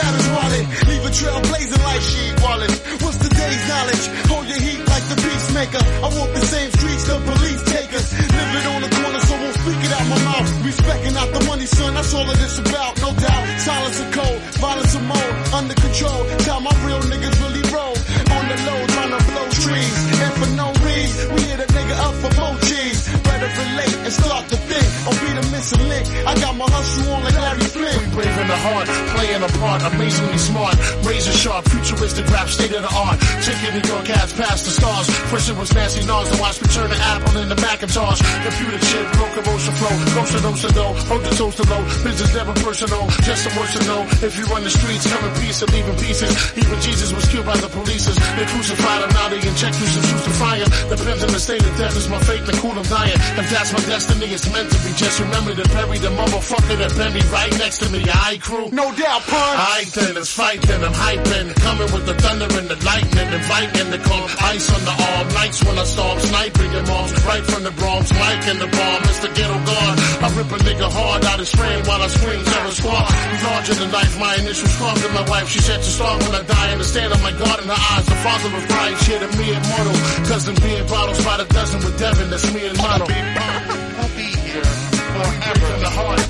his 0.04 0.28
wallet. 0.28 0.64
Leave 0.88 1.04
a 1.04 1.12
trail 1.12 1.40
blazing 1.48 1.82
like 1.82 2.02
sheet 2.02 2.34
wallet. 2.42 2.72
What's 3.00 3.18
today's 3.18 3.62
knowledge? 3.68 4.04
Hold 4.28 4.46
your 4.46 4.60
heat 4.60 4.82
like 4.84 5.04
the 5.08 5.16
peacemaker. 5.16 5.82
I 6.04 6.08
walk 6.16 6.30
the 6.34 6.44
same 6.44 6.70
streets 6.70 7.04
the 7.06 7.16
police 7.22 7.62
take 7.64 7.92
us. 7.94 8.06
Living 8.12 8.66
on 8.74 8.80
the 8.82 8.90
corner, 8.92 9.20
so 9.20 9.34
won't 9.40 9.56
speak 9.56 9.80
it 9.86 9.92
out 9.92 10.06
my 10.08 10.20
mouth. 10.24 10.48
Respecting 10.64 11.16
out 11.16 11.30
the 11.32 11.42
money, 11.46 11.66
son. 11.66 11.94
That's 11.94 12.12
all 12.14 12.28
it 12.28 12.40
is 12.40 12.58
about. 12.58 12.92
No 13.00 13.10
doubt. 13.14 13.44
Silence 13.60 13.98
and 14.00 14.12
cold. 14.12 14.40
Violence 14.60 14.94
and 14.94 15.06
more. 15.06 15.30
Under 15.54 15.74
control. 15.74 16.20
Tell 16.44 16.60
my 16.60 16.74
real 16.84 17.00
niggas 17.10 17.36
really 17.40 17.64
roll. 17.72 17.96
On 18.36 18.44
the 18.50 18.56
low, 18.66 18.80
trying 18.94 19.12
to 19.16 19.20
blow 19.30 19.46
trees. 19.64 19.96
And 20.24 20.32
for 20.40 20.50
no 20.56 20.68
reason, 20.84 21.34
we 21.34 21.40
hit 21.48 21.60
a 21.60 21.68
nigga 21.72 21.96
up 22.06 22.14
for 22.22 22.32
more. 22.40 22.56
Better 23.22 23.46
relate 23.46 23.96
and 24.04 24.12
start 24.12 24.48
to 24.48 24.56
think. 24.56 24.88
Or 25.06 25.14
be 25.20 25.30
the 25.38 25.45
missing 25.56 25.88
link. 25.88 26.06
I 26.28 26.32
got 26.36 26.54
my 26.54 26.68
hustle 26.68 27.12
on 27.16 27.24
like 27.24 27.38
Larry 27.40 27.64
Flynn. 27.72 27.96
We 27.96 28.20
brave 28.20 28.36
in 28.36 28.48
the 28.48 28.60
heart, 28.60 28.88
playing 29.16 29.42
a 29.42 29.50
part, 29.56 29.80
amazingly 29.88 30.36
smart, 30.36 30.76
razor 31.08 31.32
sharp, 31.32 31.64
futuristic 31.72 32.28
rap, 32.28 32.48
state 32.48 32.76
of 32.76 32.84
the 32.84 32.92
art. 32.92 33.16
Taking 33.40 33.72
New 33.72 33.84
York 33.88 34.06
hats 34.06 34.32
past 34.36 34.68
the 34.68 34.72
stars. 34.76 35.08
It 35.46 35.56
was 35.56 35.72
Nancy 35.72 36.04
Nars, 36.04 36.28
then 36.28 36.40
watch 36.40 36.60
me 36.60 36.68
turn 36.68 36.90
the 36.90 36.98
apple 36.98 37.40
into 37.40 37.56
Macintosh. 37.56 38.20
Computer 38.20 38.80
chip, 38.84 39.06
locomotion 39.16 39.74
flow, 39.80 39.94
closer 40.12 40.40
those 40.44 40.60
to 40.66 40.70
know, 40.74 40.90
hold 41.08 41.22
the 41.24 41.32
toast 41.38 41.56
to 41.56 41.64
low. 41.70 41.82
Business 42.04 42.34
never 42.34 42.54
personal, 42.60 43.06
just 43.24 43.40
some 43.46 43.54
words 43.56 43.72
to 43.78 43.82
know. 43.86 44.00
If 44.26 44.36
you 44.36 44.44
run 44.52 44.64
the 44.64 44.72
streets, 44.72 45.06
come 45.08 45.24
in 45.24 45.32
peace 45.40 45.62
and 45.62 45.70
leave 45.72 45.88
in 45.88 45.96
pieces. 45.96 46.32
Even 46.58 46.76
Jesus 46.82 47.14
was 47.14 47.24
killed 47.30 47.46
by 47.46 47.56
the 47.56 47.70
police. 47.70 48.04
They 48.10 48.46
crucified 48.50 49.00
him, 49.06 49.10
now 49.14 49.28
they 49.30 49.40
inject 49.40 49.78
you 49.80 49.86
truth 49.86 50.24
to 50.24 50.34
fire. 50.36 50.68
Depends 50.90 51.22
on 51.24 51.30
the 51.32 51.40
state 51.40 51.62
of 51.62 51.74
death, 51.78 51.96
is 51.96 52.08
my 52.08 52.18
fate, 52.26 52.44
the 52.44 52.52
cool 52.58 52.74
I'm 52.74 52.84
dying. 52.90 53.20
If 53.38 53.46
that's 53.48 53.70
my 53.72 53.80
destiny, 53.86 54.26
it's 54.34 54.50
meant 54.50 54.68
to 54.72 54.78
be. 54.82 54.90
Just 54.96 55.20
remember 55.20 55.45
to 55.54 55.68
bury 55.70 55.98
the 55.98 56.10
motherfucker 56.10 56.76
that 56.80 56.90
buried 56.96 57.28
right 57.30 57.54
next 57.58 57.78
to 57.78 57.86
me. 57.92 58.02
I 58.08 58.38
crew. 58.42 58.66
No 58.72 58.90
doubt, 58.90 59.22
pun. 59.30 59.52
Alright 59.54 59.86
then, 59.94 60.14
let's 60.14 60.32
fight 60.32 60.60
then, 60.62 60.82
I'm 60.82 60.92
hyping. 60.92 61.54
Coming 61.62 61.90
with 61.94 62.06
the 62.06 62.14
thunder 62.18 62.48
and 62.50 62.66
the 62.66 62.78
lightning, 62.82 63.28
inviting 63.30 63.90
the 63.94 64.00
calm. 64.02 64.26
Ice 64.50 64.66
on 64.74 64.82
the 64.82 64.96
arm, 64.96 65.26
nights 65.38 65.62
when 65.62 65.78
I 65.78 65.84
storm, 65.84 66.18
sniping 66.18 66.72
your 66.72 66.86
moms. 66.90 67.12
Right 67.22 67.44
from 67.46 67.62
the 67.62 67.70
Bronx, 67.78 68.10
Mike 68.16 68.46
in 68.48 68.58
the 68.58 68.66
bomb, 68.66 69.00
Mr. 69.06 69.28
Ghetto 69.30 69.58
God. 69.62 69.94
I 70.24 70.28
rip 70.34 70.50
a 70.50 70.58
nigga 70.66 70.88
hard 70.90 71.24
out 71.24 71.38
his 71.38 71.52
frame 71.54 71.82
while 71.86 72.02
I 72.02 72.08
scream 72.08 72.42
terror 72.42 72.74
squad. 72.74 73.06
Larger 73.46 73.74
than 73.78 73.90
life, 73.92 74.18
my 74.18 74.34
initial 74.42 74.68
scars 74.68 74.98
than 75.02 75.12
my 75.14 75.26
wife. 75.30 75.48
She 75.48 75.60
said 75.60 75.78
to 75.78 75.90
start 75.90 76.22
when 76.26 76.34
I 76.34 76.42
die, 76.42 76.72
understand 76.72 77.12
I'm 77.14 77.22
my 77.22 77.32
God 77.38 77.62
in 77.62 77.68
her 77.70 77.82
eyes. 77.94 78.06
The 78.06 78.18
father 78.24 78.50
of 78.50 78.64
Christ, 78.66 79.04
here 79.06 79.20
to 79.20 79.30
me 79.38 79.54
immortal. 79.54 79.96
Cousin 80.26 80.54
being 80.58 80.86
bottles 80.88 81.22
by 81.24 81.36
the 81.38 81.46
dozen 81.52 81.78
with 81.84 81.98
Devin, 81.98 82.30
that's 82.30 82.48
me 82.50 82.66
and 82.66 82.78
Mono. 82.78 83.85
Forever 85.16 85.78
the 85.80 85.90
heart. 85.98 86.20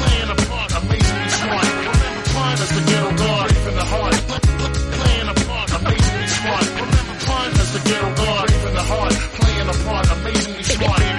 Playing 0.00 0.30
a 0.30 0.36
part, 0.48 0.70
amazingly 0.82 1.30
smart. 1.40 1.68
Remember 1.80 2.22
Pun 2.32 2.52
as 2.60 2.70
the 2.76 2.82
ghetto 2.90 3.10
guard 3.16 3.50
in 3.68 3.74
the 3.74 3.86
heart. 3.92 4.14
Playing 5.00 5.28
a 5.28 5.36
part, 5.48 5.68
amazingly 5.80 6.28
smart. 6.28 6.66
Remember 6.76 7.16
Pun 7.24 7.50
as 7.62 7.72
the 7.72 7.80
ghetto 7.88 8.10
guard 8.20 8.50
in 8.52 8.74
the 8.74 8.82
heart. 8.82 9.12
Playing 9.40 9.68
a 9.68 9.76
part, 9.88 10.06
amazingly 10.12 10.62
smart. 10.62 11.11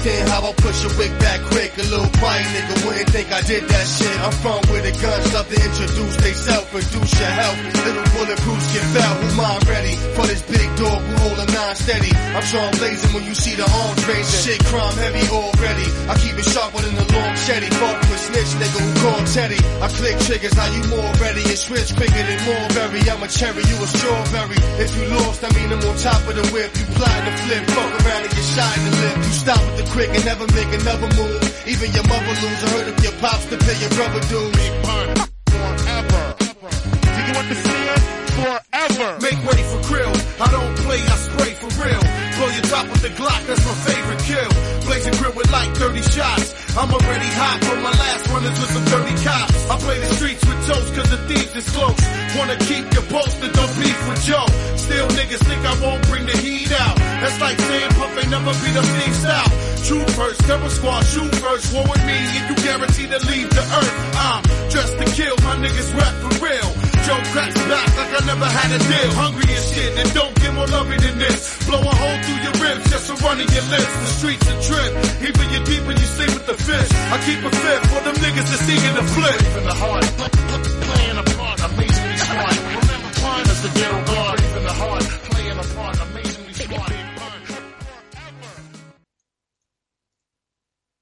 Understand 0.00 0.28
how 0.32 0.48
I 0.48 0.52
push 0.56 0.80
a 0.80 0.88
wig 0.96 1.12
back 1.20 1.40
quick. 1.52 1.76
A 1.76 1.84
little 1.92 2.08
quiet 2.16 2.46
nigga 2.56 2.86
wouldn't 2.88 3.10
think 3.10 3.28
I 3.32 3.42
did 3.44 3.68
that 3.68 3.84
shit. 3.84 4.16
I'm 4.24 4.32
from 4.40 4.64
where 4.72 4.80
the 4.80 4.96
guns 4.96 5.28
love 5.36 5.44
to 5.52 5.60
introduce 5.60 6.16
they 6.16 6.32
self, 6.32 6.72
reduce 6.72 7.12
your 7.20 7.28
health. 7.28 7.58
Little 7.84 8.08
bulletproofs 8.16 8.68
get 8.72 8.86
felt. 8.96 9.16
Who 9.20 9.28
mind 9.36 9.68
ready 9.68 9.94
for 10.16 10.24
this 10.24 10.40
big 10.48 10.68
dog 10.80 11.04
who 11.04 11.12
hold 11.20 11.38
a 11.44 11.46
nine 11.52 11.76
steady? 11.76 12.12
I'm 12.16 12.40
strong 12.48 12.72
blazing 12.80 13.12
when 13.12 13.24
you 13.28 13.34
see 13.36 13.60
the 13.60 13.68
arms 13.68 14.00
raising. 14.08 14.40
Shit 14.40 14.64
crime 14.72 14.96
heavy 15.04 15.24
already. 15.28 15.88
I 16.08 16.16
keep 16.16 16.32
it 16.32 16.48
sharper 16.48 16.80
than 16.80 16.96
the 16.96 17.04
long 17.04 17.36
shetty. 17.36 17.68
Fuck 17.68 18.00
with 18.08 18.19
snitch 18.30 18.54
nigga 18.62 18.78
who 18.78 18.90
called 19.02 19.26
Teddy. 19.26 19.60
I 19.82 19.88
click 19.88 20.16
triggers, 20.26 20.54
now 20.54 20.68
you 20.70 20.82
more 20.88 21.10
ready. 21.18 21.42
And 21.42 21.58
switch 21.58 21.90
quicker 21.94 22.22
than 22.22 22.40
Mulberry. 22.46 23.02
I'm 23.10 23.22
a 23.22 23.28
cherry, 23.28 23.62
you 23.66 23.76
a 23.82 23.86
strawberry. 23.86 24.58
If 24.78 24.90
you 24.96 25.04
lost, 25.10 25.42
I 25.42 25.50
mean 25.54 25.68
I'm 25.72 25.82
on 25.82 25.96
top 25.98 26.22
of 26.28 26.34
the 26.38 26.46
whip. 26.54 26.70
You 26.78 26.86
plotting 26.94 27.26
to 27.26 27.34
flip, 27.42 27.62
fuck 27.74 27.90
around 28.06 28.22
and 28.26 28.32
get 28.32 28.46
shot 28.46 28.72
in 28.78 28.82
the 28.86 28.94
lip. 29.02 29.16
You 29.18 29.34
stop 29.34 29.62
with 29.66 29.76
the 29.82 29.86
quick 29.90 30.10
and 30.14 30.24
never 30.24 30.46
make 30.54 30.70
another 30.70 31.10
move. 31.18 31.42
Even 31.66 31.88
your 31.92 32.06
mother 32.06 32.34
lose. 32.42 32.60
I 32.62 32.68
heard 32.70 32.88
of 32.88 32.96
your 33.02 33.16
pops 33.18 33.46
to 33.50 33.56
pay 33.58 33.76
your 33.82 33.92
brother 33.98 34.20
dues. 34.30 34.54
Big 34.54 34.74
pun, 34.86 35.06
forever. 35.50 36.24
Do 36.38 37.20
you 37.26 37.34
understand? 37.34 38.00
Forever. 38.40 39.08
Make 39.20 39.40
way 39.44 39.60
for 39.68 39.80
krill. 39.90 40.14
I 40.40 40.46
don't 40.48 40.74
play, 40.86 41.00
I 41.02 41.16
spray 41.28 41.52
for 41.60 41.70
real. 41.82 42.02
Blow 42.38 42.48
your 42.48 42.66
top 42.72 42.86
with 42.88 43.02
the 43.02 43.12
Glock, 43.18 43.42
that's 43.46 43.64
my 43.66 43.76
favorite 43.84 44.22
kill. 44.24 44.50
Blazing 44.86 45.14
grill 45.20 45.32
with 45.36 45.50
like 45.52 45.74
30 45.76 46.00
shots. 46.02 46.59
I'm 46.76 46.90
already 46.92 47.30
hot 47.34 47.58
from 47.64 47.82
my 47.82 47.90
last 47.90 48.28
runners 48.30 48.58
with 48.58 48.70
some 48.70 48.84
dirty 48.86 49.16
cops. 49.24 49.70
I 49.70 49.76
play 49.78 49.98
the 49.98 50.10
streets 50.14 50.44
with 50.46 50.60
toast 50.66 50.94
cause 50.94 51.10
the 51.10 51.20
thieves 51.26 51.54
is 51.56 51.68
close. 51.70 51.98
Wanna 52.38 52.56
keep 52.62 52.86
your 52.94 53.06
posted, 53.10 53.52
don't 53.52 53.74
beef 53.74 53.98
with 54.08 54.22
Joe. 54.22 54.46
Still 54.78 55.08
niggas 55.18 55.42
think 55.42 55.62
I 55.66 55.74
won't 55.82 56.02
bring 56.06 56.26
the 56.26 56.36
heat 56.38 56.70
out. 56.70 56.96
That's 56.96 57.40
like 57.40 57.58
saying 57.58 57.90
Puff 57.98 58.18
ain't 58.18 58.30
never 58.30 58.54
beat 58.62 58.76
a 58.78 58.84
beast 58.86 59.26
out. 59.26 59.50
Shoot 59.82 60.10
first, 60.14 60.40
terror 60.46 60.70
squad, 60.70 61.02
shoot 61.10 61.34
first. 61.42 61.74
War 61.74 61.84
with 61.90 62.04
me 62.06 62.14
and 62.14 62.44
you 62.48 62.56
guarantee 62.62 63.06
to 63.10 63.18
leave 63.26 63.50
the 63.50 63.64
earth. 63.66 63.94
I'm 64.14 64.42
just 64.70 64.92
to 64.98 65.04
kill, 65.10 65.36
my 65.42 65.58
niggas 65.58 65.90
rap 65.98 66.14
for 66.22 66.32
real. 66.44 66.99
Joe 67.06 67.22
cracks 67.32 67.60
back 67.68 67.88
like 67.96 68.12
I 68.12 68.20
never 68.26 68.48
had 68.48 68.70
a 68.76 68.78
deal. 68.78 69.10
Hungry 69.16 69.48
as 69.54 69.64
shit 69.72 69.92
and 69.98 70.08
don't 70.14 70.34
get 70.40 70.52
more 70.54 70.66
loving 70.66 71.00
than 71.00 71.18
this. 71.18 71.56
Blow 71.66 71.80
a 71.80 71.94
hole 71.94 72.18
through 72.24 72.40
your 72.44 72.56
ribs 72.60 72.84
just 72.90 73.06
for 73.08 73.16
running 73.24 73.48
your 73.48 73.66
lips. 73.72 73.92
The 74.04 74.10
streets 74.18 74.46
a 74.48 74.54
trip, 74.60 74.90
even 75.24 75.46
you 75.50 75.60
deep 75.64 75.82
when 75.86 75.96
you 75.96 76.08
sleep 76.16 76.32
with 76.34 76.46
the 76.46 76.58
fish. 76.58 76.90
I 77.12 77.16
keep 77.24 77.40
a 77.44 77.50
fit 77.50 77.80
for 77.90 78.00
them 78.04 78.16
niggas 78.20 78.48
to 78.52 78.58
see 78.64 78.78
in 78.88 78.94
the 78.94 79.06
flip. 79.14 79.38
Even 79.48 79.64
the 79.64 79.76
heart, 79.76 80.04
playing 80.88 81.18
a 81.18 81.24
part, 81.36 81.58
amazingly 81.72 82.16
smart. 82.16 82.56
Remember, 82.80 83.10
fine 83.20 83.46
as 83.48 83.62
the 83.62 83.70
deal. 83.78 83.99